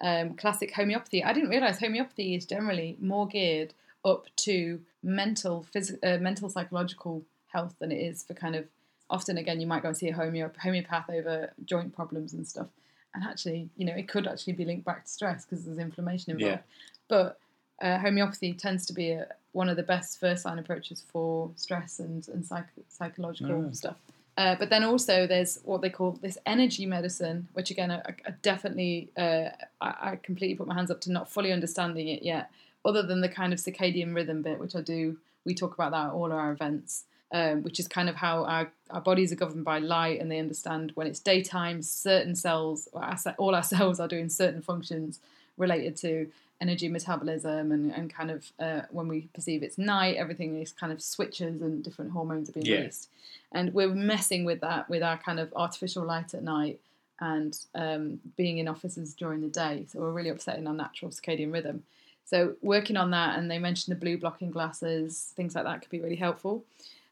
um, 0.00 0.34
classic 0.34 0.72
homeopathy. 0.74 1.24
I 1.24 1.32
didn't 1.32 1.50
realize 1.50 1.78
homeopathy 1.78 2.34
is 2.34 2.46
generally 2.46 2.96
more 3.00 3.26
geared 3.26 3.74
up 4.04 4.26
to 4.36 4.80
mental, 5.02 5.66
phys- 5.74 5.98
uh, 6.02 6.18
mental 6.18 6.48
psychological 6.48 7.24
health 7.48 7.74
than 7.80 7.90
it 7.92 7.98
is 7.98 8.22
for 8.22 8.34
kind 8.34 8.54
of. 8.56 8.66
Often, 9.12 9.38
again, 9.38 9.60
you 9.60 9.66
might 9.66 9.82
go 9.82 9.88
and 9.88 9.96
see 9.96 10.08
a 10.08 10.14
homeo- 10.14 10.56
homeopath 10.56 11.10
over 11.10 11.52
joint 11.64 11.92
problems 11.92 12.32
and 12.32 12.46
stuff, 12.46 12.68
and 13.12 13.24
actually, 13.24 13.68
you 13.76 13.84
know, 13.84 13.92
it 13.92 14.06
could 14.06 14.28
actually 14.28 14.52
be 14.52 14.64
linked 14.64 14.84
back 14.84 15.04
to 15.04 15.10
stress 15.10 15.44
because 15.44 15.64
there's 15.64 15.78
inflammation 15.78 16.30
involved. 16.30 16.60
Yeah. 16.60 16.60
But 17.08 17.40
uh, 17.82 17.98
homeopathy 17.98 18.52
tends 18.54 18.86
to 18.86 18.92
be 18.92 19.10
a, 19.10 19.26
one 19.52 19.68
of 19.68 19.76
the 19.76 19.82
best 19.82 20.20
first 20.20 20.44
line 20.44 20.58
approaches 20.58 21.04
for 21.12 21.50
stress 21.56 21.98
and, 21.98 22.26
and 22.28 22.44
psych- 22.46 22.66
psychological 22.88 23.66
Oh. 23.68 23.72
stuff. 23.72 23.96
Uh, 24.36 24.54
but 24.58 24.70
then 24.70 24.84
also 24.84 25.26
there's 25.26 25.58
what 25.64 25.82
they 25.82 25.90
call 25.90 26.12
this 26.12 26.38
energy 26.46 26.86
medicine, 26.86 27.48
which 27.52 27.70
again, 27.70 27.90
I, 27.90 27.98
I 28.26 28.30
definitely, 28.42 29.10
uh, 29.16 29.48
I, 29.80 29.94
I 30.12 30.18
completely 30.22 30.54
put 30.54 30.66
my 30.66 30.74
hands 30.74 30.90
up 30.90 31.00
to 31.02 31.12
not 31.12 31.30
fully 31.30 31.52
understanding 31.52 32.08
it 32.08 32.22
yet, 32.22 32.50
other 32.84 33.02
than 33.02 33.20
the 33.20 33.28
kind 33.28 33.52
of 33.52 33.58
circadian 33.58 34.14
rhythm 34.14 34.40
bit, 34.42 34.58
which 34.58 34.74
I 34.76 34.80
do. 34.80 35.18
We 35.44 35.54
talk 35.54 35.74
about 35.74 35.90
that 35.92 36.06
at 36.08 36.12
all 36.12 36.32
our 36.32 36.52
events, 36.52 37.04
um, 37.32 37.62
which 37.62 37.80
is 37.80 37.88
kind 37.88 38.08
of 38.08 38.16
how 38.16 38.44
our, 38.44 38.70
our 38.90 39.00
bodies 39.00 39.32
are 39.32 39.36
governed 39.36 39.64
by 39.64 39.78
light, 39.78 40.20
and 40.20 40.30
they 40.30 40.38
understand 40.38 40.92
when 40.94 41.06
it's 41.06 41.18
daytime, 41.20 41.82
certain 41.82 42.34
cells, 42.34 42.88
or 42.92 43.02
our, 43.02 43.16
all 43.36 43.54
our 43.54 43.62
cells 43.74 43.98
are 44.00 44.08
doing 44.08 44.28
certain 44.28 44.62
functions 44.62 45.18
related 45.58 45.96
to 45.96 46.28
energy 46.60 46.88
metabolism 46.88 47.72
and, 47.72 47.90
and 47.92 48.12
kind 48.12 48.30
of 48.30 48.52
uh, 48.60 48.82
when 48.90 49.08
we 49.08 49.28
perceive 49.34 49.62
it's 49.62 49.78
night, 49.78 50.16
everything 50.16 50.60
is 50.60 50.72
kind 50.72 50.92
of 50.92 51.00
switches 51.02 51.62
and 51.62 51.82
different 51.82 52.10
hormones 52.12 52.48
are 52.48 52.52
being 52.52 52.66
Yeah. 52.66 52.78
released. 52.78 53.08
And 53.52 53.72
we're 53.72 53.88
messing 53.88 54.44
with 54.44 54.60
that 54.60 54.88
with 54.88 55.02
our 55.02 55.16
kind 55.16 55.40
of 55.40 55.52
artificial 55.56 56.04
light 56.04 56.34
at 56.34 56.42
night 56.42 56.78
and 57.20 57.58
um, 57.74 58.20
being 58.36 58.58
in 58.58 58.68
offices 58.68 59.14
during 59.14 59.40
the 59.40 59.48
day. 59.48 59.86
So 59.90 60.00
we're 60.00 60.12
really 60.12 60.30
upsetting 60.30 60.66
our 60.66 60.74
natural 60.74 61.10
circadian 61.10 61.52
rhythm. 61.52 61.82
So 62.24 62.54
working 62.62 62.96
on 62.96 63.10
that, 63.10 63.38
and 63.38 63.50
they 63.50 63.58
mentioned 63.58 63.96
the 63.96 64.00
blue 64.00 64.16
blocking 64.16 64.50
glasses, 64.50 65.32
things 65.34 65.54
like 65.54 65.64
that 65.64 65.80
could 65.80 65.90
be 65.90 66.00
really 66.00 66.16
helpful. 66.16 66.64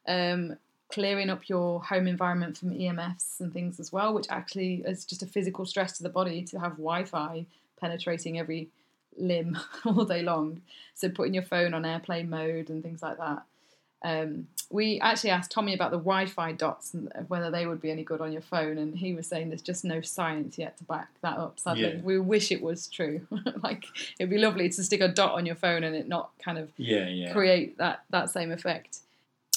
Um, 0.06 0.56
clearing 0.90 1.28
up 1.28 1.48
your 1.48 1.82
home 1.82 2.06
environment 2.06 2.56
from 2.56 2.70
EMFs 2.70 3.40
and 3.40 3.52
things 3.52 3.78
as 3.78 3.92
well, 3.92 4.14
which 4.14 4.26
actually 4.30 4.82
is 4.86 5.04
just 5.04 5.22
a 5.22 5.26
physical 5.26 5.66
stress 5.66 5.96
to 5.98 6.02
the 6.02 6.08
body 6.08 6.42
to 6.44 6.58
have 6.58 6.72
Wi-Fi 6.72 7.44
penetrating 7.80 8.38
every 8.38 8.68
limb 9.20 9.58
all 9.84 10.04
day 10.04 10.22
long. 10.22 10.62
So 10.94 11.08
putting 11.08 11.34
your 11.34 11.42
phone 11.44 11.74
on 11.74 11.84
airplane 11.84 12.28
mode 12.30 12.70
and 12.70 12.82
things 12.82 13.02
like 13.02 13.18
that. 13.18 13.42
Um, 14.04 14.46
we 14.70 15.00
actually 15.00 15.30
asked 15.30 15.50
Tommy 15.50 15.74
about 15.74 15.90
the 15.90 15.96
Wi-Fi 15.96 16.52
dots 16.52 16.94
and 16.94 17.10
whether 17.28 17.50
they 17.50 17.66
would 17.66 17.80
be 17.80 17.90
any 17.90 18.04
good 18.04 18.20
on 18.20 18.32
your 18.32 18.42
phone, 18.42 18.78
and 18.78 18.96
he 18.96 19.12
was 19.14 19.26
saying 19.26 19.48
there's 19.48 19.62
just 19.62 19.84
no 19.84 20.00
science 20.02 20.56
yet 20.58 20.76
to 20.78 20.84
back 20.84 21.08
that 21.22 21.36
up. 21.38 21.58
Sadly, 21.58 21.82
Yeah. 21.94 22.00
we 22.02 22.18
wish 22.18 22.52
it 22.52 22.62
was 22.62 22.86
true. 22.86 23.26
like 23.62 23.86
it'd 24.20 24.30
be 24.30 24.38
lovely 24.38 24.68
to 24.68 24.84
stick 24.84 25.00
a 25.00 25.08
dot 25.08 25.32
on 25.32 25.46
your 25.46 25.56
phone 25.56 25.82
and 25.84 25.96
it 25.96 26.06
not 26.06 26.30
kind 26.38 26.58
of 26.58 26.70
Yeah. 26.76 27.08
Yeah. 27.08 27.32
create 27.32 27.78
that 27.78 28.04
that 28.10 28.30
same 28.30 28.52
effect. 28.52 28.98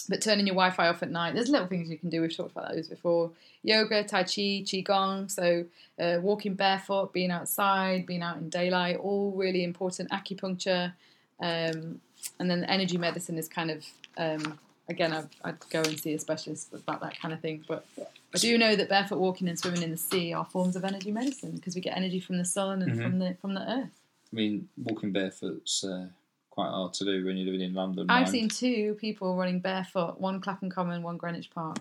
But 0.10 0.22
turning 0.22 0.47
your 0.47 0.56
Wi-Fi 0.56 0.88
off 0.88 1.04
at 1.04 1.12
night, 1.12 1.36
there's 1.36 1.49
little 1.49 1.68
things 1.68 1.89
you 1.89 1.97
can 1.97 2.10
do. 2.10 2.22
We've 2.22 2.36
talked 2.36 2.52
about 2.52 2.74
those 2.74 2.88
before. 2.88 3.32
Yoga, 3.64 4.04
Tai 4.04 4.24
Chi, 4.24 4.64
Qigong. 4.66 5.30
So 5.30 5.66
uh, 5.99 6.20
walking 6.22 6.56
barefoot, 6.56 7.14
being 7.14 7.32
outside, 7.32 8.06
being 8.06 8.22
out 8.24 8.38
in 8.38 8.49
daylight, 8.49 8.97
all 8.97 9.32
really 9.32 9.64
important. 9.64 10.10
Acupuncture, 10.12 10.93
um, 11.39 12.02
and 12.39 12.49
then 12.49 12.64
energy 12.66 12.97
medicine 12.97 13.38
is 13.38 13.47
kind 13.47 13.72
of 13.72 13.86
um, 14.18 14.60
again. 14.89 15.14
I'd, 15.14 15.28
I'd 15.43 15.70
go 15.70 15.82
and 15.82 15.99
see 15.99 16.14
a 16.14 16.20
specialist 16.20 16.74
about 16.74 17.02
that 17.02 17.20
kind 17.20 17.34
of 17.34 17.39
thing. 17.39 17.64
But 17.68 17.86
I 17.97 18.38
do 18.38 18.58
know 18.58 18.76
that 18.76 18.89
barefoot 18.89 19.20
walking 19.20 19.47
and 19.49 19.60
swimming 19.60 19.84
in 19.84 19.91
the 19.91 19.97
sea 19.97 20.34
are 20.34 20.45
forms 20.45 20.76
of 20.76 20.84
energy 20.86 21.12
medicine 21.12 21.52
because 21.52 21.76
we 21.76 21.82
get 21.82 21.95
energy 21.97 22.20
from 22.20 22.38
the 22.38 22.45
sun 22.45 22.82
and 22.82 22.93
Mhm. 22.93 23.04
from 23.04 23.20
the 23.20 23.36
from 23.41 23.54
the 23.54 23.62
earth. 23.62 23.89
I 24.32 24.36
mean, 24.36 24.70
walking 24.82 25.12
barefoot's 25.12 25.84
uh, 25.84 26.08
quite 26.52 26.70
hard 26.70 26.93
to 26.93 27.06
do 27.06 27.26
when 27.26 27.38
you're 27.38 27.45
living 27.52 27.62
in 27.62 27.74
London. 27.74 28.06
I've 28.10 28.24
mind. 28.24 28.30
seen 28.30 28.49
two 28.49 28.95
people 28.99 29.36
running 29.36 29.60
barefoot, 29.60 30.20
one 30.20 30.39
Clapham 30.39 30.70
Common, 30.70 31.02
one 31.02 31.18
Greenwich 31.18 31.49
Park. 31.49 31.78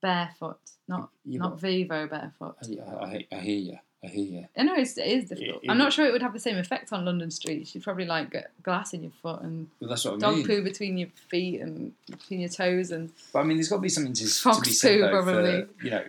Barefoot, 0.00 0.58
not 0.88 1.10
Yeah, 1.26 1.40
not 1.40 1.60
Vivo 1.60 2.06
barefoot. 2.06 2.56
I, 2.62 3.04
I, 3.04 3.26
I 3.32 3.40
hear 3.40 3.58
you. 3.58 3.78
I 4.02 4.06
hear 4.06 4.24
you. 4.24 4.46
I 4.56 4.62
know 4.62 4.74
it's, 4.76 4.96
it 4.96 5.06
is 5.06 5.28
difficult. 5.28 5.62
It- 5.62 5.70
I'm 5.70 5.76
not 5.76 5.92
sure 5.92 6.06
it 6.06 6.12
would 6.12 6.22
have 6.22 6.32
the 6.32 6.38
same 6.40 6.56
effect 6.56 6.90
on 6.92 7.04
London 7.04 7.30
streets. 7.30 7.74
You'd 7.74 7.84
probably 7.84 8.06
like 8.06 8.30
get 8.30 8.50
glass 8.62 8.94
in 8.94 9.02
your 9.02 9.12
foot 9.20 9.42
and 9.42 9.68
Well, 9.78 9.90
that's 9.90 10.06
what 10.06 10.14
I 10.14 10.18
dog 10.18 10.36
mean. 10.36 10.46
poo 10.46 10.62
between 10.62 10.96
your 10.96 11.08
feet 11.28 11.60
and 11.60 11.92
between 12.10 12.40
your 12.40 12.48
toes 12.48 12.92
and 12.92 13.10
But 13.32 13.40
I 13.40 13.42
mean, 13.42 13.58
there's 13.58 13.68
got 13.68 13.76
to 13.76 13.82
be 13.82 13.90
something 13.90 14.14
to, 14.14 14.24
to 14.24 14.60
be 14.62 14.70
said 14.70 14.94
poo, 14.94 15.00
though, 15.02 15.10
probably. 15.10 15.62
for, 15.78 15.84
you 15.84 15.90
know, 15.90 16.04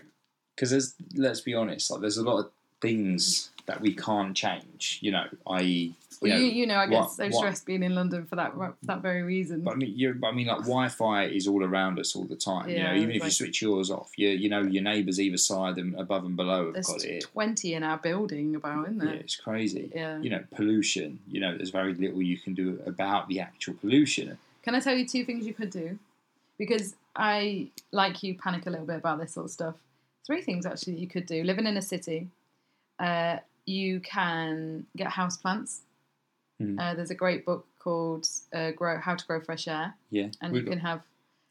because 0.55 0.69
there's 0.69 0.95
let's 1.15 1.41
be 1.41 1.53
honest, 1.53 1.91
like 1.91 1.99
there's 1.99 2.17
a 2.17 2.23
lot 2.23 2.39
of 2.39 2.51
things 2.81 3.50
that 3.65 3.81
we 3.81 3.93
can't 3.95 4.35
change. 4.35 4.99
You 5.01 5.11
know, 5.11 5.25
i.e., 5.47 5.63
you 6.23 6.29
well, 6.29 6.31
know, 6.37 6.37
you, 6.45 6.51
you 6.51 6.67
know 6.67 6.75
I 6.75 6.85
get 6.87 6.99
what- 7.01 7.11
so 7.11 7.29
stressed 7.31 7.65
being 7.65 7.81
in 7.83 7.95
London 7.95 8.25
for 8.25 8.35
that 8.35 8.53
for 8.53 8.75
that 8.83 9.01
very 9.01 9.23
reason. 9.23 9.61
But 9.61 9.71
I 9.73 9.75
mean, 9.77 9.93
you 9.97 10.13
but 10.13 10.27
I 10.27 10.31
mean, 10.33 10.47
like 10.47 10.57
Wi-Fi 10.59 11.25
is 11.25 11.47
all 11.47 11.63
around 11.63 11.97
us 11.99 12.15
all 12.15 12.25
the 12.25 12.35
time. 12.35 12.69
you 12.69 12.75
Yeah, 12.75 12.91
know, 12.91 12.95
even 12.97 13.11
if 13.11 13.21
like- 13.21 13.27
you 13.27 13.31
switch 13.31 13.61
yours 13.61 13.89
off, 13.89 14.11
you 14.17 14.29
you 14.29 14.47
know 14.49 14.61
your 14.61 14.83
neighbours 14.83 15.19
either 15.19 15.37
side 15.37 15.77
and 15.77 15.95
above 15.95 16.25
and 16.25 16.35
below 16.35 16.65
have 16.65 16.73
There's 16.75 16.87
got 16.87 17.03
it. 17.03 17.23
twenty 17.23 17.73
in 17.73 17.81
our 17.83 17.97
building 17.97 18.55
about, 18.55 18.87
isn't 18.89 18.99
Yeah, 18.99 19.05
there? 19.05 19.15
it's 19.15 19.35
crazy. 19.35 19.91
Yeah. 19.95 20.19
You 20.21 20.29
know, 20.29 20.43
pollution. 20.55 21.19
You 21.27 21.39
know, 21.39 21.55
there's 21.57 21.71
very 21.71 21.93
little 21.95 22.21
you 22.21 22.37
can 22.37 22.53
do 22.53 22.79
about 22.85 23.27
the 23.27 23.39
actual 23.39 23.73
pollution. 23.75 24.37
Can 24.63 24.75
I 24.75 24.79
tell 24.79 24.95
you 24.95 25.07
two 25.07 25.25
things 25.25 25.47
you 25.47 25.53
could 25.55 25.71
do? 25.71 25.97
Because 26.59 26.93
I, 27.15 27.69
like 27.91 28.21
you, 28.21 28.35
panic 28.37 28.67
a 28.67 28.69
little 28.69 28.85
bit 28.85 28.97
about 28.97 29.19
this 29.19 29.33
sort 29.33 29.45
of 29.45 29.51
stuff. 29.51 29.75
Three 30.27 30.41
things 30.43 30.67
actually 30.67 30.97
you 30.97 31.07
could 31.07 31.25
do. 31.25 31.43
Living 31.43 31.65
in 31.65 31.75
a 31.77 31.81
city, 31.81 32.27
uh, 32.99 33.37
you 33.71 33.99
can 34.01 34.85
get 34.95 35.07
house 35.07 35.37
plants. 35.37 35.81
Mhm. 36.61 36.79
Uh, 36.79 36.93
there's 36.95 37.09
a 37.11 37.15
great 37.23 37.45
book 37.45 37.65
called 37.79 38.27
uh, 38.53 38.71
"Grow 38.71 38.99
How 38.99 39.15
to 39.15 39.25
Grow 39.25 39.39
Fresh 39.41 39.67
Air," 39.67 39.95
Yeah, 40.09 40.29
and 40.41 40.53
We've 40.53 40.63
you 40.63 40.69
can 40.69 40.79
have 40.79 41.01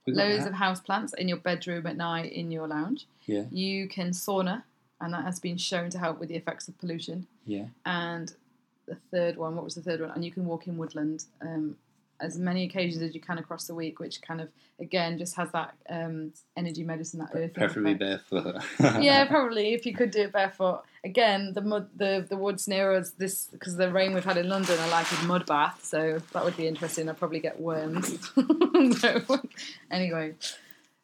loads 0.07 0.45
of 0.47 0.55
house 0.55 0.81
plants 0.81 1.13
in 1.15 1.27
your 1.29 1.39
bedroom 1.39 1.87
at 1.87 1.97
night, 1.97 2.33
in 2.33 2.51
your 2.51 2.67
lounge. 2.69 3.07
Yeah. 3.27 3.45
You 3.51 3.89
can 3.89 4.11
sauna, 4.11 4.63
and 5.01 5.13
that 5.15 5.25
has 5.25 5.39
been 5.41 5.57
shown 5.57 5.91
to 5.91 5.99
help 5.99 6.19
with 6.21 6.29
the 6.29 6.37
effects 6.37 6.69
of 6.69 6.79
pollution. 6.79 7.27
yeah. 7.47 7.67
And 7.85 8.33
the 8.87 8.97
third 9.13 9.37
one, 9.37 9.55
what 9.57 9.65
was 9.65 9.75
the 9.77 9.83
third 9.83 10.01
one? 10.01 10.11
And 10.11 10.25
you 10.25 10.33
can 10.33 10.45
walk 10.47 10.67
in 10.67 10.77
woodland 10.77 11.25
um, 11.41 11.77
as 12.21 12.39
many 12.39 12.65
occasions 12.65 13.03
as 13.03 13.15
you 13.15 13.21
can 13.21 13.39
across 13.39 13.67
the 13.67 13.75
week, 13.75 13.99
which 13.99 14.21
kind 14.23 14.41
of 14.41 14.49
again 14.79 15.19
just 15.19 15.37
has 15.37 15.51
that 15.53 15.75
um, 15.89 16.33
energy 16.57 16.83
medicine, 16.83 17.21
that 17.21 17.31
earthing. 17.35 17.51
Preferably 17.51 17.95
barefoot. 17.95 18.57
yeah, 19.01 19.25
probably 19.29 19.75
if 19.75 19.87
you 19.87 19.95
could 19.95 20.11
do 20.11 20.23
it 20.23 20.33
barefoot. 20.33 20.83
Again, 21.05 21.53
the 21.55 21.63
mud, 21.63 21.89
the 21.97 22.27
the 22.29 22.37
woods 22.37 22.69
near 22.69 22.95
us, 22.95 23.11
this 23.13 23.47
because 23.47 23.77
the 23.77 23.91
rain 23.91 24.15
we've 24.15 24.25
had 24.25 24.37
in 24.37 24.49
London, 24.49 24.79
are 24.79 24.91
like 24.91 25.07
a 25.13 25.25
mud 25.25 25.47
bath, 25.47 25.85
so 25.85 26.21
that 26.33 26.45
would 26.45 26.57
be 26.57 26.67
interesting. 26.67 27.09
I'd 27.09 27.19
probably 27.19 27.41
get 27.41 27.61
worms. 27.61 28.19
so, 28.99 29.41
anyway, 29.91 30.35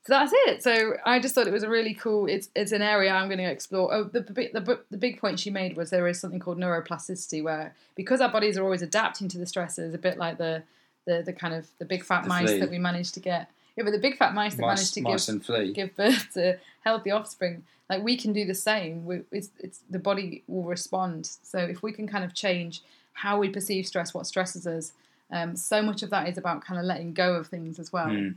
so 0.07 0.13
that's 0.13 0.33
it. 0.47 0.63
So 0.63 0.95
I 1.05 1.19
just 1.19 1.35
thought 1.35 1.49
it 1.49 1.53
was 1.53 1.65
a 1.65 1.69
really 1.69 1.95
cool. 1.95 2.27
It's 2.27 2.49
it's 2.55 2.71
an 2.71 2.83
area 2.83 3.11
I'm 3.11 3.29
going 3.29 3.39
to 3.39 3.51
explore. 3.51 3.93
Oh, 3.93 4.05
the, 4.05 4.21
the 4.21 4.81
the 4.89 4.97
big 4.97 5.21
point 5.21 5.41
she 5.41 5.51
made 5.51 5.77
was 5.77 5.91
there 5.91 6.07
is 6.07 6.21
something 6.21 6.39
called 6.39 6.59
neuroplasticity, 6.59 7.43
where 7.43 7.75
because 7.97 8.21
our 8.21 8.31
bodies 8.31 8.57
are 8.57 8.63
always 8.63 8.83
adapting 8.83 9.29
to 9.29 9.39
the 9.39 9.47
stresses, 9.47 9.95
a 9.95 9.99
bit 9.99 10.17
like 10.17 10.39
the 10.39 10.63
the, 11.07 11.23
the 11.25 11.33
kind 11.33 11.55
of 11.55 11.67
the 11.79 11.85
big 11.85 12.05
fat 12.05 12.23
The 12.25 12.29
mice 12.29 12.51
flea. 12.51 12.61
that 12.61 12.71
we 12.71 12.79
managed 12.79 13.15
to 13.15 13.21
get. 13.21 13.49
Yeah, 13.77 13.85
but 13.85 13.91
the 13.93 13.99
big 13.99 14.17
fat 14.17 14.35
mice 14.35 14.55
that 14.55 14.63
managed 14.63 14.95
to 14.95 15.01
mice 15.03 15.27
give 15.27 15.35
give 15.75 15.97
birth 15.97 16.33
to 16.35 16.59
healthy 16.85 17.11
offspring 17.11 17.65
like 17.91 18.03
we 18.03 18.17
can 18.17 18.33
do 18.33 18.45
the 18.47 18.55
same 18.55 19.05
we, 19.05 19.21
it's, 19.31 19.51
it's 19.59 19.81
the 19.91 19.99
body 19.99 20.43
will 20.49 20.65
respond 20.65 21.27
so 21.43 21.59
if 21.59 21.83
we 21.83 21.93
can 21.93 22.09
kind 22.09 22.25
of 22.25 22.33
change 22.35 22.83
how 23.13 23.39
we 23.39 23.49
perceive 23.51 23.87
stress 23.87 24.15
what 24.15 24.27
stresses 24.27 24.67
us 24.67 24.93
um, 25.31 25.57
so 25.57 25.83
much 25.83 26.03
of 26.03 26.11
that 26.11 26.27
is 26.29 26.39
about 26.39 26.65
kind 26.65 26.79
of 26.81 26.87
letting 26.87 27.13
go 27.13 27.35
of 27.35 27.49
things 27.49 27.79
as 27.79 27.93
well 27.93 28.07
Mm. 28.07 28.37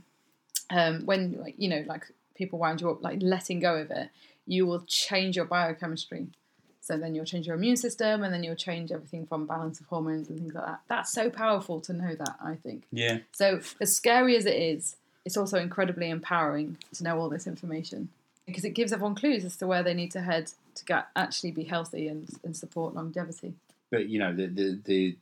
um, 0.70 1.06
when 1.06 1.54
you 1.56 1.68
know 1.68 1.84
like 1.86 2.04
people 2.34 2.58
wind 2.58 2.80
you 2.80 2.90
up 2.90 3.02
like 3.02 3.18
letting 3.22 3.60
go 3.60 3.76
of 3.76 3.90
it 3.90 4.10
you 4.46 4.66
will 4.66 4.80
change 4.86 5.36
your 5.36 5.44
biochemistry 5.46 6.26
So 6.82 6.96
then 6.96 7.14
you'll 7.14 7.26
change 7.26 7.46
your 7.46 7.56
immune 7.56 7.76
system, 7.76 8.22
and 8.22 8.32
then 8.32 8.42
you'll 8.42 8.56
change 8.56 8.90
everything 8.90 9.26
from 9.26 9.46
balance 9.46 9.80
of 9.80 9.86
hormones 9.86 10.28
and 10.28 10.38
things 10.38 10.54
like 10.54 10.64
that. 10.64 10.80
That's 10.88 11.12
so 11.12 11.30
powerful 11.30 11.80
to 11.82 11.92
know 11.92 12.14
that. 12.14 12.36
I 12.42 12.54
think. 12.54 12.84
Yeah. 12.90 13.18
So 13.32 13.60
as 13.80 13.94
scary 13.94 14.36
as 14.36 14.46
it 14.46 14.56
is, 14.56 14.96
it's 15.24 15.36
also 15.36 15.58
incredibly 15.58 16.10
empowering 16.10 16.78
to 16.94 17.04
know 17.04 17.18
all 17.18 17.28
this 17.28 17.46
information 17.46 18.08
because 18.46 18.64
it 18.64 18.70
gives 18.70 18.92
everyone 18.92 19.14
clues 19.14 19.44
as 19.44 19.56
to 19.58 19.66
where 19.66 19.82
they 19.82 19.94
need 19.94 20.10
to 20.12 20.20
head 20.20 20.50
to 20.74 20.84
get, 20.84 21.08
actually 21.14 21.50
be 21.50 21.64
healthy 21.64 22.08
and, 22.08 22.28
and 22.44 22.56
support 22.56 22.94
longevity. 22.94 23.54
But 23.90 24.08
you 24.08 24.18
know 24.18 24.34
the 24.34 24.46
the 24.46 24.80
the 24.84 25.16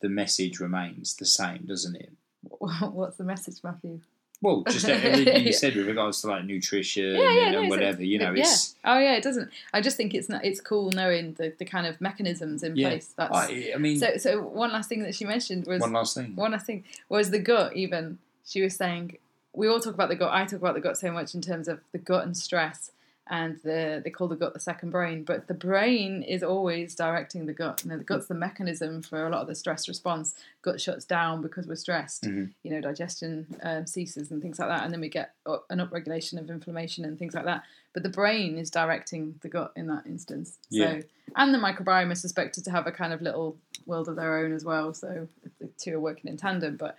the 0.00 0.08
message 0.08 0.60
remains 0.60 1.16
the 1.16 1.26
same, 1.26 1.64
doesn't 1.66 1.96
it? 1.96 2.12
What's 2.58 3.16
the 3.16 3.24
message, 3.24 3.58
Matthew? 3.62 4.00
Well, 4.40 4.62
just 4.68 4.88
everything 4.88 5.46
you 5.46 5.52
said 5.52 5.74
with 5.74 5.86
regards 5.86 6.20
to 6.20 6.28
like 6.28 6.44
nutrition 6.44 7.16
Yeah, 7.16 7.30
yeah, 7.30 7.42
and, 7.46 7.52
no, 7.52 7.64
whatever, 7.64 8.04
you 8.04 8.18
know, 8.18 8.32
yeah. 8.32 8.42
it's 8.42 8.76
Oh 8.84 8.98
yeah, 8.98 9.14
it 9.14 9.22
doesn't. 9.22 9.50
I 9.72 9.80
just 9.80 9.96
think 9.96 10.14
it's 10.14 10.28
not. 10.28 10.44
It's 10.44 10.60
cool 10.60 10.90
knowing 10.92 11.34
the, 11.34 11.52
the 11.58 11.64
kind 11.64 11.86
of 11.86 12.00
mechanisms 12.00 12.62
in 12.62 12.76
yeah. 12.76 12.88
place. 12.90 13.14
That's 13.16 13.36
I, 13.36 13.72
I 13.74 13.78
mean, 13.78 13.98
so. 13.98 14.16
So 14.16 14.40
one 14.40 14.72
last 14.72 14.88
thing 14.88 15.02
that 15.02 15.14
she 15.14 15.24
mentioned 15.24 15.66
was 15.66 15.80
one 15.80 15.92
last 15.92 16.14
thing. 16.14 16.36
one 16.36 16.52
last 16.52 16.66
thing 16.66 16.84
was 17.08 17.30
the 17.30 17.40
gut. 17.40 17.74
Even 17.76 18.18
she 18.44 18.62
was 18.62 18.76
saying 18.76 19.18
we 19.52 19.66
all 19.66 19.80
talk 19.80 19.94
about 19.94 20.08
the 20.08 20.16
gut. 20.16 20.32
I 20.32 20.44
talk 20.44 20.60
about 20.60 20.74
the 20.74 20.80
gut 20.80 20.96
so 20.96 21.10
much 21.10 21.34
in 21.34 21.40
terms 21.40 21.66
of 21.66 21.80
the 21.92 21.98
gut 21.98 22.24
and 22.24 22.36
stress, 22.36 22.92
and 23.30 23.58
the 23.62 24.00
they 24.02 24.10
call 24.10 24.28
the 24.28 24.36
gut 24.36 24.54
the 24.54 24.60
second 24.60 24.90
brain. 24.90 25.24
But 25.24 25.48
the 25.48 25.54
brain 25.54 26.22
is 26.22 26.42
always 26.42 26.94
directing 26.94 27.46
the 27.46 27.52
gut. 27.52 27.82
You 27.84 27.90
know, 27.90 27.98
the 27.98 28.04
gut's 28.04 28.26
the 28.26 28.34
mechanism 28.34 29.02
for 29.02 29.26
a 29.26 29.30
lot 29.30 29.42
of 29.42 29.46
the 29.46 29.54
stress 29.54 29.88
response. 29.88 30.34
Gut 30.62 30.80
shuts 30.80 31.04
down 31.04 31.42
because 31.42 31.66
we're 31.66 31.76
stressed. 31.76 32.24
Mhm. 32.24 32.52
You 32.62 32.70
know, 32.70 32.80
digestion 32.80 33.46
um, 33.62 33.86
ceases 33.86 34.30
and 34.30 34.40
things 34.42 34.58
like 34.58 34.68
that, 34.68 34.84
and 34.84 34.92
then 34.92 35.00
we 35.00 35.08
get 35.08 35.34
an 35.46 35.78
upregulation 35.78 36.38
of 36.38 36.50
inflammation 36.50 37.04
and 37.04 37.18
things 37.18 37.34
like 37.34 37.44
that. 37.44 37.62
But 37.92 38.02
the 38.02 38.08
brain 38.08 38.58
is 38.58 38.70
directing 38.70 39.34
the 39.42 39.48
gut 39.48 39.72
in 39.76 39.86
that 39.88 40.06
instance. 40.06 40.58
Yeah. 40.70 41.00
So, 41.00 41.06
and 41.36 41.54
the 41.54 41.58
microbiome 41.58 42.12
is 42.12 42.20
suspected 42.20 42.64
to 42.64 42.70
have 42.70 42.86
a 42.86 42.92
kind 42.92 43.12
of 43.12 43.20
little 43.22 43.56
world 43.86 44.08
of 44.08 44.16
their 44.16 44.38
own 44.38 44.52
as 44.52 44.64
well. 44.64 44.94
So 44.94 45.28
the 45.60 45.68
two 45.78 45.96
are 45.96 46.00
working 46.00 46.30
in 46.30 46.36
tandem. 46.36 46.76
But 46.76 46.96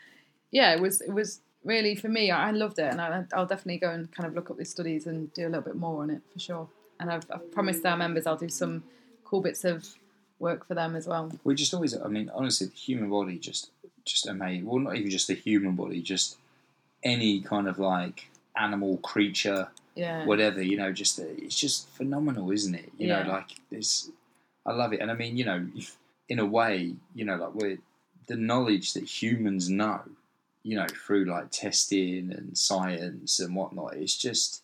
yeah, 0.52 0.74
it 0.74 0.82
was 0.82 1.02
it 1.02 1.12
was 1.12 1.42
really 1.64 1.96
for 1.96 2.10
me. 2.10 2.32
I 2.32 2.52
loved 2.52 2.80
it, 2.80 2.92
and 2.92 3.02
I, 3.02 3.26
I'll 3.34 3.46
definitely 3.46 3.78
go 3.80 3.90
and 3.92 4.12
kind 4.12 4.28
of 4.28 4.34
look 4.36 4.50
up 4.50 4.58
these 4.58 4.70
studies 4.72 5.08
and 5.08 5.34
do 5.34 5.44
a 5.44 5.50
little 5.50 5.62
bit 5.62 5.76
more 5.76 6.04
on 6.04 6.10
it 6.10 6.22
for 6.34 6.40
sure. 6.40 6.68
And 7.00 7.10
I've, 7.12 7.26
I've 7.32 7.52
promised 7.52 7.86
our 7.86 7.96
members 7.98 8.28
I'll 8.28 8.36
do 8.38 8.50
some 8.50 8.84
cool 9.24 9.42
bits 9.42 9.64
of 9.64 9.88
work 10.40 10.66
for 10.68 10.74
them 10.74 10.96
as 10.96 11.08
well. 11.08 11.32
We 11.44 11.56
just 11.56 11.74
always, 11.74 11.96
I 11.98 12.08
mean, 12.08 12.30
honestly, 12.34 12.68
the 12.68 12.76
human 12.76 13.10
body 13.10 13.38
just, 13.38 13.72
just 14.06 14.28
amazing. 14.28 14.66
Well, 14.66 14.80
not 14.80 14.96
even 14.96 15.10
just 15.10 15.28
the 15.28 15.34
human 15.36 15.76
body, 15.76 16.02
just 16.02 16.38
any 17.04 17.42
kind 17.42 17.68
of 17.68 17.80
like 17.80 18.30
animal 18.58 18.98
creature, 18.98 19.70
Yeah, 19.96 20.26
whatever. 20.26 20.62
You 20.62 20.78
know, 20.78 20.92
just 20.92 21.20
it's 21.20 21.56
just 21.60 21.88
phenomenal, 21.90 22.52
isn't 22.52 22.76
it? 22.76 22.92
You 22.98 23.08
Yeah. 23.08 23.24
know, 23.24 23.32
like 23.32 23.48
it's, 23.72 24.10
I 24.66 24.74
love 24.74 24.94
it, 24.94 25.00
and 25.00 25.10
I 25.12 25.14
mean, 25.14 25.38
you 25.38 25.46
know, 25.46 25.66
in 26.30 26.40
a 26.40 26.46
way, 26.46 26.96
you 27.16 27.26
know, 27.26 27.36
like 27.36 27.54
we're 27.56 27.78
the 28.28 28.36
knowledge 28.36 28.94
that 28.94 29.04
humans 29.06 29.70
know, 29.70 30.02
you 30.64 30.76
know, 30.76 30.88
through 30.88 31.26
like 31.26 31.52
testing 31.52 32.32
and 32.32 32.58
science 32.58 33.40
and 33.40 33.56
whatnot. 33.56 33.96
It's 33.96 34.18
just 34.18 34.64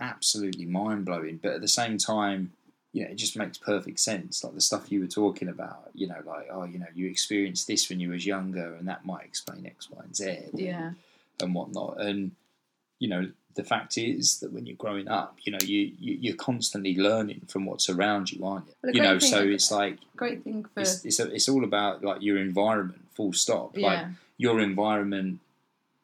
absolutely 0.00 0.66
mind 0.66 1.04
blowing. 1.04 1.38
But 1.42 1.52
at 1.52 1.60
the 1.60 1.68
same 1.68 1.98
time, 1.98 2.52
you 2.92 3.04
know, 3.04 3.10
it 3.10 3.16
just 3.16 3.36
makes 3.36 3.56
perfect 3.56 3.98
sense. 4.00 4.44
Like 4.44 4.54
the 4.54 4.60
stuff 4.60 4.92
you 4.92 5.00
were 5.00 5.06
talking 5.06 5.48
about, 5.48 5.90
you 5.94 6.06
know, 6.06 6.20
like, 6.26 6.48
oh, 6.50 6.64
you 6.64 6.78
know, 6.78 6.86
you 6.94 7.08
experienced 7.08 7.66
this 7.66 7.88
when 7.88 8.00
you 8.00 8.10
was 8.10 8.26
younger 8.26 8.74
and 8.74 8.86
that 8.88 9.06
might 9.06 9.24
explain 9.24 9.66
X, 9.66 9.90
Y, 9.90 10.00
and 10.02 10.14
Z 10.14 10.38
yeah, 10.52 10.92
and 11.40 11.54
whatnot. 11.54 12.00
And, 12.00 12.32
you 12.98 13.08
know, 13.08 13.30
the 13.54 13.64
fact 13.64 13.98
is 13.98 14.40
that 14.40 14.52
when 14.52 14.66
you're 14.66 14.76
growing 14.76 15.08
up, 15.08 15.36
you 15.42 15.52
know, 15.52 15.58
you, 15.62 15.92
you, 15.98 16.18
you're 16.20 16.36
constantly 16.36 16.96
learning 16.96 17.42
from 17.48 17.66
what's 17.66 17.88
around 17.88 18.32
you, 18.32 18.44
aren't 18.44 18.66
you? 18.66 18.92
You 18.94 19.02
know, 19.02 19.18
thing- 19.18 19.30
so 19.30 19.42
it's 19.42 19.70
like, 19.70 19.98
great 20.16 20.42
thing 20.44 20.64
for 20.64 20.80
it's, 20.80 21.04
it's, 21.04 21.20
it's 21.20 21.48
all 21.48 21.64
about 21.64 22.02
like 22.02 22.22
your 22.22 22.38
environment, 22.38 23.02
full 23.14 23.32
stop. 23.32 23.76
Like 23.76 23.98
yeah, 23.98 24.08
your 24.38 24.60
environment 24.60 25.40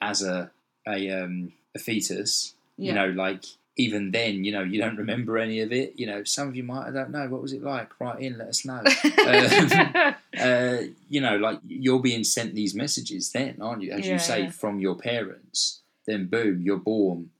as 0.00 0.22
a, 0.22 0.50
a, 0.86 1.10
um, 1.10 1.52
a 1.74 1.78
fetus, 1.78 2.54
yeah. 2.76 2.88
you 2.88 2.94
know, 2.94 3.08
like 3.08 3.44
even 3.78 4.10
then, 4.10 4.44
you 4.44 4.52
know, 4.52 4.62
you 4.62 4.80
don't 4.80 4.96
remember 4.96 5.38
any 5.38 5.60
of 5.60 5.72
it. 5.72 5.94
You 5.96 6.06
know, 6.06 6.24
some 6.24 6.48
of 6.48 6.56
you 6.56 6.64
might, 6.64 6.88
I 6.88 6.90
don't 6.90 7.10
know, 7.10 7.28
what 7.28 7.40
was 7.40 7.52
it 7.52 7.62
like? 7.62 7.98
Write 8.00 8.20
in, 8.20 8.36
let 8.36 8.48
us 8.48 8.64
know. 8.64 8.82
um, 9.26 10.14
uh, 10.38 10.78
you 11.08 11.20
know, 11.20 11.36
like 11.36 11.60
you're 11.66 12.00
being 12.00 12.24
sent 12.24 12.54
these 12.54 12.74
messages 12.74 13.30
then, 13.30 13.56
aren't 13.60 13.82
you? 13.82 13.92
As 13.92 14.04
Yeah, 14.04 14.14
you 14.14 14.18
say, 14.18 14.50
from 14.50 14.80
your 14.80 14.96
parents. 14.96 15.80
Then 16.06 16.26
boom, 16.26 16.60
you're 16.60 16.78
born. 16.78 17.30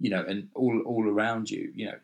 You 0.00 0.10
know, 0.10 0.24
and 0.26 0.48
all 0.54 0.80
all 0.86 1.08
around 1.08 1.50
you. 1.50 1.72
You 1.74 1.86
know 1.86 1.98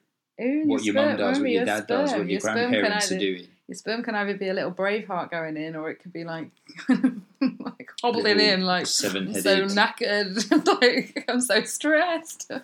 Ooh, 0.44 0.62
what 0.66 0.84
your 0.84 0.94
mum 0.94 1.16
does, 1.16 1.38
what 1.40 1.50
your 1.50 1.64
dad 1.64 1.86
does, 1.86 2.12
what 2.12 2.28
your 2.28 2.40
sperm 2.40 2.54
can 2.56 2.70
grandparents 2.70 3.10
are 3.10 3.14
either- 3.16 3.20
doing. 3.24 3.46
Your 3.68 3.76
sperm 3.76 4.02
can 4.02 4.14
either 4.16 4.34
be 4.36 4.48
a 4.48 4.54
little 4.54 4.72
Braveheart 4.72 5.30
going 5.30 5.56
in, 5.56 5.76
or 5.76 5.88
it 5.88 6.00
could 6.02 6.12
be 6.12 6.24
like, 6.24 6.50
like 6.90 7.90
hobbling 8.02 8.40
in, 8.40 8.62
like 8.62 8.86
seven-headed. 8.86 9.42
so 9.42 9.64
knackered, 9.66 10.66
like 10.82 11.24
I'm 11.28 11.40
so 11.40 11.62
stressed. 11.62 12.50
Yeah, 12.50 12.58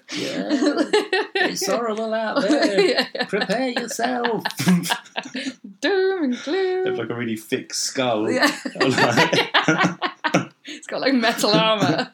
it's 1.36 1.64
horrible 1.66 2.12
out 2.12 2.42
there. 2.48 2.80
Yeah. 2.80 3.24
Prepare 3.26 3.68
yourself. 3.70 4.42
Doom 5.80 6.24
and 6.24 6.34
Have 6.34 6.44
gloom. 6.44 6.96
like 6.96 7.10
a 7.10 7.14
really 7.14 7.36
thick 7.36 7.72
skull. 7.72 8.30
Yeah. 8.30 8.50
Like- 8.76 10.00
it's 10.66 10.86
got 10.88 11.00
like 11.00 11.14
metal 11.14 11.50
armor. 11.50 12.10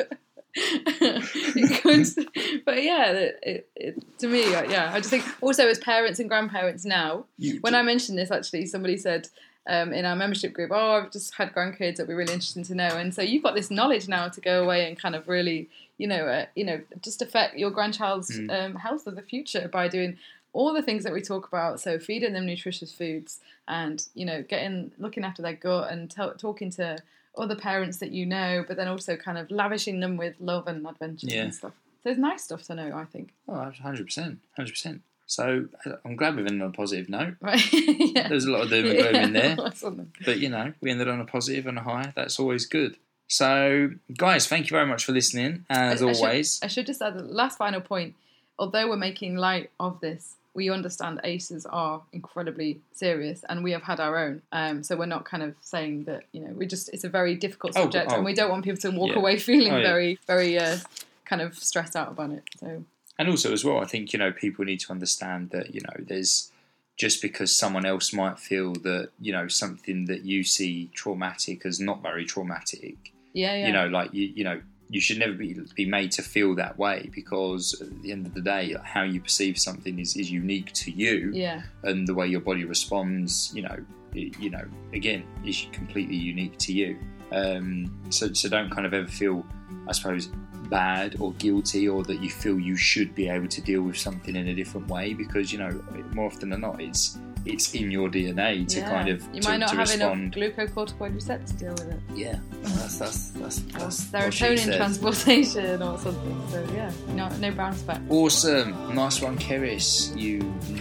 But 2.64 2.82
yeah, 2.82 3.11
it, 3.12 3.68
it, 3.76 4.18
to 4.18 4.28
me, 4.28 4.50
yeah, 4.50 4.90
I 4.92 4.98
just 4.98 5.11
think 5.11 5.24
also 5.40 5.68
as 5.68 5.78
parents 5.78 6.18
and 6.20 6.28
grandparents 6.28 6.84
now, 6.84 7.26
You- 7.38 7.59
when 7.61 7.74
I 7.74 7.82
mentioned 7.82 8.18
this, 8.18 8.30
actually, 8.30 8.66
somebody 8.66 8.96
said 8.96 9.28
um, 9.66 9.92
in 9.92 10.05
our 10.05 10.14
membership 10.16 10.52
group, 10.52 10.70
"Oh, 10.72 10.92
I've 11.02 11.11
just 11.11 11.34
had 11.34 11.52
grandkids. 11.55 11.94
It'd 11.94 12.09
be 12.09 12.14
really 12.14 12.32
interesting 12.34 12.64
to 12.64 12.74
know." 12.74 12.88
And 12.88 13.14
so 13.14 13.22
you've 13.22 13.42
got 13.42 13.55
this 13.55 13.70
knowledge 13.70 14.09
now 14.09 14.28
to 14.28 14.40
go 14.40 14.62
away 14.62 14.86
and 14.86 14.98
kind 14.98 15.14
of 15.14 15.26
really, 15.28 15.68
you 15.98 16.07
know, 16.07 16.26
uh, 16.26 16.46
you 16.55 16.64
know, 16.64 16.80
just 17.02 17.22
affect 17.22 17.57
your 17.59 17.70
grandchild's 17.70 18.30
Mm. 18.30 18.50
um, 18.66 18.74
health 18.76 19.07
of 19.07 19.16
the 19.16 19.22
future 19.22 19.68
by 19.68 19.88
doing 19.88 20.18
all 20.52 20.72
the 20.74 20.82
things 20.82 21.02
that 21.05 21.12
we 21.12 21.20
talk 21.22 21.48
about. 21.48 21.80
So 21.80 21.98
feeding 21.98 22.34
them 22.34 22.44
nutritious 22.46 22.92
foods, 22.92 23.40
and 23.66 24.07
you 24.14 24.26
know, 24.26 24.42
getting 24.42 24.92
looking 24.98 25.24
after 25.24 25.40
their 25.42 25.55
gut, 25.55 25.90
and 25.90 26.11
tell 26.11 26.34
talking 26.34 26.68
to 26.72 26.98
other 27.37 27.57
parents 27.57 27.99
that 27.99 28.11
you 28.12 28.26
know, 28.26 28.64
but 28.66 28.76
then 28.76 28.89
also 28.89 29.16
kind 29.16 29.39
of 29.39 29.51
lavishing 29.51 30.01
them 30.01 30.16
with 30.16 30.35
love 30.41 30.66
and 30.66 30.87
adventures 30.87 31.32
Yeah. 31.32 31.43
and 31.45 31.55
stuff. 31.55 31.72
So 32.03 32.11
it's 32.11 32.18
nice 32.18 32.45
stuff 32.45 32.62
to 32.64 32.74
know, 32.74 32.93
I 32.95 33.05
think. 33.05 33.32
Oh, 33.49 33.53
100%. 33.53 34.37
100%. 34.59 35.01
So 35.26 35.66
uh, 35.87 35.93
I'm 36.05 36.16
glad 36.16 36.37
we've 36.37 36.47
ended 36.47 36.62
on 36.62 36.68
a 36.68 36.72
positive 36.72 37.09
note. 37.09 37.37
Right? 37.41 37.72
yeah. 37.72 38.28
There's 38.28 38.45
a 38.45 38.51
lot 38.51 38.62
of 38.64 38.70
doom 38.70 38.87
and 38.87 38.99
gloom 38.99 39.14
in 39.16 39.32
there. 39.32 39.57
Yeah. 39.82 39.91
But 40.24 40.39
you 40.39 40.51
know, 40.51 40.74
we 40.80 40.91
ended 40.91 41.09
on 41.09 41.20
a 41.20 41.24
positive 41.24 41.66
and 41.66 41.78
a 41.78 41.82
high. 41.82 42.12
That's 42.14 42.39
always 42.39 42.66
good. 42.66 42.97
So, 43.26 43.91
guys, 44.16 44.47
thank 44.47 44.66
you 44.70 44.74
very 44.74 44.87
much 44.87 45.05
for 45.07 45.12
listening. 45.12 45.64
As 45.70 46.03
I- 46.03 46.09
I 46.09 46.12
should- 46.12 46.22
always, 46.24 46.61
I 46.62 46.66
should 46.66 46.87
just 46.87 47.01
add 47.01 47.18
the 47.18 47.22
last 47.24 47.57
final 47.59 47.80
point. 47.80 48.14
Although 48.59 48.89
we're 48.91 48.97
making 48.97 49.37
light 49.37 49.70
of 49.80 49.99
this, 50.01 50.37
we 50.55 50.70
understand 50.70 51.20
ACEs 51.24 51.66
are 51.66 52.02
incredibly 52.12 52.80
serious, 52.92 53.44
and 53.48 53.64
we 53.64 53.72
have 53.72 53.82
had 53.82 53.98
our 54.00 54.16
own. 54.16 54.42
Um, 54.52 54.82
so 54.84 54.96
we're 54.96 55.07
not 55.07 55.24
kind 55.24 55.42
of 55.42 55.55
saying 55.61 56.05
that 56.05 56.24
you 56.32 56.40
know 56.40 56.52
we 56.55 56.66
just 56.66 56.88
it's 56.94 57.05
a 57.05 57.09
very 57.09 57.34
difficult 57.34 57.72
Oh, 57.76 57.82
subject, 57.82 58.11
oh. 58.12 58.16
and 58.16 58.24
we 58.24 58.34
don't 58.34 58.50
want 58.50 58.64
people 58.64 58.80
to 58.82 58.90
walk 58.90 59.11
Yeah. 59.11 59.18
away 59.18 59.38
feeling 59.50 59.72
Oh, 59.74 59.78
yeah. 59.78 59.82
very 59.92 60.18
very 60.26 60.59
uh, 60.59 60.78
kind 61.24 61.42
of 61.42 61.57
stressed 61.59 61.96
out 61.96 62.09
about 62.12 62.30
it. 62.30 62.44
So 62.59 62.84
and 63.18 63.28
also 63.28 63.52
as 63.52 63.64
well, 63.64 63.78
I 63.78 63.84
think 63.86 64.12
you 64.12 64.18
know 64.18 64.32
people 64.32 64.64
need 64.64 64.80
to 64.80 64.92
understand 64.92 65.50
that 65.50 65.74
you 65.74 65.80
know 65.80 65.96
there's 65.98 66.50
just 66.96 67.20
because 67.20 67.55
someone 67.55 67.84
else 67.84 68.12
might 68.12 68.38
feel 68.38 68.72
that 68.74 69.11
you 69.20 69.32
know 69.32 69.48
something 69.48 70.05
that 70.07 70.24
you 70.24 70.44
see 70.44 70.90
traumatic 70.94 71.66
as 71.66 71.80
not 71.80 72.02
very 72.02 72.24
traumatic. 72.24 73.12
yeah, 73.32 73.55
yeah, 73.57 73.66
You 73.66 73.72
know, 73.72 73.86
like 73.88 74.14
you 74.14 74.32
you 74.34 74.44
know. 74.44 74.61
You 74.95 75.01
should 75.01 75.18
never 75.18 75.32
be 75.32 75.59
be 75.74 75.86
made 75.86 76.12
to 76.12 76.22
feel 76.22 76.55
that 76.55 76.78
way 76.78 77.11
because 77.12 77.74
at 77.80 78.03
the 78.03 78.12
end 78.12 78.26
of 78.28 78.34
the 78.34 78.40
day, 78.40 78.76
how 78.84 79.03
you 79.03 79.20
perceive 79.20 79.59
something 79.59 79.99
is, 79.99 80.16
is 80.16 80.30
unique 80.30 80.72
to 80.84 80.92
you. 80.92 81.32
yeah, 81.34 81.62
and 81.82 82.07
the 82.07 82.14
way 82.14 82.28
your 82.28 82.40
body 82.40 82.64
responds, 82.64 83.51
you 83.57 83.62
know, 83.62 83.76
you 84.12 84.51
know, 84.51 84.64
again, 84.92 85.24
is 85.45 85.66
completely 85.72 86.14
unique 86.14 86.57
to 86.59 86.72
you. 86.72 86.97
Um, 87.35 87.91
so, 88.11 88.32
so 88.32 88.49
don't 88.49 88.70
kind 88.70 88.87
of 88.87 88.95
ever 88.95 89.09
feel, 89.09 89.45
I 89.89 89.93
suppose, 89.93 90.28
bad 90.70 91.16
or 91.20 91.32
guilty, 91.35 91.89
or 91.89 92.03
that 92.05 92.22
you 92.22 92.30
feel 92.30 92.59
you 92.59 92.76
should 92.76 93.14
be 93.14 93.28
able 93.28 93.49
to 93.49 93.61
deal 93.61 93.82
with 93.82 93.99
something 93.99 94.37
in 94.37 94.49
a 94.49 94.55
different 94.55 94.89
way, 94.89 95.14
because 95.14 95.53
you 95.53 95.59
know, 95.59 95.82
more 96.12 96.26
often 96.26 96.51
than 96.51 96.61
not, 96.61 96.80
it's 96.80 97.18
it's 97.47 97.74
in 97.74 97.91
your 97.91 98.09
DNA 98.09 98.66
to 98.66 98.78
yeah. 98.78 98.89
kind 98.89 99.09
of 99.09 99.22
you 99.35 99.41
to, 99.41 99.49
might 99.49 99.59
not 99.59 99.68
to 99.68 99.76
have 99.76 99.89
respond. 99.91 100.35
enough 100.37 100.57
glucocorticoid 100.57 101.14
receptors 101.14 101.53
to 101.53 101.59
deal 101.59 101.72
with 101.72 101.91
it, 101.91 102.01
Yeah, 102.14 102.39
that's 102.62 102.99
that's 102.99 103.30
that's, 103.30 103.59
that's 103.59 104.05
serotonin 104.05 104.76
transportation 104.76 105.82
or 105.82 105.99
something. 105.99 106.49
So 106.51 106.66
yeah, 106.74 106.91
no, 107.09 107.28
no 107.37 107.51
brown 107.51 107.74
spec. 107.74 108.01
Awesome, 108.09 108.95
nice 108.95 109.20
one, 109.20 109.37
Keris. 109.39 110.16
You 110.18 110.39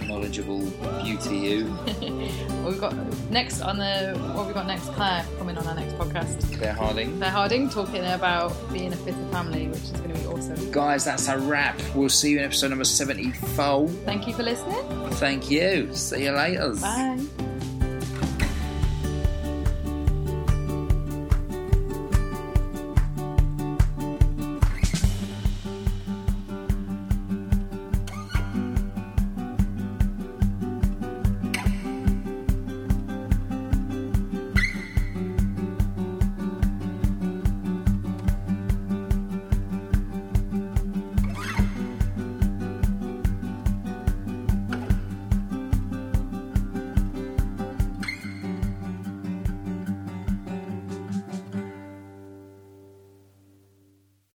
knowledgeable 0.07 0.61
beauty, 1.03 1.37
you. 1.37 1.77
Well, 2.63 2.71
we've 2.71 2.79
got 2.79 2.95
next 3.29 3.61
on 3.61 3.77
the 3.77 4.17
what 4.33 4.47
we 4.47 4.53
got 4.53 4.67
next, 4.67 4.85
Claire 4.93 5.25
coming 5.37 5.57
on 5.57 5.67
our 5.67 5.75
next 5.75 5.95
podcast. 5.95 6.42
Claire 6.57 6.73
Harding. 6.73 7.17
Claire 7.17 7.31
Harding 7.31 7.69
talking 7.69 8.05
about 8.05 8.53
being 8.71 8.93
a 8.93 8.95
fitter 8.97 9.25
family, 9.31 9.67
which 9.67 9.81
is 9.81 9.91
going 9.91 10.13
to 10.13 10.19
be 10.19 10.25
awesome. 10.27 10.71
Guys, 10.71 11.05
that's 11.05 11.27
a 11.27 11.37
wrap. 11.37 11.79
We'll 11.95 12.09
see 12.09 12.31
you 12.31 12.39
in 12.39 12.45
episode 12.45 12.69
number 12.69 12.85
74. 12.85 13.87
Thank 14.05 14.27
you 14.27 14.33
for 14.33 14.43
listening. 14.43 15.09
Thank 15.13 15.49
you. 15.51 15.93
See 15.93 16.25
you 16.25 16.31
later. 16.31 16.43
later. 16.67 16.75
Bye. 16.81 17.49